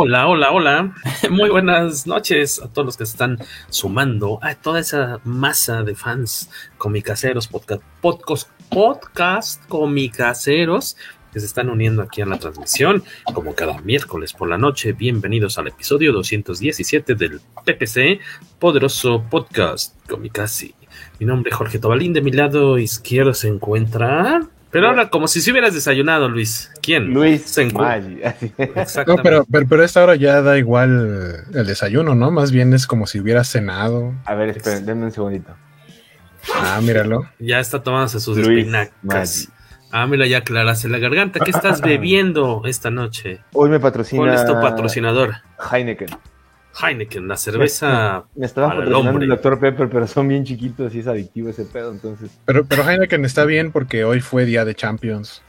[0.00, 0.94] Hola, hola, hola.
[1.28, 3.36] Muy buenas noches a todos los que se están
[3.68, 10.96] sumando a toda esa masa de fans comicaseros, podcast, podcast, podcast comicaseros
[11.32, 13.02] que se están uniendo aquí a la transmisión,
[13.34, 14.92] como cada miércoles por la noche.
[14.92, 18.20] Bienvenidos al episodio 217 del PPC,
[18.60, 20.76] Poderoso Podcast Comicasi.
[21.18, 24.48] Mi nombre es Jorge Tobalín, de mi lado izquierdo se encuentra...
[24.70, 26.70] Pero ahora, como si se hubieras desayunado, Luis.
[26.82, 27.12] ¿Quién?
[27.12, 28.34] Luis se encuentra.
[29.06, 32.30] No, pero, pero, pero, esta hora ya da igual el desayuno, ¿no?
[32.30, 34.14] Más bien es como si hubieras cenado.
[34.24, 35.54] A ver, esperen, denme un segundito.
[36.54, 37.28] Ah, míralo.
[37.38, 39.48] Ya está tomándose sus Luis espinacas.
[39.90, 41.40] Ah, mira, ya aclaraste la garganta.
[41.40, 43.40] ¿Qué estás bebiendo esta noche?
[43.52, 44.22] Hoy me patrocina.
[44.22, 45.36] ¿Cuál es tu patrocinador?
[45.72, 46.08] Heineken.
[46.80, 48.24] Heineken, la cerveza.
[48.34, 49.58] Me estaba patrocinando el Dr.
[49.58, 52.30] Pepper, pero son bien chiquitos y es adictivo ese pedo, entonces.
[52.44, 55.42] Pero, pero Heineken está bien porque hoy fue día de Champions.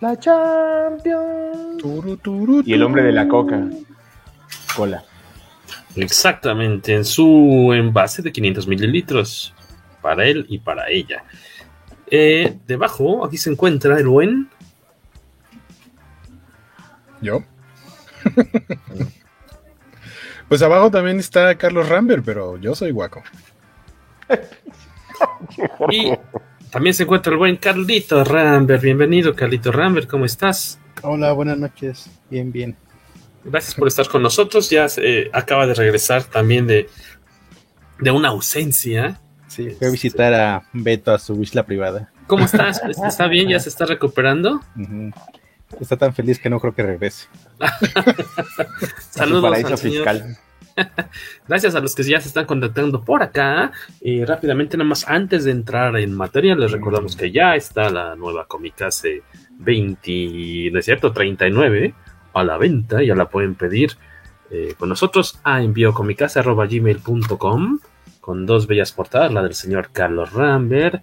[0.00, 1.78] La Champions.
[1.78, 3.68] Turu, turu, Y el hombre de la coca.
[4.74, 5.04] Cola.
[5.94, 9.54] Exactamente, en su envase de 500 mililitros.
[10.00, 11.22] Para él y para ella.
[12.10, 14.48] Eh, debajo, aquí se encuentra el buen.
[17.20, 17.44] ¿Yo?
[20.52, 23.22] pues abajo también está Carlos Rambert, pero yo soy guaco.
[25.90, 26.12] Y
[26.70, 28.82] también se encuentra el buen Carlito Rambert.
[28.82, 30.78] Bienvenido, Carlito Rambert, ¿cómo estás?
[31.00, 32.10] Hola, buenas noches.
[32.28, 32.76] Bien, bien.
[33.42, 34.68] Gracias por estar con nosotros.
[34.68, 36.90] Ya eh, acaba de regresar también de,
[38.00, 39.22] de una ausencia.
[39.46, 42.12] Sí, fui a visitar a Beto a su isla privada.
[42.26, 42.82] ¿Cómo estás?
[43.06, 43.48] ¿Está bien?
[43.48, 44.60] ¿Ya se está recuperando?
[44.76, 45.14] Uh -huh.
[45.80, 47.28] Está tan feliz que no creo que regrese.
[49.10, 50.04] Saludos paraíso al señor.
[50.04, 50.36] fiscal.
[51.48, 53.72] Gracias a los que ya se están contactando por acá.
[54.00, 58.16] Y rápidamente, nada más antes de entrar en materia, les recordamos que ya está la
[58.16, 59.22] nueva Comicase
[59.58, 61.12] 20, ¿no es cierto?
[61.12, 61.94] 39
[62.32, 63.02] a la venta.
[63.02, 63.92] Ya la pueden pedir
[64.50, 67.80] eh, con nosotros a enviocomicase.gmail.com
[68.20, 71.02] con dos bellas portadas, la del señor Carlos Rambert,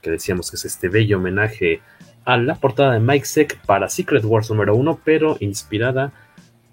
[0.00, 1.82] que decíamos que es este bello homenaje
[2.24, 6.12] a la portada de Mike Seck para Secret Wars número 1, pero inspirada,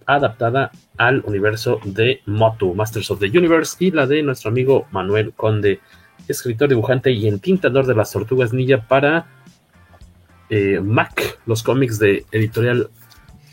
[0.06, 5.34] adaptada al universo de Motu, Masters of the Universe, y la de nuestro amigo Manuel
[5.34, 5.80] Conde,
[6.28, 9.28] escritor, dibujante y entintador de las tortugas ninja para
[10.50, 12.90] eh, Mac, los cómics de editorial,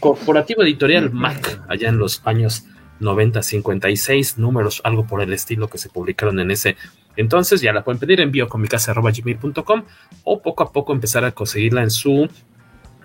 [0.00, 2.66] corporativo editorial Mac, allá en los años
[3.00, 6.76] 90, 56 números, algo por el estilo que se publicaron en ese
[7.16, 7.60] entonces.
[7.60, 9.84] Ya la pueden pedir en biocomicase.gmail.com
[10.25, 12.28] o poco a poco empezar a conseguirla en su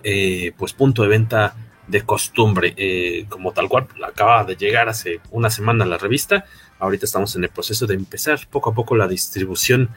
[0.03, 1.55] eh, pues punto de venta
[1.87, 2.73] de costumbre.
[2.77, 6.45] Eh, como tal cual, acaba de llegar hace una semana la revista.
[6.79, 9.89] Ahorita estamos en el proceso de empezar poco a poco la distribución,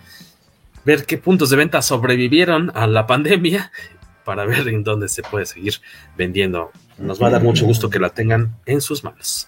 [0.84, 3.70] ver qué puntos de venta sobrevivieron a la pandemia
[4.24, 5.74] para ver en dónde se puede seguir
[6.16, 6.72] vendiendo.
[6.98, 9.46] Nos va a dar mucho gusto que la tengan en sus manos.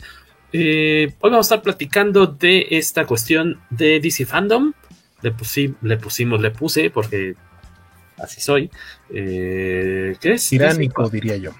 [0.57, 4.73] Eh, hoy vamos a estar platicando de esta cuestión de DC Fandom.
[5.21, 7.35] Le, pusi, le pusimos, le puse, porque
[8.19, 8.71] así soy.
[9.11, 10.49] Eh, ¿Qué es?
[10.49, 11.51] Tiránico, diría yo.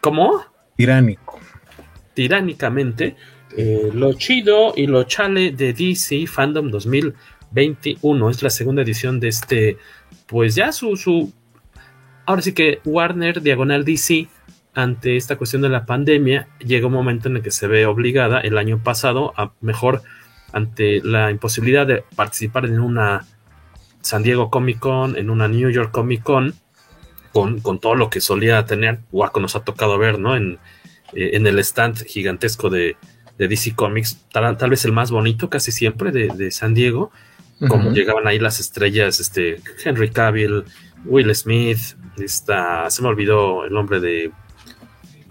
[0.00, 0.46] ¿Cómo?
[0.78, 1.40] Tiránico.
[2.14, 3.16] Tiránicamente.
[3.54, 8.30] Eh, lo chido y lo chale de DC Fandom 2021.
[8.30, 9.76] Es la segunda edición de este.
[10.26, 10.96] Pues ya su.
[10.96, 11.30] su
[12.24, 14.26] ahora sí que Warner Diagonal DC
[14.74, 18.40] ante esta cuestión de la pandemia, llega un momento en el que se ve obligada
[18.40, 20.02] el año pasado a mejor
[20.52, 23.26] ante la imposibilidad de participar en una
[24.00, 26.54] San Diego Comic Con, en una New York Comic Con,
[27.32, 30.36] con, con todo lo que solía tener, Waco nos ha tocado ver, ¿no?
[30.36, 30.58] En,
[31.14, 32.96] eh, en el stand gigantesco de,
[33.38, 37.10] de DC Comics, tal, tal, vez el más bonito casi siempre de, de San Diego,
[37.68, 37.94] como uh -huh.
[37.94, 40.64] llegaban ahí las estrellas, este, Henry Cavill,
[41.04, 44.32] Will Smith, esta, se me olvidó el nombre de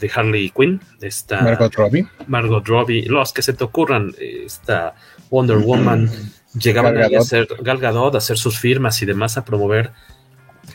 [0.01, 2.07] de Harley Quinn, de esta Margot Robbie.
[2.27, 4.95] Margot Robbie, los que se te ocurran, esta
[5.29, 6.09] Wonder Woman,
[6.59, 9.91] llegaban a hacer Gal Gadot, a hacer sus firmas y demás, a promover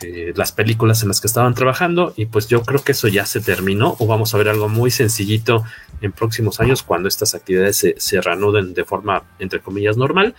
[0.01, 3.27] eh, las películas en las que estaban trabajando y pues yo creo que eso ya
[3.27, 5.65] se terminó o vamos a ver algo muy sencillito
[6.01, 10.35] en próximos años cuando estas actividades se, se reanuden de forma entre comillas normal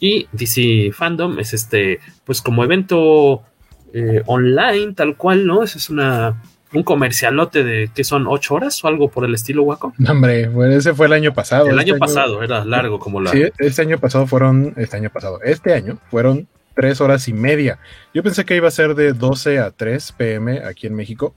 [0.00, 3.44] y DC Fandom es este pues como evento
[3.92, 5.62] eh, online tal cual, ¿no?
[5.62, 6.42] Ese es una
[6.76, 9.94] un comercialote de que son ocho horas o algo por el estilo Waco.
[9.98, 11.66] No, hombre, bueno, ese fue el año pasado.
[11.66, 13.30] El este año pasado era largo como la.
[13.30, 17.78] Sí, este año pasado fueron, este año pasado, este año fueron tres horas y media.
[18.12, 21.34] Yo pensé que iba a ser de 12 a 3 pm aquí en México,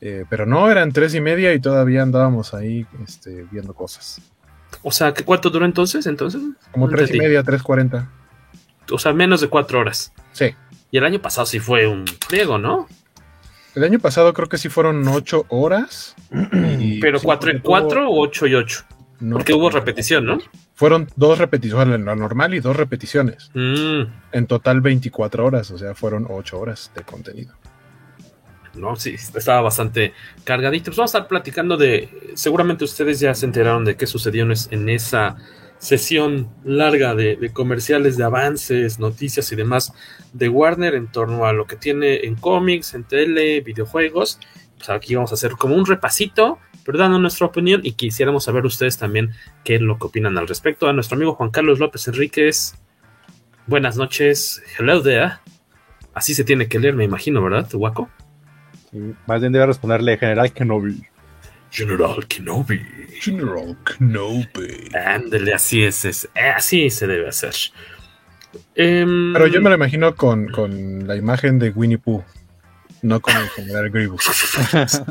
[0.00, 4.20] eh, pero no, eran tres y media y todavía andábamos ahí este, viendo cosas.
[4.82, 6.06] O sea, ¿qué ¿cuánto duró entonces?
[6.06, 6.42] entonces?
[6.70, 8.10] Como tres y media, tres cuarenta.
[8.90, 10.12] O sea, menos de cuatro horas.
[10.32, 10.54] Sí.
[10.90, 12.86] Y el año pasado sí fue un pliego, ¿no?
[13.74, 16.14] El año pasado creo que sí fueron ocho horas.
[17.00, 18.84] Pero sí, cuatro porque cuatro o ocho y ocho.
[19.20, 20.38] No, Porque hubo repetición, ¿no?
[20.74, 23.50] Fueron dos repeticiones, la normal y dos repeticiones.
[23.54, 27.54] Mm, En total 24 horas, o sea, fueron 8 horas de contenido.
[28.74, 30.12] no, sí, estaba bastante
[30.42, 30.86] cargadito.
[30.86, 32.32] Pues vamos a estar platicando de.
[32.34, 35.36] Seguramente ustedes ya se enteraron de qué sucedió en, en esa
[35.78, 39.92] sesión larga de, comerciales, de avances, noticias y demás
[40.32, 44.40] de Warner en torno a lo que tiene en cómics, en tele, videojuegos.
[44.76, 48.64] Pues aquí vamos a hacer como un repasito, pero dando nuestra opinión y quisiéramos saber
[48.64, 49.32] ustedes también
[49.62, 50.88] qué es lo que opinan al respecto.
[50.88, 52.74] A nuestro amigo Juan Carlos López Enríquez,
[53.66, 55.32] buenas noches, hello there.
[56.14, 58.08] Así se tiene que leer, me imagino, ¿verdad, Waco?
[58.90, 61.13] Sí, más bien debe responderle General Kenobi.
[61.74, 62.80] General Kenobi.
[63.20, 64.88] General Kenobi.
[64.94, 67.54] Ándale, así es, es- eh, así se debe hacer.
[68.76, 72.22] Em, Pero yo me lo imagino con, con la imagen de Winnie Pooh,
[73.02, 74.22] no con el general Grievous.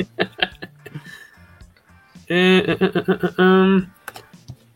[2.27, 2.92] eh, eh,
[3.38, 3.86] em,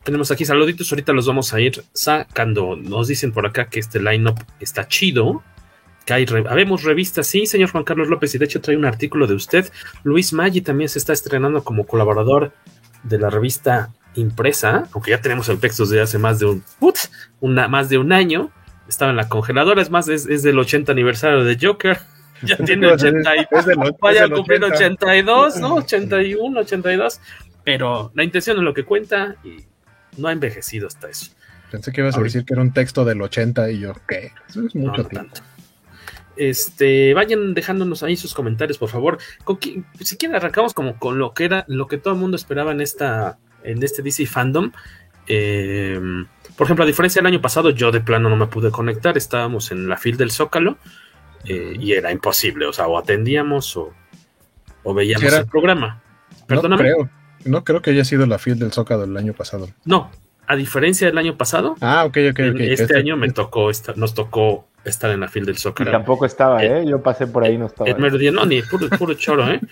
[0.04, 2.76] tenemos aquí saluditos, ahorita los vamos a ir sacando.
[2.76, 5.44] Nos dicen por acá que este lineup está chido.
[6.08, 8.86] Que hay re- habemos revistas, sí, señor Juan Carlos López, y de hecho trae un
[8.86, 9.70] artículo de usted.
[10.04, 12.54] Luis Maggi también se está estrenando como colaborador
[13.04, 16.64] de la revista impresa, aunque ya tenemos el texto desde hace más de un,
[17.42, 18.52] una, más de un año.
[18.88, 22.00] Estaba en la congeladora, es más, es, es del 80 aniversario de Joker.
[22.44, 25.06] Ya tiene 80 y Es del- es vaya a cumplir 80.
[25.08, 25.74] 82, ¿no?
[25.76, 27.20] 81, 82.
[27.64, 29.66] Pero la intención es lo que cuenta y
[30.22, 31.32] no ha envejecido hasta eso.
[31.72, 34.32] Pensé que ibas a decir que era un texto del 80 y yo, ¿qué?
[34.48, 35.42] Eso es mucho no tanto.
[36.38, 39.18] Este, vayan dejándonos ahí sus comentarios, por favor.
[39.44, 39.60] Con
[40.00, 42.82] si quieren arrancamos como con lo que era, lo que todo el mundo esperaba en
[42.82, 44.72] esta, en este DC fandom.
[45.28, 46.00] Eh,
[46.56, 49.18] por ejemplo, a diferencia del año pasado, yo de plano no me pude conectar.
[49.18, 50.78] Estábamos en la fil del Zócalo
[51.46, 52.66] eh, y era imposible.
[52.66, 53.94] O sea, o atendíamos o,
[54.84, 56.02] o veíamos era- el programa.
[56.50, 57.10] No creo,
[57.46, 59.70] no creo que haya sido la fiel del Zócalo el año pasado.
[59.86, 60.10] No,
[60.48, 62.60] a diferencia del año pasado, Ah, ok, ok, en ok.
[62.62, 65.92] este, año me tocó estar, nos tocó estar en la fil del Y Zócalo.
[65.92, 66.86] tampoco estaba, ¿eh?
[66.88, 67.90] Yo pasé por ahí, no estaba.
[67.90, 69.60] El mero día, no, ni puro, puro choro, ¿eh?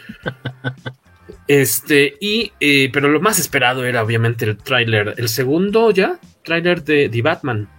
[1.48, 6.84] Este, y, eh, pero lo más esperado era obviamente el tráiler, el segundo ya, tráiler
[6.84, 7.70] de The Batman,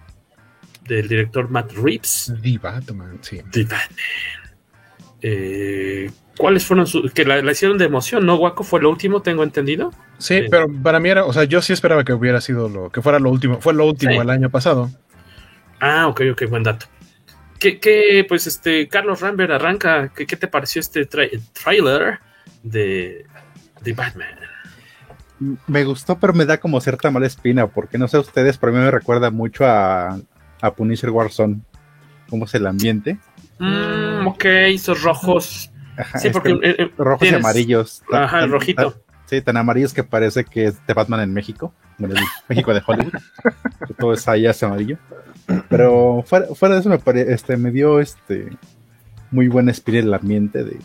[0.87, 2.33] del director Matt Reeves.
[2.41, 3.41] The Batman, sí.
[3.51, 3.89] The Batman.
[5.21, 7.11] Eh, ¿Cuáles fueron sus...
[7.13, 8.63] que la, la hicieron de emoción, ¿no, Waco?
[8.63, 9.91] Fue lo último, tengo entendido.
[10.19, 13.01] Sí, pero para mí era, o sea, yo sí esperaba que hubiera sido lo, que
[13.01, 14.17] fuera lo último, fue lo último Sí.
[14.19, 14.91] el año pasado.
[15.79, 16.85] Ah, ok, ok, buen dato.
[17.59, 22.19] ¿Qué, qué, pues, este, Carlos Rambert arranca, ¿qué, qué te pareció este tra- tráiler
[22.61, 23.25] de
[23.83, 24.35] The Batman?
[25.67, 28.75] Me gustó, pero me da como cierta mala espina, porque no sé ustedes, pero a
[28.75, 30.19] mí me recuerda mucho a,
[30.61, 31.61] a Punisher Warzone.
[32.29, 33.17] ¿Cómo es el ambiente?
[33.59, 35.71] Mm, ok, esos rojos.
[35.97, 38.03] Ajá, Sí, porque que eh, eh, rojos tienes- y amarillos.
[38.09, 38.91] Tan- Ajá, el rojito.
[38.91, 42.17] tan- sí, tan amarillos que parece que es de Batman en México, en el
[42.49, 43.13] México de Hollywood.
[43.97, 44.97] todo es ahí es amarillo.
[45.69, 48.49] Pero fuera, fuera de eso me, pare- este, me dio este
[49.31, 50.77] muy buen espíritu el ambiente de,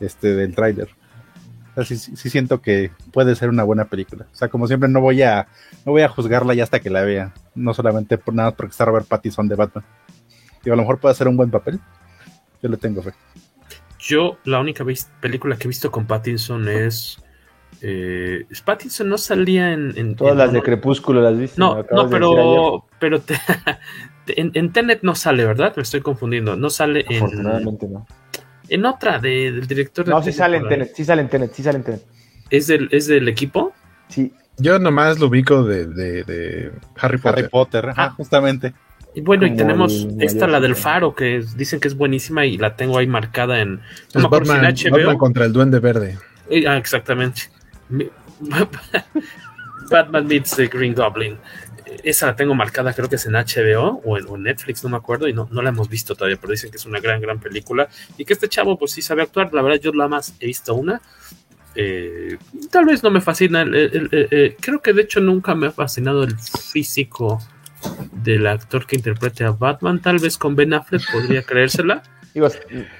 [0.00, 0.88] este, del tráiler.
[1.72, 4.26] O sea, sí, sí- sí siento que puede ser una buena película.
[4.32, 5.46] O sea, como siempre no voy a
[5.84, 7.32] no voy a juzgarla ya hasta que la vea.
[7.54, 9.84] No solamente por nada porque está Robert Pattinson de Batman.
[10.64, 11.78] Digo, a lo mejor puede hacer un buen papel.
[12.62, 13.12] Yo le tengo fe.
[13.98, 14.84] Yo, la única
[15.20, 17.18] película que he visto con Pattinson es.
[17.80, 19.92] eh, Pattinson no salía en.
[19.96, 21.58] en- Todas en- las de Crepúsculo las viste.
[21.60, 22.86] No, no, de pero.
[22.98, 23.38] Pero te-
[24.40, 25.72] en, en Tenet no sale, ¿verdad?
[25.76, 26.56] Me estoy confundiendo.
[26.56, 27.16] No sale en.
[27.24, 28.06] Afortunadamente no.
[28.68, 30.10] En otra de- del director de.
[30.12, 30.68] No, sí sale en.
[30.68, 32.02] Tenet, sí sale en Tenet, sí sale en Tenet.
[32.50, 33.72] ¿Es del, ¿Es del equipo?
[34.08, 34.32] Sí.
[34.58, 37.38] Yo nomás lo ubico de, de, de Harry Potter.
[37.40, 38.10] Harry Potter, ajá, Ah.
[38.10, 38.72] justamente.
[39.14, 40.74] Y bueno, y tenemos el esta, la del.
[40.74, 43.76] Faro, que es- dicen que es buenísima y la tengo ahí marcada en.
[43.76, 44.96] No Es me acuerdo si en Batman, HBO.
[44.98, 46.18] Batman contra el Duende Verde.
[46.50, 47.42] Eh, ah, exactamente.
[49.90, 51.36] Batman meets the Green Goblin.
[52.02, 54.96] Esa la tengo marcada, creo que es en HBO o en, o Netflix, no me
[54.96, 57.38] acuerdo, y no, no la hemos visto todavía, pero dicen que es una gran, gran
[57.38, 59.52] película y que este chavo, pues sí sabe actuar.
[59.54, 61.00] La verdad, yo la más he visto una.
[61.76, 62.36] Eh,
[62.70, 63.62] tal vez no me fascina.
[63.62, 67.38] el- el- el- eh, creo que de hecho nunca me ha fascinado el físico
[68.12, 70.00] del actor que interprete a Batman.
[70.00, 72.02] Tal vez con Ben Affleck podría creérsela.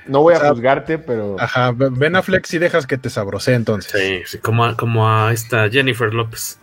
[0.07, 3.55] No voy a O sea, juzgarte, pero Ajá, Ben Affleck sí dejas que te sabrosee
[3.55, 3.93] entonces.
[3.93, 6.61] Sí, sí, como, a, como a esta Jennifer López.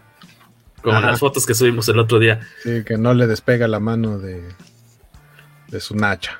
[0.81, 1.11] Con Ajá.
[1.11, 2.39] las fotos que subimos el otro día.
[2.63, 4.41] Sí, que no le despega la mano de,
[5.67, 6.39] de su nacha.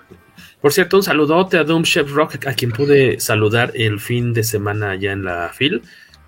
[0.61, 4.43] Por cierto, un saludote a Doom Chef Rock, a quien pude saludar el fin de
[4.43, 5.81] semana allá en la FIL.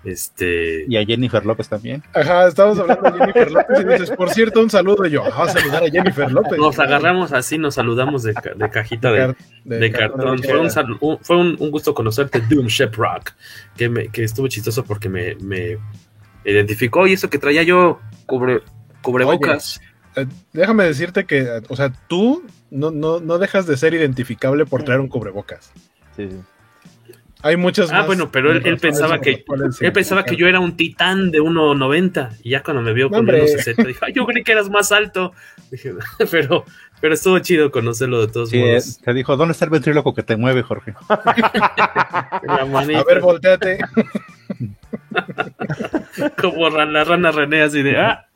[0.04, 0.84] Este.
[0.88, 2.02] Y a Jennifer López también.
[2.12, 5.06] Ajá, estamos hablando de Jennifer López y dices, por cierto, un saludo.
[5.06, 6.58] Y yo, ah, saludar a Jennifer López.
[6.58, 10.18] Nos agarramos así, nos saludamos de, ca- de cajita de, car- de de cartón.
[10.18, 10.38] cartón.
[10.42, 13.32] Fue, un, salu- un- fue un, un gusto conocerte, Doom Chef Rock,
[13.76, 15.78] que, me, que estuvo chistoso porque me, me
[16.44, 18.60] identificó y eso que traía yo cubre,
[19.02, 19.80] cubrebocas.
[20.16, 24.66] Eh, déjame decirte que, eh, o sea, tú no, no, no dejas de ser identificable
[24.66, 25.72] por traer un cubrebocas.
[26.16, 26.36] sí, sí.
[27.44, 29.44] Hay muchas Ah, más bueno, pero él, pensaba que
[29.80, 33.20] él pensaba que yo era un titán de 1.90 y ya cuando me vio con
[33.20, 33.42] hombre.
[33.44, 35.32] 1.60 dijo, "Ay, yo creí que eras más alto.
[35.70, 35.92] Dije,
[36.30, 36.64] pero,
[37.02, 38.98] pero estuvo chido conocerlo de todos Sí, modos.
[38.98, 40.94] te dijo, ¿dónde está el ventríloco que te mueve, Jorge?
[42.46, 43.78] La manita, A ver, volteate.
[46.40, 48.26] como la rana René así de ah.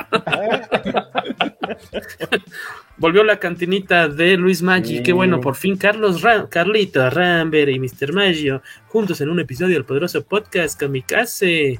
[2.98, 7.78] Volvió la cantinita de Luis Maggi, qué bueno, por fin Carlos Ra- Carlito, Rambert y
[7.78, 8.12] Mr.
[8.12, 11.78] Maggio juntos en un episodio del poderoso podcast Kamikaze.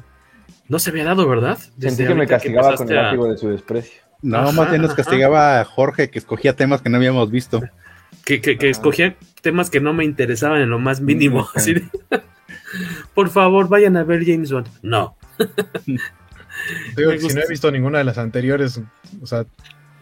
[0.68, 1.58] No se había dado, ¿verdad?
[1.76, 4.00] Desde Sentí que me castigaba con el a- látigo de su desprecio.
[4.22, 5.02] No, Ajá, más bien nos ajá.
[5.02, 7.60] castigaba a Jorge, que escogía temas que no habíamos visto.
[8.24, 11.48] que, que, que escogía temas que no me interesaban en lo más mínimo.
[13.14, 14.68] por favor, vayan a ver James Bond.
[14.82, 15.16] No.
[16.96, 18.80] Digo, si no he visto ninguna de las anteriores,
[19.22, 19.46] o sea,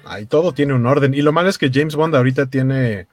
[0.07, 1.15] ahí todo tiene un orden.
[1.15, 3.07] Y lo malo es que James Bond ahorita tiene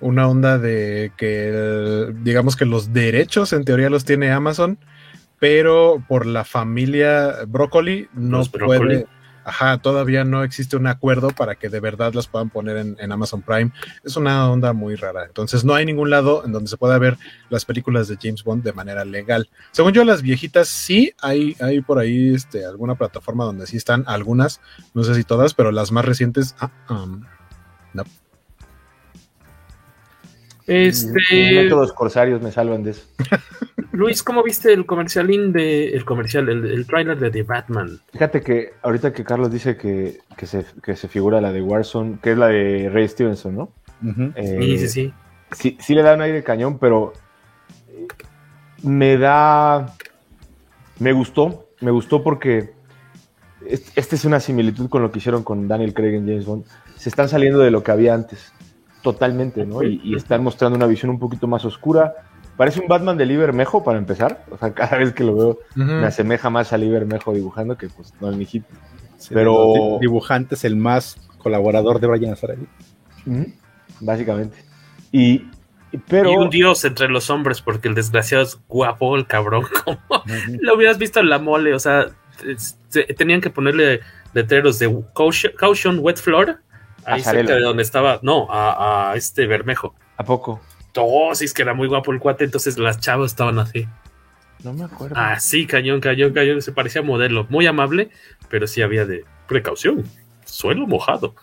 [0.00, 4.78] una onda de que, el- digamos que los derechos en teoría los tiene Amazon,
[5.38, 9.04] pero por la familia Broccoli no Los Broccoli.
[9.46, 13.12] Ajá, todavía no existe un acuerdo para que de verdad las puedan poner en, en
[13.12, 13.70] Amazon Prime.
[14.02, 15.24] Es una onda muy rara.
[15.24, 17.16] Entonces no hay ningún lado en donde se pueda ver
[17.48, 19.48] las películas de James Bond de manera legal.
[19.70, 24.02] Según yo, las viejitas sí hay, hay por ahí este, alguna plataforma donde sí están,
[24.08, 24.60] algunas,
[24.94, 27.22] no sé si todas, pero las más recientes, ah, um,
[27.94, 28.02] no.
[30.66, 31.12] Este,
[31.62, 33.02] Métodos corsarios me salvan de eso.
[33.92, 37.98] Luis, ¿cómo viste el comercialín de el comercial, el, el tráiler de The Batman?
[38.12, 42.18] Fíjate que ahorita que Carlos dice que, que, se, que se figura la de Warzone,
[42.22, 43.70] que es la de Ray Stevenson, ¿no?
[44.34, 45.12] Eh, Sí, sí, sí.
[45.52, 47.14] sí, sí le da un aire cañón, pero
[47.88, 48.06] eh,
[48.82, 49.94] me da.
[50.98, 52.72] Me gustó, me gustó porque
[53.66, 56.64] es- esta es una similitud con lo que hicieron con Daniel Craig en James Bond.
[56.96, 58.52] Se están saliendo de lo que había antes,
[59.12, 59.82] totalmente, ¿no?
[59.84, 62.14] Y, y están mostrando una visión un poquito más oscura.
[62.56, 64.44] Parece un Batman de Lee Bermejo para empezar.
[64.50, 67.88] O sea, cada vez que lo veo me asemeja más a Lee Bermejo dibujando que
[67.88, 68.66] pues no al mijito.
[69.16, 72.66] Sí, Pero- de los di- dibujantes, el más colaborador de Brian Azzarello.
[73.26, 73.46] Ujú,
[74.00, 74.56] Básicamente.
[75.12, 75.44] Y,
[76.08, 76.30] pero.
[76.32, 79.64] Y un dios entre los hombres, porque el desgraciado es guapo, el cabrón.
[79.84, 80.00] Como
[80.60, 82.06] lo hubieras visto en la mole, o sea,
[82.44, 84.00] es- se- tenían que ponerle
[84.34, 86.58] letreros de caution, caution wet floor,
[87.06, 89.94] ahí cerca de donde estaba, no, a, a este Bermejo.
[90.16, 90.60] ¿A poco?
[90.98, 93.86] Oh, sí, es que era muy guapo el cuate, entonces las chavas estaban así.
[94.62, 95.14] No me acuerdo.
[95.18, 98.10] Ah, sí, cañón, cañón, cañón, se parecía modelo, muy amable,
[98.48, 100.04] pero sí había de precaución,
[100.44, 101.34] suelo mojado.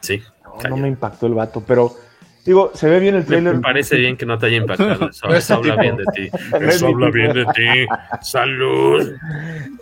[0.00, 0.22] Sí,
[0.62, 1.94] No, no me impactó el vato, pero
[2.46, 3.54] digo, se ve bien el me, trailer.
[3.56, 5.10] me parece bien que no te haya impactado.
[5.34, 6.30] Eso, habla bien de ti.
[6.60, 7.86] Eso habla bien de ti.
[8.22, 9.14] Salud.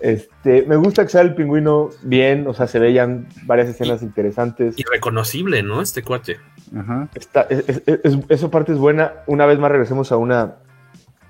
[0.00, 4.78] Este, me gusta que sea el pingüino bien, o sea, se veían varias escenas interesantes.
[4.78, 5.80] Irreconocible, ¿no?
[5.80, 6.38] Este cuate.
[6.76, 7.08] Ajá.
[7.14, 9.12] Está, es- es- es- eso parte es buena.
[9.26, 10.56] Una vez más regresemos a una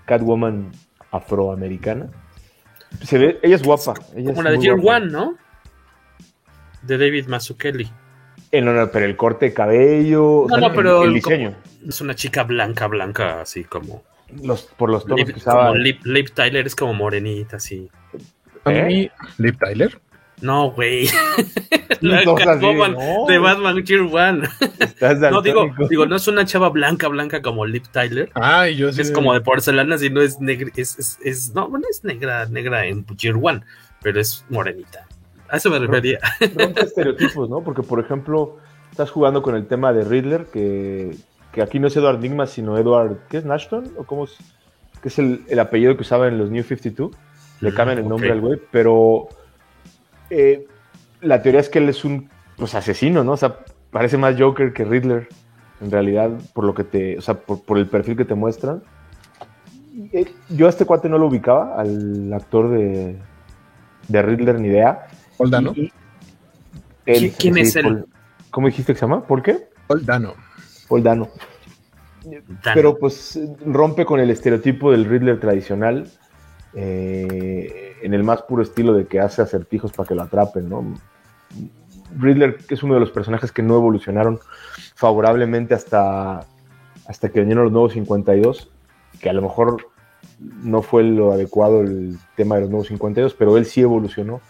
[0.06, 0.70] Catwoman
[1.10, 2.08] afroamericana.
[3.02, 3.94] Se ve, ella es guapa.
[4.14, 4.98] Ella Como es la de Year guapa.
[5.04, 5.34] One, ¿no?
[6.82, 7.90] De David Mazzucchelli.
[8.56, 11.08] Eh, no, no, pero el corte de cabello, o No, sea, no, el- pero el,
[11.08, 11.54] el- diseño,
[11.88, 14.02] Es una chica blanca, blanca, así como.
[14.42, 15.68] los, por los tonos Liv, que usaba.
[15.68, 17.88] como Liv, Liv Tyler es como morenita, así.
[18.64, 18.82] A ¿Eh?
[18.84, 19.98] mí, Liv Tyler.
[20.40, 21.08] No, güey.
[22.00, 23.26] la Catwoman no.
[23.28, 24.48] de Batman Year One.
[24.80, 28.30] Estás No, digo, digo, no es una chava blanca, blanca como Liv Tyler.
[28.34, 29.00] Ay, yo sí.
[29.00, 32.46] Es como de porcelana, si no es negra, es, es, es- no, bueno, es negra,
[32.46, 33.62] negra en Year One,
[34.02, 35.03] pero es morenita.
[35.54, 36.18] A eso me refería.
[36.54, 37.62] rompe estereotipos, ¿no?
[37.62, 38.56] Porque, por ejemplo,
[38.90, 41.16] estás jugando con el tema de Riddler, que,
[41.52, 43.44] que aquí no es Edward Nigma, sino Edward, ¿qué es?
[43.44, 43.92] ¿Nashton?
[43.96, 44.36] ¿O cómo es?
[45.04, 47.12] que es el, el apellido que usaba en los New 52.
[47.60, 49.28] Le Mm, cambian el nombre al güey, pero
[50.30, 50.66] eh,
[51.20, 53.32] la teoría es que él es un pues, asesino, ¿no?
[53.32, 53.58] O sea,
[53.90, 55.28] parece más Joker que Riddler,
[55.82, 58.82] en realidad, por lo que te, o sea, por, por el perfil que te muestran.
[60.12, 63.18] Eh, Yo a este cuate no lo ubicaba, al actor de,
[64.08, 65.06] de Riddler, ni idea.
[65.36, 65.72] Paul Dano.
[65.74, 65.92] Y-
[67.06, 67.82] él, ¿Qui- quién es él?
[67.84, 68.06] Paul-
[68.50, 69.26] ¿Cómo dijiste que se llama?
[69.26, 69.68] ¿Por qué?
[69.86, 70.34] Paul Dano.
[70.88, 71.28] Paul Dano.
[72.24, 72.40] Dano.
[72.74, 76.08] Pero pues rompe con el estereotipo del Riddler tradicional
[76.74, 80.94] eh, en el más puro estilo de que hace acertijos para que lo atrapen, ¿no?
[82.18, 84.38] Riddler es uno de los personajes que no evolucionaron
[84.94, 86.40] favorablemente hasta,
[87.06, 88.70] hasta que vinieron los nuevos 52,
[89.20, 89.88] que a lo mejor
[90.38, 94.40] no fue lo adecuado el tema de los nuevos 52, pero él sí evolucionó,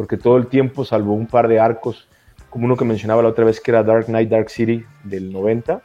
[0.00, 2.08] porque todo el tiempo, salvo un par de arcos,
[2.48, 5.82] como uno que mencionaba la otra vez que era Dark Knight, Dark City del 90,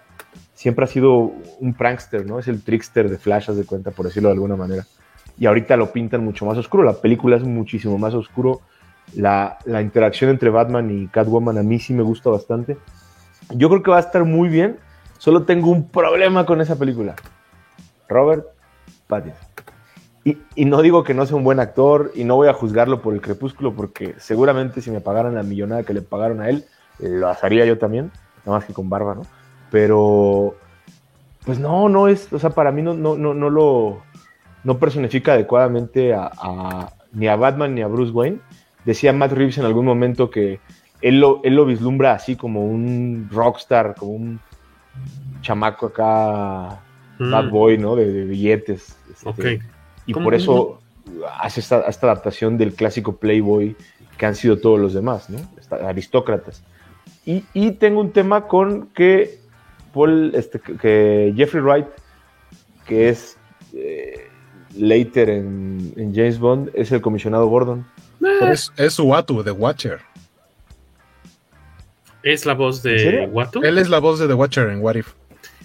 [0.53, 2.39] siempre ha sido un prankster, ¿no?
[2.39, 4.85] Es el trickster de Flash, de cuenta, por decirlo de alguna manera.
[5.37, 6.85] Y ahorita lo pintan mucho más oscuro.
[6.85, 8.61] La película es muchísimo más oscuro.
[9.15, 12.77] La, la interacción entre Batman y Catwoman a mí sí me gusta bastante.
[13.53, 14.77] Yo creo que va a estar muy bien.
[15.17, 17.15] Solo tengo un problema con esa película.
[18.07, 18.45] Robert
[19.07, 19.44] Pattinson.
[20.27, 22.99] Y, y no digo que no sea un buen actor y no voy a juzgarlo
[23.01, 26.65] por el crepúsculo porque seguramente si me pagaran la millonada que le pagaron a él,
[26.99, 28.11] lo haría yo también,
[28.43, 29.21] nada más que con barba, ¿no?
[29.69, 30.55] Pero,
[31.45, 34.01] pues no, no es, o sea, para mí no, no, no, no lo,
[34.63, 38.39] no personifica adecuadamente a, a- ni a Batman ni a Bruce Wayne.
[38.83, 40.59] Decía Matt Reeves en algún momento que
[41.01, 44.39] él lo, él lo vislumbra así como un rockstar, como un
[45.41, 46.81] chamaco acá,
[47.19, 47.31] Mm.
[47.31, 47.95] bad boy, ¿no?
[47.95, 48.97] De, de billetes.
[49.11, 49.45] este, Ok.
[50.05, 50.79] Y ¿Cómo- por eso
[51.39, 53.75] hace esta, esta adaptación del clásico Playboy
[54.17, 55.39] que han sido todos los demás, ¿no?
[55.87, 56.63] Aristócratas.
[57.25, 59.39] Y, y tengo un tema con que
[59.93, 61.87] Paul, este, que- Jeffrey Wright,
[62.87, 63.37] que es
[63.73, 64.27] eh,
[64.77, 67.85] later en, en James Bond, es el comisionado Gordon.
[68.41, 69.99] Es, es Uatu, de Watcher.
[72.23, 73.27] Es la voz ¿En de?
[73.31, 73.61] Watto.
[73.63, 75.13] Él es la voz de The Watcher en What If.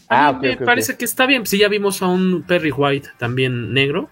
[0.09, 1.47] A Ah, mí ok, me parece que está bien.
[1.47, 4.11] Si ya vimos a un Perry White también negro,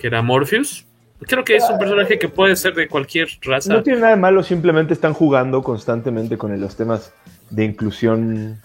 [0.00, 0.86] que era Morpheus.
[1.20, 3.74] Creo que es un personaje que puede ser de cualquier raza.
[3.74, 7.12] No tiene nada de malo, simplemente están jugando constantemente con los temas
[7.50, 8.58] de inclusión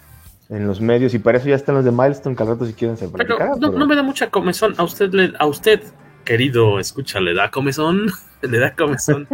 [0.48, 2.72] en los medios y para eso ya están los de Milestone, que al rato si
[2.72, 4.74] quieren se Pero no, no me da mucha comezón.
[4.78, 5.82] A usted, le- a usted,
[6.24, 8.06] querido, escucha, le da comezón.
[8.42, 9.28] le da comezón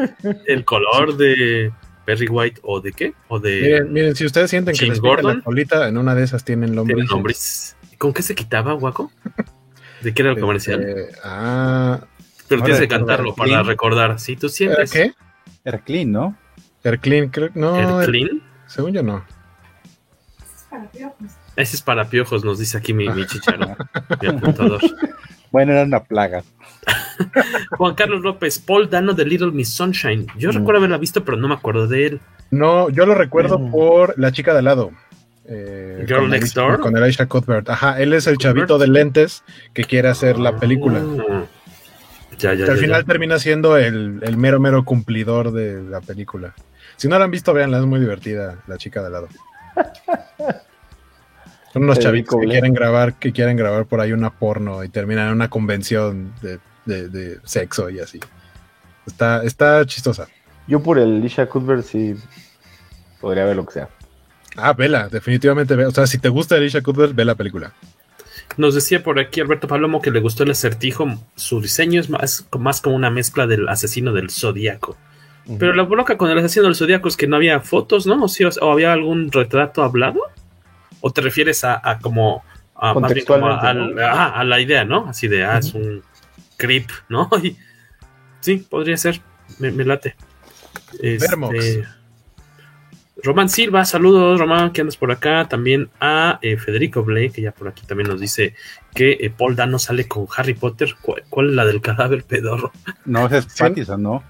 [0.46, 1.70] el color de
[2.04, 3.14] Perry White o de qué?
[3.28, 5.36] O de Miren, miren, si ustedes sienten que les Gordon.
[5.38, 7.08] la colita, en una de esas tienen lombrices.
[7.10, 7.76] nombres.
[7.98, 9.12] ¿Con qué se quitaba, Guaco?
[10.02, 10.82] ¿De qué era el comercial?
[10.82, 12.00] Este, ah,
[12.48, 13.66] Pero no tienes que cantarlo para Clean.
[13.66, 14.18] recordar.
[14.18, 14.92] Si tú ¿era sientes.
[14.92, 15.12] qué?
[15.64, 16.36] Era clean, ¿no?
[16.84, 17.50] Erclin, creo.
[17.54, 18.42] No, ¿El er- clean?
[18.66, 19.24] según yo no.
[21.56, 23.76] Ese es para piojos, nos dice aquí mi, mi chicharo,
[24.22, 24.80] mi apuntador.
[25.50, 26.42] Bueno, era una plaga.
[27.76, 30.26] Juan Carlos López, Paul Dano de Little Miss Sunshine.
[30.38, 32.20] Yo recuerdo haberla visto, pero no me acuerdo de él.
[32.50, 34.92] No, yo lo recuerdo por la chica de al lado.
[35.46, 36.80] Eh, Girl con Next Door.
[36.80, 37.68] Con Elisha Cuthbert.
[37.70, 39.42] Ajá, él es el chavito de lentes
[39.74, 41.00] que quiere hacer la película.
[41.30, 41.44] Ah.
[42.38, 43.06] Ya, ya, que al ya, final ya.
[43.06, 46.54] termina siendo el, el mero, mero cumplidor de la película.
[46.96, 49.28] Si no la han visto, véanla, es muy divertida, la chica de al lado.
[51.72, 55.28] Son unos chavitos que quieren grabar, que quieren grabar por ahí una porno y terminan
[55.28, 58.20] en una convención de, de- de sexo y así.
[59.06, 60.28] Está, está chistosa.
[60.68, 62.14] Yo por el Lisha Cuthbert sí
[63.20, 63.88] podría ver lo que sea.
[64.56, 65.86] Ah, vela, definitivamente ve.
[65.86, 67.72] O sea, si te gusta Alicia Cuthbert, ve la película.
[68.56, 71.06] Nos decía por aquí Alberto Palomo que le gustó el acertijo.
[71.36, 74.96] Su diseño es más, más como una mezcla del asesino del zodiaco.
[75.58, 78.22] Pero la bronca con el asesino del zodiaco es que no había fotos, ¿no?
[78.22, 80.20] O, sí, o- había algún retrato hablado.
[81.00, 82.44] ¿O te refieres a, a como.
[82.76, 85.08] A, más bien como a, la idea, ¿no?
[85.08, 86.02] Así de, ah, es un
[86.58, 87.28] creep, ¿no?
[87.42, 87.56] Y-
[88.40, 89.20] sí, podría ser.
[89.58, 90.14] Me, me late.
[91.00, 91.54] Este, Vermox.
[93.24, 95.46] Román Silva, saludos Román, que andas por acá.
[95.48, 98.54] También a eh, Federico Blake, que ya por aquí también nos dice
[98.94, 100.94] que eh, Paul Dano sale con Harry Potter.
[101.00, 102.72] ¿Cuál, cuál es la del cadáver pedorro?
[103.04, 104.24] No, ese es Pattinson, ¿no?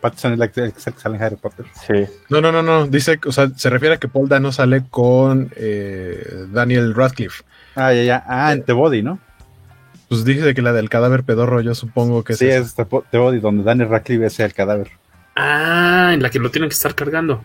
[0.00, 1.66] Pattinson es la que, sale en Harry Potter.
[1.86, 2.12] Sí.
[2.30, 2.86] No, no, no, no.
[2.88, 7.44] Dice, o sea, se refiere a que Paul Dano sale con eh, Daniel Radcliffe.
[7.76, 8.24] Ah, ya, ya.
[8.26, 9.20] Ah, en The Body, ¿no?
[10.08, 12.58] Pues dice que la del cadáver pedorro, yo supongo que sí, esa.
[12.58, 14.90] es The Bo- The Body, donde Daniel Radcliffe es el cadáver.
[15.36, 17.42] Ah, en la que lo tienen que estar cargando.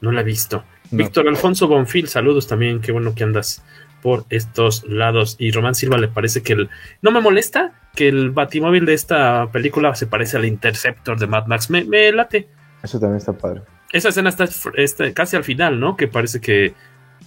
[0.00, 0.64] No la he visto.
[0.90, 0.98] No.
[0.98, 2.80] Víctor Alfonso Bonfil, saludos también.
[2.80, 3.64] Qué bueno que andas
[4.02, 5.36] por estos lados.
[5.38, 6.68] Y Román Silva le parece que el.
[7.02, 11.46] No me molesta que el batimóvil de esta película se parece al Interceptor de Mad
[11.46, 11.70] Max.
[11.70, 12.48] Me, me late.
[12.82, 13.62] Eso también está padre.
[13.92, 15.96] Esa escena está, está casi al final, ¿no?
[15.96, 16.74] Que parece que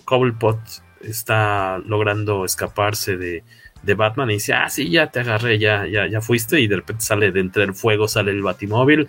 [0.06, 0.60] Cobblepot
[1.02, 3.44] está logrando escaparse de,
[3.84, 6.78] de Batman y dice, ah, sí, ya te agarré, ya, ya, ya fuiste, y de
[6.78, 9.08] repente sale de entre el fuego, sale el batimóvil,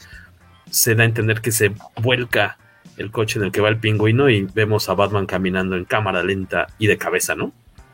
[0.70, 2.58] se da a entender que se vuelca
[3.00, 6.22] el coche en el que va el pingüino y vemos a Batman caminando en cámara
[6.22, 7.52] lenta y de cabeza, ¿no?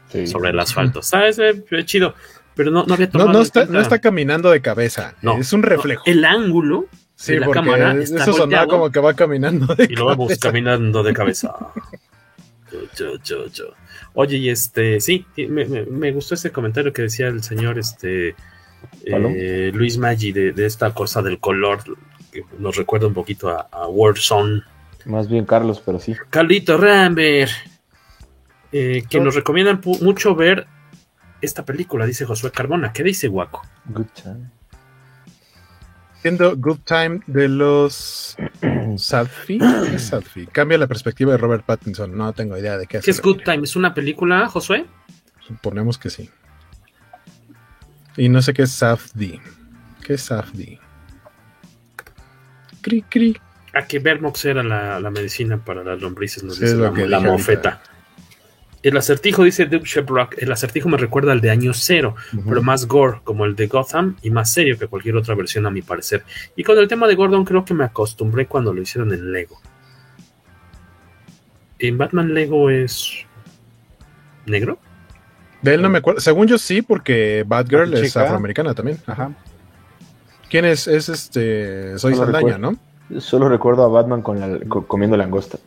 [0.09, 0.27] Sí.
[0.27, 1.03] Sobre el asfalto.
[1.03, 1.39] ¿Sabes?
[1.39, 2.15] Eh, chido.
[2.55, 5.15] Pero no, no había tomado no, no, está, no está caminando de cabeza.
[5.23, 6.03] No, es un reflejo.
[6.07, 9.95] el ángulo sí, de la cámara está Eso sonaba como que va caminando de Y
[9.95, 11.55] lo vemos caminando de cabeza.
[12.97, 13.67] yo, yo, yo.
[14.15, 18.35] Oye, y este, sí, me, me, me, gustó ese comentario que decía el señor este
[19.05, 21.81] eh, Luis Maggi de, de, esta cosa del color,
[22.33, 24.63] que nos recuerda un poquito a, a Warzone.
[25.07, 26.15] Más bien Carlos, pero sí.
[26.31, 27.53] Carlito Rambert,
[28.73, 30.67] eh, que nos recomiendan mucho ver
[31.41, 32.93] esta película, dice Josué Carbona.
[32.93, 33.63] ¿Qué dice Guaco?
[33.87, 34.51] Good Time.
[36.23, 38.37] Siendo Good Time de los
[38.97, 39.59] Sadfi.
[39.59, 40.47] ¿Qué es Sadfi?
[40.49, 42.17] Cambia la perspectiva de Robert Pattinson.
[42.17, 43.05] No tengo idea de qué es.
[43.05, 43.63] ¿Qué es Good Time?
[43.63, 44.87] ¿Es una película, Josué?
[45.47, 46.29] Suponemos que sí.
[48.17, 49.41] Y no sé qué es Safdi.
[50.05, 50.81] ¿Qué es Safdi?
[52.81, 53.37] Cri, cri.
[53.77, 57.21] A que Vermox era la, la, medicina para las lombrices, nos sí, dice la, la
[57.21, 57.69] mofeta.
[57.71, 57.97] Ahorita.
[58.83, 62.45] El acertijo, dice Duke Shebrock, el acertijo me recuerda al de año cero, uh -huh.
[62.49, 65.71] pero más gore, como el de Gotham, y más serio que cualquier otra versión, a
[65.71, 66.23] mi parecer.
[66.55, 69.61] Y con el tema de Gordon, creo que me acostumbré cuando lo hicieron en Lego.
[71.79, 73.27] ¿En Batman Lego es
[74.47, 74.79] negro?
[75.63, 76.21] De él no me acuerdo.
[76.21, 78.99] Según yo sí, porque Batgirl es afroamericana también.
[79.07, 79.33] Ajá.
[80.49, 80.87] ¿Quién es?
[80.87, 81.99] Es este.
[81.99, 82.79] Soy Solo Saldaña, ¿no?
[83.19, 85.59] Solo recuerdo a Batman con la, comiendo langosta.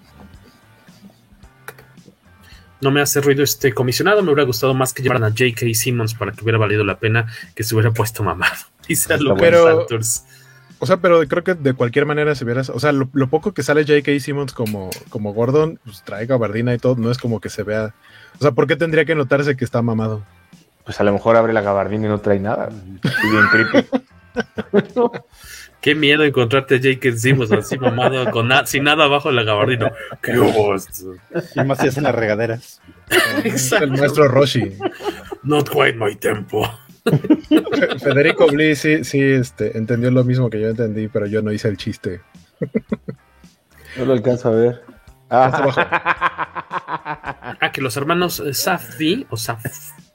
[2.81, 4.21] No me hace ruido este comisionado.
[4.21, 5.65] Me hubiera gustado más que llevaran a J.K.
[5.73, 8.55] Simmons para que hubiera valido la pena que se hubiera puesto mamado.
[8.87, 9.85] Dice pero,
[10.79, 12.61] O sea, pero creo que de cualquier manera se hubiera.
[12.61, 14.19] O sea, lo, lo poco que sale J.K.
[14.19, 17.93] Simmons como, como Gordon, pues trae gabardina y todo, no es como que se vea.
[18.39, 20.23] O sea, ¿por qué tendría que notarse que está mamado?
[20.85, 22.69] Pues a lo mejor abre la gabardina y no trae nada.
[22.71, 23.87] Y bien creepy.
[25.81, 27.17] Qué miedo encontrarte a J.K.
[27.17, 29.91] Simmons así mamado, con na sin nada abajo de la gabardina.
[30.21, 31.15] ¡Qué gusto!
[31.55, 32.81] Y más si hacen las regaderas.
[33.43, 33.85] Exacto.
[33.85, 34.73] El maestro Roshi.
[35.43, 36.69] Not quite my tempo.
[38.03, 41.69] Federico Bliss sí, sí este, entendió lo mismo que yo entendí, pero yo no hice
[41.69, 42.21] el chiste.
[43.97, 44.83] No lo alcanzo a ver.
[45.29, 49.63] Ah, ah que los hermanos Safdie o Saf,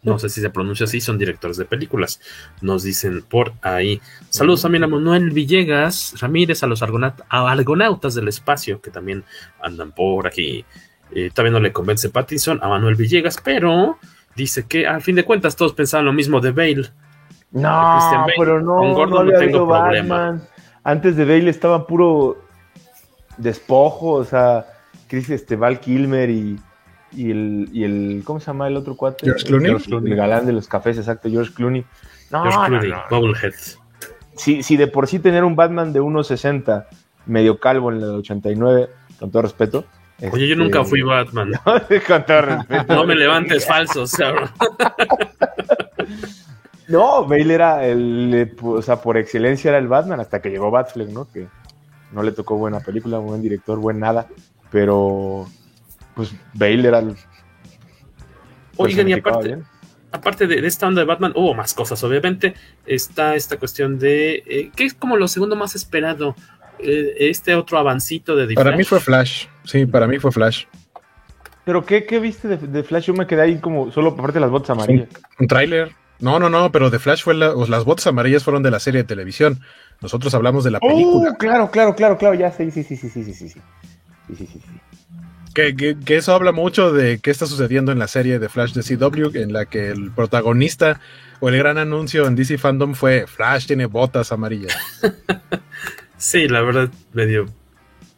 [0.04, 2.20] no sé si se pronuncia así, son directores de películas.
[2.60, 4.00] Nos dicen por ahí.
[4.28, 9.24] Saludos también a Manuel Villegas Ramírez, a los argonautas del espacio que también
[9.62, 10.64] andan por aquí.
[11.10, 13.98] Eh, también no le convence Pattinson a Manuel Villegas, pero
[14.36, 16.90] dice que al fin de cuentas todos pensaban lo mismo de Bale.
[17.50, 18.32] No, Bale.
[18.36, 20.18] pero no, Con Gordon no, no tengo problema.
[20.18, 20.48] Batman.
[20.82, 22.44] Antes de Bale estaba puro
[23.38, 24.66] despojo, o sea,
[25.08, 26.58] Chris este, Val Kilmer y,
[27.16, 28.22] y, el, y el.
[28.24, 29.24] ¿Cómo se llama el otro cuate?
[29.24, 29.70] George Clooney.
[29.70, 30.12] George Clooney.
[30.12, 31.84] El galán de los cafés, exacto, George Clooney.
[32.30, 33.32] No, George Clooney, no, no.
[34.36, 36.86] Si, si de por sí tener un Batman de 1.60,
[37.26, 39.84] medio calvo en el 89, con todo respeto.
[40.18, 40.48] Oye, este...
[40.48, 41.52] yo nunca fui Batman.
[42.06, 42.94] con todo respeto.
[42.94, 44.50] No me levantes falsos, cabrón.
[46.88, 48.54] no, Bale era el.
[48.62, 51.30] O sea, por excelencia era el Batman hasta que llegó Batfleck, ¿no?
[51.30, 51.46] Que
[52.12, 54.26] no le tocó buena película, buen director, buen nada.
[54.70, 55.46] Pero,
[56.14, 57.16] pues, Bale era el.
[58.76, 59.58] Oigan, y aparte,
[60.10, 62.54] aparte de, de, esta onda de Batman, hubo oh, más cosas, obviamente.
[62.86, 64.42] Está esta cuestión de.
[64.46, 66.34] Eh, ¿Qué es como lo segundo más esperado?
[66.78, 68.78] Eh, este otro avancito de The Para Flash.
[68.78, 69.46] mí fue Flash.
[69.64, 70.64] Sí, para mí fue Flash.
[71.64, 73.06] ¿Pero qué, qué viste de, de, Flash?
[73.06, 75.08] Yo me quedé ahí como solo aparte de las botas amarillas.
[75.10, 75.92] Un, un tráiler.
[76.20, 79.02] No, no, no, pero de Flash fue la, las botas amarillas fueron de la serie
[79.02, 79.60] de televisión.
[80.00, 81.30] Nosotros hablamos de la película.
[81.32, 83.48] Oh, claro, claro, claro, claro, ya sí, sí, sí, sí, sí, sí, sí.
[83.48, 83.60] sí,
[84.28, 84.60] sí, sí, sí.
[85.54, 88.72] Que, que, que, eso habla mucho de qué está sucediendo en la serie de Flash
[88.72, 91.00] de CW, en la que el protagonista
[91.40, 94.76] o el gran anuncio en DC Fandom fue Flash tiene botas amarillas.
[96.16, 97.46] sí, la verdad, medio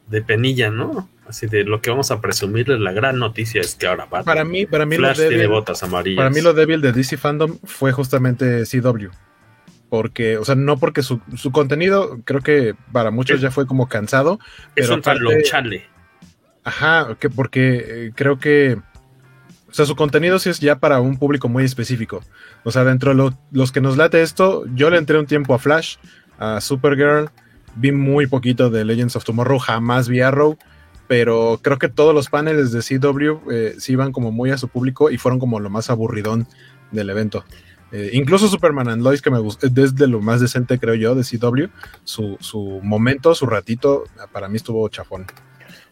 [0.08, 1.10] de penilla, ¿no?
[1.28, 4.44] Así de lo que vamos a presumirles, la gran noticia es que ahora Batman, para
[4.44, 6.16] mí, para mí Flash lo débil, tiene botas amarillas.
[6.16, 9.08] Para mí lo débil de DC Fandom fue justamente CW.
[9.88, 13.88] Porque, o sea, no porque su, su contenido, creo que para muchos ya fue como
[13.88, 14.38] cansado.
[14.74, 15.95] Es un chale.
[16.66, 18.76] Ajá, que porque eh, creo que.
[19.68, 22.22] O sea, su contenido sí es ya para un público muy específico.
[22.64, 25.54] O sea, dentro de lo, los que nos late esto, yo le entré un tiempo
[25.54, 25.96] a Flash,
[26.40, 27.30] a Supergirl,
[27.76, 30.58] vi muy poquito de Legends of Tomorrow, jamás vi Arrow,
[31.06, 34.66] pero creo que todos los paneles de CW eh, sí iban como muy a su
[34.66, 36.48] público y fueron como lo más aburridón
[36.90, 37.44] del evento.
[37.92, 41.22] Eh, incluso Superman and Lois, que me gustó, desde lo más decente, creo yo, de
[41.22, 41.66] CW,
[42.02, 44.02] su, su momento, su ratito,
[44.32, 45.26] para mí estuvo chafón.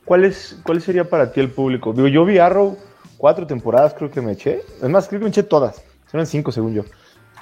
[0.05, 1.93] ¿Cuál, es, ¿Cuál sería para ti el público?
[1.93, 2.77] Digo, yo vi Arrow
[3.17, 4.61] cuatro temporadas, creo que me eché.
[4.83, 5.83] Es más, creo que me eché todas.
[6.13, 6.85] Eran cinco, según yo.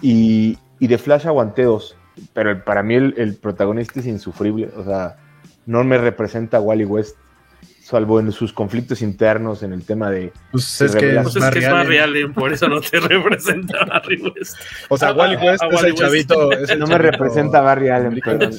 [0.00, 1.96] Y, y de Flash aguanté dos.
[2.32, 4.70] Pero para mí el, el, protagonista es insufrible.
[4.76, 5.16] O sea,
[5.66, 7.16] no me representa Wally West
[7.82, 10.32] salvo en sus conflictos internos en el tema de.
[10.50, 14.22] Pues es, que, pues es, que es Barry Allen, por eso no te representa Barry
[14.22, 14.56] West.
[14.88, 17.04] O sea, Wally West a, a es, Wally el chavito, es el no chavito.
[17.04, 18.50] me representa a Barry Allen, pero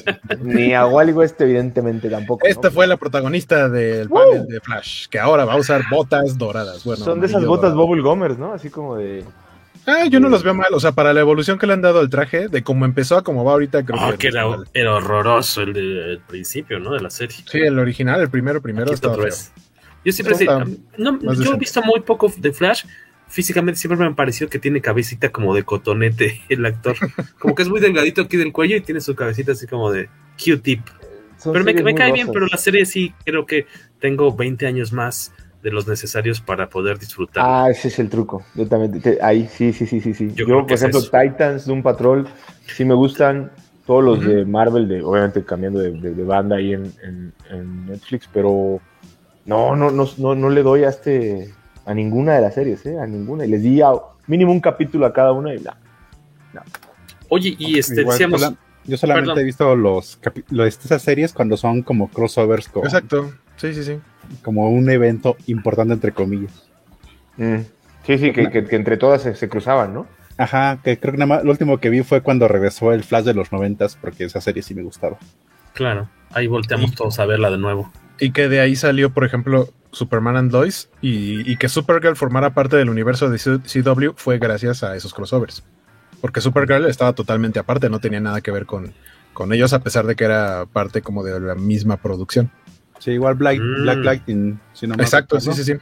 [0.42, 2.46] ni a Wally West, evidentemente, tampoco.
[2.46, 2.74] Esta ¿no?
[2.74, 6.84] fue la protagonista del panel de Flash, que ahora va a usar botas doradas.
[6.84, 8.52] Bueno, Son de esas botas Bubble Gomers, ¿no?
[8.52, 9.24] Así como de.
[9.86, 12.00] Ah, yo no los veo mal, o sea, para la evolución que le han dado
[12.00, 14.94] al traje, de cómo empezó a cómo va ahorita, creo oh, que, que era, era,
[14.94, 16.92] horroroso el del de, principio, ¿no?
[16.92, 17.36] De la serie.
[17.50, 19.34] Sí, el original, el primero, primero Aquí estaba feo.
[20.04, 20.46] Yo siempre sé,
[20.98, 22.84] no, yo he visto muy poco de Flash.
[23.26, 26.96] Físicamente siempre me ha parecido que tiene cabecita como de cotonete el actor.
[27.38, 30.08] Como que es muy delgadito aquí del cuello y tiene su cabecita así como de
[30.42, 30.82] Q-tip.
[31.42, 33.66] Pero me, me cae bien, pero la serie sí creo que
[33.98, 35.32] tengo 20 años más
[35.64, 37.42] de los necesarios para poder disfrutar.
[37.44, 38.44] Ah, ese es el truco.
[38.54, 40.12] Yo también, te, ahí sí, sí, sí, sí.
[40.12, 40.30] sí.
[40.34, 42.28] Yo, Yo por ejemplo, es Titans, Doom Patrol,
[42.66, 43.50] sí me gustan.
[43.86, 44.34] Todos los uh -huh.
[44.34, 48.80] de Marvel, de, obviamente cambiando de, de, de banda ahí en, en, en, Netflix, pero
[49.44, 51.52] no, no, no, no, no le doy a este
[51.84, 52.98] a ninguna de las series, ¿eh?
[52.98, 53.44] A ninguna.
[53.44, 53.92] Y les di a,
[54.26, 55.76] mínimo un capítulo a cada una y bla.
[56.54, 56.62] No.
[57.28, 58.54] Oye, y este, Igual, decíamos.
[58.84, 59.42] yo solamente Perdón.
[59.42, 60.18] he visto los,
[60.50, 62.68] los esas series cuando son como crossovers.
[62.68, 63.32] Como, Exacto.
[63.56, 63.98] Sí, sí, sí.
[64.42, 66.68] Como un evento importante, entre comillas.
[67.36, 67.60] Mm.
[68.06, 70.06] Sí, sí, que, que, que, entre todas se, se, cruzaban, ¿no?
[70.36, 73.24] Ajá, que creo que nada más lo último que vi fue cuando regresó el Flash
[73.24, 75.16] de los noventas, porque esa serie sí me gustaba.
[75.72, 77.90] Claro, ahí volteamos y, todos a verla de nuevo.
[78.20, 82.50] Y que de ahí salió, por ejemplo, Superman and Lois, y, y que Supergirl formara
[82.50, 85.64] parte del universo de CW fue gracias a esos crossovers.
[86.20, 88.92] Porque Supergirl estaba totalmente aparte, no tenía nada que ver con,
[89.32, 92.50] con ellos, a pesar de que era parte como de la misma producción.
[92.98, 93.82] Sí, igual Black, mm.
[93.82, 94.60] Black Lightning.
[94.72, 95.74] Si no Exacto, sí, sí, sí.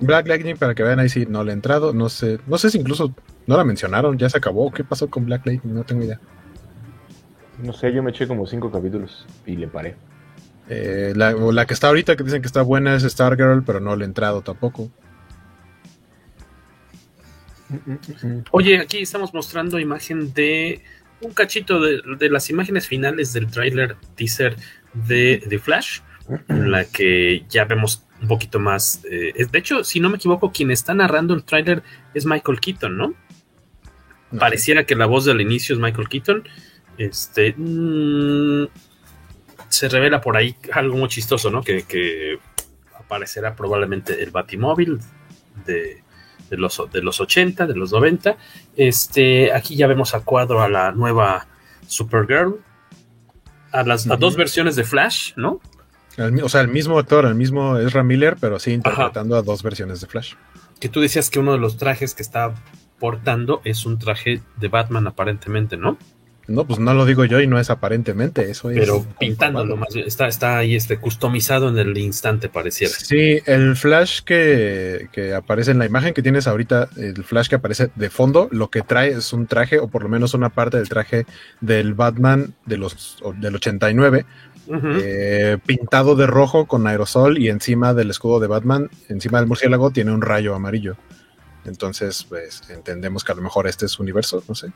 [0.00, 2.70] Black Lightning, para que vean ahí si no le he entrado, no sé, no sé
[2.70, 3.12] si incluso
[3.46, 4.70] no la mencionaron, ya se acabó.
[4.70, 5.74] ¿Qué pasó con Black Lightning?
[5.74, 6.20] No tengo idea.
[7.62, 9.96] No sé, yo me eché como cinco capítulos y le paré.
[10.68, 13.96] Eh, la, la, que está ahorita, que dicen que está buena, es Stargirl, pero no
[13.96, 14.90] le he entrado tampoco.
[18.50, 20.82] Oye, aquí estamos mostrando imagen de
[21.20, 24.56] un cachito de, de las imágenes finales del tráiler teaser
[24.92, 26.00] de, de, Flash,
[26.48, 29.02] en la que ya vemos un poquito más.
[29.10, 31.82] Eh, de hecho, si no me equivoco, quien está narrando el tráiler
[32.14, 33.14] es Michael Keaton, ¿no?
[34.30, 36.48] no Pareciera que la voz del inicio es Michael Keaton.
[36.98, 37.54] Este.
[37.56, 38.66] Mmm,
[39.68, 41.62] se revela por ahí algo muy chistoso, ¿no?
[41.62, 42.38] Que, que
[42.98, 44.98] aparecerá probablemente el Batimóvil
[45.66, 46.02] de,
[46.50, 48.36] de, los, de los 80, de los 90.
[48.76, 51.46] Este, aquí ya vemos a cuadro a la nueva
[51.86, 52.60] Supergirl,
[53.72, 54.14] a las uh -huh.
[54.14, 55.60] a dos versiones de Flash, ¿no?
[56.16, 59.42] El, o sea, el mismo actor, el mismo Ezra Miller, pero sí interpretando Ajá.
[59.42, 60.34] a dos versiones de Flash.
[60.80, 62.54] Que tú decías que uno de los trajes que está
[62.98, 65.96] portando es un traje de Batman, aparentemente, ¿no?
[66.48, 68.78] No, pues no lo digo yo y no es aparentemente, eso es.
[68.78, 72.94] Pero pintándolo más bien, está, está ahí este customizado en el instante, pareciera.
[72.94, 77.56] Sí, el flash que, que, aparece en la imagen que tienes ahorita, el flash que
[77.56, 80.78] aparece de fondo, lo que trae es un traje, o por lo menos una parte
[80.78, 81.26] del traje
[81.60, 84.24] del Batman de los, del 89,
[84.68, 85.00] uh -huh.
[85.04, 89.90] eh, pintado de rojo con aerosol y encima del escudo de Batman, encima del murciélago,
[89.90, 90.96] tiene un rayo amarillo.
[91.66, 94.72] Entonces, pues entendemos que a lo mejor este es su universo, no sé.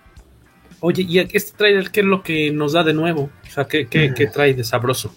[0.84, 3.30] Oye, ¿y este trailer qué es lo que nos da de nuevo?
[3.46, 5.14] O sea, ¿qué, qué, qué trae de sabroso?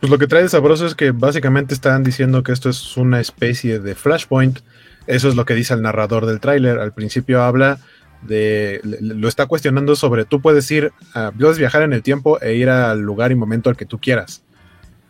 [0.00, 3.18] Pues lo que trae de sabroso es que básicamente están diciendo que esto es una
[3.18, 4.58] especie de Flashpoint.
[5.06, 6.78] Eso es lo que dice el narrador del tráiler.
[6.78, 7.78] Al principio habla
[8.20, 8.82] de.
[9.00, 10.92] Lo está cuestionando sobre tú puedes ir.
[11.14, 13.98] A, puedes viajar en el tiempo e ir al lugar y momento al que tú
[13.98, 14.44] quieras.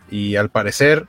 [0.08, 1.08] Y al parecer.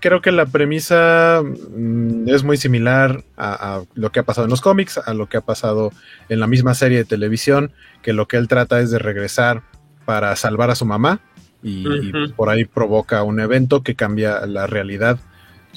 [0.00, 4.50] Creo que la premisa mmm, es muy similar a, a, lo que ha pasado en
[4.50, 5.92] los cómics, a lo que ha pasado
[6.28, 7.72] en la misma serie de televisión,
[8.02, 9.62] que lo que él trata es de regresar
[10.04, 11.20] para salvar a su mamá
[11.62, 12.28] y, uh -huh.
[12.28, 15.18] y por ahí provoca un evento que cambia la realidad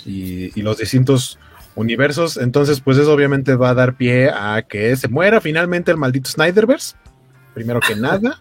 [0.05, 1.39] y, y, los distintos
[1.75, 2.37] universos.
[2.37, 6.29] Entonces, pues eso obviamente va a dar pie a que se muera finalmente el maldito
[6.29, 6.95] Snyderverse
[7.59, 8.39] primero que nada.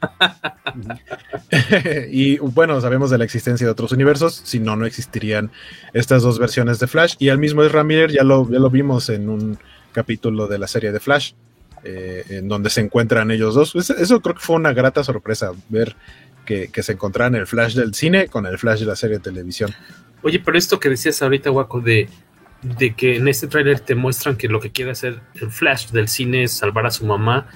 [2.12, 5.50] y bueno, sabemos de la existencia de otros universos, si no, no existirían
[5.92, 7.16] estas dos versiones de Flash.
[7.18, 9.58] Y al mismo Ezra Miller ya lo, ya lo vimos en un
[9.90, 11.32] capítulo de la serie de Flash,
[11.82, 13.74] eh, en donde se encuentran ellos dos.
[13.74, 15.96] Eso, eso, creo que fue una grata sorpresa, ver
[16.46, 19.24] que, que se encontraran el Flash del cine con el Flash de la serie de
[19.24, 19.74] televisión.
[20.22, 22.08] Oye, pero esto que decías ahorita, Waco, de,
[22.62, 26.06] de que en este tráiler te muestran que lo que quiere hacer el Flash del
[26.06, 27.48] cine es salvar a su mamá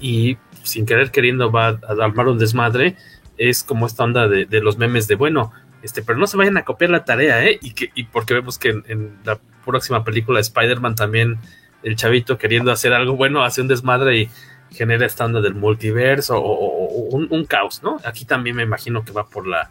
[0.00, 0.36] y
[0.68, 2.96] sin querer queriendo va a armar un desmadre,
[3.36, 5.52] es como esta onda de, de los memes de, bueno,
[5.82, 7.58] Este, pero no se vayan a copiar la tarea, ¿eh?
[7.62, 11.38] Y, que, y porque vemos que en, en la próxima película de Spider-Man también
[11.84, 14.28] el chavito queriendo hacer algo bueno hace un desmadre y
[14.72, 17.98] genera esta onda del multiverso o, o, o un, un, caos, ¿no?
[18.04, 19.70] Aquí también me imagino que va por la...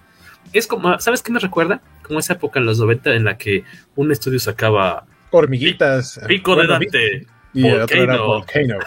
[0.53, 1.81] Es como, ¿sabes qué me recuerda?
[2.03, 3.63] Como esa época en los 90 en la que
[3.95, 5.05] un estudio sacaba...
[5.31, 6.21] Hormiguitas.
[6.25, 7.27] Pico de Dante.
[7.53, 8.77] Y el otro era Volcano.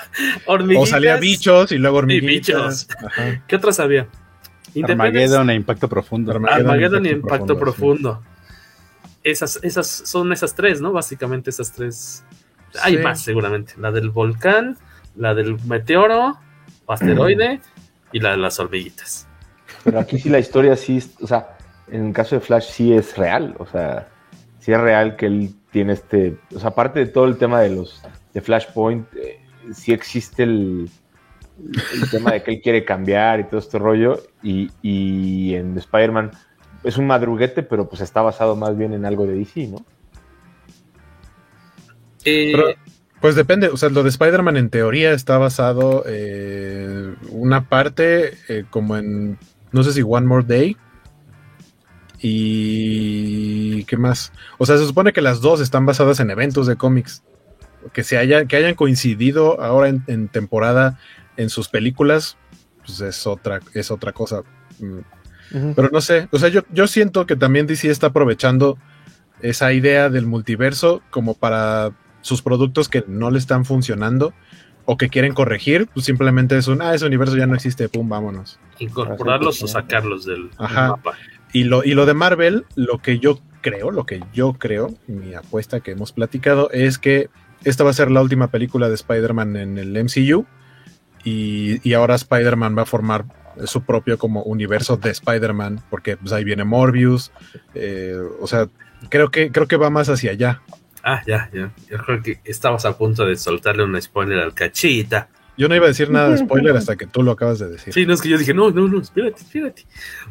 [0.78, 2.86] o salía bichos y luego hormiguitas.
[2.86, 3.42] Bichos.
[3.46, 4.06] ¿Qué otros había?
[4.82, 6.32] Armageddon e Impacto Profundo.
[6.32, 8.20] Armageddon, Armageddon y Impacto Profundo.
[8.20, 8.22] profundo.
[8.22, 9.20] Sí.
[9.22, 10.92] Esas, esas son esas tres, ¿no?
[10.92, 12.24] Básicamente esas tres.
[12.72, 12.78] Sí.
[12.82, 13.74] Hay más seguramente.
[13.78, 14.78] La del volcán,
[15.16, 16.38] la del meteoro,
[16.86, 17.60] asteroide
[18.12, 19.26] y la de las hormiguitas.
[19.84, 21.56] Pero aquí sí la historia sí, o sea,
[21.88, 24.08] en el caso de Flash sí es real, o sea,
[24.60, 27.70] sí es real que él tiene este, o sea, aparte de todo el tema de
[27.70, 29.40] los de Flashpoint, eh,
[29.72, 30.90] sí existe el,
[31.94, 36.30] el tema de que él quiere cambiar y todo este rollo, y, y en Spider-Man
[36.84, 39.84] es un madruguete, pero pues está basado más bien en algo de DC, ¿no?
[42.24, 42.74] Eh, pero,
[43.20, 48.64] pues depende, o sea, lo de Spider-Man en teoría está basado eh, una parte eh,
[48.70, 49.38] como en,
[49.72, 50.76] no sé si One More Day.
[52.22, 54.32] Y qué más.
[54.58, 57.22] O sea, se supone que las dos están basadas en eventos de cómics.
[57.92, 60.98] Que se hayan, que hayan coincidido ahora en, en temporada
[61.36, 62.36] en sus películas,
[62.84, 64.42] pues es otra, es otra cosa.
[64.80, 65.02] Uh
[65.50, 65.74] -huh.
[65.74, 68.78] Pero no sé, o sea, yo, yo siento que también DC está aprovechando
[69.42, 74.32] esa idea del multiverso como para sus productos que no le están funcionando
[74.84, 78.08] o que quieren corregir, pues simplemente es un, ah, ese universo ya no existe, pum,
[78.08, 78.58] vámonos.
[78.78, 80.82] Incorporarlos o sacarlos del, Ajá.
[80.82, 81.14] del mapa.
[81.52, 85.34] Y lo, y lo de Marvel, lo que yo creo, lo que yo creo, mi
[85.34, 87.28] apuesta que hemos platicado, es que
[87.64, 90.46] esta va a ser la última película de Spider-Man en el MCU.
[91.22, 93.26] Y, y ahora Spider-Man va a formar
[93.66, 97.32] su propio como universo de Spider-Man, porque pues, ahí viene Morbius.
[97.74, 98.68] Eh, o sea,
[99.08, 100.62] creo que, creo que va más hacia allá.
[101.02, 101.72] Ah, ya, ya.
[101.90, 105.28] Yo creo que estabas a punto de soltarle un spoiler al cachita.
[105.60, 107.92] Yo no iba a decir nada de spoiler hasta que tú lo acabas de decir.
[107.92, 109.84] Sí, no es que yo dije, no, no, no, espérate, espérate.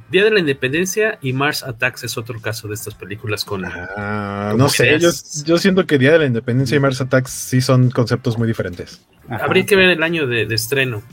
[0.10, 3.64] Día de la Independencia y Mars Attacks es otro caso de estas películas con.
[3.64, 5.12] Ah, no sé, yo,
[5.46, 9.06] yo, siento que Día de la Independencia y Mars Attacks sí son conceptos muy diferentes.
[9.30, 9.46] Ajá.
[9.46, 11.04] Habría que ver el año de, de estreno.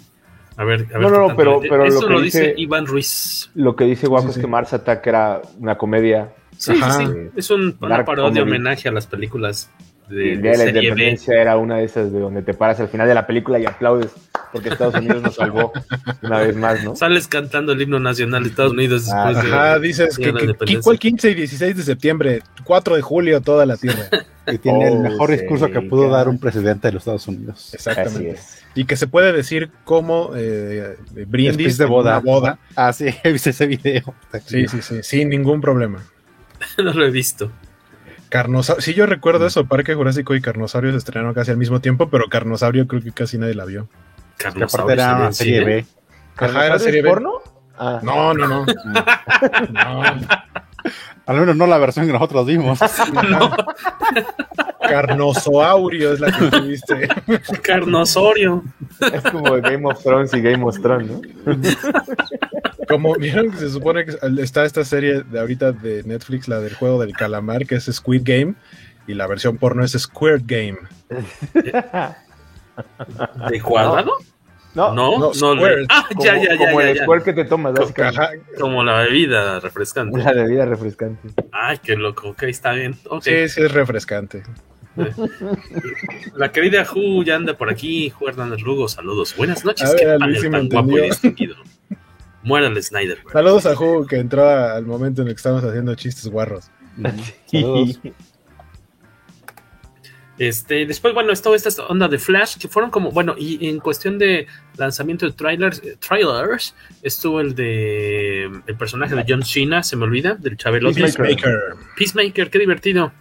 [0.56, 1.02] A ver, a ver.
[1.02, 3.50] No, no, no, pero, pero Eso lo, que lo dice, dice Iván Ruiz.
[3.54, 6.32] Lo que dice Guapo Sí, es que Mars Attack era una comedia.
[6.56, 7.00] Sí, Ajá.
[7.00, 7.20] sí, sí.
[7.36, 8.56] Es un, una parodia, comedy.
[8.56, 9.70] homenaje a las películas
[10.08, 10.86] de, el de día de la serie B.
[10.88, 13.66] independencia era una de esas de donde te paras al final de la película y
[13.66, 14.12] aplaudes
[14.52, 15.72] porque Estados Unidos nos salvó
[16.22, 16.94] una vez más, ¿no?
[16.96, 19.52] Sales cantando el himno nacional de Estados Unidos Ah, después de.
[19.56, 20.82] Ajá, dices que, de la que Independencia.
[20.82, 24.08] fue el 15 y 16 de septiembre, 4 de julio, toda la tierra.
[24.48, 27.26] Y tiene el Oh, mejor sí, discurso que pudo dar un presidente de los Estados
[27.26, 27.64] Unidos.
[27.66, 28.30] Así Exactamente.
[28.30, 28.62] es.
[28.76, 32.18] Y que se puede decir como eh, brindis de boda.
[32.18, 32.58] una boda.
[32.76, 34.14] Ah, sí, he visto ese video.
[34.44, 36.00] Sí, sí, sí, sin ningún problema.
[36.78, 37.50] no lo he visto.
[38.28, 42.08] Carnosaurio, sí, yo recuerdo eso, Parque Jurásico y Carnosaurio se estrenaron casi al mismo tiempo,
[42.10, 43.88] pero Carnosaurio creo que casi nadie la vio.
[44.36, 45.64] Carnosaurio era serie.
[45.64, 45.86] B.
[46.36, 47.08] Ajá, era serie B.
[47.08, 47.32] porno?
[47.78, 48.66] Ah, No, no, no.
[49.70, 50.02] no.
[51.26, 52.78] Al menos no la versión que nosotros vimos.
[54.88, 57.08] Carnosaurio es la que tuviste.
[57.62, 58.62] Carnosorio.
[59.12, 61.20] es como Game of Thrones y Game of Thrones, ¿no?
[62.88, 66.74] Como vieron que se supone que está esta serie de ahorita de Netflix, la del
[66.74, 68.54] juego del calamar, que es Squid Game,
[69.08, 70.78] y la versión porno es Squirt Game.
[73.50, 74.12] ¿De cuadrado?
[74.74, 75.54] No, No, no, no.
[75.54, 75.86] le- squirt.
[75.90, 76.58] Ah, como, ya, ya, ya.
[76.58, 77.02] como ya, el ya.
[77.04, 78.42] squirt que te tomas, básicamente.
[78.60, 80.18] Como la bebida refrescante.
[80.18, 81.28] La bebida refrescante.
[81.50, 82.28] Ay, qué loco.
[82.28, 82.94] Ok, está bien.
[83.08, 83.22] Ok.
[83.22, 84.42] sí, sí es refrescante.
[86.36, 88.10] La querida Ju ya anda por aquí.
[88.10, 89.34] Ju Hernández Lugo, saludos.
[89.36, 89.92] Buenas noches.
[89.94, 91.56] Ver, Qué me tan guapo y distinguido.
[92.42, 93.22] Muera el Snyder.
[93.22, 93.32] güey.
[93.32, 96.70] Saludos a Ju que entró al momento en el que estábamos haciendo chistes guarros.
[97.46, 98.00] Saludos.
[100.38, 104.18] Este, después, bueno, estuvo esta onda de Flash, que fueron como, bueno, y en cuestión
[104.18, 109.96] de lanzamiento de trailers, eh, trailers estuvo el de el personaje de John Cena, se
[109.96, 111.00] me olvida, del Chabelote.
[111.00, 111.76] Peacemaker.
[111.96, 113.12] Peacemaker, qué divertido.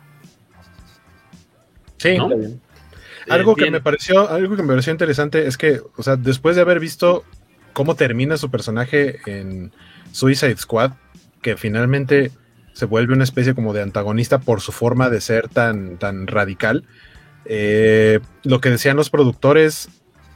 [2.05, 2.17] Sí.
[2.37, 2.61] Bien.
[3.29, 3.73] Algo Eh, que bien.
[3.73, 7.23] me pareció, algo que me pareció interesante es que, o sea, después de haber visto
[7.73, 9.71] cómo termina su personaje en
[10.11, 10.91] Suicide Squad,
[11.41, 12.31] que finalmente
[12.73, 16.83] se vuelve una especie como de antagonista por su forma de ser tan, tan radical.
[17.47, 19.89] eh, lo que decían los productores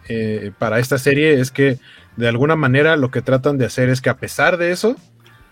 [0.09, 1.79] eh, para esta serie es que
[2.17, 4.95] de alguna manera lo que tratan de hacer es que a pesar de eso,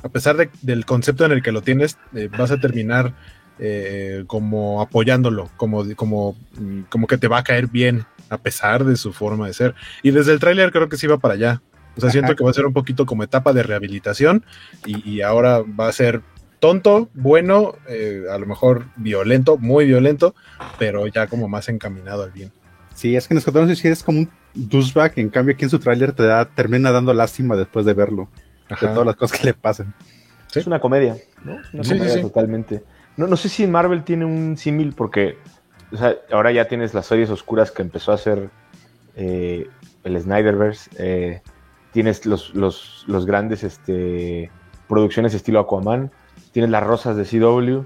[0.04, 3.14] a pesar de- del concepto en el que lo tienes, eh, vas a terminar
[3.60, 8.84] eh, como apoyándolo, como, como, mm, como que te va a caer bien a pesar
[8.84, 9.76] de su forma de ser.
[10.04, 11.62] Y desde el tráiler creo que sí va para allá.
[11.96, 12.36] O sea, siento Ajá.
[12.36, 14.46] que va a ser un poquito como etapa de rehabilitación
[14.86, 16.22] y, y ahora va a ser
[16.60, 20.36] tonto, bueno, eh, a lo mejor violento, muy violento,
[20.78, 22.52] pero ya como más encaminado al bien.
[22.94, 25.80] Sí, es que en Escuadrón Suicida es como un douchebag, en cambio aquí en su
[25.80, 28.28] tráiler te da, termina dando lástima después de verlo,
[28.70, 28.88] Ajá.
[28.88, 29.94] de todas las cosas que le pasan.
[30.54, 31.58] Es una comedia, ¿no?
[31.74, 32.22] Una Sí, comedia sí, sí.
[32.22, 32.84] totalmente.
[33.18, 35.38] No, no sé si Marvel tiene un símil porque
[35.92, 38.50] o sea, ahora ya tienes las series oscuras que empezó a hacer
[39.16, 39.70] eh,
[40.04, 40.90] el Snyderverse.
[40.98, 41.42] eh,
[41.92, 44.52] tienes los, los, los grandes este,
[44.88, 46.12] producciones estilo Aquaman.
[46.52, 47.86] Tienes las rosas de CW.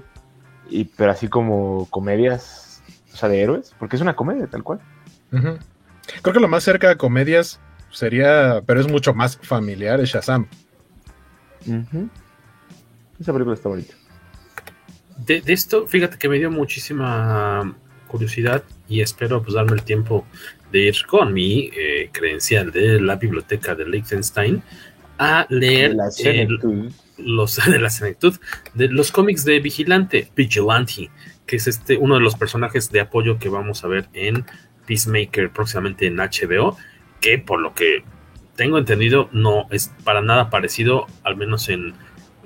[0.68, 3.74] Y, pero así como comedias, o sea, de héroes.
[3.78, 4.80] Porque es una comedia, tal cual.
[5.30, 7.60] Creo que lo más cerca a comedias
[7.90, 10.48] sería, pero es mucho más familiar, es Shazam.
[13.20, 13.94] Esa película está bonita.
[15.16, 17.74] De, de esto, fíjate que me dio muchísima
[18.08, 20.26] curiosidad y espero pues darme el tiempo
[20.70, 24.62] de ir con mi eh, credencial de la biblioteca de Liechtenstein
[25.18, 26.58] a leer La el-
[27.18, 28.34] los de la senectud
[28.74, 31.10] de los cómics de Vigilante, Vigilante,
[31.46, 34.44] que es este uno de los personajes de apoyo que vamos a ver en
[34.86, 36.76] Peacemaker próximamente en HBO,
[37.20, 38.02] que por lo que
[38.56, 41.94] tengo entendido no es para nada parecido, al menos en,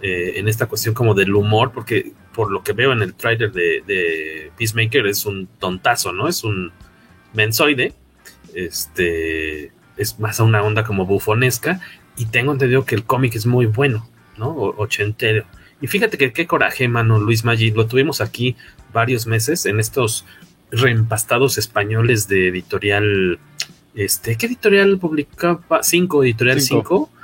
[0.03, 3.51] eh, en esta cuestión como del humor, porque por lo que veo en el tráiler
[3.51, 6.29] de, de Peacemaker es un tontazo, ¿no?
[6.29, 6.71] Es un
[7.35, 7.95] mensoide,
[8.55, 11.81] este es más a una onda como bufonesca
[12.17, 14.49] y tengo entendido que el cómic es muy bueno, ¿no?
[14.51, 15.45] O- ochentero.
[15.81, 18.57] Y fíjate que qué coraje, mano, Luis Maggi, lo tuvimos aquí
[18.93, 20.25] varios meses en estos
[20.71, 23.39] reempastados españoles de editorial,
[23.95, 25.83] este, ¿qué editorial publicaba?
[25.83, 27.11] Cinco, editorial Cinco.
[27.11, 27.16] 5.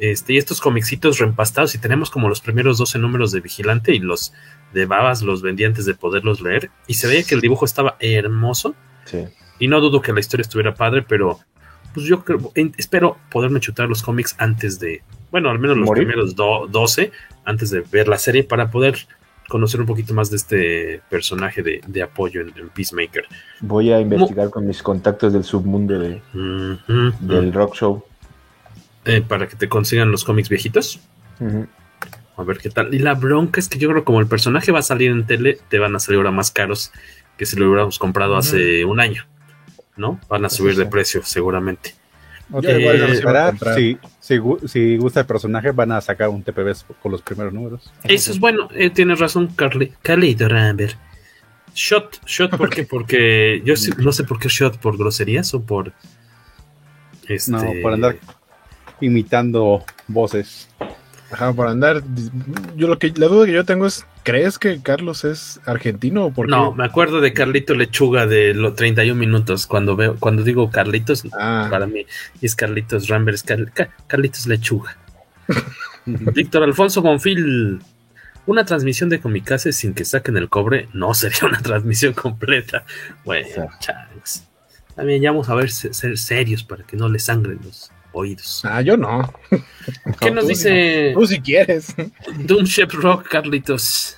[0.00, 3.98] Este, y estos comicitos reempastados, y tenemos como los primeros 12 números de Vigilante y
[3.98, 4.32] los
[4.72, 6.70] de Babas los vendí antes de poderlos leer.
[6.86, 8.74] Y se veía que el dibujo estaba hermoso.
[9.04, 9.26] Sí.
[9.58, 11.38] Y no dudo que la historia estuviera padre, pero
[11.92, 16.06] pues yo creo, espero poderme chutar los cómics antes de, bueno, al menos los ¿Morir?
[16.06, 17.10] primeros do- 12,
[17.44, 18.96] antes de ver la serie, para poder
[19.48, 23.24] conocer un poquito más de este personaje de, de apoyo en, en Peacemaker.
[23.60, 26.22] Voy a investigar con mis contactos del submundo de,
[27.20, 28.04] del rock show.
[29.04, 31.00] Eh, para que te consigan los cómics viejitos.
[32.36, 32.94] A ver qué tal.
[32.94, 35.26] Y la bronca es que yo creo que como el personaje va a salir en
[35.26, 36.90] tele, te van a salir ahora más caros
[37.36, 39.26] que si lo hubiéramos comprado hace un año.
[39.96, 40.18] ¿No?
[40.28, 41.94] Van a subir de precio, seguramente.
[42.52, 43.74] Ok, Yo igual bueno, los iba a.
[43.74, 47.52] Si, si, gu- si gusta el personaje, van a sacar un TPB con los primeros
[47.52, 47.92] números.
[48.04, 49.92] Eso es bueno, eh, tienes razón, Carly.
[50.02, 50.96] Carlito Rambert.
[51.74, 52.82] Shot, shot, ¿por qué?
[52.84, 55.92] Porque yo no sé por qué shot, por groserías o por.
[57.28, 58.16] Este, No, por andar
[59.00, 60.68] imitando voces.
[61.32, 62.02] Ajá, por andar.
[62.76, 66.32] Yo lo que la duda que yo tengo es, ¿crees que Carlos es argentino o
[66.32, 66.50] por qué?
[66.50, 69.66] No, me acuerdo de Carlito Lechuga de los 31 minutos.
[69.68, 71.68] Cuando veo, cuando digo Carlitos, Ah.
[71.70, 72.04] para mí
[72.42, 74.96] es Carlitos Rambert, es Car- Ca- Carlitos Lechuga.
[76.06, 77.80] Víctor Alfonso Bonfil.
[78.46, 82.84] Una transmisión de Comicase sin que saquen el cobre no sería una transmisión completa.
[83.24, 84.44] Bueno, chanks.
[84.96, 88.62] También ya vamos a ver se- ser serios para que no le sangren los oídos.
[88.64, 89.32] Ah, yo no.
[90.20, 91.94] ¿Qué nos tú dice Tú si quieres.
[92.38, 94.16] Doom Shep Rock, Carlitos?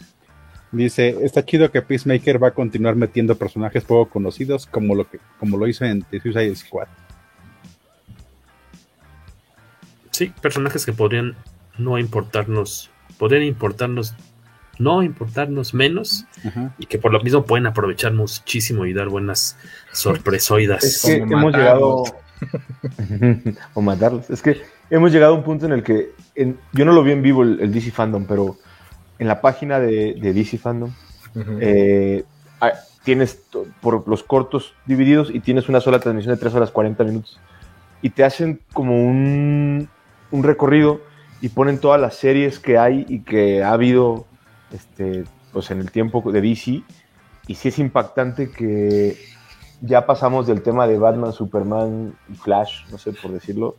[0.72, 5.18] Dice, está chido que Peacemaker va a continuar metiendo personajes poco conocidos como lo que
[5.38, 6.88] como lo hizo en The Suicide Squad.
[10.10, 11.36] Sí, personajes que podrían
[11.76, 14.14] no importarnos, podrían importarnos,
[14.78, 16.74] no importarnos menos Ajá.
[16.78, 19.58] y que por lo mismo pueden aprovechar muchísimo y dar buenas
[19.92, 20.84] sorpresoidas.
[20.84, 22.04] Es que hemos llegado.
[23.74, 24.30] o matarlos.
[24.30, 26.10] Es que hemos llegado a un punto en el que.
[26.34, 28.56] en- yo no lo vi en vivo el, el DC Fandom, pero
[29.18, 30.90] en la página de, de DC Fandom
[31.60, 32.24] eh,
[32.60, 32.72] ah,
[33.04, 33.40] tienes
[33.80, 37.40] por los cortos divididos y tienes una sola transmisión de 3 horas 40 minutos.
[38.02, 39.88] Y te hacen como un,
[40.30, 41.00] un recorrido
[41.40, 44.26] y ponen todas las series que hay y que ha habido
[44.72, 46.82] este, pues en el tiempo de DC.
[47.48, 49.16] Y sí es impactante que
[49.82, 53.76] ya pasamos del tema de Batman, Superman y Flash, no sé por decirlo,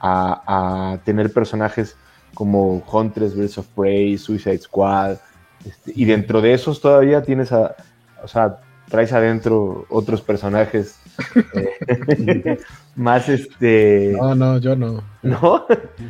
[0.00, 1.96] a, a tener personajes
[2.34, 5.18] como Huntress, Birds of Prey, Suicide Squad.
[5.64, 7.76] este, y dentro de esos todavía tienes a,
[8.22, 10.98] o sea, traes adentro otros personajes
[11.54, 12.58] eh,
[12.96, 15.02] más, este, No, no, yo no.
[15.22, 15.66] ¿no?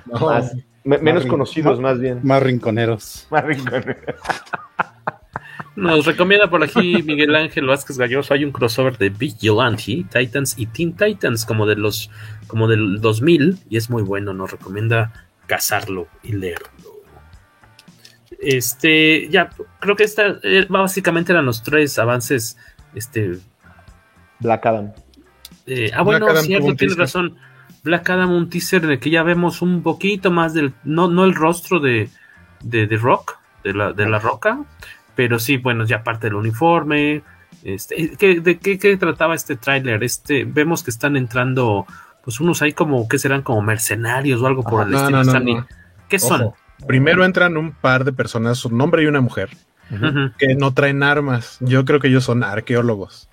[0.07, 0.20] No.
[0.26, 2.20] Más- me- menos conocidos más- más bien.
[2.22, 3.26] Más rinconeros.
[3.30, 3.97] Más rinconeros.
[5.77, 8.33] Nos recomienda por aquí Miguel Ángel Vázquez Galloso.
[8.33, 12.11] Hay un crossover de Vigilante, Titans y Teen Titans, como de los,
[12.47, 14.33] como del 2000, y es muy bueno.
[14.35, 16.68] Nos recomienda cazarlo y leerlo.
[18.39, 19.51] Este, ya,
[19.81, 22.57] creo que esta eh, básicamente eran los tres avances.
[22.95, 23.39] Este,
[24.39, 24.93] Black Adam.
[25.66, 26.99] eh, ah, bueno, Adam cierto, tienes teaser.
[26.99, 27.37] razón.
[27.83, 30.72] Black Adam, un teaser en el que ya vemos un poquito más del.
[30.85, 32.09] No, no el rostro de,
[32.62, 34.64] de, de Rock, de la, de la roca.
[35.14, 37.22] Pero sí, bueno, ya parte del uniforme.
[37.62, 40.02] Este, ¿qué, ¿De qué, qué trataba este tráiler?
[40.04, 41.86] Este, vemos que están entrando,
[42.22, 45.24] pues unos ahí como que serán como mercenarios o algo por el no, estilo.
[45.24, 45.66] no, no.
[46.08, 46.52] ¿Qué son?
[46.86, 49.50] Primero entran un par de personas, un hombre y una mujer,
[50.38, 51.56] que no traen armas.
[51.60, 53.28] Yo creo que ellos son arqueólogos.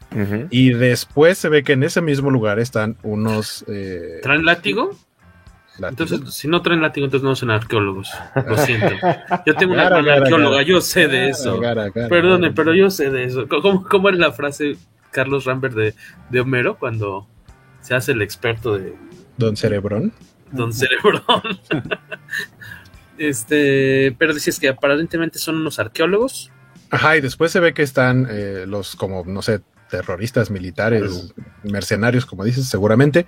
[0.49, 3.65] Y después se ve que en ese mismo lugar están unos...
[3.67, 4.91] eh, ¿Traen látigo?
[5.79, 8.09] Entonces, si no traen látigo, entonces no son arqueólogos.
[8.47, 8.93] Lo siento.
[9.45, 11.59] Yo tengo una hermana arqueóloga, yo sé de eso.
[12.09, 13.47] Perdone, pero yo sé de eso.
[13.47, 14.77] ¿Cómo, cómo es la frase
[15.11, 15.95] Carlos Rambert de,
[16.29, 17.27] de Homero cuando
[17.81, 18.95] se hace el experto de
[19.37, 20.13] Don Cerebrón.
[20.51, 21.59] Don Cerebrón?
[23.17, 26.51] este, pero decías que aparentemente son unos arqueólogos.
[26.89, 29.61] Ajá, y después se ve que están eh, los como, no sé,
[29.91, 31.31] terroristas militares,
[31.63, 33.27] mercenarios, como dices, seguramente.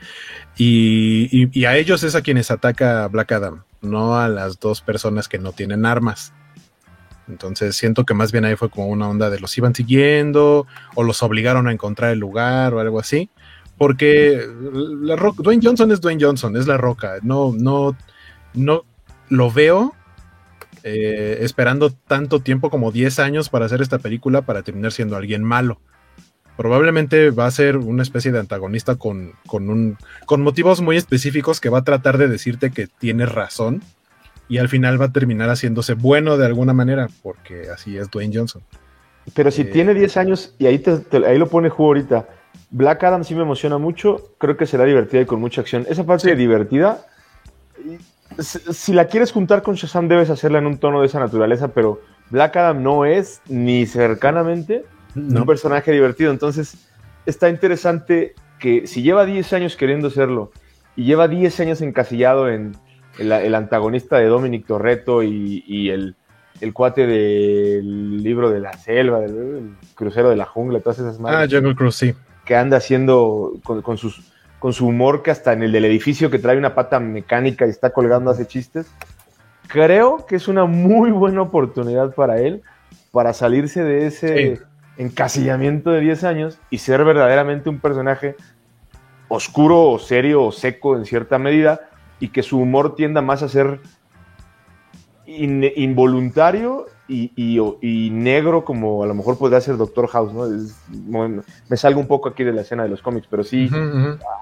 [0.57, 4.81] Y, y- y a ellos es a quienes ataca Black Adam, no a las dos
[4.81, 6.33] personas que no tienen armas.
[7.27, 11.03] Entonces siento que más bien ahí fue como una onda de los iban siguiendo o
[11.03, 13.29] los obligaron a encontrar el lugar o algo así.
[13.77, 14.47] Porque
[15.01, 17.15] la Roca- Dwayne Johnson es Dwayne Johnson, es la roca.
[17.23, 17.95] No, no,
[18.53, 18.83] no
[19.29, 19.95] lo veo
[20.83, 25.43] eh, esperando tanto tiempo como 10 años para hacer esta película para terminar siendo alguien
[25.43, 25.79] malo.
[26.57, 31.59] Probablemente va a ser una especie de antagonista con, con, un, con motivos muy específicos
[31.59, 33.81] que va a tratar de decirte que tienes razón
[34.47, 38.35] y al final va a terminar haciéndose bueno de alguna manera, porque así es Dwayne
[38.37, 38.61] Johnson.
[39.33, 42.27] Pero si Eh, tiene 10 años y ahí, te- te- ahí lo pone juego ahorita,
[42.69, 45.85] Black Adam sí me emociona mucho, creo que será divertida y con mucha acción.
[45.89, 47.05] Esa parte de divertida,
[48.39, 52.01] si la quieres juntar con Shazam debes hacerla en un tono de esa naturaleza, pero
[52.29, 54.85] Black Adam no es ni cercanamente
[55.15, 56.31] un personaje divertido.
[56.31, 56.89] Entonces
[57.25, 60.51] está interesante que si lleva 10 años queriendo serlo
[60.95, 62.75] y lleva 10 años encasillado en
[63.19, 66.15] el, el antagonista de Dominic Torretto y, y el,
[66.61, 71.17] el cuate del libro de la selva, del el crucero de la jungla, todas esas
[71.19, 72.13] Ah, madres Jungle Cruise, sí.
[72.45, 76.29] que anda haciendo con, con sus, con su humor que hasta en el del edificio
[76.31, 78.87] que trae una pata mecánica y está colgando hace chistes.
[79.67, 82.61] Creo que es una muy buena oportunidad para él
[83.11, 84.59] para salirse de ese
[84.97, 88.35] encasillamiento de 10 años y ser verdaderamente un personaje
[89.27, 91.81] oscuro o serio o seco en cierta medida
[92.19, 93.79] y que su humor tienda más a ser
[95.25, 100.45] in- involuntario y, y- negro como a lo mejor podría ser Doctor House, ¿no?
[100.45, 103.69] Es- bueno, me salgo un poco aquí de la escena de los cómics, pero sí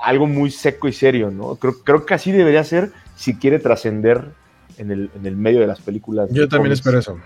[0.03, 1.55] algo muy seco y serio, ¿no?
[1.55, 4.29] Creo, creo que así debería ser si quiere trascender
[4.77, 6.29] en el, en el medio de las películas.
[6.31, 6.79] Yo de también cómics.
[6.79, 7.17] espero eso.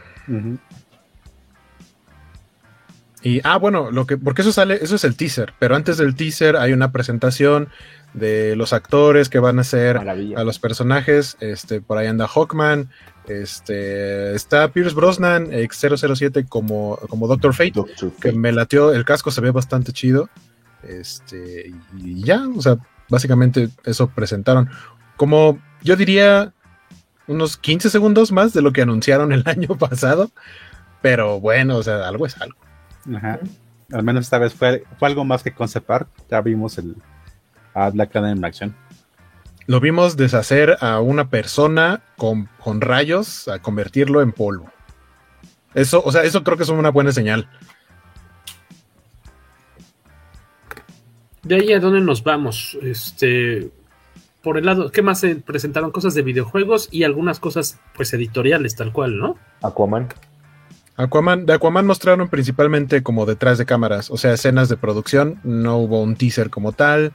[3.26, 6.13] Y, ah, bueno, lo que, porque eso sale, eso es el teaser, pero antes del
[6.13, 7.69] teaser hay una presentación
[8.13, 12.91] de los actores que van a ser a los personajes, este, por ahí anda Hawkman,
[13.28, 17.82] este, está Pierce Brosnan, ex 007 como, como Doctor Fate,
[18.21, 20.30] que me lateó, el casco se ve bastante chido,
[20.84, 22.78] este, y ya, o sea,
[23.09, 24.69] básicamente eso presentaron,
[25.17, 26.53] como yo diría
[27.26, 30.30] unos 15 segundos más de lo que anunciaron el año pasado,
[31.01, 32.64] pero bueno, o sea, algo es algo.
[33.14, 33.39] Ajá.
[33.91, 36.10] Al menos esta vez fue, fue algo más que concept art.
[36.30, 36.95] Ya vimos el
[37.76, 38.76] a Black Adam en acción.
[39.68, 44.72] Lo vimos deshacer a una persona con, con rayos, a convertirlo en polvo.
[45.74, 47.49] Eso, o sea, eso creo que es una buena señal.
[51.43, 53.70] De ahí a dónde nos vamos, este,
[54.41, 55.91] por el lado, ¿qué más se presentaron?
[55.91, 59.38] Cosas de videojuegos y algunas cosas, pues, editoriales, tal cual, ¿no?
[59.62, 60.08] Aquaman.
[60.98, 65.78] Aquaman, de Aquaman mostraron principalmente como detrás de cámaras, o sea, escenas de producción, no
[65.78, 67.14] hubo un teaser como tal,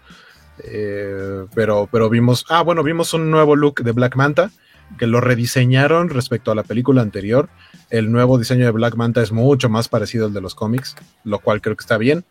[0.64, 4.50] eh, pero, pero vimos, ah, bueno, vimos un nuevo look de Black Manta,
[4.98, 7.48] que lo rediseñaron respecto a la película anterior.
[7.90, 11.38] El nuevo diseño de Black Manta es mucho más parecido al de los cómics, lo
[11.38, 12.24] cual creo que está bien.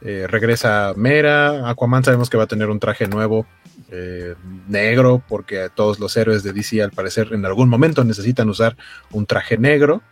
[0.00, 3.46] Eh, regresa Mera, Aquaman sabemos que va a tener un traje nuevo,
[3.90, 4.34] eh,
[4.68, 8.76] negro, porque todos los héroes de DC al parecer en algún momento necesitan usar
[9.10, 10.02] un traje negro.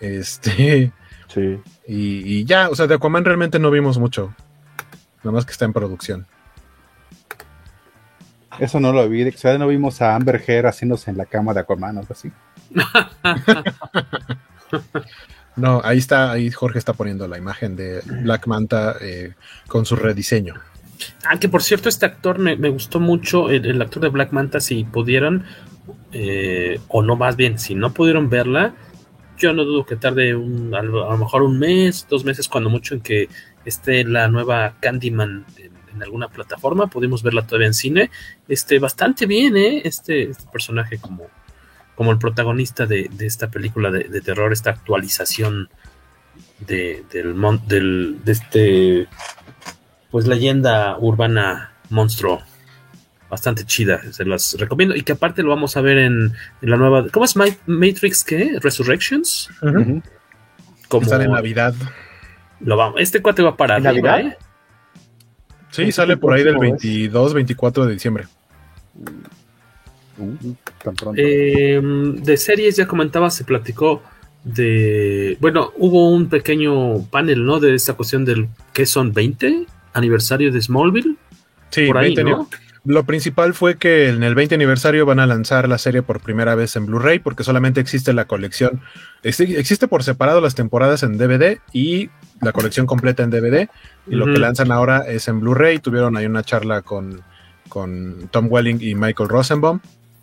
[0.00, 0.92] Este.
[1.28, 1.60] Sí.
[1.86, 4.34] Y, y ya, o sea, de Aquaman realmente no vimos mucho.
[5.18, 6.26] Nada más que está en producción.
[8.58, 9.28] Eso no lo vi.
[9.28, 12.12] O sea, no vimos a Amber Heard haciéndose en la cama de Aquaman o algo
[12.12, 12.30] así.
[15.56, 19.32] No, ahí está, ahí Jorge está poniendo la imagen de Black Manta eh,
[19.66, 20.54] con su rediseño.
[21.24, 24.32] Ah, que por cierto, este actor me, me gustó mucho, el, el actor de Black
[24.32, 25.44] Manta, si pudieron,
[26.12, 28.74] eh, o no más bien, si no pudieron verla,
[29.36, 32.94] yo no dudo que tarde un, a, lo, mejor un mes, dos meses, cuando mucho,
[32.94, 33.28] en que
[33.64, 36.88] esté la nueva Candyman en, alguna plataforma.
[36.88, 38.10] Pudimos verla todavía en cine.
[38.48, 39.80] Este, bastante bien, ¿eh?
[39.82, 41.28] Este, este personaje como,
[41.94, 45.70] como el protagonista de, de esta película de, terror, esta actualización
[46.58, 47.34] de, del,
[47.66, 49.08] del, de este,
[50.10, 52.42] pues leyenda urbana monstruo
[53.30, 56.76] bastante chida, se las recomiendo y que aparte lo vamos a ver en, en la
[56.76, 57.34] nueva, ¿cómo es
[57.66, 58.58] Matrix qué?
[58.60, 59.50] Resurrections.
[59.62, 60.02] Uh -huh.
[60.88, 61.74] Como sale en Navidad.
[62.60, 64.20] Lo vamos, este cuate va para arriba, Navidad?
[64.20, 64.36] ¿eh?
[65.70, 68.24] Sí, sale por ahí del 22, 24 de diciembre.
[70.18, 71.20] Uh, tan pronto.
[71.20, 74.02] Eh, de series ya comentaba, se platicó
[74.42, 77.58] de, bueno, hubo un pequeño panel, ¿no?
[77.60, 79.12] De esta cuestión del, ¿qué son?
[79.12, 79.66] ¿20?
[79.92, 81.16] Aniversario de Smallville.
[81.70, 82.48] Sí, por ahí, 20 ¿no?
[82.86, 86.54] Lo principal fue que en el 20 aniversario van a lanzar la serie por primera
[86.54, 88.80] vez en Blu-ray porque solamente existe la colección.
[89.24, 92.10] Existe por separado las temporadas en DVD y
[92.40, 93.68] la colección completa en DVD.
[94.06, 95.80] Y lo que lanzan ahora es en Blu-ray.
[95.80, 97.22] Tuvieron ahí una charla con,
[97.68, 99.80] con Tom Welling y Michael Rosenbaum.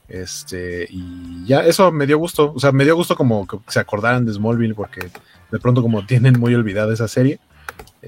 [0.08, 2.54] Este, y ya, eso me dio gusto.
[2.56, 5.10] O sea, me dio gusto como que se acordaran de Smallville porque
[5.52, 7.42] de pronto como tienen muy olvidada esa serie.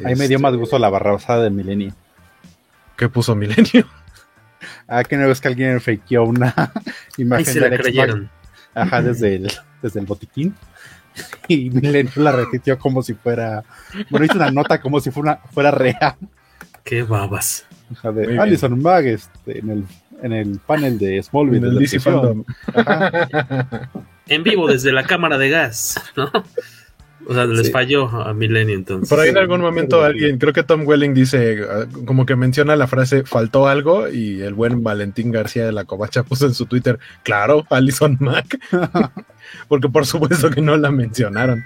[0.02, 1.94] Ahí me dio más gusto la barrabasada de Milenio.
[2.96, 3.86] ¿Qué puso Milenio?
[4.88, 6.54] Ah, que no ves que alguien fakeó una
[7.18, 7.84] imagen se la del Xbox.
[7.84, 8.30] creyeron.
[8.74, 10.56] Ajá, desde el, desde el botiquín.
[11.48, 13.64] Y Milenio la repitió como si fuera.
[14.10, 16.16] Bueno, hizo una nota como si fuera, fuera real.
[16.84, 17.66] Qué babas.
[17.94, 18.40] Ajá, Muy de bien.
[18.42, 19.86] Alison Mag este, en, el,
[20.22, 21.58] en el panel de Smallville.
[21.70, 22.44] En el de.
[22.74, 23.90] Ajá.
[24.28, 26.30] En vivo desde la cámara de gas, ¿no?
[27.28, 27.72] O sea, les Sí.
[27.72, 29.10] falló a Milenio entonces.
[29.10, 31.60] Por ahí en algún momento alguien, creo que Tom Welling dice,
[32.06, 36.24] como que menciona la frase faltó algo y el buen Valentín García de la Covacha
[36.24, 38.60] puso en su Twitter, claro, Alison Mack.
[39.68, 41.64] Porque por supuesto que no la mencionaron.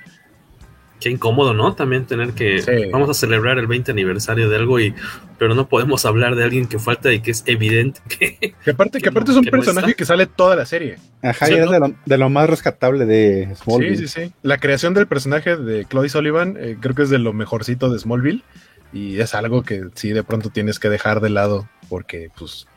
[1.00, 1.74] Qué incómodo, ¿no?
[1.76, 2.72] También tener que Sí.
[2.92, 4.94] vamos a celebrar el 20 aniversario de algo y
[5.38, 8.98] pero no podemos hablar de alguien que falta y que es evidente que Que aparte,
[8.98, 10.98] que Que aparte no- es un que personaje que sale toda la serie.
[11.24, 11.72] Ajá, Sí, y es ¿no?
[11.72, 13.96] de lo, de lo más rescatable de Smallville.
[13.98, 14.34] Sí, sí, sí.
[14.44, 18.00] La creación del personaje de Chloe Sullivan eh, creo que es de lo mejorcito de
[18.00, 18.44] Smallville
[18.92, 22.68] y es algo que sí de pronto tienes que dejar de lado porque pues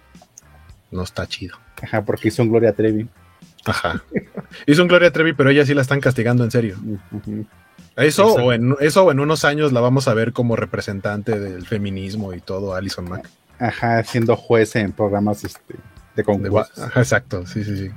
[0.92, 1.56] no está chido.
[1.82, 3.08] Ajá, porque hizo un Gloria Trevi.
[3.64, 4.02] Ajá.
[4.66, 6.76] Hizo un Gloria Trevi, pero ella sí la están castigando en serio.
[7.12, 7.46] Ujú.
[7.96, 8.44] Eso Exacto.
[8.44, 12.32] o, en, eso o en unos años la vamos a ver como representante del feminismo
[12.32, 13.28] y todo, Alison Mack.
[13.58, 15.74] Ajá, siendo juez en programas este,
[16.16, 16.78] de concursos.
[16.78, 17.90] Ajá, exacto, sí, sí, sí.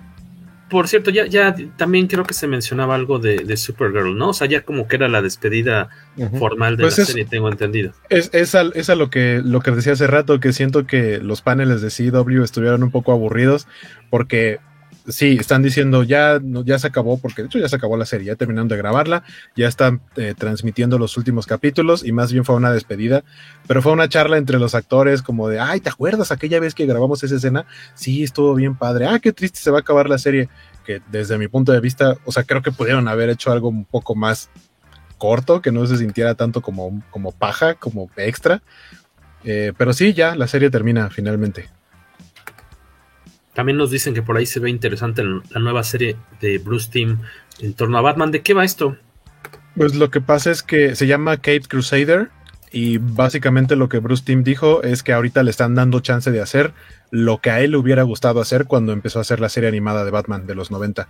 [0.69, 4.29] Por cierto, ya, ya también creo que se mencionaba algo de, de Supergirl, ¿no?
[4.29, 5.89] O sea, ya como que era la despedida
[6.39, 7.93] formal de Pues la es- serie, tengo entendido.
[8.09, 11.19] Es, es, a, es a lo que lo que decía hace rato, que siento que
[11.19, 13.67] los paneles de CW estuvieron un poco aburridos,
[14.09, 14.59] porque
[15.08, 18.28] sí, están diciendo ya, ya se acabó, porque de hecho ya se acabó la serie,
[18.28, 19.24] ya terminaron de grabarla,
[19.56, 23.24] ya están eh, transmitiendo los últimos capítulos, y más bien fue una despedida,
[23.68, 26.86] pero fue una charla entre los actores, como de, ay, ¿te acuerdas aquella vez que
[26.86, 27.66] grabamos esa escena?
[27.93, 30.49] Sí, estuvo bien padre, ah, qué triste se va a acabar la serie,
[30.86, 33.86] que desde mi punto de vista, o sea, creo que pudieron haber hecho algo un
[33.86, 34.49] poco más
[35.18, 38.62] corto, que no se sintiera tanto como, como paja, como extra.
[39.43, 41.70] Eh, pero sí, ya la serie termina finalmente.
[43.56, 47.22] También nos dicen que por ahí se ve interesante la nueva serie de Bruce Team
[47.60, 48.30] en torno a Batman.
[48.30, 48.97] ¿De qué va esto?
[49.76, 52.30] Pues lo que pasa es que se llama Cape Crusader
[52.72, 56.41] y básicamente lo que Bruce Timm dijo es que ahorita le están dando chance de
[56.41, 56.74] hacer
[57.10, 60.03] lo que a él le hubiera gustado hacer cuando empezó a hacer la serie animada
[60.03, 61.08] de Batman de los 90.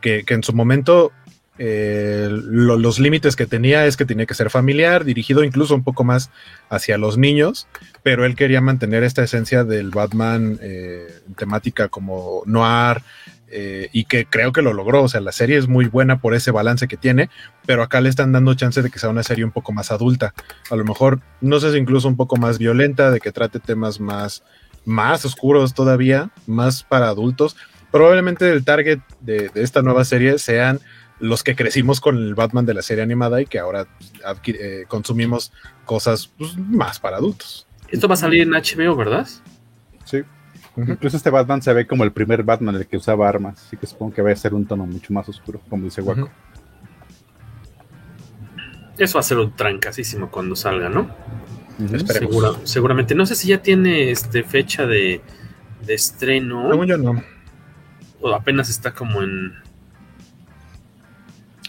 [0.00, 1.12] Que, que en su momento
[1.58, 5.84] eh, lo- los límites que tenía es que tenía que ser familiar, dirigido incluso un
[5.84, 6.30] poco más
[6.70, 7.68] hacia los niños,
[8.02, 13.02] pero él quería mantener esta esencia del Batman eh, temática como noir,
[13.54, 15.02] eh, y que creo que lo logró.
[15.02, 17.28] O sea, la serie es muy buena por ese balance que tiene,
[17.66, 20.32] pero acá le están dando chance de que sea una serie un poco más adulta.
[20.70, 24.00] A lo mejor, no sé si incluso un poco más violenta, de que trate temas
[24.00, 24.42] más,
[24.86, 27.54] más oscuros todavía, más para adultos.
[27.90, 30.80] Probablemente el target de esta nueva serie sean
[31.22, 33.86] los que crecimos con el Batman de la serie animada y que ahora
[34.24, 35.52] adqui- eh, consumimos
[35.84, 37.66] cosas pues, más para adultos.
[37.88, 39.26] Esto va a salir en HBO, ¿verdad?
[40.04, 40.22] Sí.
[40.76, 43.86] Incluso este Batman se ve como el primer Batman el que usaba armas, así que
[43.86, 46.28] supongo que va a ser un tono mucho más oscuro, como dice Waco.
[48.98, 51.10] Eso va a ser un trancasísimo cuando salga, ¿no?
[51.78, 51.98] Ujú.
[52.06, 53.14] Segura- seguramente.
[53.14, 55.20] No sé si ya tiene este fecha de,
[55.84, 56.68] de estreno.
[56.70, 57.22] Según yo no.
[58.20, 59.52] O apenas está como en.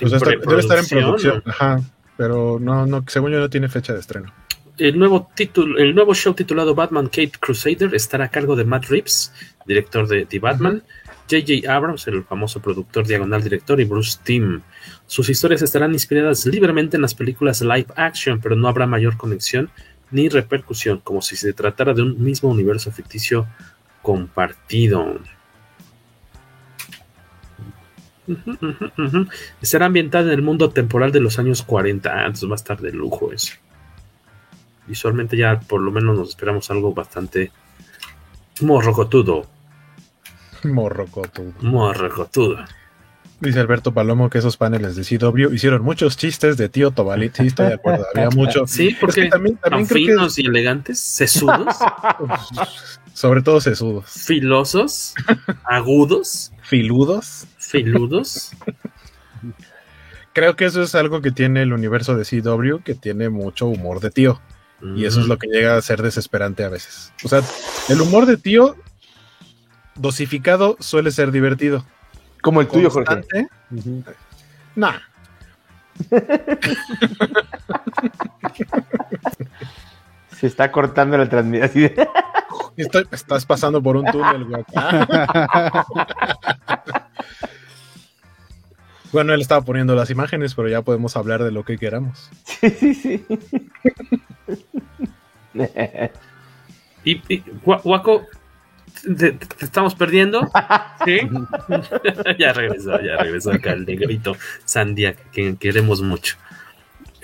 [0.02, 1.44] O sea, está- debe estar en producción.
[1.46, 1.82] Ajá.
[2.18, 4.32] Pero no, no, según yo no tiene fecha de estreno.
[4.78, 8.86] El nuevo, título, el nuevo show titulado Batman Kate Crusader estará a cargo de Matt
[8.86, 9.32] Reeves,
[9.68, 10.82] director de The Batman,
[11.30, 11.72] J.J.
[11.72, 14.62] Abrams, el famoso productor diagonal director, y Bruce Timm.
[15.06, 19.70] Sus historias estarán inspiradas libremente en las películas live action, pero no habrá mayor conexión
[20.12, 23.48] ni repercusión, como si se tratara de un mismo universo ficticio
[24.02, 25.20] compartido.
[28.28, 29.30] Uh -huh, uh -huh.
[29.62, 32.26] Será ambientada en el mundo temporal de los años 40.
[32.26, 33.54] Entonces va a estar de lujo eso.
[34.88, 37.52] Visualmente ya por lo menos nos esperamos algo bastante
[38.62, 39.46] morrocotudo.
[40.64, 41.54] Morrocotudo.
[41.62, 42.66] Morrocotudo.
[43.44, 47.36] Dice Alberto Palomo que esos paneles de CW hicieron muchos chistes de tío Tobalit.
[47.36, 48.06] Sí, estoy de acuerdo.
[48.16, 48.66] Había mucho.
[48.68, 50.44] Sí, porque es que también, también creo finos que...
[50.44, 51.76] y elegantes, sesudos.
[53.14, 54.06] Sobre todo sesudos.
[54.06, 55.14] Filosos,
[55.66, 56.54] agudos.
[56.62, 57.46] Filudos.
[57.74, 58.52] Filudos.
[60.32, 64.00] creo que eso es algo que tiene el universo de CW, que tiene mucho humor
[64.00, 64.40] de tío.
[64.82, 64.98] Mm.
[64.98, 67.12] Y eso es lo que llega a ser desesperante a veces.
[67.24, 67.42] O sea,
[67.90, 68.76] el humor de tío
[69.96, 71.84] dosificado suele ser divertido.
[72.44, 73.24] Como el tuyo, Jorge.
[73.72, 74.04] Uh -huh.
[74.76, 75.00] Nah.
[80.38, 81.92] Se está cortando la transmisión.
[82.78, 84.64] Estoy, estás pasando por un túnel, güey.
[89.14, 92.30] bueno, él estaba poniendo las imágenes, pero ya podemos hablar de lo que queramos.
[92.44, 93.26] Sí, sí, sí.
[97.06, 98.24] y, y Guaco,
[99.18, 100.42] te, te, estamos perdiendo.
[101.06, 101.20] ¿Sí?
[102.40, 104.36] ya regresó, ya regresó acá el negrito
[104.66, 106.36] Sandia, que queremos mucho.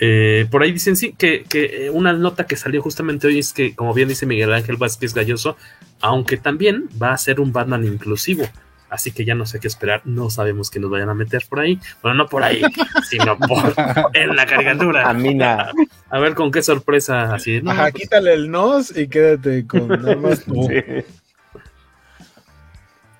[0.02, 3.76] Eh, por ahí dicen sí que, que, una nota que salió justamente hoy es que,
[3.76, 5.58] como bien dice Miguel Ángel Vázquez Galloso,
[6.00, 8.46] aunque también va a ser un Batman inclusivo.
[8.90, 11.60] Así que ya no sé qué esperar, no sabemos que nos vayan a meter por
[11.60, 11.80] ahí.
[12.02, 12.62] Bueno, no por ahí,
[13.10, 13.74] sino por
[14.14, 15.10] en la caricatura.
[15.10, 15.72] A mí nada.
[16.10, 17.62] A ver con qué sorpresa así.
[17.62, 20.68] No, Ajá, pues, quítale el nos y quédate con nada más tú.
[20.68, 21.06] Sí.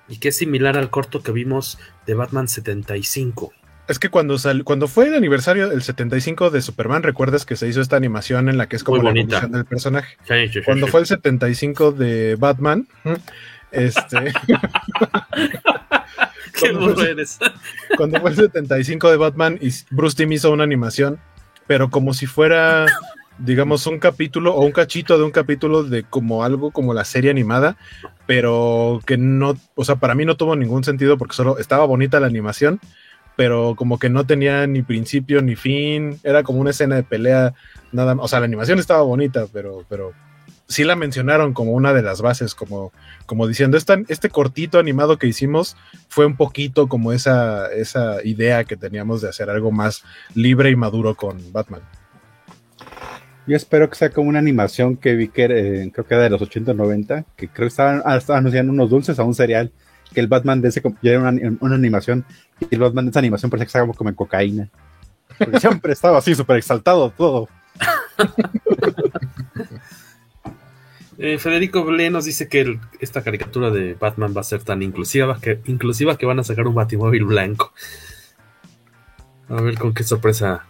[0.08, 3.52] Y que es similar al corto que vimos de Batman 75.
[3.90, 7.66] Es que cuando sal, cuando fue el aniversario del 75 de Superman, recuerdas que se
[7.66, 10.16] hizo esta animación en la que es como la evolución del personaje.
[10.28, 12.86] Sí, sí, sí, cuando fue el 75 de Batman,
[13.72, 14.16] este
[16.60, 17.38] Qué burro eres.
[17.96, 21.18] cuando fue el 75 de Batman y Bruce Timm hizo una animación,
[21.66, 22.86] pero como si fuera
[23.38, 27.30] digamos un capítulo o un cachito de un capítulo de como algo como la serie
[27.30, 27.76] animada,
[28.26, 32.20] pero que no, o sea, para mí no tuvo ningún sentido porque solo estaba bonita
[32.20, 32.80] la animación,
[33.36, 37.54] pero como que no tenía ni principio ni fin, era como una escena de pelea,
[37.92, 40.12] nada más, o sea, la animación estaba bonita, pero, pero
[40.70, 42.92] sí la mencionaron como una de las bases, como,
[43.26, 45.76] como diciendo, este, este cortito animado que hicimos
[46.08, 50.04] fue un poquito como esa, esa idea que teníamos de hacer algo más
[50.34, 51.82] libre y maduro con Batman.
[53.48, 56.30] Yo espero que sea como una animación que vi que eh, creo que era de
[56.30, 59.72] los 80 o 90, que creo que estaban, estaban anunciando unos dulces a un cereal
[60.14, 62.24] que el Batman de ese ya era una, una, animación
[62.60, 64.68] y el Batman de esa animación parecía que estaba como en cocaína.
[65.36, 67.48] Porque siempre estaba así, súper exaltado todo.
[71.22, 74.82] eh, Federico Blé nos dice que el, esta caricatura de Batman va a ser tan
[74.82, 77.74] inclusiva que, inclusiva que van a sacar un batimóvil blanco.
[79.50, 80.64] A ver con qué sorpresa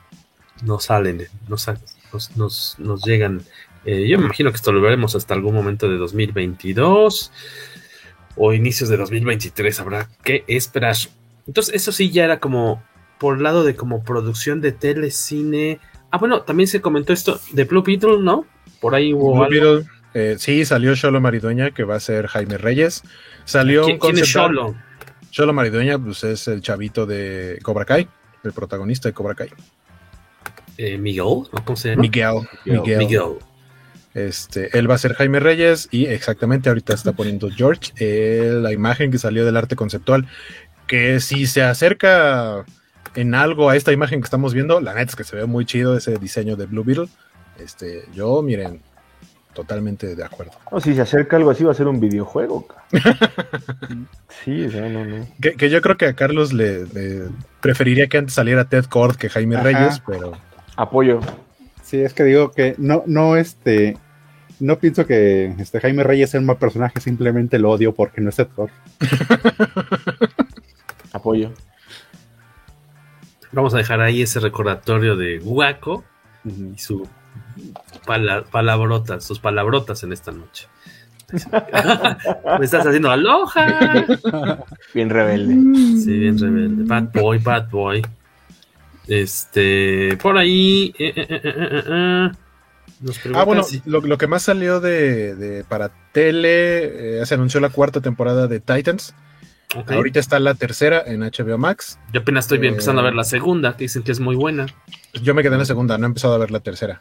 [0.64, 1.68] nos salen, nos,
[2.12, 3.42] nos, nos, nos llegan.
[3.84, 7.32] Eh, yo me imagino que esto lo veremos hasta algún momento de 2022
[8.36, 10.96] o inicios de 2023 habrá que esperar.
[11.46, 12.82] Entonces, eso sí ya era como
[13.18, 15.78] por el lado de como producción de telecine.
[16.10, 18.46] Ah, bueno, también se comentó esto de Blue Beetle, ¿no?
[18.80, 19.50] Por ahí hubo Blue algo.
[19.50, 23.02] Beetle, eh, sí, salió Sholo Maridueña, que va a ser Jaime Reyes.
[23.44, 24.74] Salió ¿Quién, ¿quién es Sholo?
[25.30, 28.08] Sholo Maridueña, pues es el chavito de Cobra Kai,
[28.42, 29.50] el protagonista de Cobra Kai.
[30.76, 32.02] Eh, Miguel, ¿cómo se llama?
[32.02, 32.48] Miguel.
[32.64, 32.98] Miguel.
[32.98, 33.36] Miguel.
[34.14, 38.72] Este, él va a ser Jaime Reyes y exactamente ahorita está poniendo George eh, la
[38.72, 40.26] imagen que salió del arte conceptual.
[40.88, 42.64] Que si se acerca
[43.14, 45.64] en algo a esta imagen que estamos viendo, la neta es que se ve muy
[45.64, 47.08] chido ese diseño de Blue Beetle.
[47.58, 48.80] Este, yo, miren,
[49.54, 50.52] totalmente de acuerdo.
[50.70, 52.66] No, si se acerca algo así va a ser un videojuego.
[54.44, 55.26] sí, o sea, no, no.
[55.40, 57.28] Que, que, yo creo que a Carlos le, le,
[57.60, 59.64] preferiría que antes saliera Ted Cord que Jaime Ajá.
[59.64, 60.32] Reyes, pero.
[60.76, 61.20] Apoyo.
[61.82, 63.96] Sí, es que digo que no, no, este,
[64.60, 68.28] no pienso que este Jaime Reyes sea un mal personaje, simplemente lo odio porque no
[68.28, 68.70] es actor.
[71.12, 71.52] Apoyo.
[73.52, 76.04] Vamos a dejar ahí ese recordatorio de Guaco
[76.44, 76.74] uh -huh.
[76.76, 77.08] y su
[78.10, 80.66] pala palabrotas, sus palabrotas en esta noche.
[82.58, 84.04] Me estás haciendo aloja.
[84.92, 85.54] Bien rebelde.
[86.02, 86.82] Sí, bien rebelde.
[86.86, 88.02] Bad boy, bad boy.
[89.06, 90.92] Este, por ahí.
[90.98, 92.30] Eh, eh, eh,
[93.32, 93.80] ah, bueno, si...
[93.86, 98.58] lo, lo, que más salió de, de para tele, se anunció la cuarta temporada de
[98.58, 99.14] Titans.
[99.76, 99.98] Okay.
[99.98, 102.00] Ahorita está la tercera en HBO Max.
[102.12, 104.66] Yo apenas estoy empezando a ver la segunda, que dicen que es muy buena.
[105.22, 107.00] Yo me quedé en la segunda, no he empezado a ver la tercera.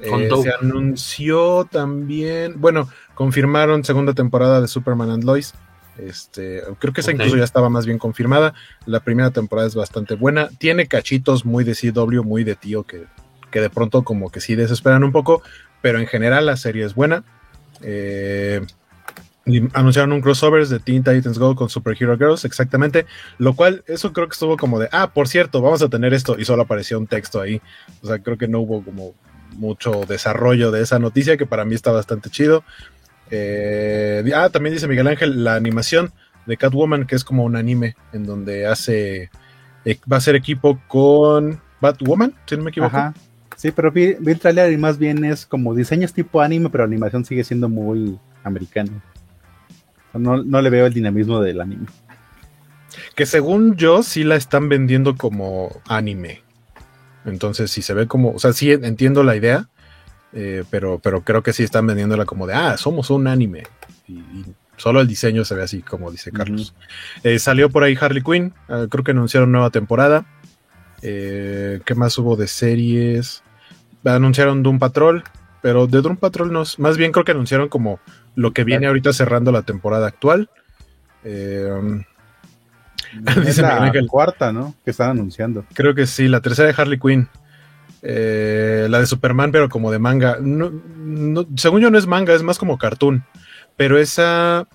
[0.00, 5.54] Eh, se anunció también, bueno, confirmaron segunda temporada de Superman and Lois.
[5.98, 8.54] Este, creo que esa incluso ya estaba más bien confirmada.
[8.86, 10.48] La primera temporada es bastante buena.
[10.58, 13.06] Tiene cachitos muy de CW, muy de tío, que,
[13.50, 15.42] que de pronto como que sí desesperan un poco,
[15.82, 17.24] pero en general la serie es buena.
[17.82, 18.64] Eh,
[19.72, 23.06] anunciaron un crossover de Teen Titans Go con Super Hero Girls, exactamente.
[23.38, 26.38] Lo cual, eso creo que estuvo como de, ah, por cierto, vamos a tener esto.
[26.38, 27.60] Y solo apareció un texto ahí.
[28.02, 29.14] O sea, creo que no hubo como
[29.56, 32.64] mucho desarrollo de esa noticia, que para mí está bastante chido.
[33.30, 36.12] Eh, ah, también dice Miguel Ángel, la animación
[36.46, 39.30] de Catwoman, que es como un anime en donde hace,
[39.84, 42.96] eh, va a ser equipo con Batwoman, si no me equivoco.
[42.96, 43.14] Ajá.
[43.56, 46.92] Sí, pero vi, el trailer y más bien es como diseños tipo anime, pero la
[46.92, 49.02] animación sigue siendo muy americana.
[50.14, 51.86] No, no le veo el dinamismo del anime.
[53.16, 56.42] Que según yo sí la están vendiendo como anime.
[57.24, 59.68] Entonces, si se ve como, o sea, sí entiendo la idea,
[60.32, 63.64] eh, pero, pero creo que sí están vendiéndola como de, ah, somos un anime.
[64.06, 64.22] Y,
[64.76, 66.74] solo el diseño se ve así, como dice Carlos.
[67.24, 70.26] Eh, salió por ahí Harley Quinn, ah, creo que anunciaron nueva temporada.
[71.02, 73.42] Eh, ¿Qué más hubo de series?
[74.04, 75.24] Anunciaron Doom Patrol,
[75.62, 78.00] pero de Doom Patrol no, más bien creo que anunciaron como
[78.36, 80.48] lo que viene ahorita cerrando la temporada actual.
[83.44, 84.74] Dice la cuarta, ¿no?
[84.84, 85.64] Que están anunciando.
[85.74, 87.28] Creo que sí, la tercera de Harley Quinn.
[88.02, 90.38] Eh, la de Superman, pero como de manga.
[91.56, 93.24] según yo no es manga, es más como cartoon.
[93.76, 94.66] Pero esa.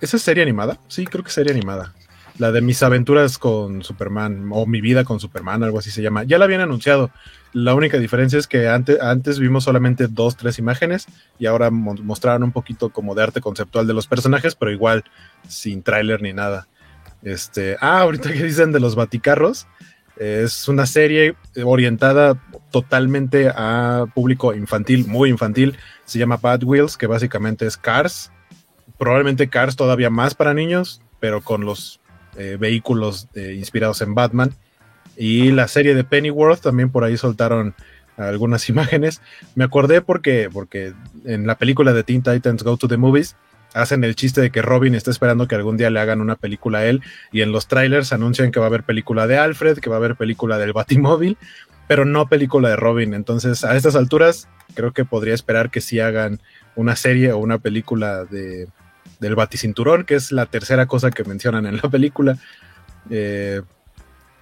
[0.00, 0.78] ¿Esa es serie animada?
[0.88, 1.94] Sí, creo que es serie animada.
[2.38, 6.24] La de mis aventuras con Superman, o mi vida con Superman, algo así se llama.
[6.24, 7.10] Ya la habían anunciado.
[7.52, 11.06] La única diferencia es que antes, antes vimos solamente dos, tres imágenes
[11.38, 15.04] y ahora mostraron un poquito como de arte conceptual de los personajes, pero igual
[15.46, 16.66] sin tráiler ni nada.
[17.22, 19.66] Este, ah, ahorita que dicen de los baticarros,
[20.16, 25.76] es una serie orientada totalmente a público infantil, muy infantil.
[26.04, 28.30] Se llama Bad Wheels, que básicamente es Cars.
[28.98, 32.00] Probablemente Cars todavía más para niños, pero con los
[32.36, 34.54] eh, vehículos eh, inspirados en Batman.
[35.16, 37.74] Y la serie de Pennyworth también por ahí soltaron
[38.16, 39.20] algunas imágenes.
[39.54, 40.92] Me acordé porque, porque
[41.24, 43.36] en la película de Teen Titans Go to the Movies
[43.74, 46.78] hacen el chiste de que Robin está esperando que algún día le hagan una película
[46.78, 49.90] a él y en los trailers anuncian que va a haber película de Alfred, que
[49.90, 51.38] va a haber película del Batimóvil,
[51.88, 53.14] pero no película de Robin.
[53.14, 56.40] Entonces, a estas alturas, creo que podría esperar que sí hagan
[56.76, 58.68] una serie o una película de,
[59.20, 62.38] del Baticinturón, que es la tercera cosa que mencionan en la película.
[63.10, 63.62] Eh,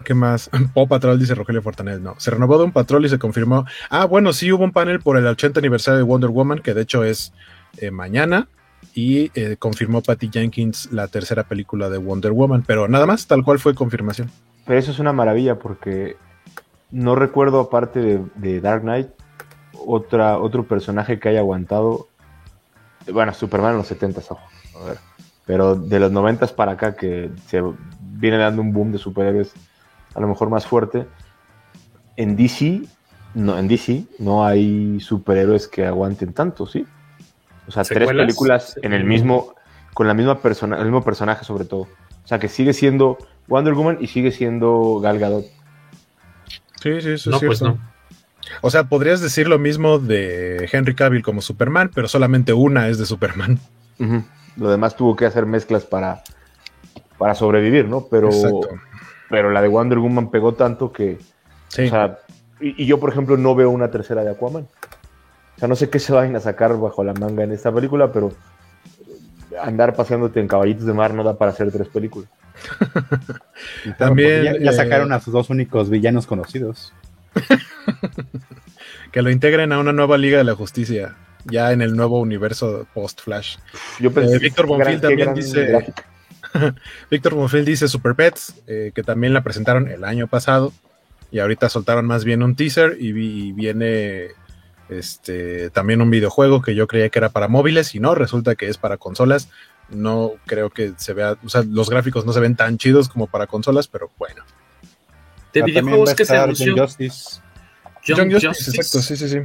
[0.04, 0.50] ¿Qué más?
[0.74, 2.02] Pop Patrol dice Rogelio Fortanel.
[2.02, 3.66] No, se renovó de un patrol y se confirmó.
[3.90, 6.82] Ah, bueno, sí hubo un panel por el 80 aniversario de Wonder Woman, que de
[6.82, 7.32] hecho es
[7.78, 8.48] eh, mañana
[8.94, 13.44] y eh, confirmó Patty Jenkins la tercera película de Wonder Woman, pero nada más, tal
[13.44, 14.30] cual fue confirmación.
[14.66, 16.16] Pero eso es una maravilla porque
[16.90, 19.08] no recuerdo aparte de, Dark Knight
[19.72, 22.08] otra, otro personaje que haya aguantado,
[23.12, 24.40] bueno, Superman en los 70, ojo,
[24.80, 24.98] a ver,
[25.46, 27.62] pero de los 90 para acá que se
[28.00, 29.52] viene dando un boom de superhéroes
[30.14, 31.06] a lo mejor más fuerte,
[32.16, 32.82] en DC
[33.34, 36.84] no, en DC no hay superhéroes que aguanten tanto, ¿sí?
[37.70, 39.54] O sea, tres películas en el mismo,
[39.94, 41.82] con la misma persona, el mismo personaje sobre todo.
[41.82, 43.16] O sea, que sigue siendo
[43.46, 45.44] Wonder Woman y sigue siendo Gal Gadot.
[46.82, 47.78] Sí, sí, eso es pues cierto.
[48.60, 52.98] O sea, podrías decir lo mismo de Henry Cavill como Superman, pero solamente una es
[52.98, 53.60] de Superman.
[54.56, 56.24] Lo demás tuvo que hacer mezclas para,
[57.18, 58.06] para sobrevivir, ¿no?
[58.10, 58.30] Pero,
[59.28, 61.18] pero la de Wonder Woman pegó tanto que.
[61.68, 61.84] Sí.
[61.84, 62.18] O sea,
[62.60, 64.66] y, y, yo, por ejemplo, no veo una tercera de Aquaman.
[65.60, 68.10] O sea, no sé qué se vayan a sacar bajo la manga en esta película,
[68.10, 68.32] pero
[69.60, 72.30] andar paseándote en caballitos de mar no da para hacer tres películas.
[73.98, 76.94] También ya, sacaron eh, a sus dos únicos villanos conocidos.
[79.12, 82.86] que lo integren a una nueva Liga de la Justicia, ya en el nuevo universo
[82.94, 83.58] post-Flash.
[83.98, 85.92] Yo pensé, eh, Víctor Bonfield también dice.
[87.10, 90.72] Víctor Bonfield dice Super Pets, eh, que también la presentaron el año pasado.
[91.30, 94.30] Y ahorita soltaron más bien un teaser y, y viene
[94.90, 98.68] este, también un videojuego que yo creía que era para móviles y no, resulta que
[98.68, 99.48] es para consolas.
[99.88, 103.26] No creo que se vea, o sea, los gráficos no se ven tan chidos como
[103.26, 104.44] para consolas, pero bueno.
[105.52, 106.76] De videojuegos que se anunció.
[106.76, 107.40] Justice.
[108.06, 109.40] Justice, exacto, sí, sí, sí.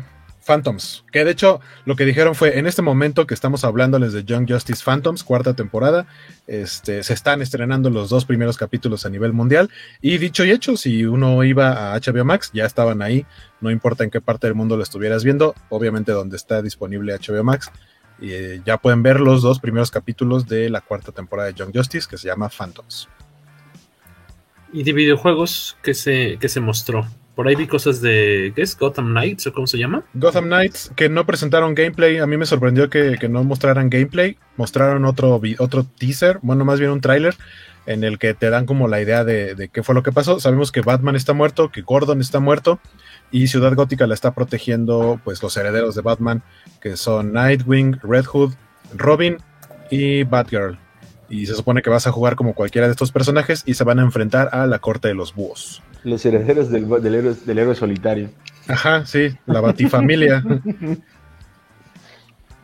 [0.46, 4.24] Phantoms, que de hecho lo que dijeron fue en este momento que estamos hablándoles de
[4.24, 6.06] Young Justice Phantoms, cuarta temporada,
[6.46, 9.72] este, se están estrenando los dos primeros capítulos a nivel mundial
[10.02, 13.26] y dicho y hecho, si uno iba a HBO Max, ya estaban ahí,
[13.60, 17.44] no importa en qué parte del mundo lo estuvieras viendo, obviamente donde está disponible HBO
[17.44, 17.72] Max,
[18.20, 21.76] y eh, ya pueden ver los dos primeros capítulos de la cuarta temporada de Young
[21.76, 23.10] Justice que se llama Phantoms.
[24.72, 27.08] ¿Y de videojuegos que se, que se mostró?
[27.36, 28.54] Por ahí vi cosas de.
[28.56, 28.78] ¿Qué es?
[28.78, 30.04] Gotham Knights o cómo se llama?
[30.14, 32.18] Gotham Knights, que no presentaron gameplay.
[32.18, 34.38] A mí me sorprendió que, no mostraran gameplay.
[34.56, 37.36] Mostraron otro, otro teaser, bueno, más bien un tráiler,
[37.86, 40.40] en el que te dan como la idea de, de, qué fue lo que pasó.
[40.40, 42.80] Sabemos que Batman está muerto, que Gordon está muerto,
[43.32, 46.42] y Ciudad Gótica la está protegiendo, pues, los herederos de Batman,
[46.80, 48.54] que son Nightwing, Red Hood,
[48.96, 49.38] Robin
[49.92, 50.78] y Batgirl.
[51.28, 54.00] Y se supone que vas a jugar como cualquiera de estos personajes y se van
[54.00, 55.82] a enfrentar a la corte de los búhos.
[56.06, 58.30] Los herederos del, del, héroe, del héroe solitario.
[58.68, 60.44] Ajá, sí, la batifamilia.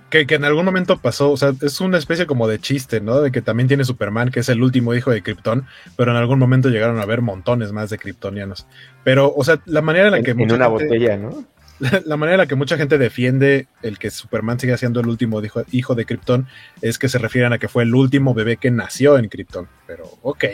[0.10, 3.20] que, que, en algún momento pasó, o sea, es una especie como de chiste, ¿no?
[3.20, 5.66] De que también tiene Superman, que es el último hijo de Krypton,
[5.98, 8.68] pero en algún momento llegaron a haber montones más de kryptonianos.
[9.04, 10.32] Pero, o sea, la manera en la que...
[10.32, 11.44] En, en una gente, botella, ¿no?
[11.80, 15.08] La, la, manera en la que mucha gente defiende el que Superman siga siendo el
[15.08, 16.48] último hijo, hijo de Krypton
[16.82, 19.68] es que se refieren a que fue el último bebé que nació en Krypton.
[19.88, 20.46] Pero, ok.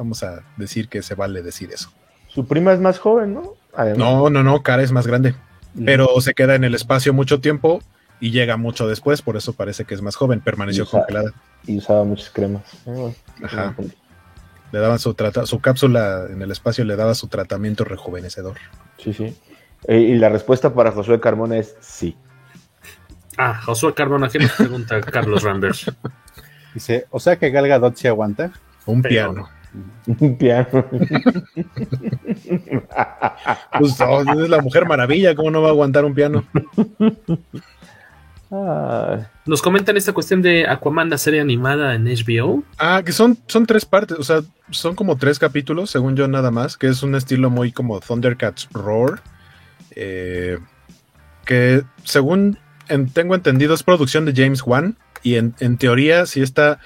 [0.00, 1.92] Vamos a decir que se vale decir eso.
[2.26, 3.52] Su prima es más joven, ¿no?
[3.74, 3.98] Además.
[3.98, 5.34] No, no, no, Cara es más grande.
[5.74, 5.84] Mm.
[5.84, 7.82] Pero se queda en el espacio mucho tiempo
[8.18, 11.34] y llega mucho después, por eso parece que es más joven, permaneció y usaba, congelada.
[11.66, 12.62] Y usaba muchas cremas.
[13.42, 13.76] Ajá.
[14.72, 18.56] Le daban su, trata su cápsula en el espacio, le daba su tratamiento rejuvenecedor.
[18.96, 19.36] Sí, sí.
[19.86, 22.16] Y la respuesta para Josué Carmona es sí.
[23.36, 25.92] Ah, Josué Carmona, ¿qué nos pregunta Carlos Rambers?
[26.72, 28.50] Dice, o sea que Gal Gadot se aguanta.
[28.86, 29.59] Un piano.
[30.20, 30.84] Un piano.
[33.78, 36.44] pues oh, es la mujer maravilla, ¿cómo no va a aguantar un piano?
[38.52, 39.28] Ah.
[39.46, 42.64] Nos comentan esta cuestión de Aquaman, la serie animada en HBO.
[42.78, 46.50] Ah, que son, son tres partes, o sea, son como tres capítulos, según yo nada
[46.50, 49.22] más, que es un estilo muy como Thundercats Roar.
[49.94, 50.58] Eh,
[51.44, 52.58] que según
[52.88, 56.80] en, tengo entendido es producción de James Wan y en, en teoría sí está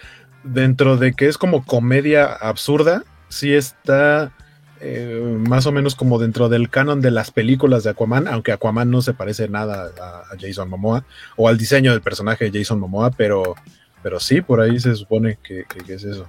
[0.45, 4.33] dentro de que es como comedia absurda, sí está
[4.81, 8.91] eh, más o menos como dentro del canon de las películas de Aquaman, aunque Aquaman
[8.91, 11.05] no se parece nada a, Jason Momoa
[11.37, 13.55] o al diseño del personaje de Jason Momoa, pero,
[14.03, 16.29] pero sí, por ahí se supone que, que, es eso.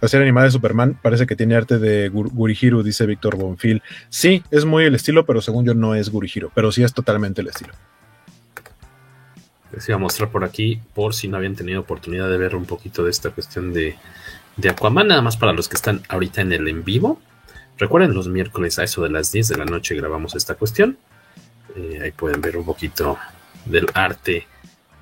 [0.00, 3.82] La serie animada de Superman parece que tiene arte de Gur Gurihiro, dice Víctor Bonfil.
[4.08, 7.42] Sí, es muy el estilo, pero según yo no es Gurihiro, pero sí es totalmente
[7.42, 7.74] el estilo.
[9.74, 12.64] Les iba a mostrar por aquí, por si no habían tenido oportunidad de ver un
[12.64, 13.96] poquito de esta cuestión de,
[14.56, 17.20] de Aquaman, nada más para los que están ahorita en el en vivo.
[17.78, 20.96] Recuerden, los miércoles a eso de las 10 de la noche grabamos esta cuestión.
[21.76, 23.18] Eh, ahí pueden ver un poquito
[23.64, 24.46] del arte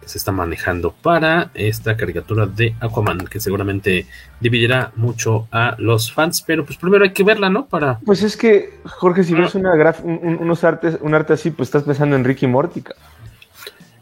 [0.00, 4.06] que se está manejando para esta caricatura de Aquaman, que seguramente
[4.40, 7.66] dividirá mucho a los fans, pero pues primero hay que verla, ¿no?
[7.66, 8.00] Para...
[8.00, 11.68] Pues es que, Jorge, si ves una graf un, unos artes, un arte así, pues
[11.68, 12.82] estás pensando en Ricky Morty.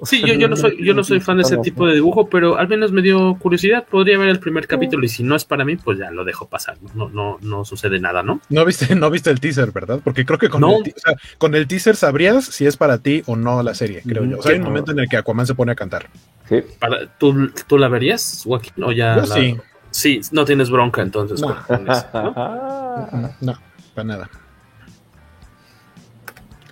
[0.10, 2.58] Sí, yo, yo, no soy, yo no soy fan de ese tipo de dibujo, pero
[2.58, 3.86] al menos me dio curiosidad.
[3.88, 6.48] Podría ver el primer capítulo y si no es para mí, pues ya lo dejo
[6.48, 6.76] pasar.
[6.94, 8.40] No, no, no sucede nada, ¿no?
[8.48, 10.00] No viste, no viste el teaser, ¿verdad?
[10.02, 10.78] Porque creo que con, no.
[10.78, 14.02] el, o sea, con el teaser sabrías si es para ti o no la serie,
[14.06, 14.38] creo yo.
[14.38, 16.08] O sea, hay un momento en el que Aquaman se pone a cantar.
[16.48, 16.62] Sí.
[16.78, 18.84] Para, ¿tú, ¿Tú la verías, Joaquín?
[18.84, 19.34] ¿O ya yo la...
[19.34, 19.56] sí.
[19.92, 21.40] Sí, no tienes bronca entonces.
[21.40, 23.30] No, con, con eso, ¿no?
[23.40, 24.30] no para nada.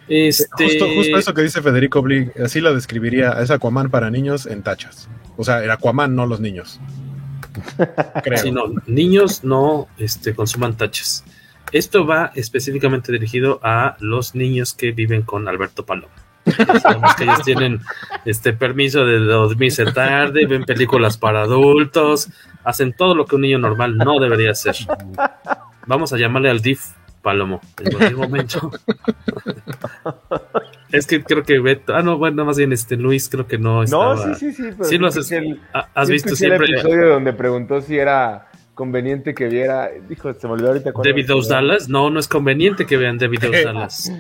[0.09, 0.65] Este...
[0.65, 4.63] Justo, justo, eso que dice Federico Blig, así lo describiría, es Aquaman para niños en
[4.63, 5.09] tachas.
[5.37, 6.81] O sea, el Aquaman, no los niños.
[8.23, 8.39] Creo.
[8.39, 11.25] Sí, no, niños no este, consuman tachas.
[11.73, 16.15] Esto va específicamente dirigido a los niños que viven con Alberto Paloma.
[16.81, 17.81] Sabemos que ellos tienen
[18.25, 22.31] este permiso de dormirse tarde, ven películas para adultos,
[22.65, 24.77] hacen todo lo que un niño normal no debería hacer.
[25.87, 26.87] Vamos a llamarle al DIF
[27.23, 28.71] Palomo en cualquier momento.
[30.93, 33.83] es que creo que Beto, ah no, bueno, más bien este Luis creo que no
[33.83, 34.15] estaba.
[34.15, 34.71] No, sí, sí, sí.
[34.77, 36.67] Pero sí lo has, el, has visto siempre.
[36.67, 41.27] el episodio donde preguntó si era conveniente que viera, dijo, se me olvidó ahorita David
[41.27, 44.13] Dose Dallas, no, no es conveniente que vean David Dose Dallas.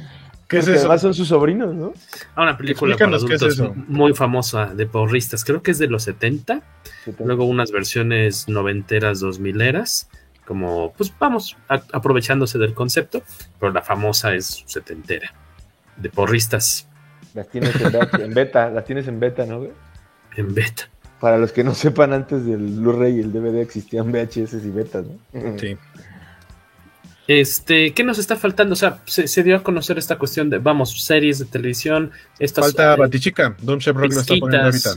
[0.48, 0.80] ¿Qué es eso?
[0.80, 1.92] además son sus sobrinos, ¿no?
[2.34, 6.02] Ah, una película para es adultos muy famosa de porristas, creo que es de los
[6.02, 6.62] 70,
[7.24, 10.08] luego unas versiones noventeras, dos mileras,
[10.48, 13.22] como, pues vamos, a- aprovechándose del concepto,
[13.60, 15.34] pero la famosa es setentera,
[15.98, 16.88] de porristas
[17.34, 19.58] Las tienes en beta, en beta, las tienes en beta, ¿no?
[19.58, 19.70] güey?
[20.36, 20.88] en beta.
[21.20, 25.04] Para los que no sepan, antes del Blu-ray y el DVD existían VHS y betas,
[25.04, 25.58] ¿no?
[25.58, 25.76] Sí.
[27.26, 28.72] Este, ¿qué nos está faltando?
[28.72, 32.66] O sea, se, se dio a conocer esta cuestión de, vamos, series de televisión, estas
[32.66, 34.90] Falta eh, Batichica, Don Shepard lo está poniendo ahorita.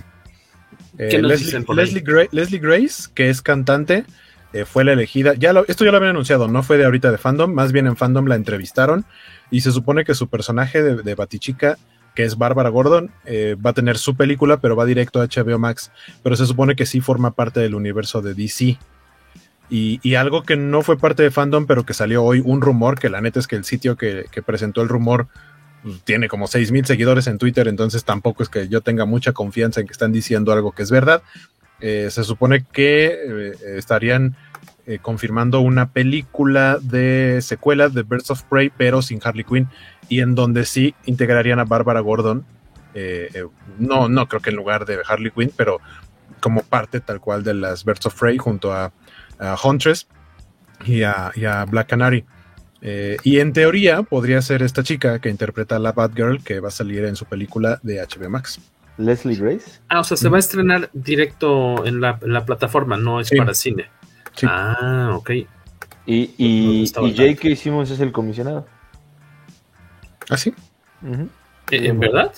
[0.97, 1.85] ¿Qué Eh, nos Leslie, dicen por ahí?
[1.85, 4.05] Leslie, Gra- Leslie Grace, que es cantante,
[4.53, 5.33] eh, fue la elegida.
[5.35, 7.87] Ya lo- esto ya lo habían anunciado, no fue de ahorita de fandom, más bien
[7.87, 9.05] en fandom la entrevistaron
[9.49, 11.77] y se supone que su personaje de, Batichica,
[12.15, 15.59] que es Bárbara Gordon, eh, va a tener su película, pero va directo a HBO
[15.59, 15.91] Max.
[16.23, 18.77] Pero se supone que sí forma parte del universo de DC.
[19.73, 23.09] Y, algo que no fue parte de fandom, pero que salió hoy, un rumor, que
[23.09, 25.27] la neta es que el sitio que, presentó el rumor
[25.81, 29.79] pues, tiene como 6 seguidores en Twitter, entonces tampoco es que yo tenga mucha confianza
[29.79, 31.23] en que están diciendo algo que es verdad.
[31.81, 34.35] Eh, se supone que eh, estarían
[34.85, 39.67] eh, confirmando una película de secuela de Birds of Prey, pero sin Harley Quinn,
[40.07, 42.45] y en donde sí integrarían a Bárbara Gordon.
[43.79, 45.79] no, no creo que en lugar de Harley Quinn, pero
[46.39, 48.91] como parte tal cual de las Birds of Prey junto a,
[49.63, 50.07] Huntress
[50.85, 52.25] y a, Black Canary.
[53.23, 56.71] Y en teoría podría ser esta chica que interpreta a la Batgirl que va a
[56.71, 58.59] salir en su película de HBO Max.
[58.97, 59.79] Leslie Grace.
[59.89, 63.27] Ah, o sea, se va a estrenar directo en la, en la plataforma, no es
[63.29, 63.37] Sí.
[63.37, 63.89] para cine.
[64.35, 64.45] Sí.
[64.49, 65.29] Ah, ok.
[66.05, 67.55] Y, y, y.
[67.55, 68.67] Simmons es el comisionado.
[70.29, 70.53] ¿Ah, sí?
[71.71, 72.33] ¿Eh, ¿En verdad?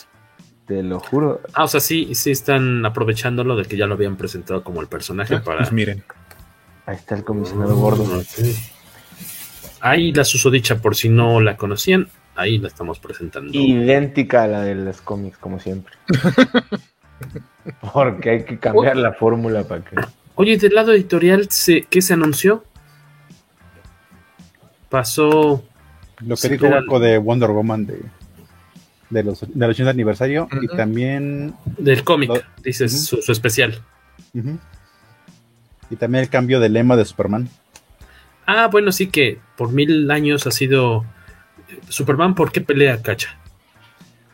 [0.65, 1.41] Te lo juro.
[1.53, 4.87] Ah, o sea, sí, sí están aprovechándolo de que ya lo habían presentado como el
[4.87, 5.59] personaje Ah, para.
[5.59, 6.03] Pues miren.
[6.85, 8.03] Ahí está el comisionado gordo.
[8.03, 8.45] Ok.
[9.81, 13.51] Ahí la susodicha, por si no la conocían, ahí la estamos presentando.
[13.53, 15.93] Idéntica a la de los cómics, como siempre.
[17.93, 19.95] Porque hay que cambiar la fórmula para que.
[20.35, 22.63] Oye, del lado editorial, ¿se- ¿qué se anunció?
[24.89, 25.63] Pasó.
[26.19, 27.99] Lo que dijo Marco de Wonder Woman de,
[29.09, 30.75] de los, del 80 aniversario y Ujú.
[30.77, 33.81] también Del cómic, Lo- dices, su, su especial.
[35.89, 37.49] y también el cambio de lema de Superman.
[38.45, 41.05] Ah, bueno, sí que por mil años ha sido.
[41.89, 43.37] Superman, ¿por qué pelea, cacha?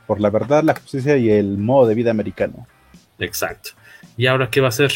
[0.07, 2.67] Por la verdad, la justicia y el modo de vida americano.
[3.19, 3.71] Exacto.
[4.17, 4.91] ¿Y ahora qué va a hacer?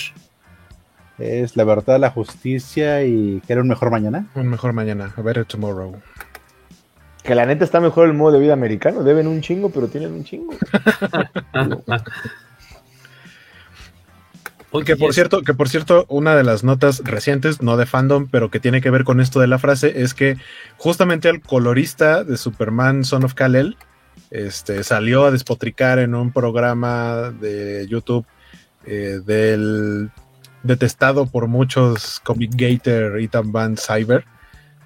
[1.19, 4.27] Es la verdad, la justicia y que era un mejor mañana.
[4.35, 5.13] Un mejor mañana.
[5.15, 6.01] A ver, tomorrow.
[7.23, 9.03] Que la neta está mejor el modo de vida americano.
[9.03, 10.53] Deben un chingo, pero tienen un chingo.
[14.73, 18.59] Por cierto, que por cierto, una de las notas recientes, no de fandom, pero que
[18.59, 20.37] tiene que ver con esto de la frase, es que
[20.77, 23.77] justamente el colorista de Superman Son of Kal-El
[24.31, 28.25] este, salió a despotricar en un programa de YouTube
[28.87, 30.09] eh, del
[30.63, 34.25] detestado por muchos Comic Gator Ethan Van Cyber,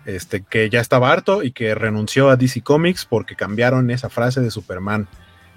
[0.05, 4.41] este, que ya estaba harto y que renunció a DC Comics porque cambiaron esa frase
[4.41, 5.07] de Superman.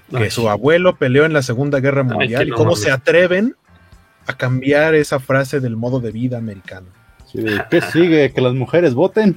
[0.08, 0.30] Que Ay.
[0.30, 2.46] su abuelo peleó en la Segunda Guerra Mundial.
[2.46, 3.56] ¿Y cómo se atreven
[4.26, 6.86] a cambiar esa frase del modo de vida americano?
[7.30, 8.30] Sí, ¿Qué sigue?
[8.34, 9.36] Que las mujeres voten.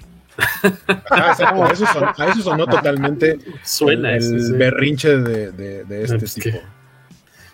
[1.12, 4.54] Ah, exacto, a, eso son- a eso sonó totalmente Suena el, sí.
[4.54, 6.50] berrinche de, de- de este Pues tipo.
[6.58, 6.62] que-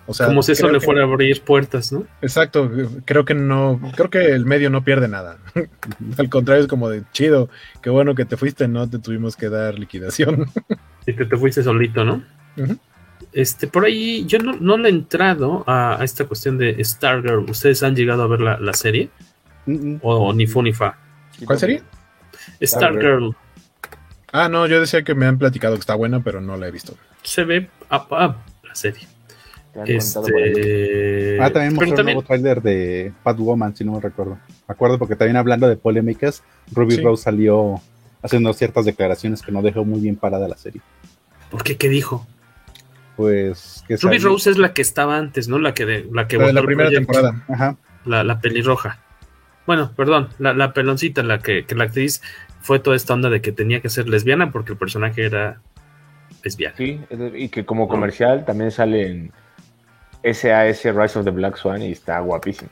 [0.06, 2.06] O sea, Como si eso le fuera a abrir puertas, ¿no?
[2.22, 2.72] Exacto,
[3.06, 5.38] creo que no, creo que el medio no pierde nada.
[6.18, 7.50] Al contrario, es como de chido,
[7.84, 10.46] qué bueno que te fuiste, no te tuvimos que dar liquidación.
[11.06, 12.24] Y que te fuiste solito, ¿no?
[12.58, 12.78] Ujú.
[13.34, 17.50] Este, por ahí, yo no, no le he entrado a, a esta cuestión de Stargirl.
[17.50, 19.10] ¿Ustedes han llegado a ver la, la serie?
[19.66, 20.00] Mm, mm.
[20.02, 20.98] ¿O ni fu ni fa?
[21.46, 21.84] ¿Cuál sería?
[22.62, 23.36] Stargirl
[24.32, 26.72] Ah, no, yo decía que me han platicado que está buena, pero no la he
[26.72, 26.96] visto.
[27.24, 27.70] se ve.
[27.90, 29.08] ah, ah, la serie.
[29.86, 31.38] Este.
[31.42, 34.38] Ah, también mostró un nuevo tráiler de Batwoman, si no me recuerdo.
[34.68, 37.02] Me acuerdo porque también hablando de polémicas, Ruby Sí.
[37.02, 37.82] Rose salió
[38.22, 40.82] haciendo ciertas declaraciones que no dejó muy bien parada la serie.
[41.50, 41.78] ¿Por qué?
[41.78, 42.28] ¿Qué dijo?
[43.20, 45.60] Pues que Ruby salió- Rose es la que estaba antes, ¿no?
[45.60, 47.12] La que, de, la que La de la primera proyecto.
[47.12, 47.44] temporada.
[47.50, 47.76] Ajá.
[48.06, 49.00] La, la pelirroja.
[49.68, 52.22] Bueno, perdón, la, la peloncita, la que, que la actriz
[52.62, 55.60] fue toda esta onda de que tenía que ser lesbiana porque el personaje era
[56.46, 56.76] lesbiana.
[56.78, 57.02] Sí,
[57.36, 59.32] y que como comercial también sale en
[60.24, 62.70] SAS Rise of the Black Swan y está guapísimo.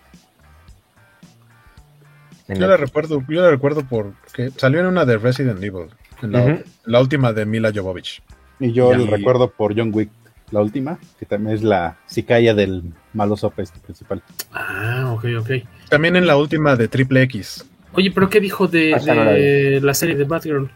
[2.48, 5.88] En Yo la- la recuerdo, yo la recuerdo porque salió en una de Resident Evil,
[6.22, 8.24] en la, la última de Mila Jovovich.
[8.62, 10.10] Y yo Y- lo recuerdo por John Wick,
[10.52, 14.24] la última, que también es la sicaya del maloso este principal.
[14.52, 15.50] Ah, ok, ok.
[15.90, 17.66] También en la última de Triple X.
[17.94, 20.70] Oye, pero ¿qué dijo de, Ah, la de la serie de Batgirl?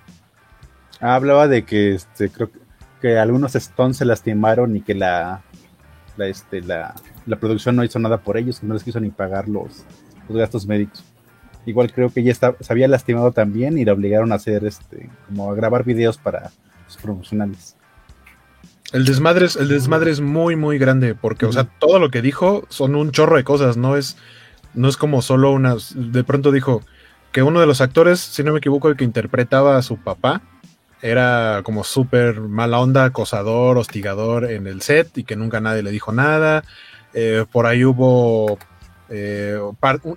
[0.99, 2.59] Ah, hablaba de que este, creo que,
[3.01, 5.41] que algunos Stones se lastimaron y que la,
[6.17, 6.93] la, este, la,
[7.25, 9.85] la producción no hizo nada por ellos, que no les quiso ni pagar los,
[10.27, 11.03] los gastos médicos.
[11.65, 15.09] Igual creo que ella está, se había lastimado también y la obligaron a hacer este,
[15.27, 16.51] como a grabar videos para
[16.87, 17.75] sus promocionales.
[18.91, 22.21] El desmadre, es, el desmadre es muy, muy grande, porque, o sea, todo lo que
[22.21, 24.17] dijo son un chorro de cosas, no es,
[24.73, 25.93] no es como solo unas.
[25.95, 26.81] De pronto dijo
[27.31, 30.41] que uno de los actores, si no me equivoco, el que interpretaba a su papá,
[31.01, 35.91] era como súper mala onda, acosador, hostigador en el set y que nunca nadie le
[35.91, 36.63] dijo nada.
[37.13, 38.59] Eh, por ahí hubo
[39.09, 39.59] eh,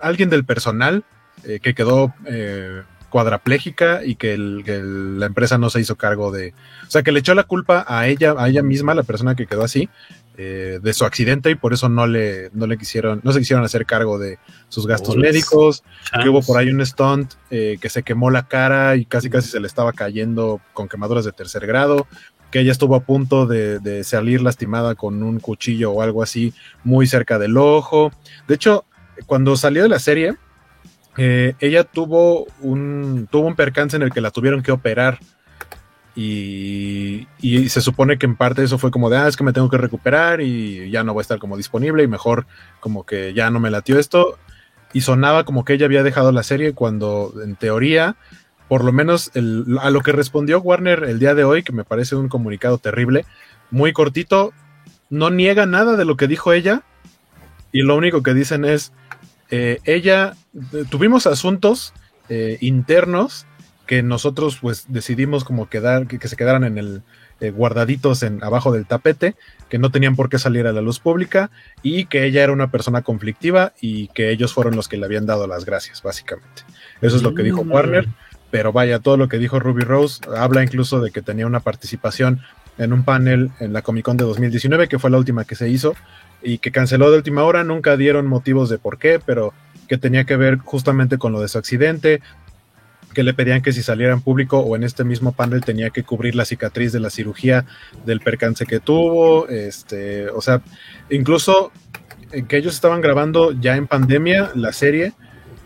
[0.00, 1.04] alguien del personal
[1.44, 2.82] eh, que quedó eh,
[3.14, 6.52] cuadraplégica y que, el- que el- la empresa no se hizo cargo de,
[6.84, 9.46] o sea, que le echó la culpa a ella, a ella misma, la persona que
[9.46, 9.88] quedó así,
[10.36, 13.64] eh, de su accidente y por eso no le, no le quisieron, no se quisieron
[13.64, 15.84] hacer cargo de sus gastos médicos,
[16.24, 19.48] que hubo por ahí un stunt eh, que se quemó la cara y casi casi
[19.48, 22.08] se le estaba cayendo con quemaduras de tercer grado,
[22.50, 26.52] que ella estuvo a punto de, de salir lastimada con un cuchillo o algo así
[26.82, 28.10] muy cerca del ojo.
[28.48, 28.84] De hecho,
[29.26, 30.34] cuando salió de la serie,
[31.16, 35.18] eh, ella tuvo un, tuvo un percance en el que la tuvieron que operar
[36.16, 39.52] y, y, se supone que en parte eso fue como de, ah, es que me
[39.52, 42.46] tengo que recuperar y ya no voy a estar como disponible y mejor
[42.78, 44.38] como que ya no me latió esto.
[44.92, 48.14] Y sonaba como que ella había dejado la serie cuando en teoría,
[48.68, 51.82] por lo menos el, a lo que respondió Warner el día de hoy, que me
[51.82, 53.24] parece un comunicado terrible,
[53.72, 54.52] muy cortito,
[55.10, 56.82] no niega nada de lo que dijo ella
[57.72, 58.92] y lo único que dicen es,
[59.50, 60.34] eh, ella,
[60.90, 61.92] tuvimos asuntos
[62.28, 63.46] eh, internos
[63.86, 67.02] que nosotros pues decidimos como quedar, que, que se quedaran en el
[67.40, 69.34] eh, guardaditos en abajo del tapete,
[69.68, 71.50] que no tenían por qué salir a la luz pública
[71.82, 75.26] y que ella era una persona conflictiva y que ellos fueron los que le habían
[75.26, 76.62] dado las gracias, básicamente.
[77.00, 77.72] Eso es lo que dijo Mm.
[77.72, 78.08] Warner,
[78.50, 82.40] pero vaya, todo lo que dijo Ruby Rose habla incluso de que tenía una participación
[82.78, 85.68] en un panel en la Comic Con de 2019, que fue la última que se
[85.68, 85.96] hizo,
[86.44, 89.52] y que canceló de última hora, nunca dieron motivos de por qué, pero
[89.88, 92.20] que tenía que ver justamente con lo de su accidente,
[93.14, 96.02] que le pedían que si saliera en público o en este mismo panel tenía que
[96.02, 97.64] cubrir la cicatriz de la cirugía
[98.04, 100.60] del percance que tuvo, este, o sea,
[101.10, 101.72] incluso
[102.48, 105.12] que ellos estaban grabando ya en pandemia la serie,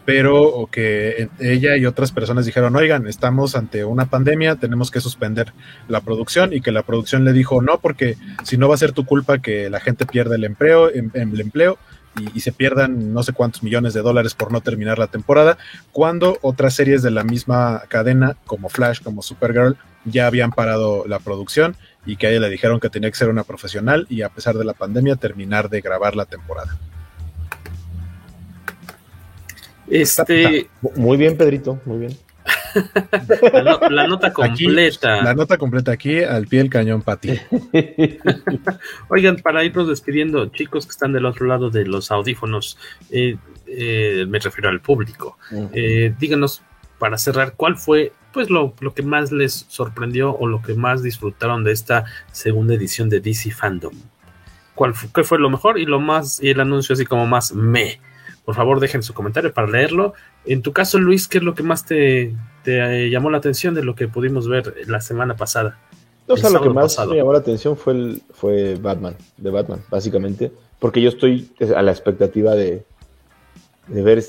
[0.09, 5.03] pero o que ella y otras personas dijeron, oigan, estamos ante una pandemia, tenemos que
[5.03, 5.53] suspender
[5.87, 8.93] la producción y que la producción le dijo, no, porque si no va a ser
[8.93, 11.77] tu culpa que la gente pierda el empleo, em- em- el empleo
[12.35, 15.59] y se pierdan no sé cuántos millones de dólares por no terminar la temporada,
[15.93, 19.77] cuando otras series de la misma cadena, como Flash, como Supergirl,
[20.07, 21.77] ya habían parado la producción
[22.07, 24.57] y que a ella le dijeron que tenía que ser una profesional y a pesar
[24.57, 26.79] de la pandemia terminar de grabar la temporada.
[29.91, 32.17] Este, Muy bien, Pedrito, muy bien.
[33.53, 35.23] la, no- la nota Aquí, completa.
[35.23, 37.31] la nota completa aquí al pie del cañón, Pati.
[39.09, 42.79] Oigan, para irnos despidiendo, chicos que están del otro lado de los audífonos,
[43.11, 43.37] eh,
[43.67, 45.39] eh, me refiero al público.
[45.73, 46.63] Eh, díganos,
[46.99, 51.03] para cerrar, ¿cuál fue pues lo, lo que más les sorprendió o lo que más
[51.03, 53.95] disfrutaron de esta segunda edición de DC Fandom?
[54.75, 58.01] ¿Cuál qué fue lo mejor y lo más, y el anuncio así como más me?
[58.49, 60.15] Por favor, dejen su comentario para leerlo.
[60.47, 62.35] En tu caso, Luis, ¿qué es lo que más te,
[62.65, 65.79] te eh, llamó la atención de lo que pudimos ver la semana pasada?
[66.27, 67.11] O sea, lo que más pasado.
[67.11, 71.83] me llamó la atención fue, el, fue Batman, de Batman, básicamente, porque yo estoy a
[71.83, 72.87] la expectativa de,
[73.87, 74.25] de ver,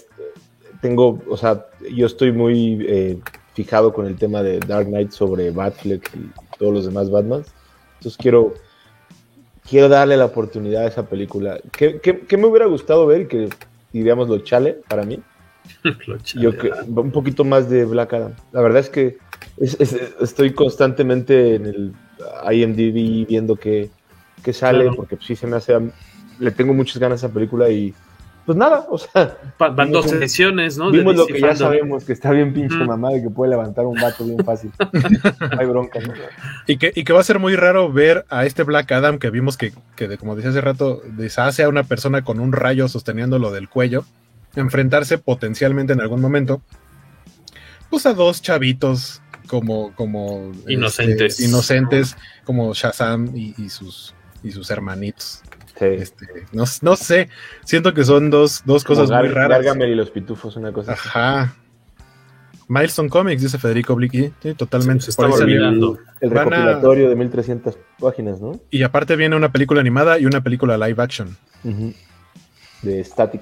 [0.82, 3.20] tengo, o sea, yo estoy muy eh,
[3.54, 7.48] fijado con el tema de Dark Knight sobre Batfleck y todos los demás Batmans,
[8.00, 8.54] entonces quiero,
[9.70, 11.58] quiero darle la oportunidad a esa película.
[11.72, 13.30] ¿Qué, qué- qué me hubiera gustado ver?
[13.30, 13.48] Que
[13.92, 15.20] diríamos lo chale para mí.
[16.08, 18.34] Lo chale, Yo que, un poquito más de Black Adam.
[18.52, 19.18] La verdad es que
[19.58, 21.94] es- es- estoy constantemente en el
[22.52, 23.90] IMDb viendo qué,
[24.44, 24.96] qué sale, Claro.
[24.96, 25.78] porque sí se me hace.
[26.40, 27.94] Le tengo muchas ganas a esa película y.
[28.50, 29.38] Pues nada, o sea.
[29.60, 30.90] Van dos ediciones, ¿no?
[30.90, 32.88] Vimos lo que ya sabemos, que está bien pinche Mm.
[32.88, 34.72] mamá de que puede levantar un vato bien fácil.
[35.54, 36.16] No hay bronca, ¿no?
[36.66, 39.30] Y que, y que va a ser muy raro ver a este Black Adam que
[39.30, 42.88] vimos que, que de- como decía hace rato, deshace a una persona con un rayo
[42.88, 44.04] sosteniéndolo del cuello,
[44.56, 46.64] enfrentarse potencialmente en algún momento,
[47.92, 51.40] pues a dos chavitos como, como este, Inocentes.
[51.40, 55.44] inocentes, como Shazam y, y sus, y sus hermanitos.
[55.80, 55.86] Sí.
[55.86, 57.30] Este, no, no sé,
[57.64, 59.64] siento que son dos, dos cosas muy raras.
[59.64, 61.02] Gargamel y los pitufos, una cosa así.
[61.08, 61.56] Ajá.
[62.68, 65.06] Milestone Comics, dice Federico Blicky, sí, totalmente.
[65.06, 65.34] Se salió.
[65.36, 65.98] olvidando.
[66.22, 68.60] El Van a- recopilatorio de 1300 páginas, ¿no?
[68.70, 71.36] Y aparte viene una película animada y una película live action.
[72.84, 73.42] De Static.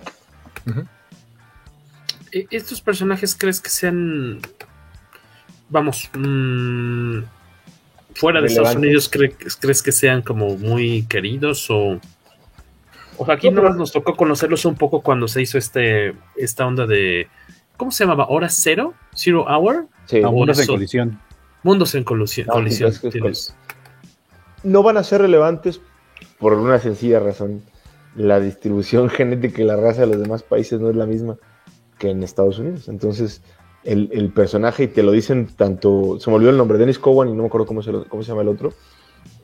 [2.32, 4.40] ¿E- ¿Estos personajes crees que sean,
[5.70, 7.20] vamos, mm,
[8.16, 8.76] fuera de Estados.
[8.76, 12.00] Unidos, cre- crees que sean como muy queridos o...
[13.18, 16.14] O sea, aquí No, pero- nomás nos tocó conocerlos un poco cuando se hizo este
[16.36, 17.28] esta onda de...
[17.78, 18.28] ¿Cómo se llamaba?
[18.30, 18.94] ¿Hora cero?
[19.16, 19.88] ¿Zero Hour?
[20.06, 20.22] Sí.
[20.24, 21.20] A mundos en colisión.
[21.64, 22.48] Mundos en colisión.
[22.48, 23.56] No, colisión, es que es tienes-
[24.64, 25.80] no van a ser relevantes
[26.40, 27.62] por una sencilla razón.
[28.16, 31.38] La distribución genética y la raza de los demás países no es la misma
[32.00, 32.90] que en Estados Unidos.
[32.90, 33.42] Entonces,
[33.84, 37.30] el, el personaje, y te lo dicen tanto, se me olvidó el nombre, Dennis Cowan,
[37.30, 38.74] y no me acuerdo cómo se, lo- cómo se llama el otro.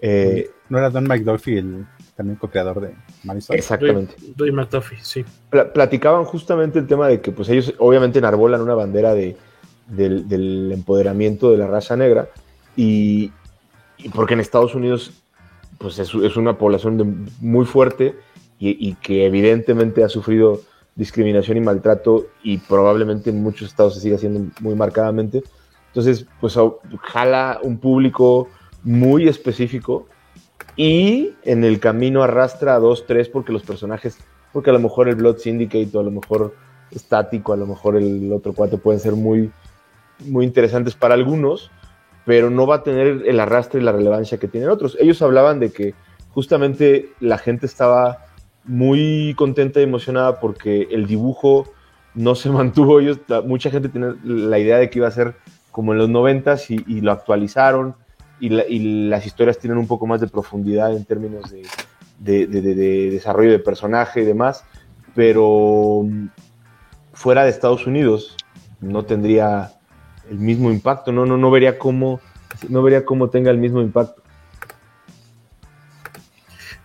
[0.02, 1.86] Eh, ¿No era Don McDuffie el
[2.16, 3.56] también co-creador de Madison?
[3.56, 4.16] exactamente.
[4.36, 5.24] Dwayne- McDuffie, sí.
[5.50, 9.36] Pla- platicaban justamente el tema de que pues ellos obviamente enarbolan una bandera de,
[9.88, 12.30] del, del empoderamiento de la raza negra
[12.76, 13.32] y,
[13.98, 15.12] y porque en Estados Unidos
[15.78, 18.16] pues es, es una población de- muy fuerte
[18.60, 20.62] y, y que evidentemente ha sufrido
[20.96, 25.42] discriminación y maltrato y probablemente en muchos estados se siga haciendo muy marcadamente.
[25.88, 26.56] Entonces, pues
[27.02, 28.48] jala un público
[28.84, 30.08] muy específico
[30.76, 34.18] y en el camino arrastra a dos, tres porque los personajes,
[34.52, 36.56] porque a lo mejor el Blood Syndicate o a lo mejor
[36.92, 39.52] estático, a lo mejor el otro cuate pueden ser muy,
[40.26, 41.72] muy interesantes para algunos,
[42.26, 44.98] pero no va a tener el arrastre y la relevancia que tienen otros.
[45.00, 45.94] Ellos hablaban de que
[46.30, 48.26] justamente la gente estaba
[48.64, 51.72] muy contenta y emocionada porque el dibujo
[52.16, 53.00] no se mantuvo.
[53.00, 55.36] Ellos, mucha gente tiene la idea de que iba a ser
[55.72, 57.96] como en los noventas y, y lo actualizaron
[58.46, 58.66] y, la-
[59.16, 61.66] las historias tienen un poco más de profundidad en términos de-
[62.48, 64.64] de- de desarrollo de personaje y demás,
[65.16, 66.28] pero mm,
[67.14, 68.36] fuera de Estados Unidos
[68.82, 69.74] no tendría
[70.30, 72.20] el mismo impacto, no, no, no vería cómo,
[72.70, 74.22] no vería cómo tenga el mismo impacto.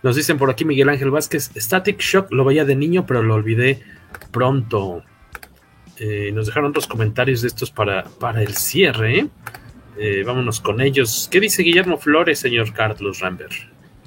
[0.03, 3.35] Nos dicen por aquí Miguel Ángel Vázquez, Static Shock lo veía de niño, pero lo
[3.35, 3.81] olvidé
[4.31, 5.03] pronto.
[5.99, 9.19] Eh, nos dejaron otros comentarios de estos para, para el cierre.
[9.19, 9.29] Eh,
[10.25, 11.29] vámonos con ellos.
[11.31, 13.53] ¿Qué dice Guillermo Flores, señor Carlos Rambert?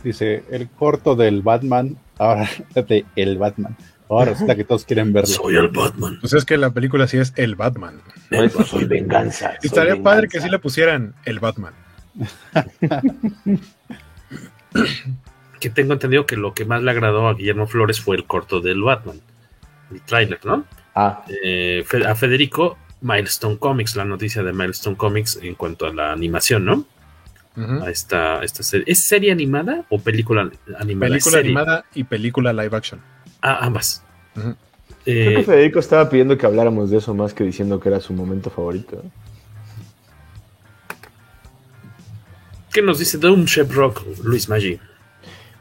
[0.04, 3.76] Dice, el corto del Batman, ahora de el Batman.
[4.10, 5.28] Ahora resulta que todos quieren verlo.
[5.30, 6.18] Soy el Batman.
[6.20, 8.02] Pues es que la película sí es El Batman.
[8.66, 9.54] soy venganza.
[9.64, 11.74] Y Estaría padre que sí le pusieran El Batman.
[15.60, 18.60] Que tengo entendido que lo que más le agradó a Guillermo Flores fue el corto
[18.60, 19.22] del Batman.
[19.92, 20.66] El tráiler, ¿no?
[20.96, 26.11] Ah, Eh, a Federico, Milestone Comics, la noticia de Milestone Comics en cuanto a la
[26.11, 26.86] animación, ¿no?
[27.56, 28.86] A esta, esta serie.
[28.88, 30.49] ¿Es serie animada o película
[30.80, 31.10] animada?
[31.10, 33.02] Película animada y película live action.
[33.41, 34.03] Ah, ambas.
[35.06, 37.99] Eh, creo que Federico estaba pidiendo que habláramos de eso más que diciendo que era
[37.99, 39.03] su momento favorito.
[42.72, 44.80] ¿Qué nos dice Doom Rock, Luis Maggi?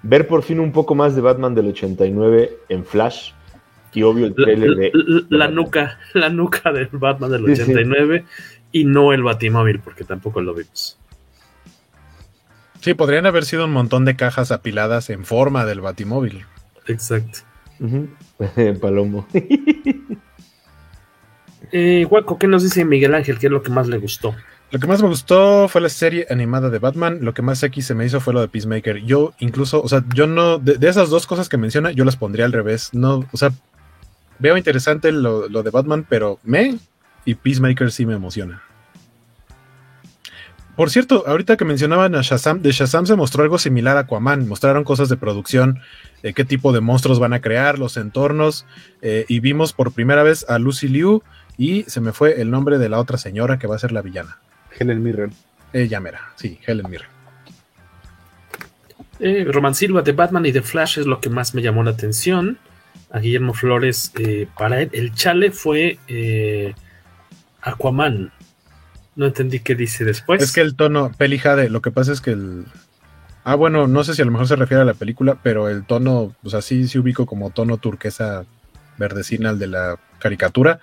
[0.02, 3.32] Ver por fin un poco más de Batman del 89 en Flash
[3.92, 4.90] y obvio el La, trailer de...
[4.94, 7.62] la- la nuca, la nuca del Batman del Sí, sí.
[7.62, 8.24] 89
[8.72, 10.96] y no el Batimóvil, porque tampoco lo vimos.
[12.80, 16.44] Sí, podrían haber sido un montón de cajas apiladas en forma del Batimóvil.
[16.86, 17.40] Exacto.
[17.80, 18.08] Ujú.
[18.80, 19.26] Palomo.
[21.72, 23.38] Eh, Guaco, ¿qué nos dice Miguel Ángel?
[23.38, 24.34] ¿Qué es lo que más le gustó?
[24.72, 27.18] Lo que más me gustó fue la serie animada de Batman.
[27.22, 28.98] Lo que más X se me hizo fue lo de Peacemaker.
[29.04, 32.16] Yo incluso, o sea, yo no, de, de esas dos cosas que menciona, yo las
[32.16, 32.90] pondría al revés.
[32.92, 33.50] No, o sea,
[34.40, 36.78] veo interesante lo, lo de Batman, pero me
[37.24, 38.62] y Peacemaker sí me emociona.
[40.80, 44.48] Por cierto, ahorita que mencionaban a Shazam, de Shazam se mostró algo similar a Aquaman.
[44.48, 45.80] Mostraron cosas de producción,
[46.22, 48.64] eh, qué tipo de monstruos van a crear, los entornos,
[49.02, 51.22] eh, y vimos por primera vez a Lucy Liu
[51.58, 54.00] y se me fue el nombre de la otra señora que va a ser la
[54.00, 54.38] villana.
[54.78, 55.32] Helen Mirren.
[55.74, 57.10] Ella mera, sí, Helen Mirren.
[59.18, 61.90] Eh, Roman Silva de Batman y de Flash es lo que más me llamó la
[61.90, 62.58] atención.
[63.10, 66.74] A Guillermo Flores, eh, para él, el chale fue eh,
[67.60, 68.32] Aquaman.
[69.16, 70.42] No entendí qué dice después.
[70.42, 72.66] Es que el tono, Peli Jade, lo que pasa es que el.
[73.42, 75.84] Ah, bueno, no sé si a lo mejor se refiere a la película, pero el
[75.84, 78.44] tono, pues así se ubico como tono turquesa
[78.96, 80.78] verdecina al de la caricatura.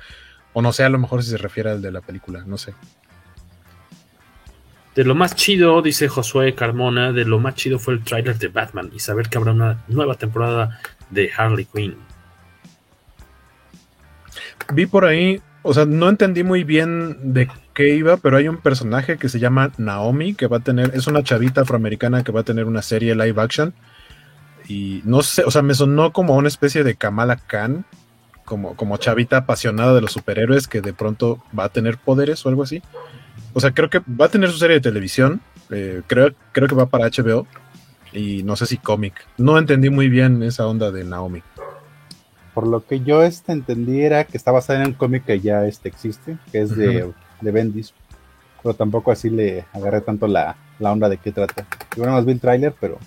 [0.53, 2.73] O no sé, a lo mejor si se refiere al de la película, no sé.
[4.95, 8.47] De lo más chido, dice Josué Carmona, de lo más chido fue el tráiler de
[8.47, 10.81] Batman y saber que habrá una nueva temporada
[11.11, 12.06] de Harley Quinn.
[14.73, 18.57] Vi por ahí, o sea, no entendí muy bien de qué iba, pero hay un
[18.57, 22.41] personaje que se llama Naomi, que va a tener, es una chavita afroamericana que va
[22.41, 23.73] a tener una serie live action.
[24.67, 27.85] Y no sé, o sea, me sonó como una especie de Kamala Khan,
[28.43, 32.49] como, como chavita apasionada de los superhéroes que de pronto va a tener poderes o
[32.49, 32.81] algo así.
[33.53, 36.75] O sea, creo que va a tener su serie de televisión, eh, creo, creo que
[36.75, 37.47] va para HBO,
[38.13, 39.13] y no sé si cómic.
[39.37, 41.41] No entendí muy bien esa onda de Naomi.
[42.57, 45.67] Por lo que yo este, entendí era que está basada en un cómic que ya
[45.67, 47.07] este, existe, que es de,
[47.39, 47.93] de Bendis.
[48.63, 51.67] Pero tampoco así le agarré tanto la, la onda de qué trata.
[51.95, 52.97] Yo bueno, más vi el tráiler, pero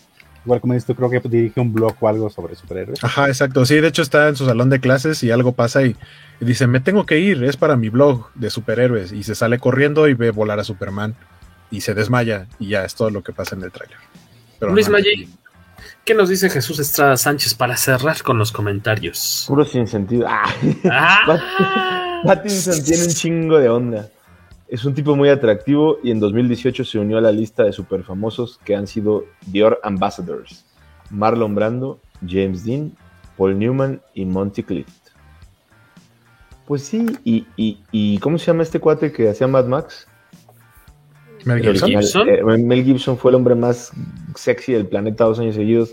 [0.44, 3.02] igual como dices tú, creo que dirige un blog o algo sobre superhéroes.
[3.02, 3.66] Ajá, exacto.
[3.66, 5.96] Sí, de hecho está en su salón de clases y algo pasa y,
[6.40, 9.10] y dice, me tengo que ir, es para mi blog de superhéroes.
[9.10, 11.16] Y se sale corriendo y ve volar a Superman
[11.72, 13.98] y se desmaya y ya es todo lo que pasa en el tráiler.
[14.60, 15.28] Luis no, Maggi,
[16.04, 19.44] ¿qué nos dice Jesús Estrada Sánchez para cerrar con los comentarios?
[19.48, 20.26] Puro sin sentido.
[20.28, 20.44] Ah.
[20.90, 22.22] Ah.
[22.24, 24.08] Pattinson tiene un chingo de onda.
[24.68, 28.60] Es un tipo muy atractivo y en 2018 se unió a la lista de superfamosos
[28.64, 30.64] que han sido Dior Ambassadors.
[31.10, 32.92] Marlon Brando, James Dean,
[33.36, 34.90] Paul Newman y Monty Clift.
[36.66, 40.06] Pues sí, y, y- y ¿cómo se llama este cuate que hacía Mad Max?
[41.44, 42.28] Mel Gibson.
[42.28, 43.92] eh, Mel Gibson fue el hombre más
[44.34, 45.90] sexy del planeta dos años seguidos.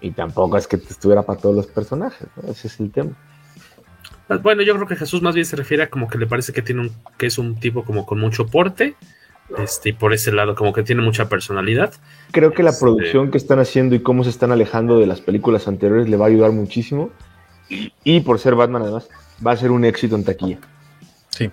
[0.00, 2.26] Y tampoco es que estuviera para todos los personajes.
[2.36, 2.50] ¿no?
[2.50, 3.12] Ese es el tema.
[4.42, 6.62] Bueno, yo creo que Jesús más bien se refiere a como que le parece que
[6.62, 8.94] tiene un, que es un tipo como con mucho porte.
[9.58, 11.92] Este, y por ese lado, como que tiene mucha personalidad.
[12.30, 15.20] Creo que la Este- producción que están haciendo y cómo se están alejando de las
[15.20, 17.10] películas anteriores le va a ayudar muchísimo.
[18.04, 19.08] Y por ser Batman, además,
[19.44, 20.58] va a ser un éxito en taquilla.
[21.30, 21.50] Sí.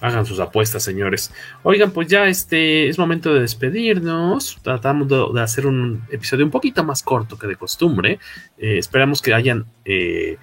[0.00, 1.32] Hagan sus apuestas, señores.
[1.62, 4.58] Oigan, pues ya este es momento de despedirnos.
[4.62, 8.18] Tratamos de, hacer un episodio un poquito más corto que de costumbre.
[8.58, 10.36] Eh, esperamos que hayan, eh,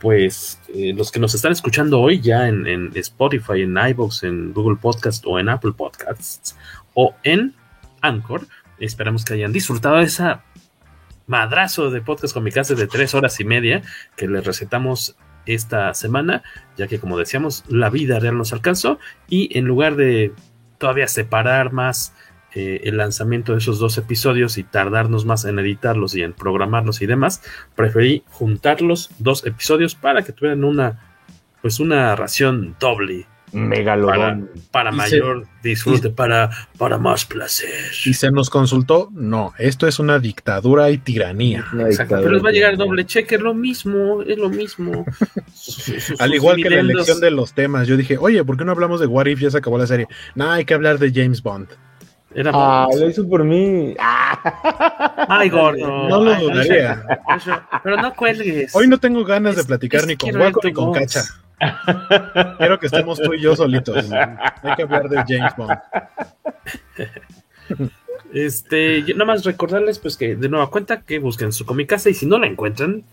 [0.00, 4.76] pues, eh, los que nos están escuchando hoy ya en, Spotify, en iVoox, en Google
[4.76, 6.56] Podcast o en Apple Podcasts
[6.94, 7.54] o en
[8.00, 8.46] Anchor.
[8.78, 10.42] Esperamos que hayan disfrutado de esa
[11.26, 13.82] madrazo de podcast con mi casa de tres horas y media
[14.16, 15.16] que les recetamos
[15.46, 16.42] esta semana,
[16.76, 18.98] ya que como decíamos, la vida real nos alcanzó
[19.28, 20.32] y en lugar de
[20.78, 22.14] todavía separar más
[22.54, 27.02] eh, el lanzamiento de esos dos episodios y tardarnos más en editarlos y en programarlos
[27.02, 27.42] y demás,
[27.74, 31.00] preferí juntar los dos episodios para que tuvieran una
[31.62, 34.50] pues una ración doble Megalodón.
[34.70, 37.68] para se- mayor disfrute, para, para más placer.
[38.04, 41.64] Y se nos consultó, no, esto es una dictadura y tiranía.
[41.72, 42.20] Dictadura.
[42.20, 45.04] pero les va a llegar doble cheque, es lo mismo, es lo mismo.
[46.18, 49.00] Al igual que la elección de los temas, yo dije, oye, ¿por qué no hablamos
[49.00, 49.40] de What If?
[49.40, 50.06] Ya se acabó la serie.
[50.34, 51.68] No, hay que hablar de James Bond.
[52.34, 53.94] Era Ah, lo hizo por mí.
[55.28, 56.08] Ay, gordo.
[56.08, 57.02] No lo dudaría.
[57.82, 58.74] Pero no cuelgues.
[58.74, 60.98] Hoy no tengo ganas de platicar ni con Waco ni con voz.
[60.98, 61.22] Cacha.
[62.58, 64.10] Quiero que estemos tú y yo solitos.
[64.10, 65.78] Hay que hablar de James Bond.
[68.32, 72.14] Este, yo nada más recordarles pues que de nueva cuenta que busquen su comicasa y
[72.14, 73.04] si no la encuentran,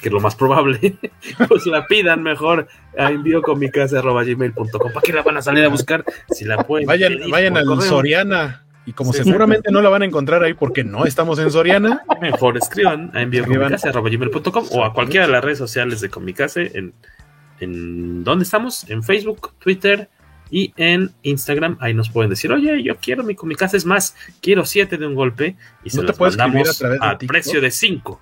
[0.00, 0.96] que es lo más probable,
[1.48, 4.92] pues la pidan mejor a enviocomicasa.gmail.com.
[4.92, 6.04] ¿Para qué la van a salir a buscar?
[6.30, 8.64] Si la pueden Vayan, vayan al correo, Soriana.
[8.86, 9.22] Y como Sí.
[9.22, 13.20] seguramente no la van a encontrar ahí porque no estamos en Soriana, mejor escriban a
[13.22, 16.94] enviocomicase.gmail.com o a cualquiera de las redes sociales de Comicase en,
[17.60, 18.88] en ¿dónde estamos?
[18.88, 20.08] En Facebook, Twitter
[20.50, 21.78] y en Instagram.
[21.80, 25.14] Ahí nos pueden decir, oye, yo quiero mi Comicase, es más, quiero siete de un
[25.14, 28.20] golpe y se ¿No te las puedes escribir mandamos a al precio de cinco.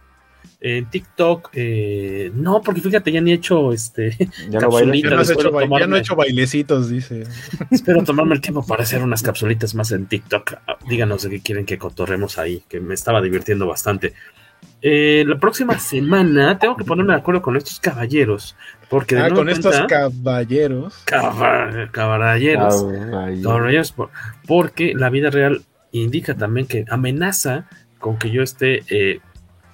[0.60, 4.10] En TikTok, eh, no, porque fíjate, ya ni he hecho este
[4.50, 7.24] Ya no ya no, has hecho, ya he hecho bailecitos, dice.
[7.70, 10.54] Espero tomarme el tiempo para hacer unas capsulitas más en TikTok.
[10.66, 14.14] Ah, Díganos de qué quieren que cotorremos ahí, que me estaba divirtiendo bastante.
[14.80, 18.56] Eh, la próxima semana tengo que ponerme de acuerdo con estos caballeros,
[18.88, 21.02] porque de Ah, con estos caballeros.
[21.04, 22.86] Caba- caballeros,
[23.42, 24.10] caballeros, por-
[24.46, 25.62] porque la vida real
[25.92, 27.66] indica también que amenaza
[27.98, 29.20] con que yo esté eh,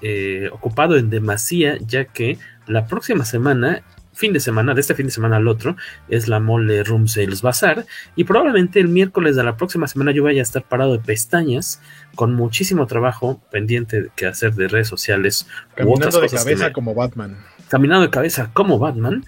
[0.02, 3.82] eh, ocupado en demasía, ya que la próxima semana,
[4.12, 5.76] fin de semana, de este fin de semana al otro,
[6.08, 7.84] es la Mole Room Sales Bazar,
[8.16, 11.80] y probablemente el miércoles de la próxima semana yo vaya a estar parado de pestañas,
[12.14, 16.50] con muchísimo trabajo pendiente que hacer de redes sociales u otras Caminando de cosas que
[16.50, 17.36] cabeza me- como Batman.
[17.74, 19.24] Caminando de cabeza como Batman.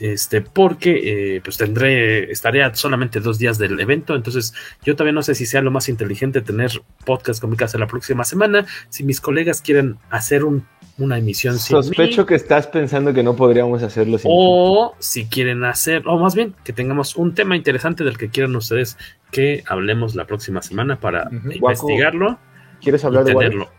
[0.00, 4.54] Este, porque eh, pues tendré, estaré solamente dos días del evento, entonces
[4.84, 6.70] yo todavía no sé si sea lo más inteligente tener
[7.04, 8.64] podcast con mi casa la próxima semana.
[8.90, 10.64] Si mis colegas quieren hacer un-
[10.98, 15.24] una emisión sin Sospecho mí, que estás pensando que no podríamos hacerlo sin o si
[15.26, 18.96] quieren hacer, o más bien que tengamos un tema interesante del que quieran ustedes
[19.32, 22.38] que hablemos la próxima semana para investigarlo
[22.80, 23.48] ¿Quieres y hablar de What If?
[23.48, 23.70] tenerlo,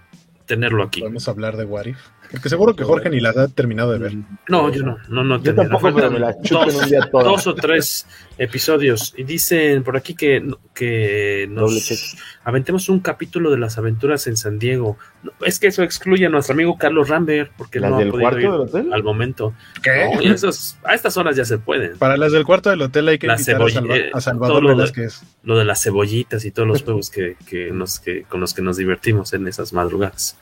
[0.45, 0.99] tenerlo aquí.
[0.99, 1.97] Podemos hablar de What If.
[2.31, 4.13] Porque seguro que Jorge ni las ha terminado de ver.
[4.47, 5.41] No, yo no, no, no.
[5.41, 7.23] Yo tampoco, me pero me la chuto en dos, un día toda.
[7.23, 8.05] dos o tres
[8.37, 9.13] episodios.
[9.17, 14.59] Y dicen por aquí que, que nos aventemos un capítulo de las aventuras en San
[14.59, 14.97] Diego.
[15.23, 18.11] No, es que eso excluye a nuestro amigo Carlos Rambert, porque ¿Las no ha del
[18.11, 18.93] podido ir del hotel?
[18.93, 19.53] al momento.
[19.81, 20.11] ¿Qué?
[20.15, 21.97] No, y esos- a estas horas ya se pueden.
[21.97, 25.09] Para las del cuarto del hotel hay que invitar a, Salva- a Salvador de-.
[25.43, 28.61] Lo de las cebollitas y todos los juegos que, que nos, que, con los que
[28.61, 30.37] nos divertimos en esas madrugadas.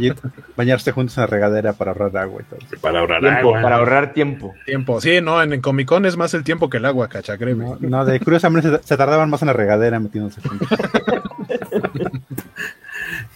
[0.00, 0.12] Y,
[0.56, 2.60] bañarse juntos en la regadera para ahorrar agua y todo.
[2.80, 3.62] Para ahorrar Tiempo, agua.
[3.62, 4.54] para ahorrar tiempo.
[4.64, 5.00] Tiempo.
[5.00, 7.64] Sí, no, en, en Comic Con es más el tiempo que el agua, cacha, créeme.
[7.64, 10.68] No, no, de curiosamente se, se tardaban más en la regadera metiéndose juntos.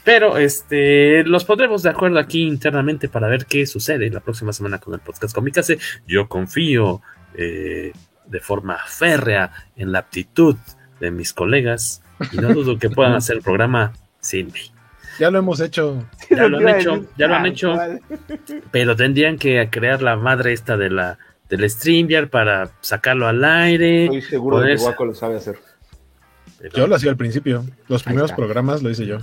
[0.05, 4.79] Pero este los pondremos de acuerdo aquí internamente para ver qué sucede la próxima semana
[4.79, 5.79] con el podcast Comicase.
[6.07, 7.01] Yo confío
[7.35, 7.93] eh,
[8.27, 10.57] de forma férrea en la aptitud
[11.01, 12.03] de mis colegas
[12.33, 14.74] y no dudo que puedan hacer el programa sin mí.
[15.19, 16.05] Ya lo hemos hecho.
[16.31, 18.01] Ya lo han Iba a hecho, decir, ya lo han ah, hecho, vale.
[18.71, 21.19] pero tendrían que crear la madre esta de la
[21.49, 24.05] del StreamYard para sacarlo al aire.
[24.07, 25.59] Estoy seguro de que ponerse- Waco lo sabe hacer.
[26.59, 27.65] pero- Yo lo hacía al principio.
[27.89, 29.19] Los primeros programas lo hice yo.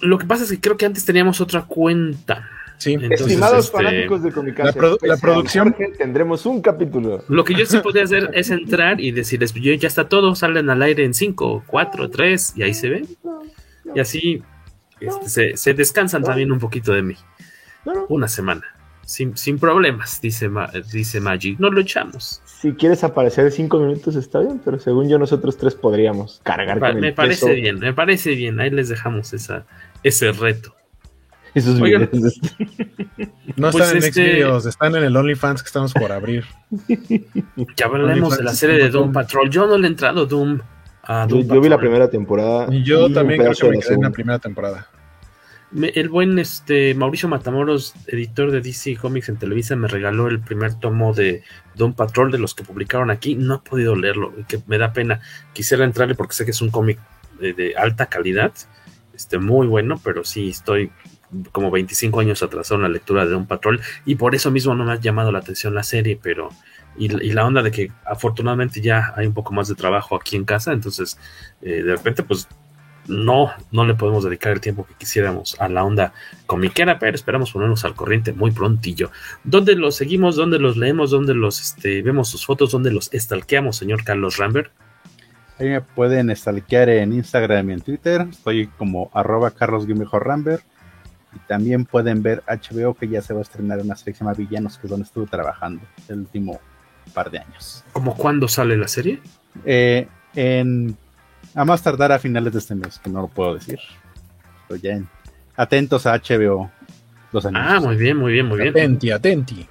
[0.00, 2.48] Lo que pasa es que creo que antes teníamos otra cuenta.
[2.76, 2.94] Sí.
[2.94, 7.24] Entonces, Estimados este, fanáticos de Comicase, la, produ la producción tendremos un capítulo.
[7.28, 10.82] Lo que yo sí podría hacer es entrar y decirles, ya está todo, salen al
[10.82, 13.06] aire en 5, 4, 3 y ahí se ven.
[13.94, 14.42] Y así
[15.08, 17.16] este, se, se, descansan también un poquito de mí.
[18.08, 18.62] Una semana.
[19.06, 20.50] Sin, sin problemas, dice,
[20.90, 21.56] dice Maggie.
[21.58, 22.40] No lo echamos.
[22.46, 26.92] Si quieres aparecer cinco minutos está bien, pero según yo nosotros tres podríamos cargar pa
[26.92, 27.54] con Me el parece peso.
[27.60, 28.58] bien, me parece bien.
[28.60, 29.66] Ahí les dejamos esa,
[30.02, 30.74] ese reto.
[31.54, 32.08] Esos Oigan,
[33.56, 36.44] No Pues están en este- Xvideos, están en el OnlyFans que estamos por abrir.
[37.76, 39.50] Ya hablaremos de la serie de Doom Patrol.
[39.50, 40.60] Yo no le he entrado a Doom.
[41.02, 42.66] A Yo, Doom yo vi la primera temporada.
[42.74, 44.88] Y yo también creo que me quedé en la primera temporada.
[45.74, 50.74] El buen este Mauricio Matamoros, editor de DC Comics en Televisa, me regaló el primer
[50.74, 51.42] tomo de
[51.74, 53.34] Doom Patrol de los que publicaron aquí.
[53.34, 55.20] No he podido leerlo, que me da pena.
[55.52, 57.00] Quisiera entrarle porque sé que es un cómic
[57.40, 58.52] de, de alta calidad,
[59.14, 60.92] este, muy bueno, pero sí estoy
[61.50, 64.84] como 25 años atrasado en la lectura de Doom Patrol y por eso mismo no
[64.84, 66.50] me ha llamado la atención la serie, pero
[66.96, 70.36] y, y la onda de que afortunadamente ya hay un poco más de trabajo aquí
[70.36, 71.18] en casa, entonces
[71.62, 72.46] eh, de repente pues
[73.06, 76.12] no, no le podemos dedicar el tiempo que quisiéramos a la onda
[76.46, 79.10] comiquera, pero esperamos ponernos al corriente muy prontillo.
[79.44, 80.36] ¿Dónde los seguimos?
[80.36, 81.10] ¿Dónde los leemos?
[81.10, 82.70] ¿Dónde los este, vemos sus fotos?
[82.70, 84.70] ¿Dónde los estalqueamos, señor Carlos Rambert?
[85.58, 88.26] Ahí me pueden stalkear en Instagram y en Twitter.
[88.28, 90.62] Estoy como arroba carlos-rambert.
[91.34, 94.24] Y también pueden ver HBO que ya se va a estrenar una serie que se
[94.24, 96.60] llama Villanos, que es donde estuve trabajando el último
[97.12, 97.84] par de años.
[97.92, 99.20] ¿Cómo cuándo sale la serie?
[99.64, 100.96] Eh, en,
[101.54, 103.78] a más tardar a finales de este mes, que no lo puedo decir.
[104.68, 105.08] Pero ya en-
[105.56, 106.70] atentos a HBO
[107.32, 107.72] los anuncios.
[107.74, 108.70] Ah, muy bien, muy bien, muy bien.
[108.70, 109.68] Atenti, atenti.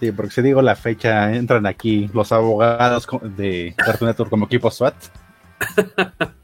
[0.00, 3.06] Sí, porque si digo la fecha, entran aquí los abogados
[3.36, 4.94] de Cartoon Network como equipo SWAT.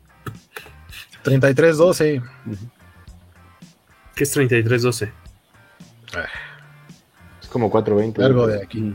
[1.24, 2.22] 33-12.
[4.14, 5.12] ¿Qué es 3312?
[7.42, 8.24] Es como 420.
[8.24, 8.94] Algo de aquí.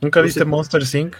[0.00, 1.14] ¿Nunca viste Monster Inc?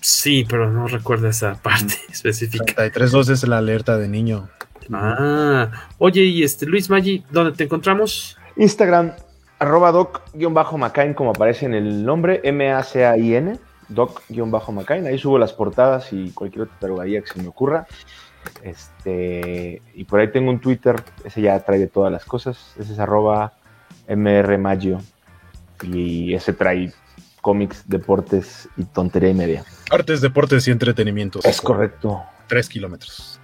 [0.00, 2.90] Sí, pero no recuerdo esa parte específica.
[2.90, 4.48] 33-12 es la alerta de niño.
[4.92, 8.38] Ah, oye, y este Luis Maggi, ¿dónde te encontramos?
[8.56, 9.12] Instagram,
[9.58, 13.58] arroba doc-macain, como aparece en el nombre, M-A-C-A-I-N,
[13.88, 15.06] doc-macain.
[15.06, 17.86] Ahí subo las portadas y cualquier otra tarugadía que se me ocurra.
[18.62, 22.74] Este, y por ahí tengo un Twitter, ese ya trae de todas las cosas.
[22.78, 23.52] Ese es arroba
[24.08, 25.00] mrmaggio.
[25.82, 26.92] Y ese trae
[27.40, 29.64] cómics, deportes y tontería y media.
[29.90, 31.44] Artes, deportes y entretenimientos.
[31.44, 32.22] Es correcto.
[32.46, 33.40] Tres kilómetros.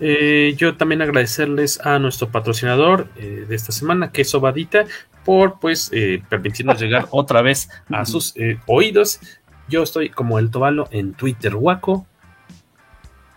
[0.00, 4.84] Eh, yo también agradecerles a nuestro patrocinador eh, de esta semana, que es Obadita,
[5.26, 9.20] por pues eh, permitirnos llegar otra vez a sus eh, oídos.
[9.68, 12.06] Yo estoy como el Tobalo en Twitter, Waco.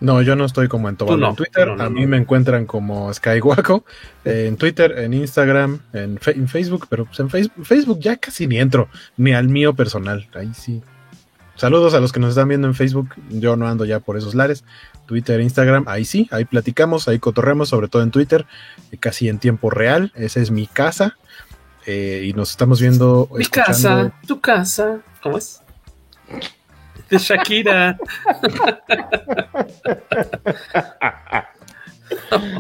[0.02, 1.68] No, yo no estoy como en no, en Twitter.
[1.68, 3.84] no, no, a mí me encuentran como Skywaco
[4.26, 8.16] eh, en Twitter, en Instagram, en, Fe- en Facebook, pero pues en Facebook, Facebook ya
[8.16, 10.28] casi ni entro, ni al mío personal.
[10.36, 10.82] Ahí sí.
[11.56, 13.10] Saludos a los que nos están viendo en Facebook.
[13.30, 14.64] Yo no ando ya por esos lares.
[15.06, 18.46] Twitter, Instagram, ahí sí, ahí platicamos, ahí cotorremos, sobre todo en Twitter,
[18.92, 20.14] eh, casi en tiempo real.
[20.16, 21.18] Esa es mi casa.
[21.86, 23.28] eh, y nos estamos viendo.
[23.34, 25.00] Mi escuchando- casa, tu casa.
[25.24, 25.62] ¿Cómo es?
[27.10, 27.98] De Shakira.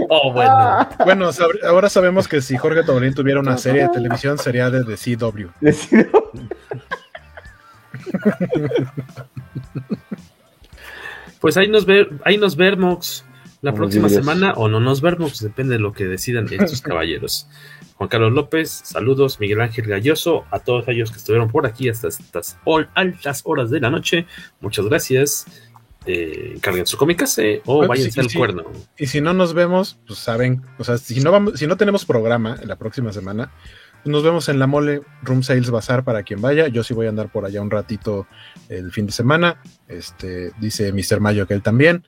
[0.09, 0.89] oh, bueno.
[1.05, 4.83] Bueno, sab- ahora sabemos que si Jorge Tobolín tuviera una serie de televisión sería de
[4.83, 5.47] The CW.
[11.39, 13.23] Pues ahí nos, ve, ahí nos vemos
[13.61, 17.47] la próxima semana o no nos vemos, depende de lo que decidan estos caballeros.
[17.99, 22.07] Juan Carlos López, saludos, Miguel Ángel Galloso, a todos ellos que estuvieron por aquí hasta
[22.07, 22.57] estas
[22.95, 24.25] altas horas de la noche.
[24.61, 25.45] Muchas gracias.
[26.05, 28.37] Eh, carguen su comicase o Bueno, váyanse sí, al sí.
[28.37, 28.63] cuerno.
[28.97, 32.05] Y si no nos vemos, pues saben, o sea, si no vamos, si no tenemos
[32.05, 33.51] programa la próxima semana,
[34.01, 36.69] pues nos vemos en la mole Room Sales Bazar para quien vaya.
[36.69, 38.27] Yo sí voy a andar por allá un ratito
[38.69, 39.61] el fin de semana.
[39.89, 41.19] Este dice Mr.
[41.19, 42.05] Mayo que él también.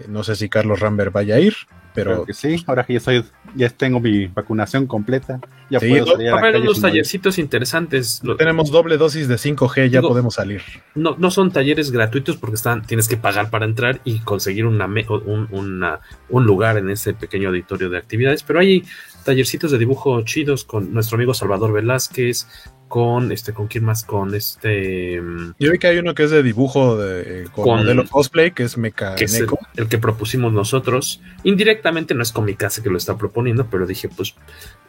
[0.00, 1.54] Eh, no sé si Carlos Rambert vaya a ir,
[1.94, 5.88] pero Creo que sí, ahora que ya soy, ya tengo mi vacunación completa, ya Sí,
[5.88, 6.90] puedo do- salir a Va a la haber unos morir.
[6.92, 8.20] tallercitos interesantes.
[8.22, 10.62] Lo- tenemos doble dosis de 5G, ya Digo- podemos salir.
[10.94, 14.86] no, no son talleres gratuitos porque están, tienes que pagar para entrar y conseguir una,
[14.86, 18.84] un, una- un lugar en ese pequeño auditorio de actividades, pero hay
[19.24, 22.46] tallercitos de dibujo chidos con nuestro amigo Salvador Velázquez,
[22.88, 26.30] con este, con quién más, con este mm, Yo vi que hay uno que es
[26.30, 29.46] de dibujo de, con, Con- modelo cosplay, que es Mecha que es el,
[29.76, 31.20] el que propusimos nosotros.
[31.44, 34.34] Indirectamente no es Comicase que lo está proponiendo, pero dije, pues,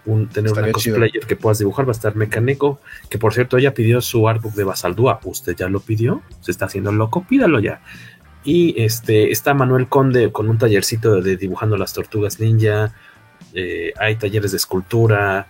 [0.06, 0.96] un, tener Estaría una chido.
[0.96, 4.54] cosplayer que puedas dibujar va a estar Mecaneco, que por cierto ella pidió su artbook
[4.54, 5.20] de Basaldúa.
[5.24, 6.22] ¿Usted ya lo pidió?
[6.42, 7.26] ¿Se está haciendo loco?
[7.28, 7.82] Pídalo ya.
[8.46, 12.94] Y este está Manuel Conde con un tallercito de, dibujando las tortugas ninja.
[13.54, 15.48] Eh, hay talleres de escultura.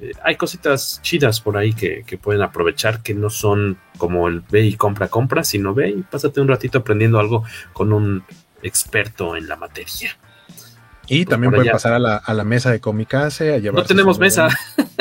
[0.00, 4.40] Eh, hay cositas chidas por ahí que, que, pueden aprovechar que no son como el
[4.40, 8.24] ve y compra, compra, sino ve y pásate un ratito aprendiendo algo con un
[8.62, 10.16] experto en la materia.
[11.10, 14.48] Y también pueden pasar a la, a la, mesa de Comicase a No tenemos mesa.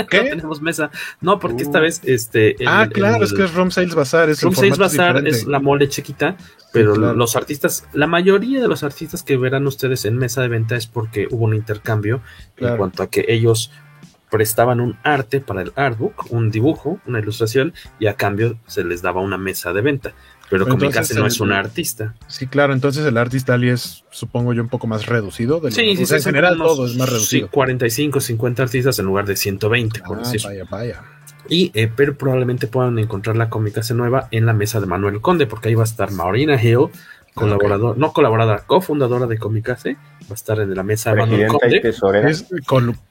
[0.10, 0.18] ¿Qué?
[0.24, 0.90] no tenemos mesa.
[1.19, 1.82] No, porque esta uh.
[1.82, 2.56] vez este.
[2.65, 4.30] ah, claro, es que es Room Sales Bazaar.
[4.30, 6.38] Es Room Sales Bazaar es la mole chiquita,
[6.72, 10.78] pero los artistas, la mayoría de los artistas que verán ustedes en mesa de venta
[10.78, 12.22] es porque hubo un intercambio
[12.56, 13.72] en cuanto a que ellos
[14.29, 19.01] prestaban un arte para el artbook, un dibujo, una ilustración, y a cambio se les
[19.01, 20.13] daba una mesa de venta.
[20.49, 22.15] Pero Comicase no es un artista.
[22.27, 25.59] Sí, claro, entonces el artista ali es, supongo yo, un poco más reducido.
[25.59, 27.47] De sí, sí, en general todo es más reducido.
[27.47, 31.03] Sí, 45, 50 artistas en lugar de 120, por ah, Vaya, vaya.
[31.49, 35.47] Y, eh, pero probablemente puedan encontrar la Comicase nueva en la mesa de Manuel Conde,
[35.47, 36.89] porque ahí va a estar Maurina Hill,
[37.38, 41.81] colaborador, no colaboradora, cofundadora de Comicase, va a estar en la mesa de Manuel Conde.
[42.30, 42.45] Es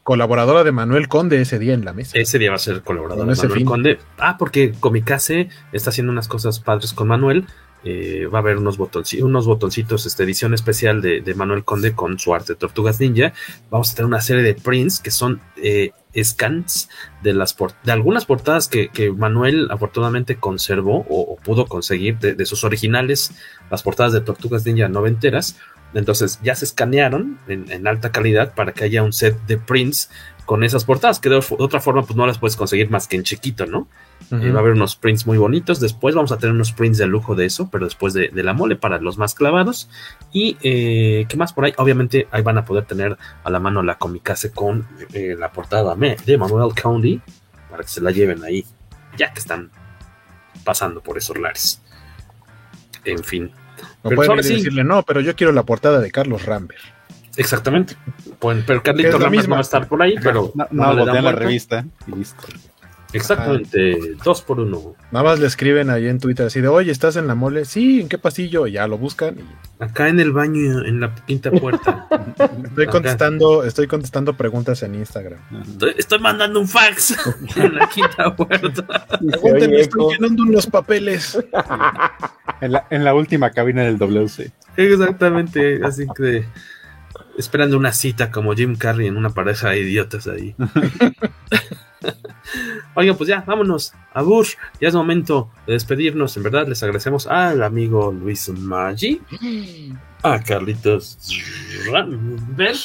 [0.02, 2.18] colaboradora de Manuel Conde ese día en la mesa.
[2.18, 3.98] Ese día va a ser colaboradora de Manuel Conde.
[4.18, 7.46] Ah, porque Comicase está haciendo unas cosas padres con Manuel.
[7.88, 12.56] Eh, va a haber unos botoncitos, esta edición especial de, Manuel Conde con su arte
[12.56, 13.32] Tortugas Ninja.
[13.70, 16.88] Vamos a tener una serie de prints que son eh, scans
[17.22, 17.56] de, las
[17.86, 23.30] algunas portadas que, Manuel afortunadamente conservó o, pudo conseguir de, sus originales,
[23.70, 25.56] las portadas de Tortugas Ninja noventeras.
[25.94, 30.10] Entonces ya se escanearon en, alta calidad para que haya un set de prints
[30.44, 33.22] con esas portadas, que de, otra forma pues no las puedes conseguir más que en
[33.22, 33.86] chiquito, ¿no?
[34.32, 37.06] Eh, va a haber unos prints muy bonitos, después vamos a tener unos prints de
[37.06, 39.88] lujo de eso, pero después de, la mole para los más clavados.
[40.32, 41.72] Y eh, ¿qué más por ahí?
[41.76, 45.94] Obviamente ahí van a poder tener a la mano la comicase con eh, la portada
[45.94, 47.20] de Manuel County,
[47.70, 48.64] para que se la lleven ahí,
[49.16, 49.70] ya que están
[50.64, 51.80] pasando por esos lares.
[53.04, 53.52] En fin,
[54.02, 56.82] no pueden decirle, no, pero yo quiero la portada de Carlos Rambert.
[57.36, 57.96] Exactamente.
[58.66, 60.50] pero Carlitos Rambert no va a estar por ahí, pero.
[60.54, 62.44] No, no, no la revista y listo.
[63.16, 64.94] Exactamente, dos por uno.
[65.10, 67.64] Nada más le escriben ahí en Twitter así de, oye, ¿estás en la mole?
[67.64, 68.66] Sí, ¿en qué pasillo?
[68.66, 69.36] Ya lo buscan.
[69.78, 72.06] Acá en el baño, en la quinta puerta.
[72.64, 75.38] estoy contestando, estoy contestando preguntas en Instagram.
[75.96, 77.16] Estoy, mandando un fax
[77.56, 79.06] en la quinta puerta.
[79.32, 81.38] estoy llenando unos papeles.
[82.60, 84.52] en, la, en la última cabina del WC.
[84.76, 86.44] Exactamente, así que
[87.38, 90.54] esperando una cita como Jim Carrey en una pareja de idiotas ahí.
[92.94, 94.54] Oigan, pues ya, vámonos a Bush.
[94.80, 96.36] Ya es momento de despedirnos.
[96.36, 99.20] En verdad, les agradecemos al amigo Luis Maggi,
[100.22, 101.18] a Carlitos
[101.90, 102.76] Rambert,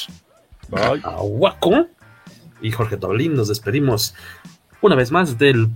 [0.72, 1.88] a Waco
[2.60, 3.34] y Jorge Tobalín.
[3.34, 4.14] Nos despedimos
[4.80, 5.68] una vez más del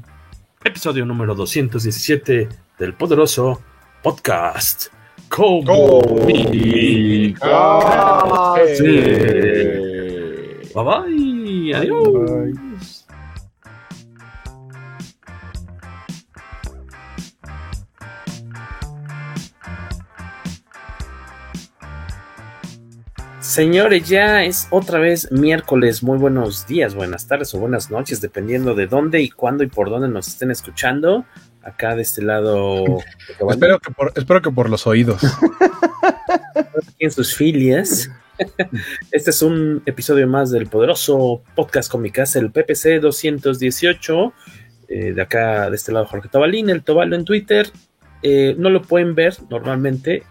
[0.65, 2.49] episodio número 217
[2.79, 3.61] del poderoso
[4.03, 4.89] podcast.
[5.29, 6.03] Como
[10.75, 11.75] Bye bye.
[11.75, 12.66] Adiós.
[23.57, 26.03] Señores, ya es otra vez miércoles.
[26.03, 29.89] Muy buenos días, buenas tardes o buenas noches, dependiendo de dónde y cuándo y por
[29.89, 31.25] dónde nos estén escuchando.
[31.63, 32.85] Acá de este lado.
[33.51, 35.23] espero, que por, espero que por los oídos.
[36.99, 38.11] en sus filias.
[39.11, 44.35] Este es un episodio más del poderoso podcast Comicas, el PPC 218.
[44.89, 47.71] Eh, de acá, de este lado, Jorge Tobalín, el Tobalo en Twitter.
[48.23, 50.25] Eh, no lo pueden ver normalmente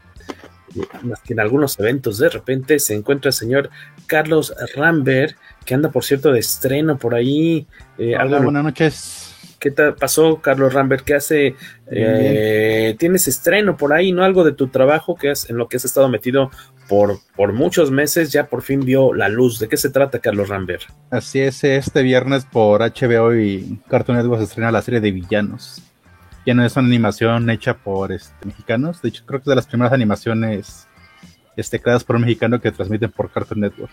[1.03, 3.69] más que en algunos eventos, de repente se encuentra el señor
[4.07, 5.35] Carlos Rambert,
[5.65, 7.67] que anda, por cierto, de estreno por ahí.
[7.97, 9.31] Eh, Hola, buenas noches.
[9.59, 11.03] ¿Qué tal pasó, Carlos Rambert?
[11.03, 11.55] ¿Qué hace?
[11.89, 14.23] Eh, tienes estreno por ahí, ¿no?
[14.23, 16.51] Algo de tu trabajo que has, en lo que has estado metido
[16.87, 19.57] por, por muchos meses, ya por fin vio la luz.
[19.59, 20.83] ¿De qué se trata, Carlos Rambert?
[21.09, 25.81] Así es, este viernes por HBO y Cartoon Network se estrena la serie de villanos
[26.45, 29.01] ya no es una animación hecha por este, mexicanos.
[29.01, 30.87] De hecho, creo que es de las primeras animaciones
[31.55, 33.91] este, creadas por un mexicano que transmiten por Cartoon Network.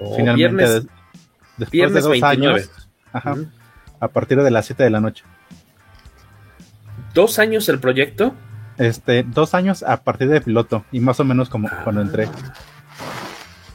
[0.00, 0.88] Oh, Finalmente,
[1.56, 2.70] después de dos años,
[4.00, 5.24] a partir de las 7 de la noche.
[7.12, 8.34] ¿Dos años el proyecto?
[8.78, 12.28] Este, dos años a partir de piloto, y más o menos como cuando entré.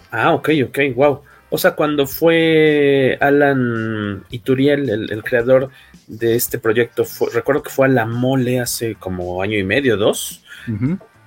[0.09, 1.21] Ah, ok, ok, wow.
[1.55, 5.69] O sea, cuando fue Alan Ituriel, el creador
[6.05, 10.43] de este proyecto, recuerdo que fue a la mole hace como año y medio, dos.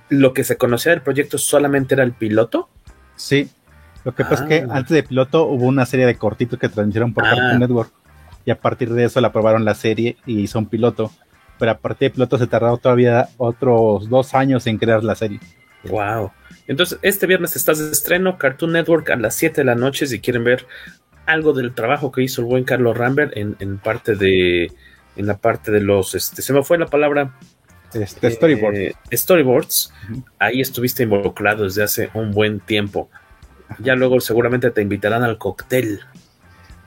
[0.09, 2.69] Lo que se conocía del proyecto solamente era el piloto.
[3.15, 3.49] Sí,
[4.03, 4.75] lo que pasa es que ah.
[4.75, 7.57] antes de piloto hubo una serie de cortitos que transmitieron por Cartoon ah.
[7.57, 7.91] Network
[8.45, 11.11] y a partir de eso la aprobaron la serie y hizo un piloto.
[11.57, 15.39] Pero a partir de piloto se tardó todavía otros dos años en crear la serie.
[15.85, 16.31] Wow.
[16.69, 20.19] Entonces, este viernes estás de estreno, Cartoon Network a las 7 de la noche, si
[20.19, 20.67] quieren ver
[21.25, 24.71] algo del trabajo que hizo el buen Carlos Rambert en, en parte de,
[25.15, 27.33] en la parte de los, este, se me fue la palabra,
[27.91, 28.77] este, storyboards.
[28.77, 29.91] Eh, storyboards.
[30.37, 33.09] Ahí estuviste involucrado desde hace un buen tiempo.
[33.79, 36.01] Ya luego seguramente te invitarán al cóctel.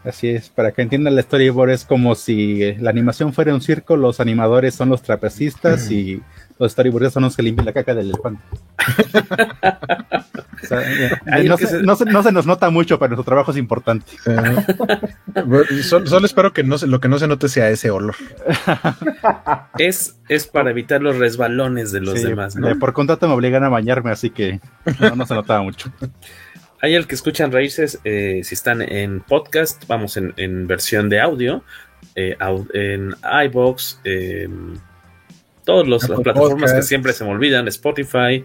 [0.05, 3.97] Así es, para que entiendan el storyboard es como si la animación fuera un circo,
[3.97, 6.21] los animadores son los trapecistas y
[6.59, 8.43] los storyboards son los que limpian la caca del elefante.
[10.63, 11.83] o sea, eh, no, se, se...
[11.83, 14.13] No, se, no, se, nos nota mucho, pero nuestro trabajo es importante.
[14.27, 18.17] Eh, solo, solo, espero que no se, lo que no se note sea ese olor.
[19.79, 22.57] es, es para evitar los resbalones de los sí, demás.
[22.57, 22.77] ¿no?
[22.77, 24.61] Por contrato me obligan a bañarme, así que
[24.99, 25.93] no, no se notaba mucho.
[26.85, 31.21] Hay el que escuchan raíces, eh, si están en podcast, vamos en, en versión de
[31.21, 31.63] audio,
[32.17, 32.37] eh,
[32.75, 33.15] en
[33.45, 34.49] iBox, eh,
[35.65, 36.75] todas las plataformas Podcast.
[36.75, 38.45] que siempre se me olvidan, Spotify,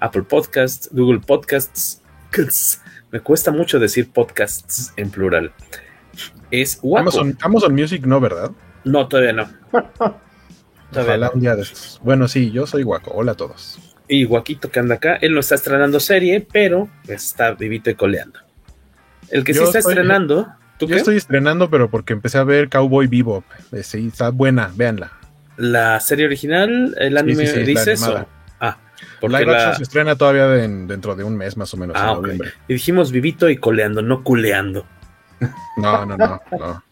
[0.00, 2.00] Apple Podcasts, Google Podcasts.
[3.12, 5.52] Me cuesta mucho decir podcasts en plural.
[6.50, 7.00] Es Waco.
[7.00, 8.50] Amazon, Amazon Music no, ¿verdad?
[8.84, 9.48] No, todavía no.
[10.90, 11.32] Todavía Ojalá no.
[11.34, 12.00] un día de estos.
[12.02, 13.12] Bueno, sí, yo soy Guaco.
[13.14, 17.52] Hola a todos y Guaquito que anda acá, él no está estrenando serie, pero está
[17.52, 18.40] vivito y coleando.
[19.30, 20.48] El que yo sí está estoy, estrenando.
[20.78, 20.98] ¿tú yo qué?
[20.98, 23.44] estoy estrenando, pero porque empecé a ver Cowboy Bebop.
[23.82, 25.12] Sí, está buena, véanla.
[25.56, 26.94] ¿La serie original?
[26.98, 28.02] ¿El anime sí, dices?
[28.02, 28.26] O?
[28.60, 28.78] Ah,
[29.20, 29.74] porque Live la...
[29.74, 31.96] se estrena todavía de, dentro de un mes más o menos.
[31.98, 32.38] Ah, okay.
[32.68, 34.86] Y dijimos vivito y coleando, no culeando.
[35.76, 36.84] No, no, no, no.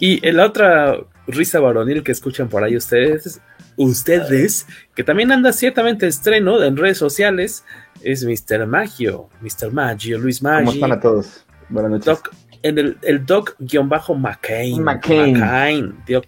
[0.00, 3.40] y la otra risa varonil que escuchan por ahí ustedes
[3.76, 7.64] ustedes, que también anda ciertamente estreno en redes sociales,
[8.02, 8.66] es Mr.
[8.66, 9.72] Magio, Mr.
[9.72, 10.66] Magio, Luis Maggi.
[10.66, 11.44] ¿Cómo están a todos?
[11.68, 12.06] Buenas noches.
[12.06, 14.82] Doc, en el, el Doc-McCain.
[14.82, 15.38] McCain.
[15.38, 15.96] McCain.
[16.06, 16.24] Doc,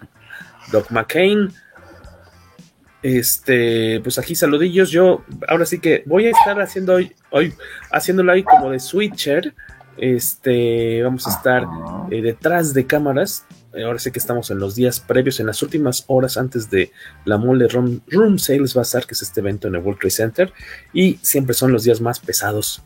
[0.73, 1.53] Doc McCain.
[3.03, 4.91] Este, pues aquí saludillos.
[4.91, 7.53] Yo ahora sí que voy a estar haciendo hoy, hoy
[7.93, 9.55] haciéndolo ahí como de switcher.
[9.97, 11.65] Este, vamos a estar
[12.11, 13.47] eh, detrás de cámaras
[13.83, 16.93] ahora sé que estamos en los días previos, en las últimas horas antes de
[17.25, 20.53] la Mole Room, Room Sales Bazaar, que es este evento en el World Trade Center,
[20.93, 22.83] y siempre son los días más pesados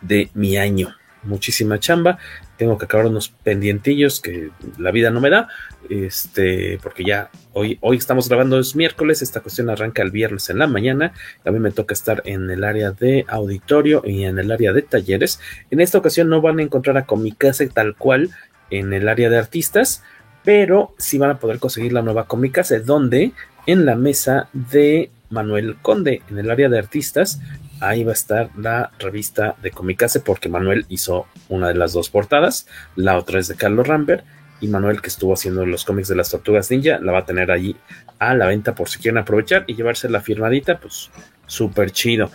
[0.00, 0.94] de mi año.
[1.24, 2.18] Muchísima chamba,
[2.56, 5.48] tengo que acabar unos pendientillos que la vida no me da,
[5.88, 10.58] este, porque ya hoy, hoy estamos grabando es miércoles, esta cuestión arranca el viernes en
[10.58, 11.12] la mañana,
[11.44, 14.82] a mí me toca estar en el área de auditorio y en el área de
[14.82, 15.38] talleres.
[15.70, 18.30] En esta ocasión no van a encontrar a Comicase tal cual,
[18.72, 20.02] en el área de artistas,
[20.44, 23.32] pero sí van a poder conseguir la nueva Comicase, donde
[23.66, 27.40] en la mesa de Manuel Conde, en el área de artistas,
[27.80, 32.10] ahí va a estar la revista de Comicase, porque Manuel hizo una de las dos
[32.10, 32.66] portadas,
[32.96, 34.24] la otra es de Carlos Rambert,
[34.60, 37.50] y Manuel, que estuvo haciendo los cómics de las tortugas ninja, la va a tener
[37.50, 37.76] allí
[38.20, 41.10] a la venta por si quieren aprovechar y llevarse la firmadita, pues
[41.46, 42.30] súper chido.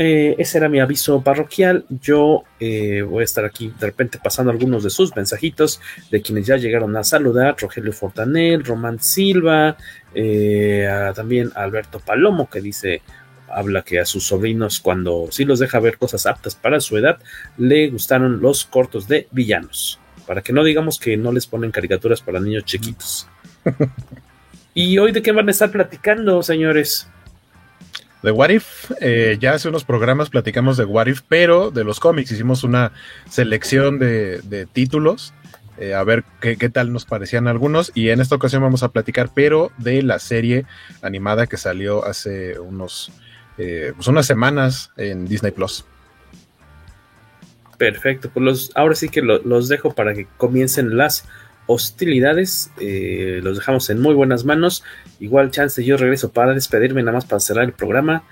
[0.00, 1.84] Eh, ese era mi aviso parroquial.
[1.88, 5.80] Yo eh, voy a estar aquí de repente pasando algunos de sus mensajitos
[6.12, 9.76] de quienes ya llegaron a saludar: Rogelio Fortanel, Román Silva,
[10.14, 13.02] eh, a, también a Alberto Palomo, que dice.
[13.50, 17.18] Habla que a sus sobrinos, cuando sí los deja ver cosas aptas para su edad,
[17.56, 19.98] le gustaron los cortos de villanos.
[20.26, 23.26] Para que no digamos que no les ponen caricaturas para niños chiquitos.
[24.74, 27.08] ¿Y hoy de qué van a estar platicando, señores?
[28.22, 32.00] De What If, eh, ya hace unos programas platicamos de What If, pero de los
[32.00, 32.32] cómics.
[32.32, 32.92] Hicimos una
[33.30, 35.32] selección de, de títulos,
[35.78, 38.88] eh, a ver qué, qué, tal nos parecían algunos, y en esta ocasión vamos a
[38.88, 40.66] platicar, pero de la serie
[41.02, 43.12] animada que salió hace unos,
[43.56, 45.84] eh, pues unas semanas en Disney Plus.
[47.76, 51.28] Perfecto, pues los, ahora sí que lo, los dejo para que comiencen las
[51.68, 52.72] hostilidades.
[52.80, 54.82] Eh, los dejamos en muy buenas manos.
[55.20, 58.24] Igual chance yo regreso para despedirme nada más para cerrar el programa.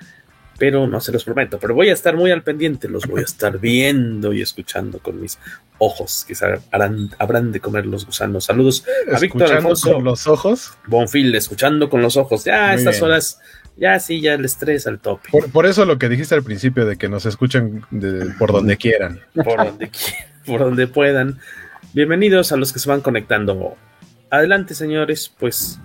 [0.59, 1.59] Pero no se los prometo.
[1.61, 2.89] Pero voy a estar muy al pendiente.
[2.89, 5.39] Los voy a estar viendo y escuchando con mis
[5.77, 6.25] ojos.
[6.27, 6.35] Que
[6.73, 8.47] harán, habrán de comer los gusanos.
[8.47, 8.83] Saludos
[9.13, 9.93] a Víctor Alfonso.
[9.93, 10.73] con los ojos.
[10.87, 12.45] Bonfil, escuchando con los ojos.
[12.45, 13.05] Ya, muy estas bien.
[13.05, 13.39] horas.
[13.77, 15.29] Ya sí, ya el estrés al tope.
[15.31, 18.79] Por, por, eso lo que dijiste al principio de que nos escuchen de, por donde
[18.79, 19.21] quieran.
[19.35, 21.39] Por donde quieran, por donde puedan.
[21.93, 23.77] Bienvenidos a los que se van conectando.
[24.31, 25.79] Adelante, señores, pues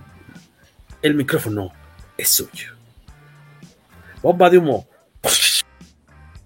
[1.01, 1.71] el micrófono
[2.17, 2.75] es suyo.
[4.21, 4.87] Bomba de humo.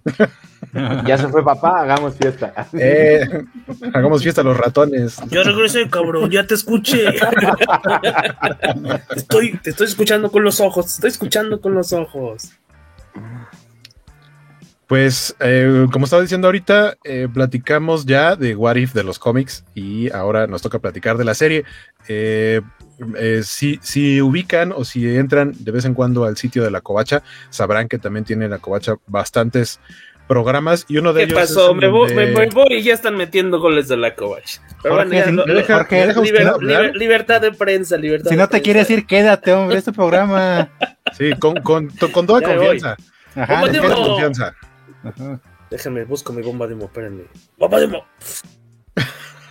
[1.06, 2.68] Ya se fue papá, hagamos fiesta.
[2.74, 3.22] Eh,
[3.94, 5.18] hagamos fiesta a los ratones.
[5.30, 7.06] Yo regresé, cabrón, ya te escuché.
[9.16, 12.52] estoy, te estoy escuchando con los ojos, te estoy escuchando con los ojos.
[14.88, 19.64] Pues, eh, como estaba diciendo ahorita, eh, platicamos ya de What If de los cómics
[19.74, 21.64] y ahora nos toca platicar de la serie.
[22.08, 22.62] Eh,
[23.18, 26.82] eh, si, si, ubican o si entran de vez en cuando al sitio de la
[26.82, 29.80] Covacha, sabrán que también tiene la Covacha bastantes
[30.28, 31.40] programas y uno de ¿Qué ellos.
[31.40, 31.72] pasó?
[31.72, 32.16] Es me, voy, de...
[32.16, 34.62] me, voy, y ya están metiendo goles de la Covacha.
[34.84, 38.30] Pero Jorge, bueno, ya, si, lo, deja, Jorge, deja liber, liber, libertad de prensa, libertad
[38.30, 38.64] Si de no te prensa.
[38.64, 40.70] quiere decir, quédate, hombre, este programa.
[41.18, 42.98] Sí, con, con, con toda Ya confianza.
[43.36, 44.08] Ajá, Bomba de Con humo.
[44.10, 44.56] confianza.
[45.06, 45.40] Ajá.
[45.70, 47.24] Déjenme, busco mi bomba de humo, espérenme.
[47.58, 48.04] ¡Bomba de humo!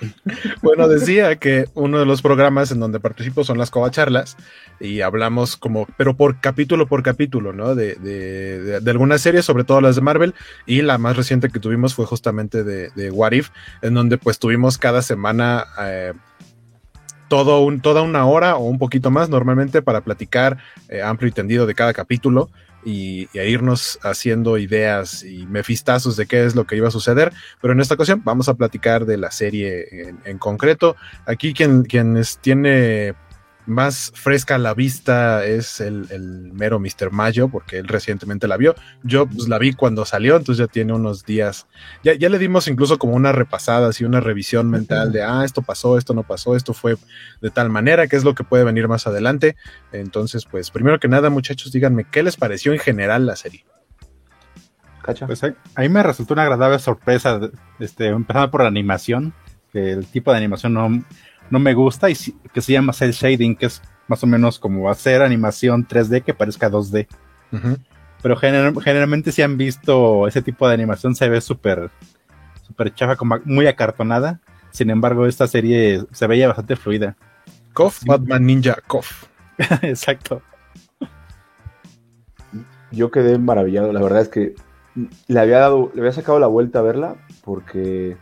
[0.60, 4.36] Bueno, decía que uno de los programas en donde participo son las covacharlas
[4.78, 7.74] y hablamos como, pero por capítulo por capítulo, ¿no?
[7.74, 10.34] De, de, de, de algunas series, sobre todo las de Marvel,
[10.66, 13.50] y la más reciente que tuvimos fue justamente de, de What If,
[13.82, 16.12] en donde pues tuvimos cada semana eh,
[17.28, 20.58] todo un, toda una hora o un poquito más normalmente para platicar
[20.88, 22.50] eh, amplio y tendido de cada capítulo
[22.84, 27.32] y, a irnos haciendo ideas y mefistazos de qué es lo que iba a suceder.
[27.60, 30.96] Pero en esta ocasión vamos a platicar de la serie en, concreto.
[31.26, 33.14] Aquí quien, quien es, tiene
[33.66, 37.10] más fresca a la vista es el, el, mero Mr.
[37.10, 38.74] Mayo, porque él recientemente la vio.
[39.02, 41.66] Yo pues, la vi cuando salió, entonces ya tiene unos días.
[42.02, 45.62] Ya, ya le dimos incluso como una repasada, así una revisión mental de, ah, esto
[45.62, 46.96] pasó, esto no pasó, esto fue
[47.40, 49.56] de tal manera, qué es lo que puede venir más adelante.
[49.92, 53.64] Entonces, pues primero que nada, muchachos, díganme, ¿qué les pareció en general la serie?
[55.02, 55.26] ¿Cacha?
[55.26, 57.40] Pues a, a mí me resultó una agradable sorpresa,
[57.78, 59.34] este, empezando por la animación,
[59.72, 61.04] que el tipo de animación no
[61.50, 62.14] no me gusta y
[62.52, 66.34] que se llama cel shading, que es más o menos como hacer animación 3D que
[66.34, 67.06] parezca 2D.
[67.52, 67.78] Uh -huh.
[68.22, 71.90] Pero general, generalmente si han visto ese tipo de animación se ve súper
[72.62, 74.40] súper chafa, como muy acartonada.
[74.70, 77.16] Sin embargo, esta serie se veía bastante fluida.
[77.72, 78.06] Kof, sí.
[78.08, 79.24] Batman Ninja Kof.
[79.82, 80.42] Exacto.
[82.90, 84.54] Yo quedé maravillado, la verdad es que
[85.26, 88.16] le había dado, le había sacado la vuelta a verla porque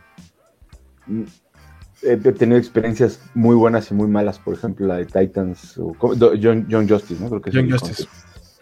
[2.03, 6.67] he tenido experiencias muy buenas y muy malas, por ejemplo, la de Titans, o John,
[6.69, 7.29] John Justice, ¿no?
[7.29, 8.07] Creo que John Justice.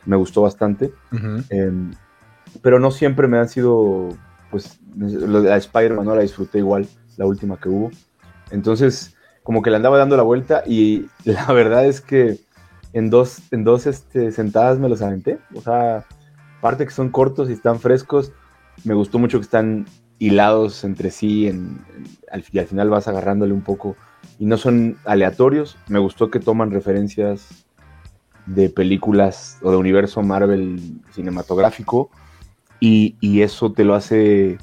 [0.05, 0.93] Me gustó bastante.
[1.11, 1.45] Uh -huh.
[1.49, 1.95] eh,
[2.61, 4.09] pero no siempre me han sido,
[4.49, 6.87] pues, la Spider-Man no la disfruté igual,
[7.17, 7.91] la última que hubo.
[8.51, 12.39] Entonces, como que le andaba dando la vuelta y la verdad es que
[12.93, 15.39] en dos, en dos este, sentadas me los aventé.
[15.55, 16.05] O sea,
[16.59, 18.31] aparte que son cortos y están frescos,
[18.83, 19.85] me gustó mucho que están
[20.21, 23.95] hilados entre sí en, en, al, y al final vas agarrándole un poco
[24.37, 25.77] y no son aleatorios.
[25.87, 27.65] Me gustó que toman referencias
[28.45, 30.79] de películas o de universo Marvel
[31.11, 32.11] cinematográfico
[32.79, 34.57] y, y, eso te lo hace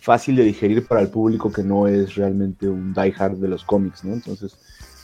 [0.00, 4.04] fácil de digerir para el público que no es realmente un diehard de los cómics,
[4.04, 4.14] ¿no?
[4.14, 4.58] Entonces,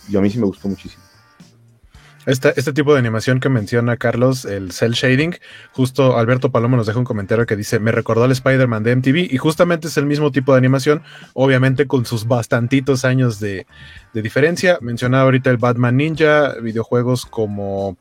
[0.09, 1.02] yo a mí sí me gustó muchísimo.
[2.25, 5.35] Este, tipo de animación que menciona Carlos, el cel shading,
[5.73, 9.33] justo Alberto Palomo nos deja un comentario que dice, me recordó al Spider-Man de MTV
[9.33, 11.03] y justamente es el mismo tipo de animación,
[11.35, 13.67] obviamente con sus bastantitos años de,
[14.15, 14.79] diferencia.
[14.81, 17.97] Mencionaba ahorita el Batman Ninja, videojuegos como...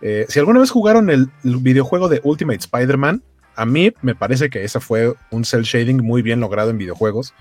[0.00, 3.22] Eh, si alguna vez jugaron el, videojuego de Ultimate Spider-Man,
[3.56, 7.34] a mí me parece que ese fue un cel shading muy bien logrado en videojuegos,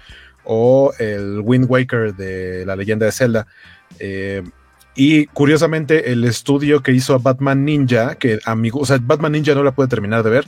[0.43, 3.47] o el Wind Waker de la leyenda de Zelda.
[3.99, 4.43] Eh,
[4.95, 9.53] y curiosamente, el estudio que hizo a Batman Ninja, que amigo, o sea, Batman Ninja
[9.53, 10.47] no la pude terminar de ver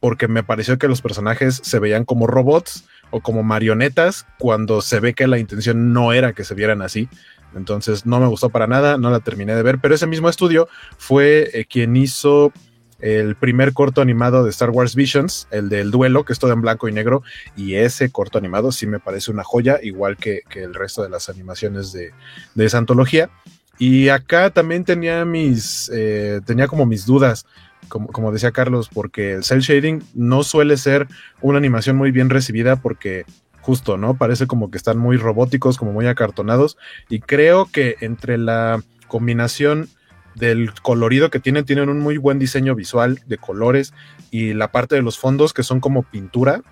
[0.00, 5.00] porque me pareció que los personajes se veían como robots o como marionetas cuando se
[5.00, 7.08] ve que la intención no era que se vieran así.
[7.56, 10.68] Entonces no me gustó para nada, no la terminé de ver, pero ese mismo estudio
[10.98, 12.52] fue eh, quien hizo
[13.00, 16.60] el primer corto animado de Star Wars Visions, el del duelo, que es todo en
[16.60, 17.22] blanco y negro,
[17.56, 21.08] y ese corto animado sí me parece una joya, igual que, que el resto de
[21.08, 22.12] las animaciones de,
[22.54, 23.30] de esa antología.
[23.78, 27.46] Y acá también tenía mis, eh, tenía como mis dudas,
[27.88, 31.06] como, como, decía Carlos, porque el cel shading no suele ser
[31.40, 33.24] una animación muy bien recibida porque
[33.60, 34.16] justo, ¿no?
[34.16, 36.78] Parece como que están muy robóticos, como muy acartonados.
[37.08, 39.88] Y creo que entre la combinación
[40.34, 43.92] del colorido que tienen, tienen un muy buen diseño visual de colores
[44.30, 46.62] y la parte de los fondos que son como pintura.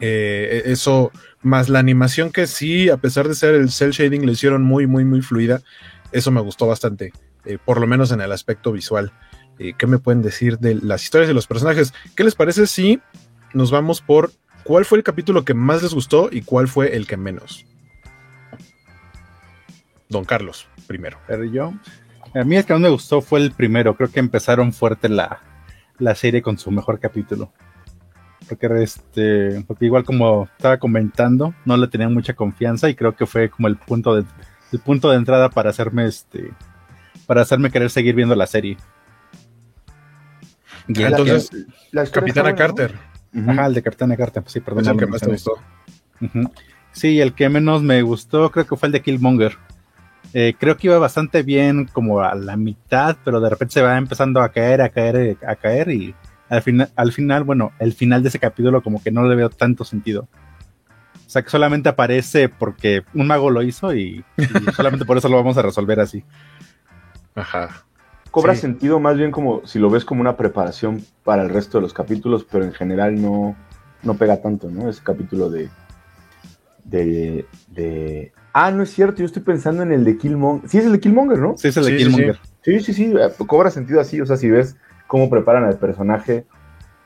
[0.00, 4.32] Eh, eso, más la animación que sí, a pesar de ser el cel shading, le
[4.32, 5.62] hicieron muy, muy, muy fluida
[6.16, 7.12] eso me gustó bastante,
[7.44, 9.12] eh, por lo menos en el aspecto visual.
[9.58, 11.92] Eh, ¿Qué me pueden decir de las historias de los personajes?
[12.14, 13.00] ¿Qué les parece si
[13.52, 14.32] nos vamos por
[14.64, 17.66] cuál fue el capítulo que más les gustó y cuál fue el que menos?
[20.08, 21.18] Don Carlos, primero.
[21.26, 21.74] Pero yo,
[22.34, 23.94] a mí el que más me gustó fue el primero.
[23.94, 25.40] Creo que empezaron fuerte la,
[25.98, 27.52] la serie con su mejor capítulo.
[28.48, 33.26] Porque, este, porque igual como estaba comentando, no le tenían mucha confianza y creo que
[33.26, 34.24] fue como el punto de,
[34.72, 36.52] el punto de entrada para hacerme este
[37.26, 38.76] para hacerme querer seguir viendo la serie.
[40.88, 41.50] Y ah, entonces,
[41.90, 42.94] la, la Capitana Carter.
[43.32, 43.52] ¿no?
[43.52, 44.84] Ajá, el de Capitana Carter, sí, perdón.
[44.84, 45.52] Es el que más te gustó.
[46.20, 46.50] Uh -huh.
[46.92, 49.58] Sí, el que menos me gustó creo que fue el de Killmonger.
[50.32, 53.96] Eh, creo que iba bastante bien como a la mitad, pero de repente se va
[53.98, 56.14] empezando a caer, a caer, a caer y
[56.48, 59.50] al final, al final, bueno, el final de ese capítulo como que no le veo
[59.50, 60.28] tanto sentido.
[61.26, 65.28] O sea que solamente aparece porque un mago lo hizo y, y solamente por eso
[65.28, 66.22] lo vamos a resolver así.
[67.34, 67.84] Ajá.
[68.30, 68.60] Cobra Sí.
[68.62, 71.92] sentido más bien como si lo ves como una preparación para el resto de los
[71.92, 73.56] capítulos, pero en general no,
[74.02, 74.88] no pega tanto, ¿no?
[74.88, 75.68] Ese capítulo de,
[76.84, 78.32] de, de...
[78.52, 80.68] Ah, no es cierto, yo estoy pensando en el de Killmonger.
[80.70, 81.56] Sí, es el de Killmonger, ¿no?
[81.56, 82.38] Sí, es el de Sí, sí, Killmonger.
[82.62, 83.14] Sí, sí, sí,
[83.46, 84.76] cobra sentido así, o sea, si ves
[85.06, 86.46] cómo preparan al personaje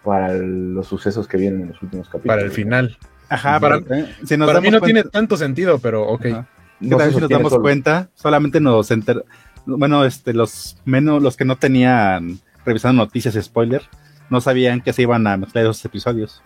[0.04, 2.36] para el- los sucesos que vienen en los últimos capítulos.
[2.36, 2.96] Para el final.
[3.30, 6.26] Ajá, Para- pero, eh, si nos Para mí no tiene tanto sentido, pero ok.
[6.26, 6.48] Ajá.
[6.80, 7.62] No también si nos damos solo.
[7.62, 9.24] cuenta, solamente nos enter...
[9.66, 13.82] bueno, este, los menos, los que no tenían revisando noticias y spoiler,
[14.30, 16.42] no sabían que se iban a mezclar esos episodios.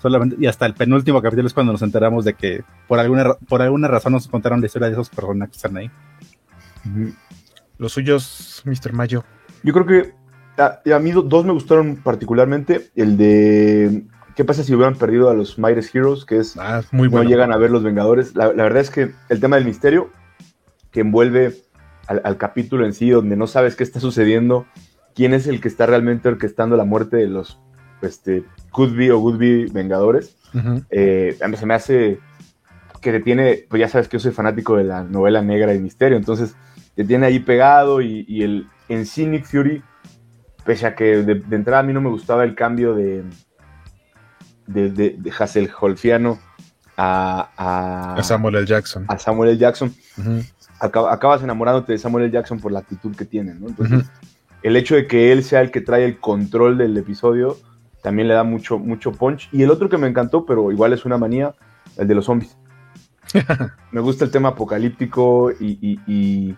[0.00, 3.62] Solamente, y hasta el penúltimo capítulo es cuando nos enteramos de que por alguna, por
[3.62, 5.90] alguna razón nos contaron la historia de esos personajes que están ahí.
[7.78, 8.92] Los suyos, Mr.
[8.92, 9.24] Mayo.
[9.62, 10.12] Yo creo que
[10.60, 12.90] a, y a mí do- dos me gustaron particularmente.
[12.94, 14.04] El de
[14.34, 16.24] ¿Qué pasa si hubieran perdido a los Mightiest Heroes?
[16.24, 17.30] Que es Ah, muy no bueno.
[17.30, 18.34] llegan a ver los Vengadores.
[18.34, 20.10] La, la verdad es que el tema del misterio
[20.90, 21.54] que envuelve
[22.08, 24.66] al, al capítulo en sí, donde no sabes qué está sucediendo,
[25.14, 27.60] quién es el que está realmente orquestando la muerte de los
[28.02, 30.82] este, Could Be o Would Be Vengadores, Ujú.
[30.90, 32.18] eh, mí se me hace
[33.00, 35.78] que te tiene, pues ya sabes que yo soy fanático de la novela negra y
[35.78, 36.56] misterio, entonces
[36.94, 39.82] te tiene ahí pegado y, y el en sí Nick Fury,
[40.64, 43.22] pese a que de, de entrada a mí no me gustaba el cambio de
[44.66, 46.38] de, de, de Hasselhoffiano
[46.96, 48.66] a, a, A Samuel L.
[48.66, 49.04] Jackson.
[49.08, 49.58] a Samuel L.
[49.58, 49.92] Jackson,
[50.80, 52.32] acab- acabas enamorándote de Samuel L.
[52.32, 53.68] Jackson por la actitud que tiene, ¿no?
[53.68, 54.10] Entonces,
[54.62, 57.58] el hecho de que él sea el que trae el control del episodio
[58.02, 59.48] también le da mucho, mucho punch.
[59.52, 61.54] Y el otro que me encantó, pero igual es una manía,
[61.96, 62.56] el de los zombies.
[63.92, 66.56] me gusta el tema apocalíptico y, y, y,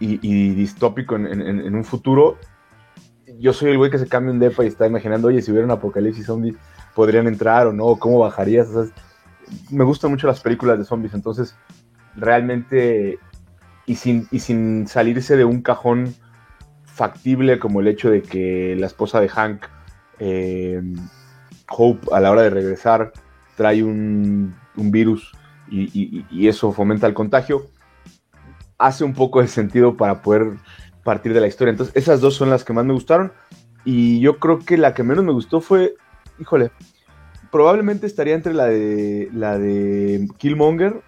[0.00, 2.38] y- y distópico en, en- en un futuro.
[3.38, 5.64] Yo soy el güey que se cambia un depa y está imaginando, oye, si hubiera
[5.66, 6.56] un apocalipsis zombies,
[6.94, 7.96] ¿podrían entrar o no?
[7.96, 8.68] ¿Cómo bajarías?
[9.70, 11.56] Me gustan mucho las películas de zombies, entonces
[12.16, 13.18] realmente,
[13.86, 16.14] y sin, y sin salirse de un cajón
[16.84, 19.64] factible como el hecho de que la esposa de Hank,
[20.18, 20.80] eh,
[21.68, 23.12] Hope, a la hora de regresar,
[23.56, 25.32] trae un, un virus
[25.70, 27.66] y, y- y eso fomenta el contagio,
[28.78, 30.56] hace un poco de sentido para poder
[31.04, 31.70] partir de la historia.
[31.70, 33.32] Entonces, esas dos son las que más me gustaron.
[33.84, 35.94] Y yo creo que la que menos me gustó fue,
[36.40, 36.70] híjole,
[37.50, 41.02] probablemente estaría entre la de la de Killmonger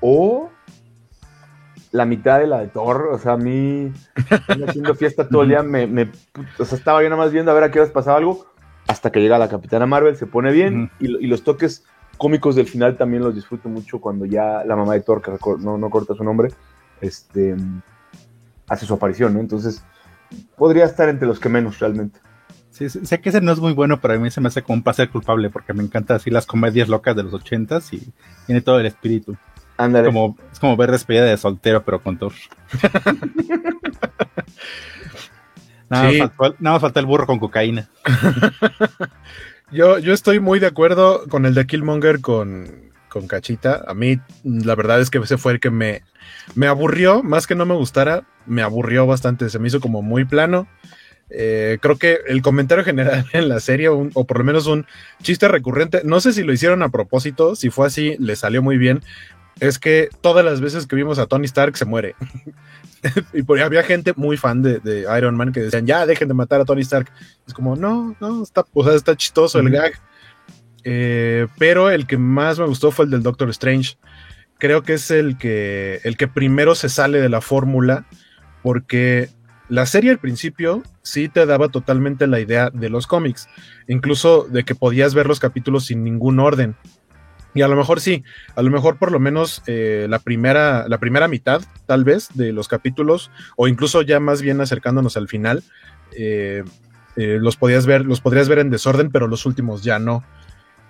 [0.00, 0.50] o
[1.92, 3.08] la mitad de la de Thor.
[3.12, 3.92] O sea, a mí
[4.66, 5.62] haciendo fiesta todo el día.
[5.62, 6.10] Me, me-
[6.58, 8.46] o sea, estaba yo nada más viendo a ver a qué horas pasaba algo.
[8.88, 10.90] Hasta que llega la Capitana Marvel, se pone bien.
[10.98, 11.84] y, lo- y los toques
[12.18, 15.78] cómicos del final también los disfruto mucho cuando ya la mamá de Thor, que no,
[15.78, 16.50] no corta su nombre,
[17.00, 17.56] este,
[18.68, 19.40] hace su aparición, ¿no?
[19.40, 19.84] Entonces,
[20.56, 22.20] podría estar entre los que menos realmente.
[22.72, 24.76] Sí, sé que ese no es muy bueno, pero a mí se me hace como
[24.76, 28.10] un placer culpable porque me encantan así las comedias locas de los ochentas y
[28.46, 29.36] tiene todo el espíritu.
[29.76, 30.06] Ándale.
[30.06, 32.32] Como, es como ver despedida de soltero, pero con Thor.
[35.90, 36.18] nada, Sí.
[36.18, 37.88] más faltó, nada más falta el burro con cocaína.
[39.70, 43.82] Yo, yo estoy muy de acuerdo con el de Killmonger con, con Cachita.
[43.88, 46.02] A mí, la verdad es que ese fue el que me,
[46.54, 49.48] me aburrió, más que no me gustara, me aburrió bastante.
[49.48, 50.68] Se me hizo como muy plano.
[51.34, 54.86] Eh, creo que el comentario general en la serie, un- o por lo menos un
[55.22, 58.76] chiste recurrente, no sé si lo hicieron a propósito, si fue así, le salió muy
[58.76, 59.02] bien.
[59.60, 62.14] Es que todas las veces que vimos a Tony Stark se muere.
[63.32, 66.34] y por había gente muy fan de, de Iron Man que decían, ya dejen de
[66.34, 67.10] matar a Tony Stark.
[67.46, 69.92] Es como, no, no, está, o sea, está chistoso el gag.
[70.84, 73.96] Eh, pero el que más me gustó fue el del Doctor Strange.
[74.58, 78.04] Creo que es el que, el que primero se sale de la fórmula,
[78.62, 79.28] porque
[79.72, 83.48] la serie al principio sí te daba totalmente la idea de los cómics,
[83.88, 86.76] incluso de que podías ver los capítulos sin ningún orden.
[87.54, 88.22] Y a lo mejor sí,
[88.54, 92.52] a lo mejor por lo menos eh, la, primera, la primera mitad, tal vez, de
[92.52, 95.64] los capítulos, o incluso ya más bien acercándonos al final,
[96.14, 96.64] eh,
[97.16, 100.22] eh, los podías ver, los podrías ver en desorden, pero los últimos ya no.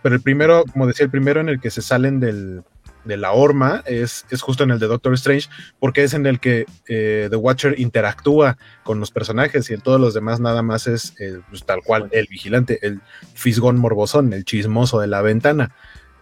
[0.02, 2.64] Pero el primero, como decía, el primero en el que se salen del,
[3.04, 5.48] de la horma es, es justo en el de Doctor Strange,
[5.78, 10.00] porque es en el que eh, The Watcher interactúa con los personajes y en todos
[10.00, 13.00] los demás nada más es eh, pues, tal cual el vigilante, el
[13.34, 15.74] fisgón morbosón, el chismoso de la ventana.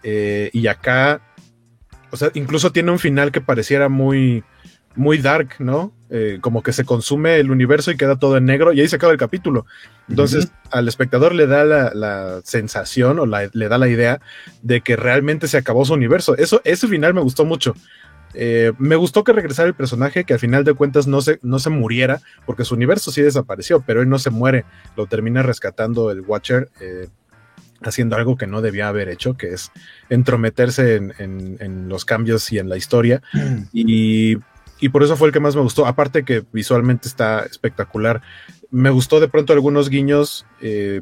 [0.03, 1.21] Eh, y acá,
[2.09, 4.43] o sea, incluso tiene un final que pareciera muy,
[4.95, 5.93] muy dark, ¿no?
[6.13, 8.97] Eh, como que se consume el universo y queda todo en negro y ahí se
[8.97, 9.65] acaba el capítulo.
[10.09, 14.19] Entonces, al espectador le da la, la sensación o la- le da la idea
[14.61, 16.35] de que realmente se acabó su universo.
[16.35, 17.75] Eso, ese final me gustó mucho.
[18.33, 21.59] Eh, me gustó que regresara el personaje, que al final de cuentas no se, no
[21.59, 24.65] se muriera, porque su universo sí desapareció, pero él no se muere,
[24.97, 27.07] lo termina rescatando el Watcher, eh,
[27.83, 29.71] haciendo algo que no debía haber hecho, que es
[30.09, 33.21] entrometerse en, en, en los cambios y en la historia.
[33.73, 34.37] Y,
[34.81, 38.21] y, por eso fue el que más me gustó, aparte que visualmente está espectacular.
[38.69, 41.01] Me gustó de pronto algunos guiños eh,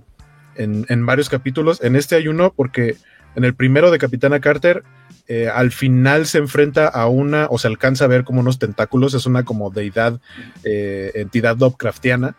[0.55, 2.97] en, en varios capítulos, en este hay uno porque
[3.35, 4.83] en el primero de Capitana Carter,
[5.27, 9.13] eh, al final se enfrenta a una, o se alcanza a ver como unos tentáculos,
[9.13, 10.19] es una como deidad,
[10.63, 12.35] eh, entidad Lovecraftiana,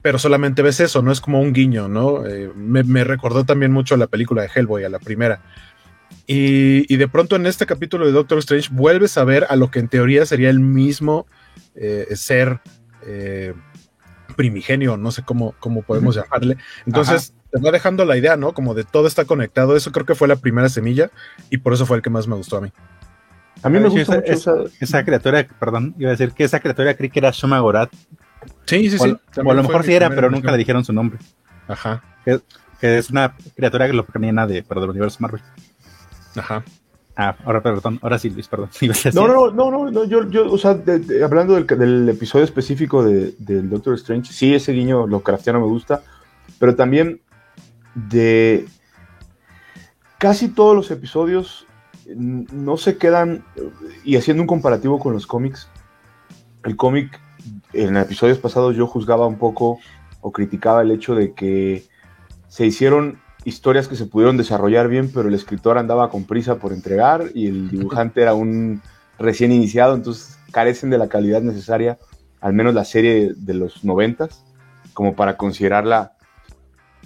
[0.00, 2.22] pero solamente ves eso, no es como un guiño, ¿no?
[2.54, 5.40] Me, me, recordó también mucho a la película de Hellboy, a la primera.
[6.26, 9.70] Y, y, de pronto en este capítulo de Doctor Strange vuelves a ver a lo
[9.70, 11.26] que en teoría sería el mismo
[11.74, 12.60] eh, ser
[14.34, 16.56] primigenio, no sé cómo, cómo podemos llamarle.
[16.86, 17.32] Entonces...
[17.34, 18.52] Ajá te va dejando la idea, ¿no?
[18.52, 19.76] Como de todo está conectado.
[19.76, 21.10] Eso creo que fue la primera semilla
[21.50, 22.72] y por eso fue el que más me gustó a mí.
[23.62, 26.94] A mí me gusta mucho esa, esa, criatura, perdón, iba a decir que esa criatura
[26.94, 27.92] creí que era Shoma Gorat.
[28.66, 29.16] Sí, sí, sí.
[29.36, 31.18] O, a lo mejor sí era, pero nunca le dijeron su nombre.
[31.68, 32.02] Ajá.
[32.24, 32.40] Que,
[32.80, 35.40] que es una criatura que lo de, pero del universo Marvel.
[36.36, 36.64] Ajá.
[37.16, 38.70] Ah, ahora perdón, ahora sí, Luis, perdón.
[39.14, 42.44] No, no, no, no, no, yo, yo, o sea, de, de, hablando del, del, episodio
[42.44, 46.02] específico de, del Doctor Strange, sí, ese guiño lo craftiano me gusta,
[46.58, 47.20] pero también
[47.94, 48.66] de
[50.18, 51.66] casi todos los episodios
[52.16, 53.44] no se quedan,
[54.04, 55.68] y haciendo un comparativo con los cómics,
[56.64, 57.20] el cómic
[57.72, 59.78] en episodios pasados yo juzgaba un poco
[60.20, 61.84] o criticaba el hecho de que
[62.48, 66.72] se hicieron historias que se pudieron desarrollar bien, pero el escritor andaba con prisa por
[66.72, 68.82] entregar y el dibujante era un
[69.18, 71.98] recién iniciado, entonces carecen de la calidad necesaria,
[72.40, 74.44] al menos la serie de los noventas,
[74.92, 76.12] como para considerarla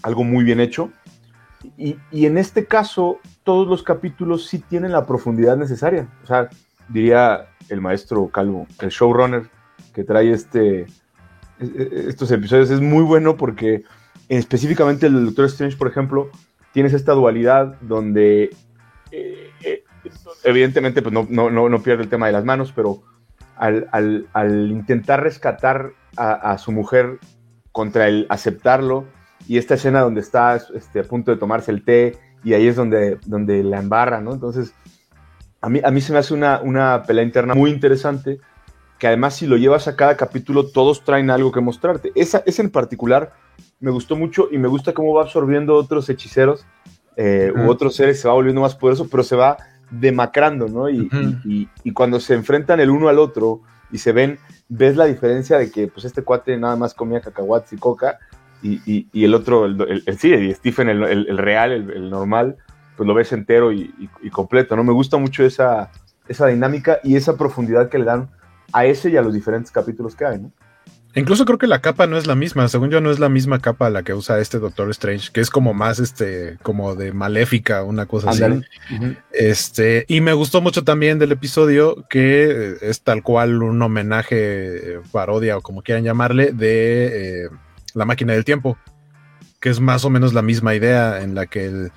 [0.03, 0.91] algo muy bien hecho.
[1.77, 6.09] Y, y, en este caso, todos los capítulos sí tienen la profundidad necesaria.
[6.23, 6.49] O sea,
[6.89, 9.51] diría el maestro Calvo, el showrunner
[9.93, 10.87] que trae este,
[11.59, 13.83] estos episodios, es muy bueno porque
[14.29, 16.31] específicamente el Doctor Strange, por ejemplo,
[16.73, 18.51] tienes esta dualidad donde
[19.11, 19.85] eh, eh,
[20.45, 23.03] evidentemente pues no, no, no, pierde el tema de las manos, pero
[23.57, 27.19] al, al, al intentar rescatar a, a su mujer
[27.73, 29.07] contra el aceptarlo,
[29.49, 32.77] y esta escena donde está este, a punto de tomarse el té y ahí es
[32.77, 34.33] donde, donde la embarra, ¿no?
[34.33, 34.75] Entonces,
[35.61, 38.41] a mí, a mí se me hace una, una pelea interna muy interesante,
[38.99, 42.13] que además si lo llevas a cada capítulo, todos traen algo que mostrarte.
[42.15, 43.33] Esa, esa en particular
[43.81, 46.67] me gustó mucho y me gusta cómo va absorbiendo otros hechiceros
[47.17, 47.67] eh, uh -huh.
[47.67, 49.57] u otros seres, se va volviendo más poderoso, pero se va
[49.91, 50.89] demacrando, ¿no?
[50.89, 51.69] Y, uh -huh.
[51.83, 53.61] y, cuando se enfrentan el uno al otro
[53.91, 54.39] y se ven,
[54.69, 58.19] ves la diferencia de que pues este cuate nada más comía cacahuates y coca
[58.63, 62.57] y, y, el otro, el, el, el sí, y Stephen, el, el real, el, normal,
[62.97, 64.83] pues lo ves entero y, completo, ¿no?
[64.83, 65.91] Me gusta mucho esa,
[66.27, 68.31] esa dinámica y esa profundidad que le dan
[68.73, 70.53] a ese y a los diferentes capítulos que hay, ¿no?
[71.15, 73.61] Incluso creo que la capa no es la misma, según yo no es la misma
[73.61, 77.83] capa la que usa este Doctor Strange, que es como más este, como de maléfica,
[77.83, 78.43] una cosa así.
[78.45, 79.17] Uh -huh.
[79.33, 85.57] Este, y me gustó mucho también del episodio que es tal cual un homenaje, parodia
[85.57, 87.49] o como quieran llamarle, de eh,
[87.95, 88.77] la máquina del tiempo,
[89.61, 91.91] que es más o menos la misma idea en la que el,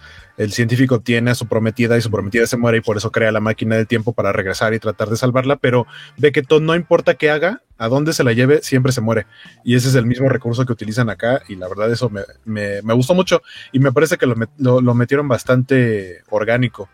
[0.44, 3.32] el, científico tiene a su prometida y su prometida se muere y por eso crea
[3.32, 5.88] la máquina del tiempo para regresar y tratar de salvarla, pero
[6.18, 9.26] ve que todo, no importa qué haga, a dónde se la lleve, siempre se muere.
[9.64, 12.94] Y ese es el mismo recurso que utilizan acá y la verdad eso me, me,
[12.94, 13.42] gustó mucho
[13.72, 16.90] y me parece que lo, lo, lo metieron bastante orgánico.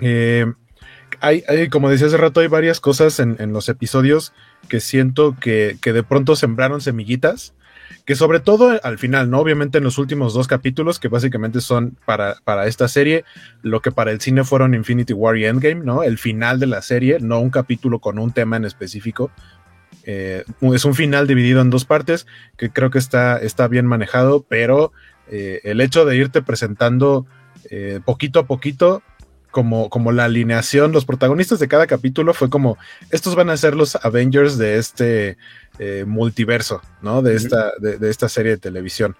[0.00, 0.46] Eh,
[1.20, 4.32] hay, hay, como decía hace rato, hay varias cosas en, en los episodios
[4.68, 7.54] que siento que, que de pronto sembraron semillitas
[8.10, 9.38] que sobre todo al final, ¿no?
[9.38, 13.24] Obviamente en los últimos dos capítulos, que básicamente son para, para esta serie,
[13.62, 16.02] lo que para el cine fueron Infinity War y Endgame, ¿no?
[16.02, 19.30] El final de la serie, no un capítulo con un tema en específico.
[20.02, 22.26] Eh, es un final dividido en dos partes,
[22.56, 24.92] que creo que está, está bien manejado, pero
[25.28, 27.26] eh, el hecho de irte presentando
[27.70, 29.04] eh, poquito a poquito
[29.52, 32.76] como, como la alineación, los protagonistas de cada capítulo fue como,
[33.10, 35.36] estos van a ser los Avengers de este
[35.82, 37.22] eh, multiverso, ¿no?
[37.22, 39.16] De esta, de, de, esta serie de televisión.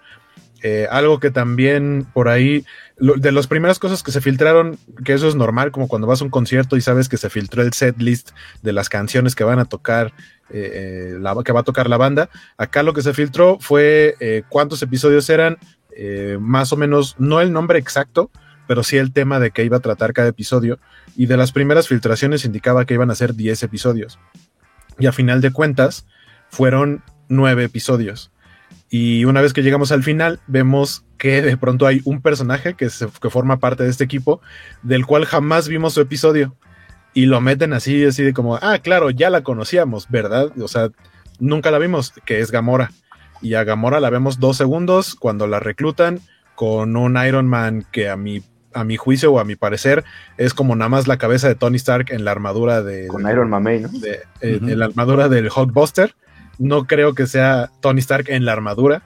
[0.61, 2.65] Eh, algo que también por ahí,
[2.97, 6.21] lo, de las primeras cosas que se filtraron, que eso es normal, como cuando vas
[6.21, 8.29] a un concierto y sabes que se filtró el set list
[8.61, 10.13] de las canciones que van a tocar,
[10.51, 12.29] eh, la, que va a tocar la banda.
[12.57, 15.57] Acá lo que se filtró fue cuántos episodios eran,
[16.39, 18.29] más o menos, no el nombre exacto,
[18.67, 20.77] pero sí el tema de que iba a tratar cada episodio.
[21.15, 24.19] Y de las primeras filtraciones indicaba que iban a ser 10 episodios.
[24.99, 26.05] Y a final de cuentas,
[26.51, 28.31] fueron 9 episodios.
[28.89, 32.89] Y una vez que llegamos al final, vemos que de pronto hay un personaje que,
[32.89, 34.41] se, que forma parte de este equipo,
[34.83, 36.55] del cual jamás vimos su episodio.
[37.13, 40.51] y lo meten así, así de como, ah, claro, ya la conocíamos, ¿verdad?
[40.61, 40.89] O sea,
[41.39, 42.91] nunca la vimos, que es Gamora.
[43.41, 46.19] Y a Gamora la vemos dos segundos cuando la reclutan
[46.55, 50.03] con un Iron Man que a mi, a mi juicio o a mi parecer
[50.37, 53.07] es como nada más la cabeza de Tony Stark en la armadura de...
[53.07, 53.87] Con Iron Man, ¿no?
[53.89, 56.13] De, eh, En la armadura del Hulkbuster.
[56.61, 59.03] No creo que sea Tony Stark en la armadura.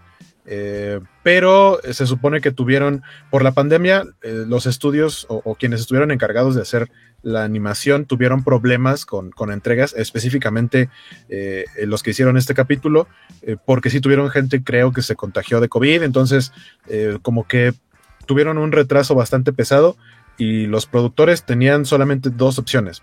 [0.47, 3.01] Eh, pero se supone que tuvieron,
[3.31, 6.91] por la pandemia, eh, los estudios o, quienes estuvieron encargados de hacer
[7.23, 10.89] la animación tuvieron problemas con, entregas, específicamente
[11.29, 13.07] eh, los que hicieron este capítulo,
[13.65, 16.51] porque sí tuvieron gente, creo que se contagió de COVID, entonces
[17.23, 17.73] como que
[18.27, 19.97] tuvieron un retraso bastante pesado
[20.37, 23.01] y los productores tenían solamente dos opciones.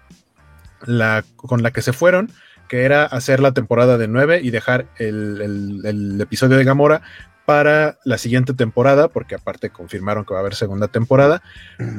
[0.85, 2.31] La con la que se fueron,
[2.73, 7.03] que era hacer la temporada de 9 y dejar el, el, el episodio de Gamora
[7.45, 11.43] para la siguiente temporada, porque aparte confirmaron que va a haber segunda temporada,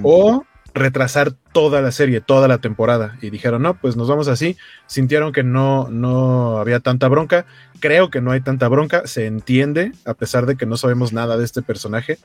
[0.01, 3.19] o retrasar toda la serie, toda la temporada.
[3.21, 4.57] Y dijeron, no, pues nos vamos así.
[4.87, 7.45] Sintieron que no, no había tanta bronca.
[7.79, 9.05] Creo que no hay tanta bronca.
[9.05, 12.17] Se entiende, a pesar de que no sabemos nada de este personaje.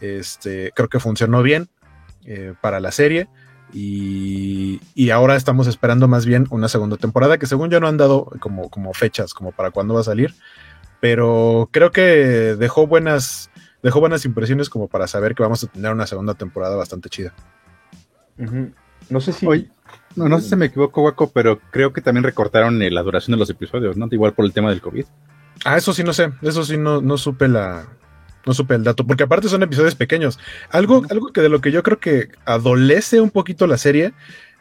[0.00, 1.68] Este, creo que funcionó bien
[2.26, 3.26] eh, para la serie.
[3.72, 7.98] Y, y, ahora estamos esperando más bien una segunda temporada que según yo no han
[7.98, 10.34] dado como, como fechas, como para cuándo va a salir.
[11.00, 12.02] Pero creo que
[12.58, 13.50] dejó buenas,
[13.82, 17.34] dejó buenas impresiones como para saber que vamos a tener una segunda temporada bastante chida.
[18.38, 18.72] Uh -huh.
[19.10, 19.46] No sé si.
[19.46, 19.68] Oye,
[20.16, 23.32] no, no sé si me equivoco, Waco, pero creo que también recortaron eh, la duración
[23.32, 24.08] de los episodios, ¿no?
[24.10, 25.04] Igual por el tema del COVID.
[25.64, 26.32] Ah, eso sí no sé.
[26.42, 27.86] Eso sí no, no supe la.
[28.48, 29.06] No supe el dato.
[29.06, 30.40] Porque aparte son episodios pequeños.
[30.70, 34.14] Algo, algo que de lo que yo creo que adolece un poquito la serie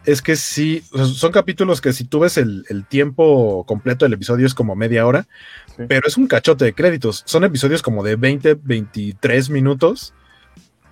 [0.05, 4.05] es que sí, o sea, son capítulos que si tú ves el, el, tiempo completo
[4.05, 5.27] del episodio es como media hora,
[5.76, 5.84] sí.
[5.88, 7.23] pero es un cachote de créditos.
[7.26, 10.14] Son episodios como de 20, 23 minutos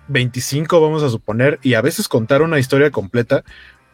[0.08, 3.44] 25 vamos a suponer, y a veces contar una historia completa.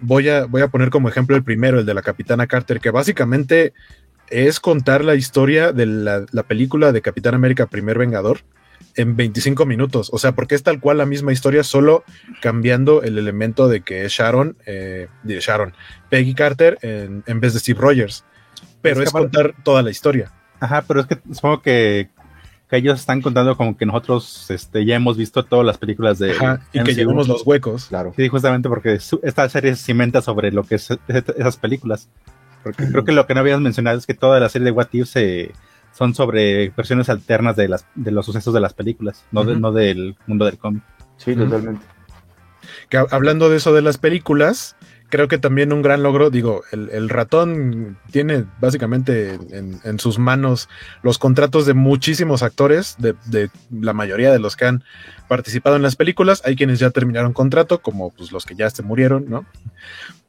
[0.01, 2.91] Voy a, voy a poner como ejemplo el primero, el de la Capitana Carter, que
[2.91, 3.73] básicamente
[4.29, 8.41] es contar la historia de la, la película de Capitán América Primer Vengador
[8.97, 10.11] en 25 minutos.
[10.13, 12.05] O sea, porque es tal cual la misma historia, solo
[12.41, 15.75] cambiando el elemento de que es Sharon, eh, de Sharon,
[16.11, 18.25] Peggy Carter en, en, vez de Steve Rogers.
[18.81, 20.33] Pero es, es contar toda la historia.
[20.61, 22.11] Ajá, pero es que supongo que
[22.73, 26.31] que ellos están contando como que nosotros este, ya hemos visto todas las películas de
[26.31, 27.89] Ajá, y que llevamos los huecos.
[27.89, 28.15] Claro.
[28.17, 30.89] Sí, justamente porque su, esta serie se cimenta sobre lo que es
[31.37, 32.09] esas películas.
[32.63, 34.89] Porque creo que lo que no habías mencionado es que toda la serie de What
[34.93, 35.53] If se,
[36.03, 39.55] son sobre versiones alternas de, las, de los sucesos de las películas, no, uh -huh.
[39.55, 40.83] de, no del mundo del cómic.
[41.17, 41.85] Sí, totalmente.
[42.89, 44.75] Que hablando de eso de las películas,
[45.11, 50.19] creo que también un gran logro, digo, el, el ratón tiene básicamente en, en, sus
[50.19, 50.69] manos
[51.03, 54.83] los contratos de muchísimos actores, de, de, la mayoría de los que han
[55.29, 56.43] participado en las películas.
[56.45, 59.45] Hay quienes ya terminaron contrato, como pues, los que ya se murieron, ¿no?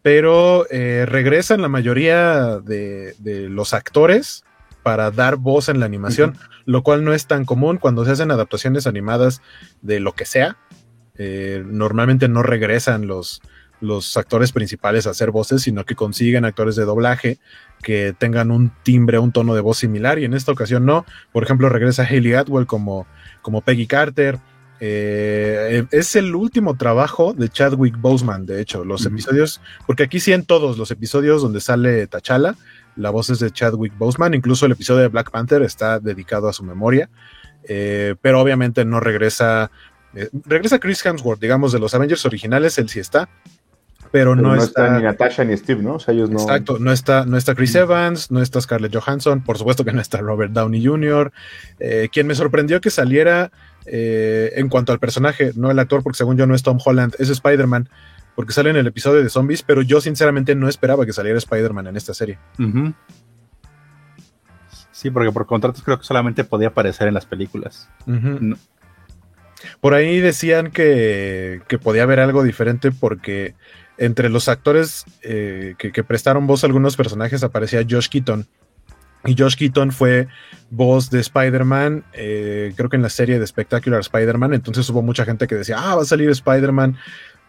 [0.04, 4.44] Pero eh, regresan la mayoría de, de, los actores
[4.84, 6.62] para dar voz en la animación, uh -huh.
[6.66, 9.42] lo cual no es tan común cuando se hacen adaptaciones animadas
[9.82, 10.58] de lo que sea.
[11.18, 13.42] Eh, normalmente no regresan los,
[13.82, 17.38] los actores principales a hacer voces, sino que consiguen actores de doblaje
[17.82, 21.06] que tengan un timbre, un tono de voz similar, y en esta ocasión no.
[21.32, 23.06] Por ejemplo, regresa Haley Atwell como,
[23.42, 24.40] como Peggy Carter.
[24.80, 29.14] Eh, es el último trabajo de Chadwick Boseman, de hecho, los uh -huh.
[29.14, 32.56] episodios, porque aquí sí en todos los episodios donde sale T'Challa,
[32.96, 36.54] la voz es de Chadwick Boseman, incluso el episodio de Black Panther está dedicado a
[36.54, 37.10] su memoria,
[37.64, 39.72] eh, pero obviamente no regresa,
[40.14, 43.30] eh, regresa Chris Hemsworth, digamos, de los Avengers originales, él sí está,
[44.14, 45.96] pero, pero no, no está, está, ni Natasha ni Steve, ¿no?
[45.96, 46.40] O sea, ellos no.
[46.40, 50.02] Exacto, no está, no está Chris Evans, no está Scarlett Johansson, por supuesto que no
[50.02, 51.32] está Robert Downey Jr.
[51.80, 53.52] Eh, quien me sorprendió que saliera
[53.88, 57.16] eh, en cuanto al personaje, no el actor, porque según yo no es Tom Holland,
[57.18, 57.90] es Spider-Man,
[58.36, 61.88] porque sale en el episodio de zombies, pero yo sinceramente no esperaba que saliera Spider-Man
[61.88, 62.40] en esta serie.
[62.60, 62.94] Uh -huh.
[64.92, 67.90] Sí, porque por contratos creo que solamente podía aparecer en las películas.
[68.06, 68.40] Uh -huh.
[68.40, 68.58] no.
[69.80, 73.56] Por ahí decían que, que podía haber algo diferente porque
[73.98, 78.48] entre los actores eh, que, que, prestaron voz a algunos personajes aparecía Josh Keaton.
[79.26, 80.28] Y Josh Keaton fue
[80.70, 84.54] voz de Spider-Man, eh, creo que en la serie de Spectacular Spider-Man.
[84.54, 86.98] Entonces hubo mucha gente que decía, ah, va a salir Spider-Man,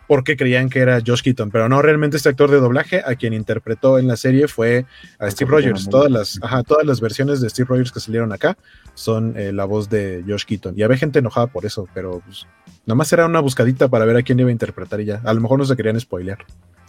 [0.06, 1.50] porque creían que era Josh Keaton.
[1.50, 4.86] Pero no, realmente este actor de doblaje, a quien interpretó en la serie fue
[5.18, 5.88] a Steve Rogers.
[5.88, 8.56] Todas las, ajá, todas las versiones de Steve Rogers que salieron acá
[8.94, 10.74] son eh, la voz de Josh Keaton.
[10.76, 12.46] Y había gente enojada por eso, pero pues,
[12.86, 15.20] nada más era una buscadita para ver a quién iba a interpretar y ya.
[15.24, 16.38] A lo mejor no se querían spoilear.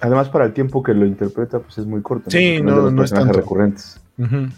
[0.01, 2.29] Además, para el tiempo que lo interpreta, pues es muy corto.
[2.29, 3.33] Sí, no, no, no es tanto.
[3.33, 4.01] recurrentes.
[4.17, 4.51] Uh -huh.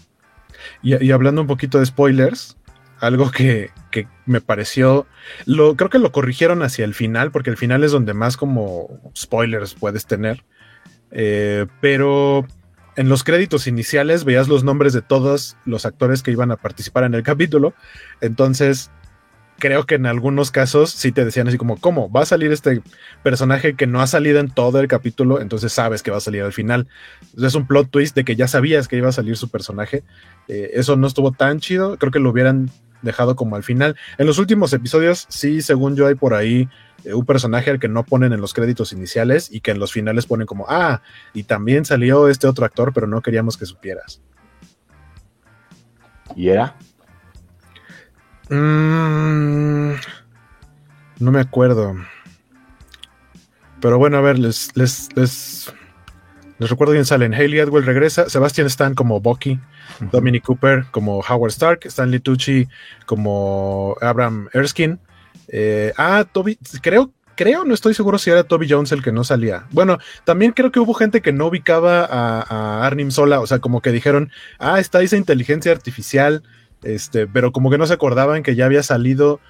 [0.82, 2.56] y, y, hablando un poquito de spoilers,
[3.00, 5.06] algo que, que, me pareció,
[5.46, 9.00] lo, creo que lo corrigieron hacia el final, porque el final es donde más como
[9.16, 10.44] spoilers puedes tener.
[11.10, 12.46] Eh, pero
[12.96, 17.04] en los créditos iniciales veías los nombres de todos los actores que iban a participar
[17.04, 17.74] en el capítulo.
[18.20, 18.90] Entonces,
[19.58, 22.10] creo que en algunos casos sí te decían así como, ¿cómo?
[22.10, 22.82] Va a salir este
[23.22, 26.42] personaje que no ha salido en todo el capítulo, entonces sabes que va a salir
[26.42, 26.86] al final.
[27.36, 30.04] es un plot twist de que ya sabías que iba a salir su personaje.
[30.46, 32.70] Eh, eso no estuvo tan chido, creo que lo hubieran
[33.02, 33.96] dejado como al final.
[34.18, 36.68] En los últimos episodios, sí, según yo, hay por ahí
[37.04, 39.92] eh, un personaje al que no ponen en los créditos iniciales y que en los
[39.92, 41.02] finales ponen como, ah,
[41.34, 44.20] y también salió este otro actor, pero no queríamos que supieras.
[46.36, 46.76] ¿Y era?
[48.50, 49.94] Mm,
[51.18, 51.94] no me acuerdo.
[53.80, 55.72] Pero bueno, a ver, les, les, les,
[56.58, 57.34] les recuerdo quién salen.
[57.34, 59.58] Haley Atwell regresa, Sebastian Stan como Bucky,
[60.12, 62.68] Dominic Cooper como Howard Stark, Stanley Tucci
[63.06, 64.98] como Abraham Erskine.
[65.48, 69.24] Eh, ah, Toby, creo, creo, no estoy seguro si era Toby Jones el que no
[69.24, 69.66] salía.
[69.70, 73.58] Bueno, también creo que hubo gente que no ubicaba a, a Arnim Sola, o sea,
[73.60, 76.42] como que dijeron, ah, está esa inteligencia artificial
[76.82, 79.40] este, pero como que no se acordaban que ya había salido.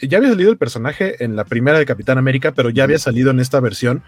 [0.00, 3.30] ya había salido el personaje en la primera de Capitán América, pero ya había salido
[3.30, 4.02] en esta versión,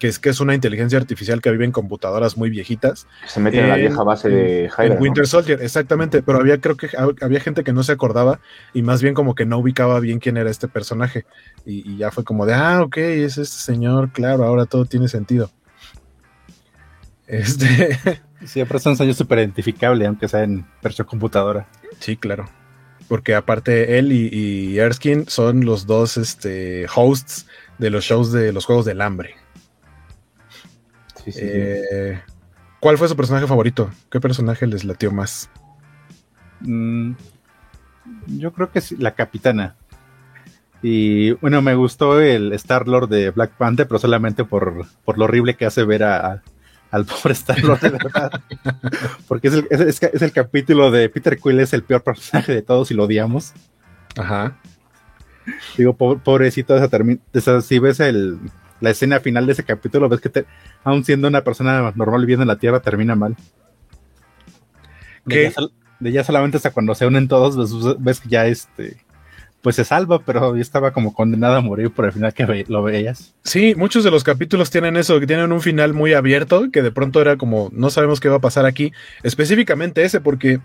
[0.00, 3.06] que es que es una inteligencia artificial que vive en computadoras muy viejitas.
[3.28, 6.22] Se mete en la vieja base de Hydra, En Winter Soldier, exactamente.
[6.22, 6.88] Pero había, creo que
[7.20, 8.40] había gente que no se acordaba
[8.74, 11.26] y más bien como que no ubicaba bien quién era este personaje.
[11.64, 15.06] Y, y ya fue como de, ah, ok, es este señor, claro, ahora todo tiene
[15.06, 15.50] sentido.
[17.30, 17.98] Este.
[18.44, 21.68] Siempre es un sueño súper identificable, aunque sea en versión computadora.
[21.98, 22.46] Sí, claro.
[23.06, 27.46] Porque aparte él y, Erskine son los dos este, hosts
[27.78, 29.34] de los shows de los Juegos del Hambre.
[31.24, 32.20] Sí, sí, eh,
[32.80, 33.90] ¿Cuál fue su personaje favorito?
[34.10, 35.50] ¿Qué personaje les latió más?
[36.60, 37.12] Mm,
[38.26, 39.76] yo creo que es la capitana.
[40.82, 45.24] Y bueno, me gustó el Star Lord de Black Panther, pero solamente por, por lo
[45.24, 46.42] horrible que hace ver a,
[46.90, 48.30] al pobre Star-Lord de verdad.
[49.28, 52.90] Porque es el, es, el, capítulo de Peter Quill, es el peor personaje de todos
[52.90, 53.52] y lo odiamos.
[54.16, 54.56] Ajá.
[55.76, 56.76] Digo, pobrecito,
[57.32, 58.38] esa, si ves el,
[58.80, 60.46] la escena final de ese capítulo, ves que te,
[60.84, 63.36] aún siendo una persona normal viviendo en la Tierra, termina mal.
[65.24, 65.62] De ya,
[66.00, 68.96] de ya, solamente hasta cuando se unen todos, ves, ves que ya este
[69.62, 72.82] pues se salva, pero ya estaba como condenada a morir por el final que lo
[72.82, 73.34] veías.
[73.44, 76.90] Sí, muchos de los capítulos tienen eso, que tienen un final muy abierto, que de
[76.90, 78.92] pronto era como, no sabemos qué va a pasar aquí,
[79.22, 80.60] específicamente ese, porque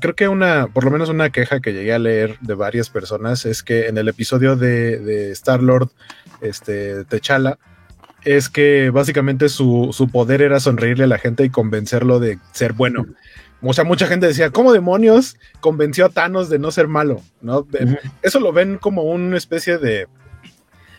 [0.00, 3.44] creo que una, por lo menos una queja que llegué a leer de varias personas
[3.44, 5.90] es que en el episodio de, de Star-Lord,
[6.40, 7.58] este, T'Challa,
[8.24, 12.72] es que básicamente su, su poder era sonreírle a la gente y convencerlo de ser
[12.72, 13.06] bueno.
[13.62, 17.22] O sea, mucha gente decía, ¿cómo demonios convenció a Thanos de no ser malo?
[17.40, 17.66] ¿No?
[18.22, 20.06] Eso lo ven como una especie de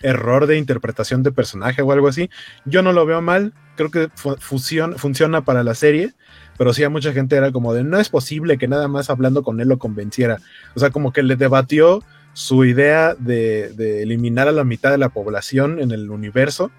[0.01, 2.29] error de interpretación de personaje o algo así.
[2.65, 4.09] Yo no lo veo mal, creo que
[4.39, 6.13] funciona para la serie,
[6.57, 9.43] pero sí a mucha gente era como de, no es posible que nada más hablando
[9.43, 10.39] con él lo convenciera.
[10.75, 12.03] O sea, como que le debatió
[12.39, 16.71] su idea de, de eliminar a la mitad de la población en el universo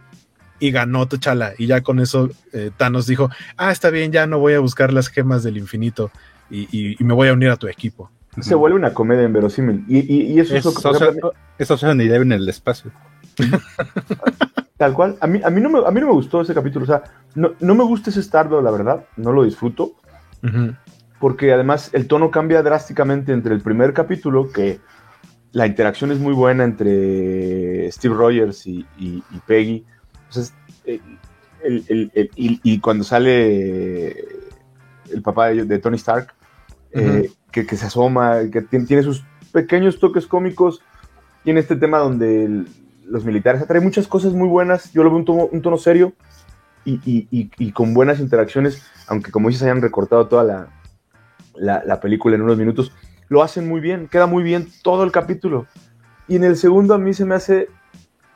[0.59, 1.53] y ganó T'Challa.
[1.59, 3.29] Y ya con eso eh, Thanos dijo,
[3.59, 6.11] ah, está bien, ya no voy a buscar las gemas del infinito
[6.51, 8.11] y, me voy a unir a tu equipo.
[8.41, 9.85] Se vuelve una comedia inverosímil.
[9.87, 11.95] Y, y, eso es, lo que...
[11.95, 12.91] Ni en el espacio.
[14.79, 15.19] Tal cual.
[15.21, 16.85] A mí, a, mí no me, a mí no me gustó ese capítulo.
[16.85, 17.03] O sea,
[17.35, 19.05] no, no me gusta ese Stardo, la verdad.
[19.19, 19.93] No lo disfruto.
[21.19, 24.81] Porque además el tono cambia drásticamente entre el primer capítulo, que
[25.53, 29.85] la interacción es muy buena entre Steve Rogers y, y Peggy.
[30.29, 30.55] Entonces,
[31.63, 34.11] eh, y, cuando sale
[35.13, 36.33] el papá de, Tony Stark,
[36.93, 40.81] eh, que, se asoma, que tiene, sus pequeños toques cómicos,
[41.45, 42.65] tiene este tema donde
[43.05, 46.15] los militares atraen muchas cosas muy buenas, yo lo veo un tono, un tono serio
[46.85, 50.45] y, con buenas interacciones, aunque como dices hayan recortado toda
[51.55, 52.93] la, la película en unos minutos,
[53.31, 55.67] lo hacen muy bien, queda muy bien todo el capítulo.
[56.29, 57.69] Y en el segundo a mí se me hace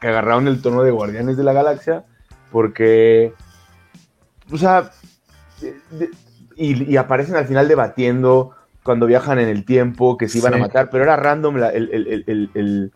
[0.01, 2.05] que agarraron el tono de Guardianes de la Galaxia,
[2.53, 3.33] porque,
[4.53, 4.91] o sea,
[6.57, 8.53] y, aparecen al final debatiendo
[8.83, 12.93] cuando viajan en el tiempo, que se iban a matar, pero era random el,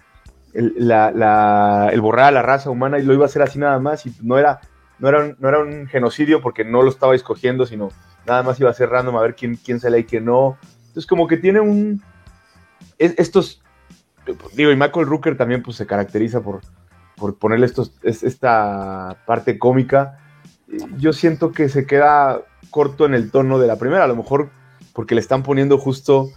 [2.00, 4.38] borrar a la raza humana y lo iba a hacer así nada más, y no
[4.38, 4.60] era,
[4.98, 7.88] no era, un, no era un genocidio porque no lo estaba escogiendo, sino
[8.26, 10.58] nada más iba a ser random a ver quién, quién sale y quién no.
[10.88, 12.02] Entonces como que tiene un...
[12.98, 13.62] estos,
[14.54, 16.60] digo, y Michael Rooker también pues se caracteriza por,
[17.16, 20.18] por ponerle estos, esta parte cómica,
[20.98, 24.50] yo siento que se queda corto en el tono de la primera, a lo mejor
[24.92, 26.28] porque le están poniendo justo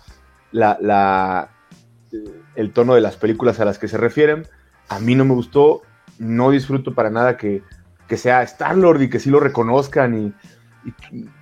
[0.51, 1.49] la,
[2.55, 4.47] el tono de las películas a las que se refieren.
[4.89, 5.81] A mí no me gustó,
[6.19, 7.63] no disfruto para nada que,
[8.07, 10.33] que sea Star-Lord y que sí lo reconozcan y,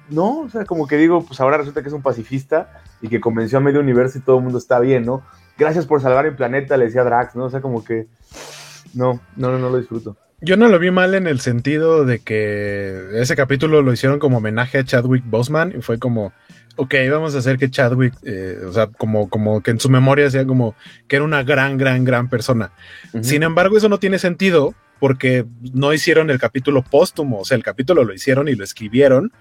[0.09, 3.19] no, o sea, como que digo, pues ahora resulta que es un pacifista y que
[3.19, 5.23] convenció a medio universo y todo el mundo está bien, ¿no?
[5.57, 7.45] Gracias por salvar el planeta, le decía Drax, ¿no?
[7.45, 8.07] O sea, como que
[8.93, 10.17] no, no, no, no lo disfruto.
[10.41, 14.37] Yo no lo vi mal en el sentido de que ese capítulo lo hicieron como
[14.37, 16.31] homenaje a Chadwick Boseman y fue como,
[16.77, 20.29] ok, vamos a hacer que Chadwick, eh, o sea, como, como que en su memoria
[20.29, 20.75] sea como
[21.09, 22.71] que era una gran, gran, gran persona.
[23.11, 23.23] Uh -huh.
[23.23, 27.63] Sin embargo, eso no tiene sentido porque no hicieron el capítulo póstumo, o sea, el
[27.63, 29.33] capítulo lo hicieron y lo escribieron.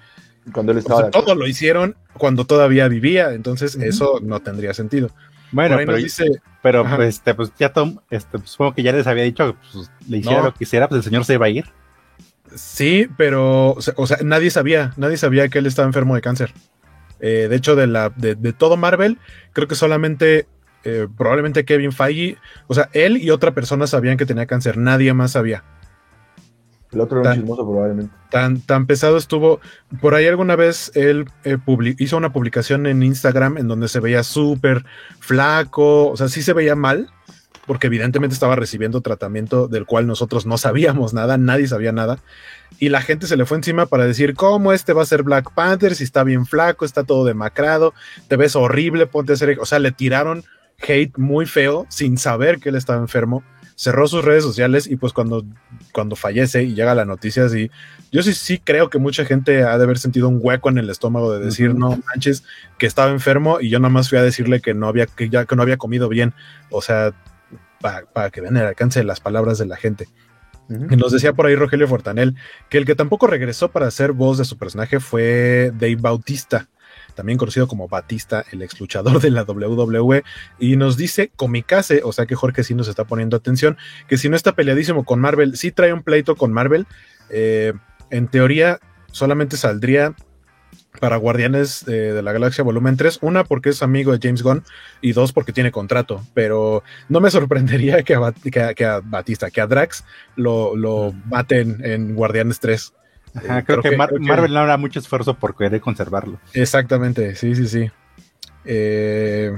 [0.52, 1.00] Cuando él estaba.
[1.00, 3.88] O sea, todo lo hicieron cuando todavía vivía, entonces uh -huh.
[3.88, 5.10] eso no tendría sentido.
[5.50, 9.24] Bueno, pero, dice, pero este, pues ya Tom, este, pues, supongo que ya les había
[9.24, 10.44] dicho que pues, le hiciera no.
[10.44, 11.64] lo que quisiera, pues el señor se iba a ir.
[12.54, 16.20] Sí, pero, o sea, o sea, nadie sabía, nadie sabía que él estaba enfermo de
[16.20, 16.52] cáncer.
[17.20, 19.18] Eh, de hecho, de, la, de, de, todo Marvel,
[19.52, 20.46] creo que solamente,
[20.84, 25.12] eh, probablemente Kevin Feige, o sea, él y otra persona sabían que tenía cáncer, nadie
[25.14, 25.64] más sabía.
[26.92, 28.14] El otro era tan, un chismoso, probablemente.
[28.30, 29.60] Tan, tan pesado estuvo.
[30.00, 31.58] Por ahí alguna vez él eh,
[31.98, 34.84] hizo una publicación en Instagram en donde se veía súper
[35.18, 37.10] flaco, o sea, sí se veía mal,
[37.66, 42.18] porque evidentemente estaba recibiendo tratamiento del cual nosotros no sabíamos nada, nadie sabía nada.
[42.78, 45.52] Y la gente se le fue encima para decir, ¿cómo este va a ser Black
[45.52, 45.94] Panther?
[45.94, 47.92] Si está bien flaco, está todo demacrado,
[48.28, 49.58] te ves horrible, ponte a hacer.
[49.60, 50.44] O sea, le tiraron
[50.80, 53.42] hate muy feo sin saber que él estaba enfermo
[53.78, 55.44] cerró sus redes sociales y pues cuando,
[55.92, 57.70] cuando fallece y llega la noticia así,
[58.10, 60.90] yo sí, sí creo que mucha gente ha de haber sentido un hueco en el
[60.90, 61.78] estómago de decir, uh -huh.
[61.78, 62.42] no manches,
[62.76, 65.44] que estaba enfermo y yo nada más fui a decirle que no había, que ya,
[65.44, 66.34] que no había comido bien.
[66.70, 67.14] O sea,
[67.80, 70.08] para pa que vean el alcance de las palabras de la gente.
[70.68, 70.96] Uh -huh.
[70.96, 72.34] Nos decía por ahí Rogelio Fortanel
[72.68, 76.68] que el que tampoco regresó para hacer voz de su personaje fue Dave Bautista
[77.18, 80.22] también conocido como Batista, el ex luchador de la WWE,
[80.60, 83.76] y nos dice Comicase, o sea que Jorge sí nos está poniendo atención,
[84.06, 86.86] que si no está peleadísimo con Marvel, sí trae un pleito con Marvel,
[87.30, 87.72] eh,
[88.10, 88.78] en teoría
[89.10, 90.14] solamente saldría
[91.00, 94.62] para Guardianes eh, de la Galaxia Volumen 3, una porque es amigo de James Gunn
[95.00, 98.84] y dos porque tiene contrato, pero no me sorprendería que a, Bat que a, que
[98.84, 100.04] a Batista, que a Drax
[100.36, 102.92] lo, lo maten en Guardianes 3.
[103.34, 106.38] Ajá, creo, creo, que, Mar creo, que, Marvel no hará mucho esfuerzo por querer conservarlo.
[106.52, 107.90] Exactamente, sí, sí, sí.
[108.64, 109.52] Eh,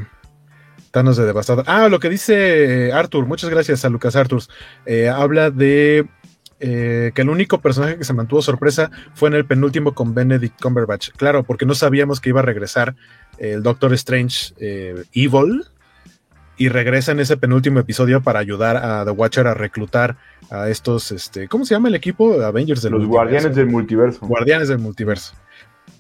[0.91, 1.65] Thanos de Devastador.
[1.67, 4.43] Ah, lo que dice Arthur, muchas gracias a Lucas Arthur.
[4.87, 6.07] Eh, habla de
[6.59, 10.61] eh, que el único personaje que se mantuvo sorpresa fue en el penúltimo con Benedict
[10.61, 11.11] Cumberbatch.
[11.17, 12.97] Claro, porque no sabíamos que iba a regresar
[13.39, 15.65] el Doctor Strange eh, Evil,
[16.61, 20.19] y regresa en ese penúltimo episodio para ayudar a The Watcher a reclutar
[20.51, 22.35] a estos, este, ¿cómo se llama el equipo?
[22.43, 23.17] Avengers del Los multiverso.
[23.17, 24.27] Guardianes del Multiverso.
[24.27, 25.33] Guardianes del Multiverso.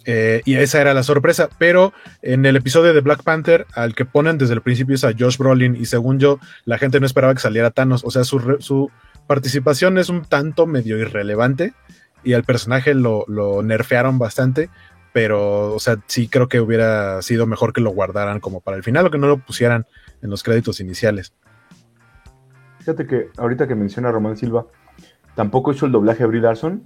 [0.04, 4.04] Eh, y esa era la sorpresa, pero en el episodio de Black Panther, al que
[4.04, 7.32] ponen desde el principio es a Josh Brolin, y según yo, la gente no esperaba
[7.32, 8.90] que saliera Thanos, o sea, su, su
[9.26, 11.72] participación es un tanto medio irrelevante,
[12.22, 14.68] y al personaje lo, lo nerfearon bastante,
[15.14, 18.82] pero, o sea, sí creo que hubiera sido mejor que lo guardaran como para el
[18.82, 19.86] final, o que no lo pusieran
[20.22, 21.34] en los créditos iniciales.
[22.78, 24.66] Fíjate que ahorita que menciona a Román Silva,
[25.34, 26.84] tampoco hizo el doblaje a Brie Larson.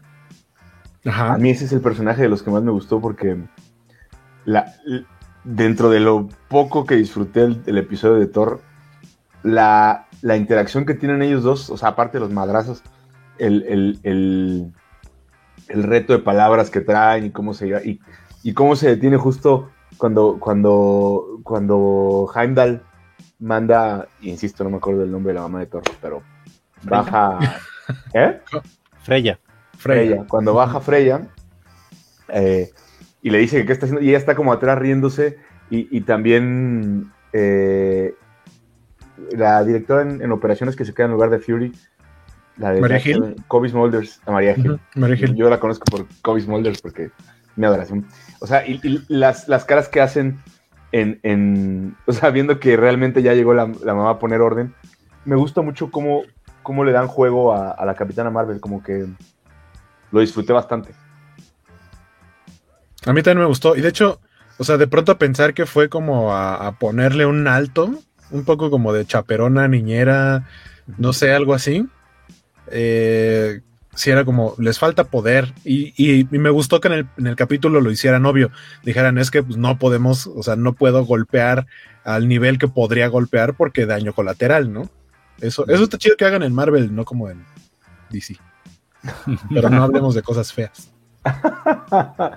[1.05, 1.35] Ajá.
[1.35, 3.37] A mí ese es el personaje de los que más me gustó porque
[4.45, 4.75] la,
[5.45, 8.61] dentro de lo poco que disfruté el, el episodio de Thor,
[9.43, 12.83] la, la, interacción que tienen ellos dos, o sea, aparte de los madrazos,
[13.39, 14.73] el, el, el,
[15.69, 18.01] el reto de palabras que traen y cómo se, y,
[18.43, 22.83] y cómo se detiene justo cuando, cuando, cuando Heimdall
[23.45, 26.23] manda, insisto, no me acuerdo del nombre de la mamá de Thor, pero
[26.83, 27.39] baja.
[28.15, 28.41] ¿Eh?
[29.03, 29.39] Freya.
[29.77, 30.25] Freya.
[30.27, 31.29] Cuando baja Freya
[32.29, 32.71] eh,
[33.21, 35.39] y le dice que qué está haciendo, y ella está como atrás riéndose,
[35.69, 38.15] y, y también eh,
[39.33, 41.73] la directora en, en, operaciones que se queda en lugar de Fury,
[42.57, 43.37] la de María Gil.
[43.47, 44.71] Kobe Smulders, a María Gil.
[44.71, 44.81] Uh -huh.
[44.95, 45.35] María Gil.
[45.35, 47.11] Yo la conozco por Kobe Smulders porque
[47.57, 48.07] mi adoración.
[48.41, 50.39] O sea, y, y las, las caras que hacen
[50.95, 54.75] en, en, o sea, viendo que realmente ya llegó la, mamá a poner orden,
[55.25, 56.23] me gusta mucho cómo,
[56.63, 59.07] cómo le dan juego a, a, la Capitana Marvel, como que
[60.13, 60.95] lo disfruté bastante.
[63.07, 64.21] A mí también me gustó, y de hecho,
[64.59, 67.91] o sea, de pronto pensar que fue como a, a ponerle un alto,
[68.31, 70.49] un poco como de chaperona, niñera,
[70.99, 71.87] no sé, algo así.
[72.71, 73.61] Eh,
[73.95, 75.53] si era como, les falta poder.
[75.65, 78.51] Y, y, y me gustó que en el, en el, capítulo lo hicieran obvio.
[78.83, 81.67] Dijeran, es que pues, no podemos, o sea, no puedo golpear
[82.05, 84.91] al nivel que podría golpear porque daño colateral, ¿no?
[85.41, 87.45] Eso, eso está chido que hagan en Marvel, no como en
[88.11, 88.37] DC.
[89.53, 90.93] Pero no hablemos de cosas feas.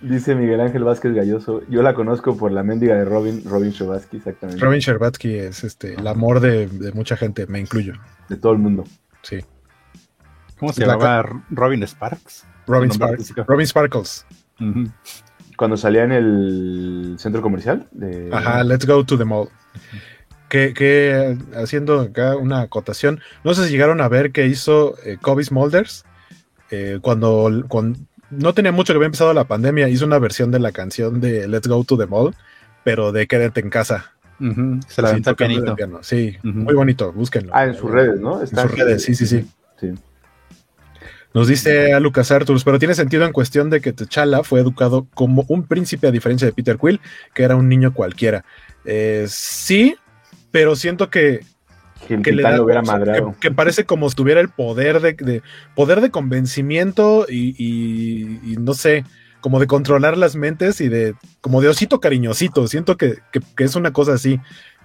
[0.00, 4.16] Dice Miguel Ángel Vázquez Galloso, yo la conozco por la mendiga de Robin, Robin Sherbatsky,
[4.16, 4.64] exactamente.
[4.64, 7.92] Robin Sherbatsky es este, el amor de, de mucha gente, me incluyo.
[8.30, 8.84] De todo el mundo.
[9.20, 9.40] Sí.
[10.60, 11.26] ¿Cómo se llamaba?
[11.50, 12.46] Robin Sparks.
[12.66, 13.34] Robin, Sparks.
[13.46, 14.26] Robin Sparkles.
[14.60, 14.92] Uh -huh.
[15.56, 17.86] Cuando salía en el centro comercial.
[17.90, 18.28] De...
[18.32, 19.48] Ajá, Let's Go to the Mall.
[20.48, 25.16] Que, que, haciendo acá una acotación, no sé si llegaron a ver que hizo eh,
[25.20, 26.04] Kobe Smulders
[26.70, 27.98] eh, cuando, cuando,
[28.30, 31.46] no tenía mucho que había empezado la pandemia, hizo una versión de la canción de
[31.48, 32.34] Let's Go to the Mall,
[32.84, 34.12] pero de Quédate en casa.
[34.40, 34.80] Uh -huh.
[34.88, 35.76] Se la aventó pianito.
[36.02, 36.52] Sí, uh -huh.
[36.52, 37.52] muy bonito, búsquenlo.
[37.54, 38.42] Ah, en sus redes, ¿no?
[38.42, 39.48] Está en sus redes, sí, sí, sí.
[39.78, 39.94] sí.
[41.32, 45.06] Nos dice a Lucas Arthurs, pero tiene sentido en cuestión de que T'Challa fue educado
[45.14, 47.00] como un príncipe a diferencia de Peter Quill,
[47.34, 48.44] que era un niño cualquiera.
[48.84, 49.94] Eh, sí,
[50.50, 51.40] pero siento que
[52.22, 55.42] que, le da, que, que, parece como si tuviera el poder de, de
[55.76, 59.04] poder de convencimiento y, y, y, no sé,
[59.40, 62.66] como de controlar las mentes y de como de osito cariñosito.
[62.66, 64.40] Siento que, que, es una cosa así,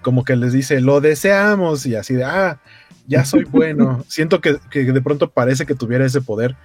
[0.06, 2.60] como que les dice lo deseamos y así de ah,
[3.08, 4.06] ya soy bueno.
[4.08, 6.56] Siento que, de pronto parece que tuviera ese poder.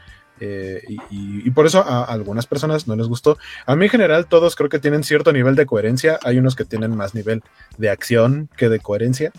[0.42, 3.36] Eh, y, y, por eso a, a algunas personas no les gustó.
[3.66, 6.18] A mí en general todos creo que tienen cierto nivel de coherencia.
[6.22, 7.42] Hay unos que tienen más nivel
[7.78, 9.32] de acción que de coherencia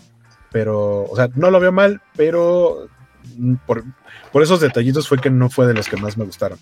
[0.52, 2.88] pero, o sea, no lo veo mal, pero
[3.66, 3.82] por,
[4.30, 6.58] por, esos detallitos fue que no fue de los que más me gustaron.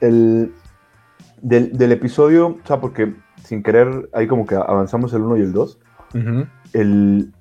[0.00, 0.52] El,
[1.42, 3.14] del, del, episodio, o sea, porque
[3.44, 5.78] sin querer, ahí como que avanzamos el 1 y el 2.
[6.14, 6.48] Uh -huh.
[6.72, 7.32] el,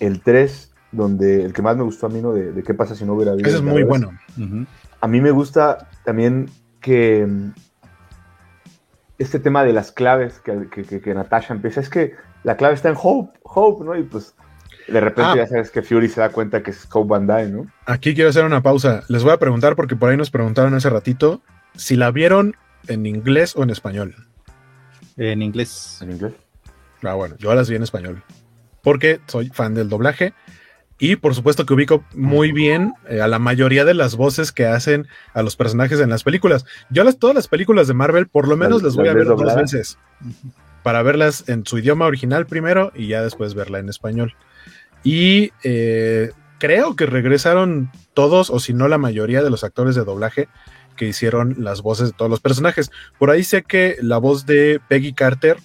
[0.00, 2.32] el 3, donde el que más me gustó a mí, ¿no?
[2.32, 3.48] De, de qué pasa si no hubiera habido.
[3.48, 4.10] Ese es muy bueno.
[4.36, 4.66] Uh -huh.
[5.00, 6.50] A mí me gusta también
[6.80, 7.26] que
[9.18, 12.74] este tema de las claves que, que, que, que Natasha empieza, es que la clave
[12.74, 13.96] está en Hope, Hope, ¿no?
[13.96, 14.34] Y pues
[14.88, 15.36] de repente ah.
[15.36, 17.66] ya sabes que Fury se da cuenta que es Hope Van Dyne, ¿no?
[17.86, 19.02] Aquí quiero hacer una pausa.
[19.08, 21.42] Les voy a preguntar, porque por ahí nos preguntaron hace ratito,
[21.74, 22.56] si la vieron
[22.88, 24.14] en inglés o en español.
[25.16, 25.98] En inglés.
[26.00, 26.32] ¿En inglés?
[27.02, 28.22] Ah, bueno, yo las vi en español.
[28.82, 30.34] Porque soy fan del doblaje.
[30.98, 34.66] Y por supuesto que ubico muy bien eh, a la mayoría de las voces que
[34.66, 36.66] hacen a los personajes en las películas.
[36.90, 39.24] Yo las, todas las películas de Marvel, por lo menos las, las voy a ver
[39.24, 39.98] dos veces.
[40.82, 44.34] Para verlas en su idioma original primero y ya después verla en español.
[45.02, 50.04] Y eh, creo que regresaron todos, o si no la mayoría de los actores de
[50.04, 50.48] doblaje
[50.96, 52.90] que hicieron las voces de todos los personajes.
[53.18, 55.56] Por ahí sé que la voz de Peggy Carter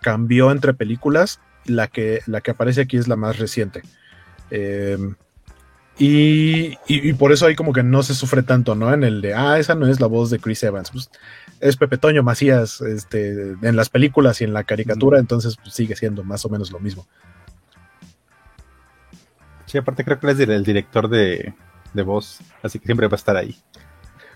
[0.00, 1.40] cambió entre películas.
[1.66, 3.82] La que, la que aparece aquí es la más reciente.
[4.50, 4.98] Eh,
[5.98, 8.92] y, y, y, por eso ahí como que no se sufre tanto, ¿no?
[8.94, 10.90] En el de, ah, esa no es la voz de Chris Evans.
[10.90, 11.10] Pues,
[11.60, 15.94] es Pepe Toño Macías este, en las películas y en la caricatura, entonces pues, sigue
[15.94, 17.06] siendo más o menos lo mismo.
[19.66, 21.54] Sí, aparte creo que él es el director de,
[21.92, 23.54] de voz, así que siempre va a estar ahí.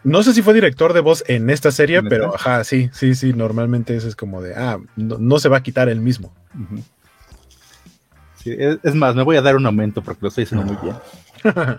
[0.05, 2.36] No sé si fue director de voz en esta serie, ¿En pero esta?
[2.36, 5.62] ajá, sí, sí, sí, normalmente eso es como de, ah, no, no se va a
[5.62, 6.32] quitar el mismo.
[6.55, 6.82] Uh -huh.
[8.36, 10.76] sí, es, es, más, me voy a dar un aumento porque lo estoy haciendo muy
[10.82, 10.97] bien.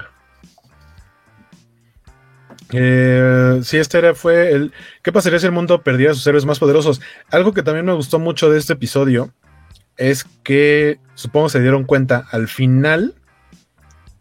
[2.72, 4.74] eh, sí, este era, fue el...
[5.04, 7.02] ¿Qué pasaría si el mundo perdiera a sus héroes más poderosos?
[7.30, 9.32] Algo que también me gustó mucho de este episodio
[9.98, 13.14] es que, supongo se dieron cuenta, al final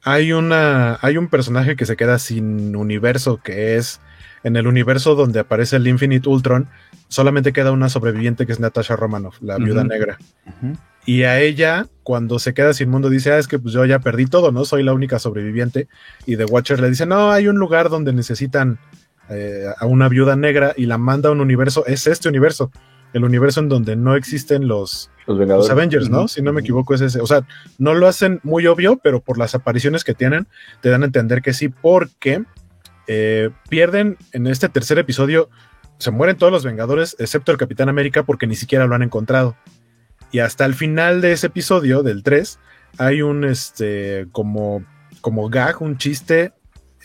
[0.04, 4.00] hay una hay un personaje que se queda sin universo que es
[4.42, 6.68] en el universo donde aparece el Infinite Ultron
[7.08, 9.88] solamente queda una sobreviviente que es Natasha Romanoff la viuda uh -huh.
[9.88, 10.18] negra.
[10.46, 10.76] Uh -huh.
[11.06, 13.98] y a ella cuando se queda sin mundo dice ah es que pues yo ya
[13.98, 15.88] perdí todo no soy la única sobreviviente
[16.26, 18.78] y The Watcher le dice no hay un lugar donde necesitan
[19.30, 21.86] eh, a una viuda negra y la manda a un universo.
[21.86, 22.70] Es este universo
[23.14, 26.28] el universo en donde no existen los los, los, Avengers, ¿no?
[26.28, 27.20] Si no me equivoco, es ese.
[27.20, 27.46] O sea,
[27.78, 30.46] no lo hacen muy obvio, pero por las apariciones que tienen,
[30.82, 32.44] te dan a entender que sí, porque
[33.06, 35.48] eh, pierden en este tercer episodio,
[35.96, 39.56] se mueren todos los Vengadores, excepto el Capitán América, porque ni siquiera lo han encontrado.
[40.30, 42.58] Y hasta el final de ese episodio, del 3,
[42.98, 44.84] hay un, este, como,
[45.20, 46.52] como gag, un chiste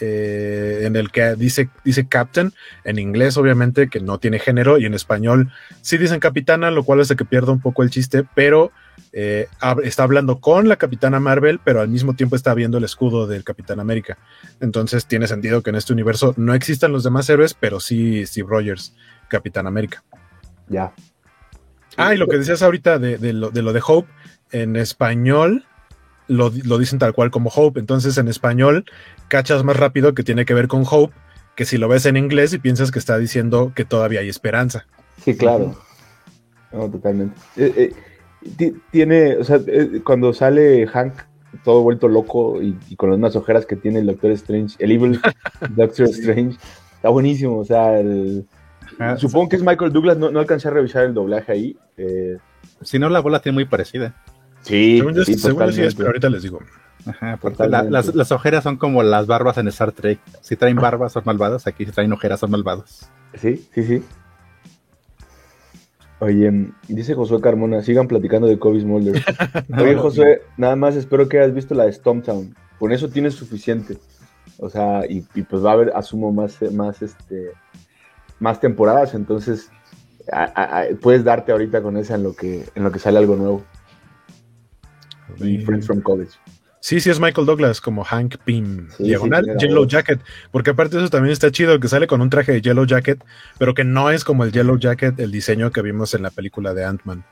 [0.02, 2.54] eh, en el que dice, dice Captain,
[2.84, 5.52] en inglés obviamente que no tiene género y en español
[5.82, 8.72] sí dicen capitana, lo cual hace que pierda un poco el chiste, pero
[9.12, 9.48] eh,
[9.84, 13.44] está hablando con la capitana Marvel, pero al mismo tiempo está viendo el escudo del
[13.44, 14.18] Capitán América.
[14.60, 18.48] Entonces tiene sentido que en este universo no existan los demás héroes, pero sí Steve
[18.50, 18.96] Rogers,
[19.28, 20.04] Capitán América.
[20.68, 20.94] Ya.
[21.98, 24.10] Ah, y lo que decías ahorita de, de, lo, de lo de Hope,
[24.52, 25.66] en español
[26.30, 27.80] lo, lo, dicen tal cual como Hope.
[27.80, 28.86] Entonces en español
[29.28, 31.14] cachas más rápido que tiene que ver con Hope
[31.60, 34.88] que si lo ves en inglés y piensas que está diciendo que todavía hay esperanza.
[35.22, 35.76] Sí, claro.
[36.72, 37.36] No, totalmente.
[37.58, 37.94] Eh,
[38.58, 41.16] eh, tiene, o sea, eh, cuando sale Hank
[41.66, 44.94] todo vuelto loco y, y, con las mismas ojeras que tiene el Doctor Strange, el
[44.94, 45.20] Evil
[45.76, 46.58] Doctor Strange,
[46.96, 47.58] está buenísimo.
[47.60, 48.48] O sea, el,
[48.98, 51.78] ah, supongo que es Michael Douglas, no, no, alcancé a revisar el doblaje ahí.
[52.84, 54.16] si no, la bola tiene muy parecida.
[54.70, 55.96] Sí, según yo, sí, según yo sí es, totalmente.
[55.98, 56.60] pero ahorita les digo.
[57.06, 60.20] Ajá, la- las, las ojeras son como las barbas en Star Trek.
[60.42, 63.10] Si traen barbas son malvados, aquí si traen ojeras son malvados.
[63.36, 64.04] Sí, sí, sí.
[66.22, 69.24] Oye, dice Josué Carmona, sigan platicando de Kobe Smolder.
[69.78, 72.54] Oye, Josué, nada más espero que hayas visto la de Stomptown.
[72.78, 73.98] Con eso tienes suficiente.
[74.58, 77.52] O sea, y, y pues va a haber, asumo, más, más, este,
[78.40, 79.14] más temporadas.
[79.14, 79.70] Entonces,
[80.32, 83.18] a- a- a- puedes darte ahorita con esa en lo que, en lo que sale
[83.18, 83.64] algo nuevo.
[85.38, 86.32] Y Friends from College.
[86.82, 89.92] Sí, sí es Michael Douglas como Hank Pym, Sí, diagonal, sí, Yellow voz.
[89.92, 93.22] Jacket, porque aparte eso también está chido, que sale con un traje de Yellow Jacket,
[93.58, 96.74] pero que no es como el Yellow Jacket, el diseño que vimos en la película
[96.74, 97.26] de Ant-Man.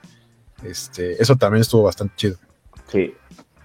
[0.64, 2.38] Este, eso también estuvo bastante chido.
[2.92, 3.14] Sí.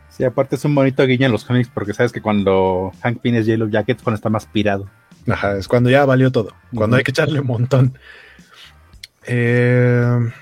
[0.08, 3.34] Sí, aparte es un bonito guiño en los cómics porque sabes que cuando Hank Pym
[3.34, 4.88] es Yellow Jacket es cuando está más pirado.
[5.26, 7.98] Ajá, es cuando ya valió todo, cuando hay que echarle un montón.
[9.26, 10.32] Eh,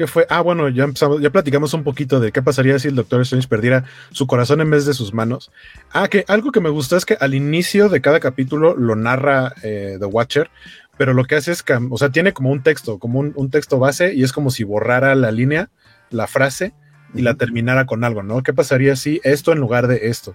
[0.00, 0.26] ¿Qué fue?
[0.30, 3.46] Ah, bueno, ya empezamos, ya platicamos un poquito de qué pasaría si el Doctor Strange
[3.46, 5.52] perdiera su corazón en vez de sus manos.
[5.92, 9.52] Ah, que algo que me gustó es que al inicio de cada capítulo lo narra
[9.62, 10.48] eh, The Watcher,
[10.96, 13.50] pero lo que hace es, cam- o sea, tiene como un texto, como un, un
[13.50, 15.68] texto base, y es como si borrara la línea,
[16.08, 16.72] la frase,
[17.12, 18.42] y la terminara con algo, ¿no?
[18.42, 20.34] ¿Qué pasaría si esto en lugar de esto?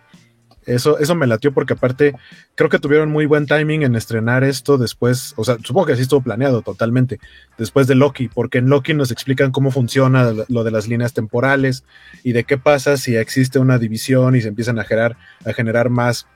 [0.66, 2.16] Eso, eso me latió porque aparte
[2.56, 6.02] creo que tuvieron muy buen timing en estrenar esto después, o sea, supongo que así
[6.02, 7.20] estuvo planeado totalmente,
[7.58, 11.84] después de Loki, porque en Loki nos explican cómo funciona lo de las líneas temporales
[12.24, 15.90] y de qué pasa si existe una división y se empiezan a generar, a generar
[15.90, 16.28] más,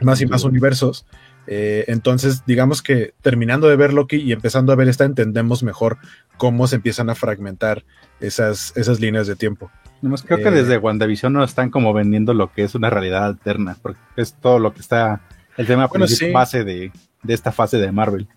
[0.00, 1.06] más y más universos.
[1.46, 5.98] Eh, entonces, digamos que terminando de ver Loki y empezando a ver esta, entendemos mejor
[6.36, 7.84] cómo se empiezan a fragmentar
[8.20, 9.70] esas, esas líneas de tiempo.
[10.04, 13.24] Nomás creo Eh, que desde WandaVision nos están como vendiendo lo que es una realidad
[13.24, 15.22] alterna, porque es todo lo que está,
[15.56, 16.32] el tema Bueno, principal- sí.
[16.32, 18.28] base de, de esta fase de Marvel.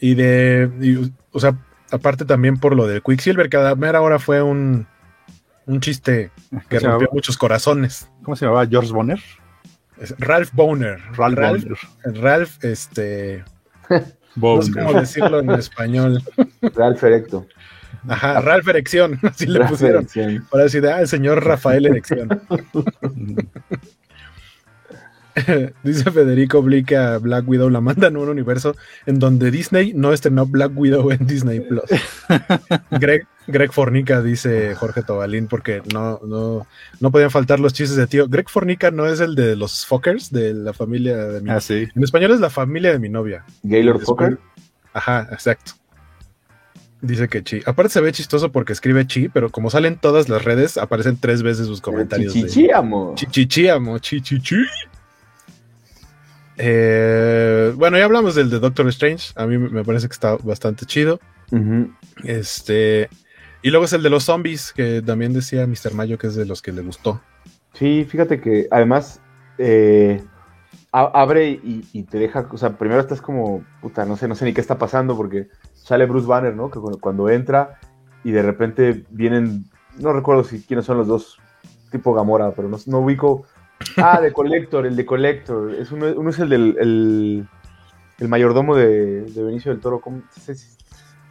[0.00, 1.56] Y de, y, o sea,
[1.92, 4.86] aparte también por lo de Quicksilver, que a la mera hora fue un,
[5.66, 6.30] un chiste
[6.68, 7.06] que rompió llamaba?
[7.12, 8.10] muchos corazones.
[8.24, 8.66] ¿Cómo se llamaba?
[8.66, 9.20] George Bonner.
[9.98, 10.98] Es Ralph Boner.
[11.12, 12.20] Ralph Ralph, Boner.
[12.20, 13.44] Ralph, este.
[14.36, 14.84] No sé Boner.
[14.86, 16.20] cómo decirlo en español.
[16.74, 17.46] Ralph Erecto.
[18.08, 20.02] Ajá, Ralph Erección, así le Ralph pusieron.
[20.02, 20.46] Erección.
[20.50, 22.28] Para decir, ah, el señor Rafael Erección.
[25.82, 28.76] Dice Federico Blica, Black Widow la mandan a un universo
[29.06, 31.84] en donde Disney no estrenó Black Widow en Disney Plus.
[32.92, 36.66] Greg, Greg Fornica, dice Jorge Tobalín, porque no, no,
[37.00, 38.28] no podían faltar los chistes de tío.
[38.28, 41.88] Greg Fornica no es el de los Fockers, de la familia de mi Ah, sí.
[41.94, 43.44] En español es la familia de mi novia.
[43.62, 44.38] Gaylord Fokker.
[44.92, 45.72] Ajá, exacto.
[47.04, 47.60] Dice que chi.
[47.66, 51.42] Aparte se ve chistoso porque escribe chi, pero como salen todas las redes, aparecen tres
[51.42, 52.32] veces sus comentarios.
[52.32, 53.14] Chichichiamo.
[53.14, 54.56] Chichichiamo, chichichi.
[56.56, 59.32] Eh, bueno, ya hablamos del de Doctor Strange.
[59.36, 61.20] A mí me parece que está bastante chido.
[62.24, 63.10] Este.
[63.60, 65.92] Y luego es el de los zombies, que también decía Mr.
[65.92, 67.20] Mayo que es de los que le gustó.
[67.74, 69.20] Sí, fíjate que además
[69.58, 70.22] eh,
[70.90, 74.46] abre y, y te deja, o sea, primero estás como, puta, no sé, no sé
[74.46, 75.48] ni qué está pasando porque
[75.84, 76.70] sale Bruce Banner, ¿no?
[76.70, 77.78] Que cuando, cuando entra
[78.24, 79.66] y de repente vienen,
[79.98, 81.38] no recuerdo si quiénes son los dos,
[81.92, 83.44] tipo Gamora, pero no, no ubico.
[83.98, 85.72] Ah, de Collector, el de Collector.
[85.74, 87.48] Es uno, uno es el del el,
[88.18, 90.22] el mayordomo de, de Benicio del Toro, ¿cómo?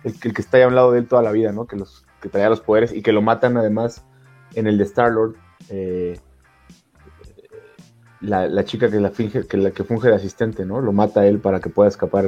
[0.03, 1.65] El, que- el que está ahí a un lado de él toda la vida, ¿no?
[1.65, 4.05] Que, los, que traía los poderes y que lo matan además
[4.53, 5.35] en el de Star-Lord.
[5.69, 6.19] eh,
[8.21, 10.79] la, la chica que la finge, que la que funge de asistente, ¿no?
[10.79, 12.25] Lo mata a él para que pueda escapar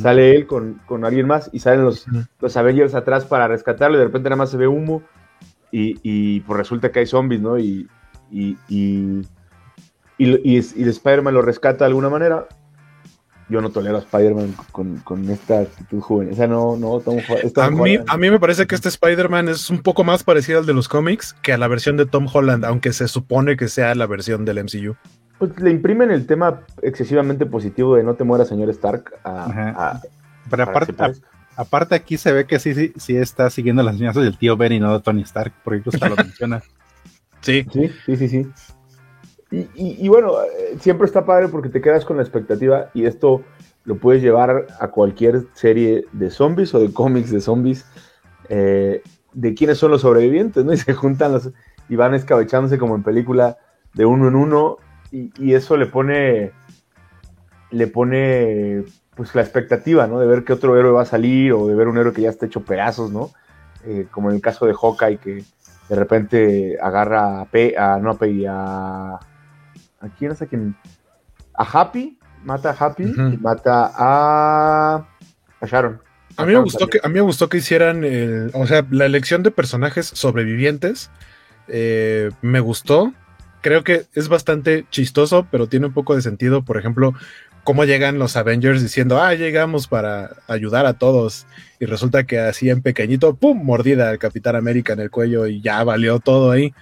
[0.00, 2.06] Sale él con, con alguien más y salen los,
[2.40, 5.02] los Avengers atrás para rescatarlo y de repente nada más se ve humo
[5.70, 7.58] y, y pues resulta que hay zombies, ¿no?
[7.58, 7.86] Y,
[8.30, 9.20] y, y,
[10.18, 10.56] y,
[10.88, 12.46] Spider-Man lo rescata de alguna manera.
[13.50, 16.30] Yo no tolero a Spider-Man con, con esta actitud joven.
[16.32, 18.04] O sea, no, no, Tom Ho- es Tom A mí, Holland.
[18.08, 20.88] a mí me parece que este Spider-Man es un poco más parecido al de los
[20.88, 24.46] cómics que a la versión de Tom Holland, aunque se supone que sea la versión
[24.46, 24.96] del MCU.
[25.48, 29.12] Pues le imprimen el tema excesivamente positivo de no te mueras, señor Stark.
[29.24, 30.00] a-
[30.50, 31.12] Pero aparte, a-
[31.56, 34.72] aparte aquí se ve que sí, sí, sí está siguiendo las enseñanzas del tío Ben
[34.72, 36.62] y no de Tony Stark, porque incluso hasta lo menciona.
[37.40, 37.66] Sí.
[37.72, 38.46] Sí, sí, sí, sí.
[39.50, 43.04] Y, y- y bueno, eh, siempre está padre porque te quedas con la expectativa y
[43.06, 43.42] esto
[43.84, 47.84] lo puedes llevar a cualquier serie de zombies o de cómics de zombies
[48.48, 49.02] eh,
[49.34, 50.72] de quiénes son los sobrevivientes, ¿no?
[50.72, 51.50] Y se juntan los
[51.88, 53.58] y van escabechándose como en película
[53.92, 54.78] de uno en uno
[55.14, 56.50] y, y eso le pone
[57.70, 58.84] le pone
[59.14, 60.18] pues la expectativa, ¿no?
[60.20, 62.30] De ver qué otro héroe va a salir o de ver un héroe que ya
[62.30, 63.30] está hecho pedazos, ¿no?
[63.86, 65.44] Eh, como en el caso de Hawkeye que
[65.88, 70.74] de repente agarra a, Pe, a no a Peggy, a ¿a quién es a quién?
[71.54, 75.06] A Happy, mata a Happy y mata a
[75.60, 76.00] a Sharon.
[76.36, 79.06] A mí me gustó que, a mí me gustó que hicieran el- o sea, la
[79.06, 81.10] elección de personajes sobrevivientes
[81.68, 83.12] eh, me gustó.
[83.64, 86.66] Creo que es bastante chistoso, pero tiene un poco de sentido.
[86.66, 87.14] Por ejemplo,
[87.62, 91.46] cómo llegan los Avengers diciendo, ah, llegamos para ayudar a todos.
[91.80, 93.64] Y resulta que así en pequeñito, ¡pum!
[93.64, 96.74] Mordida al Capitán América en el cuello y ya valió todo ahí.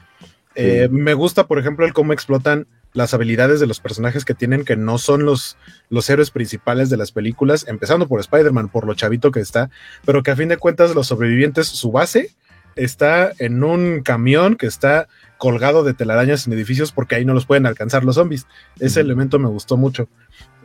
[0.57, 4.65] Eh, me gusta, por ejemplo, el cómo explotan las habilidades de los personajes que tienen,
[4.65, 5.57] que no son los,
[5.89, 9.71] los héroes principales de las películas, empezando por Spider-Man, por lo chavito que está,
[10.05, 12.33] pero que a fin de cuentas los sobrevivientes, su base
[12.77, 17.47] está en un camión que está colgado de telarañas en edificios porque ahí no los
[17.47, 18.47] pueden alcanzar los zombies.
[18.79, 20.09] Ese elemento me gustó mucho.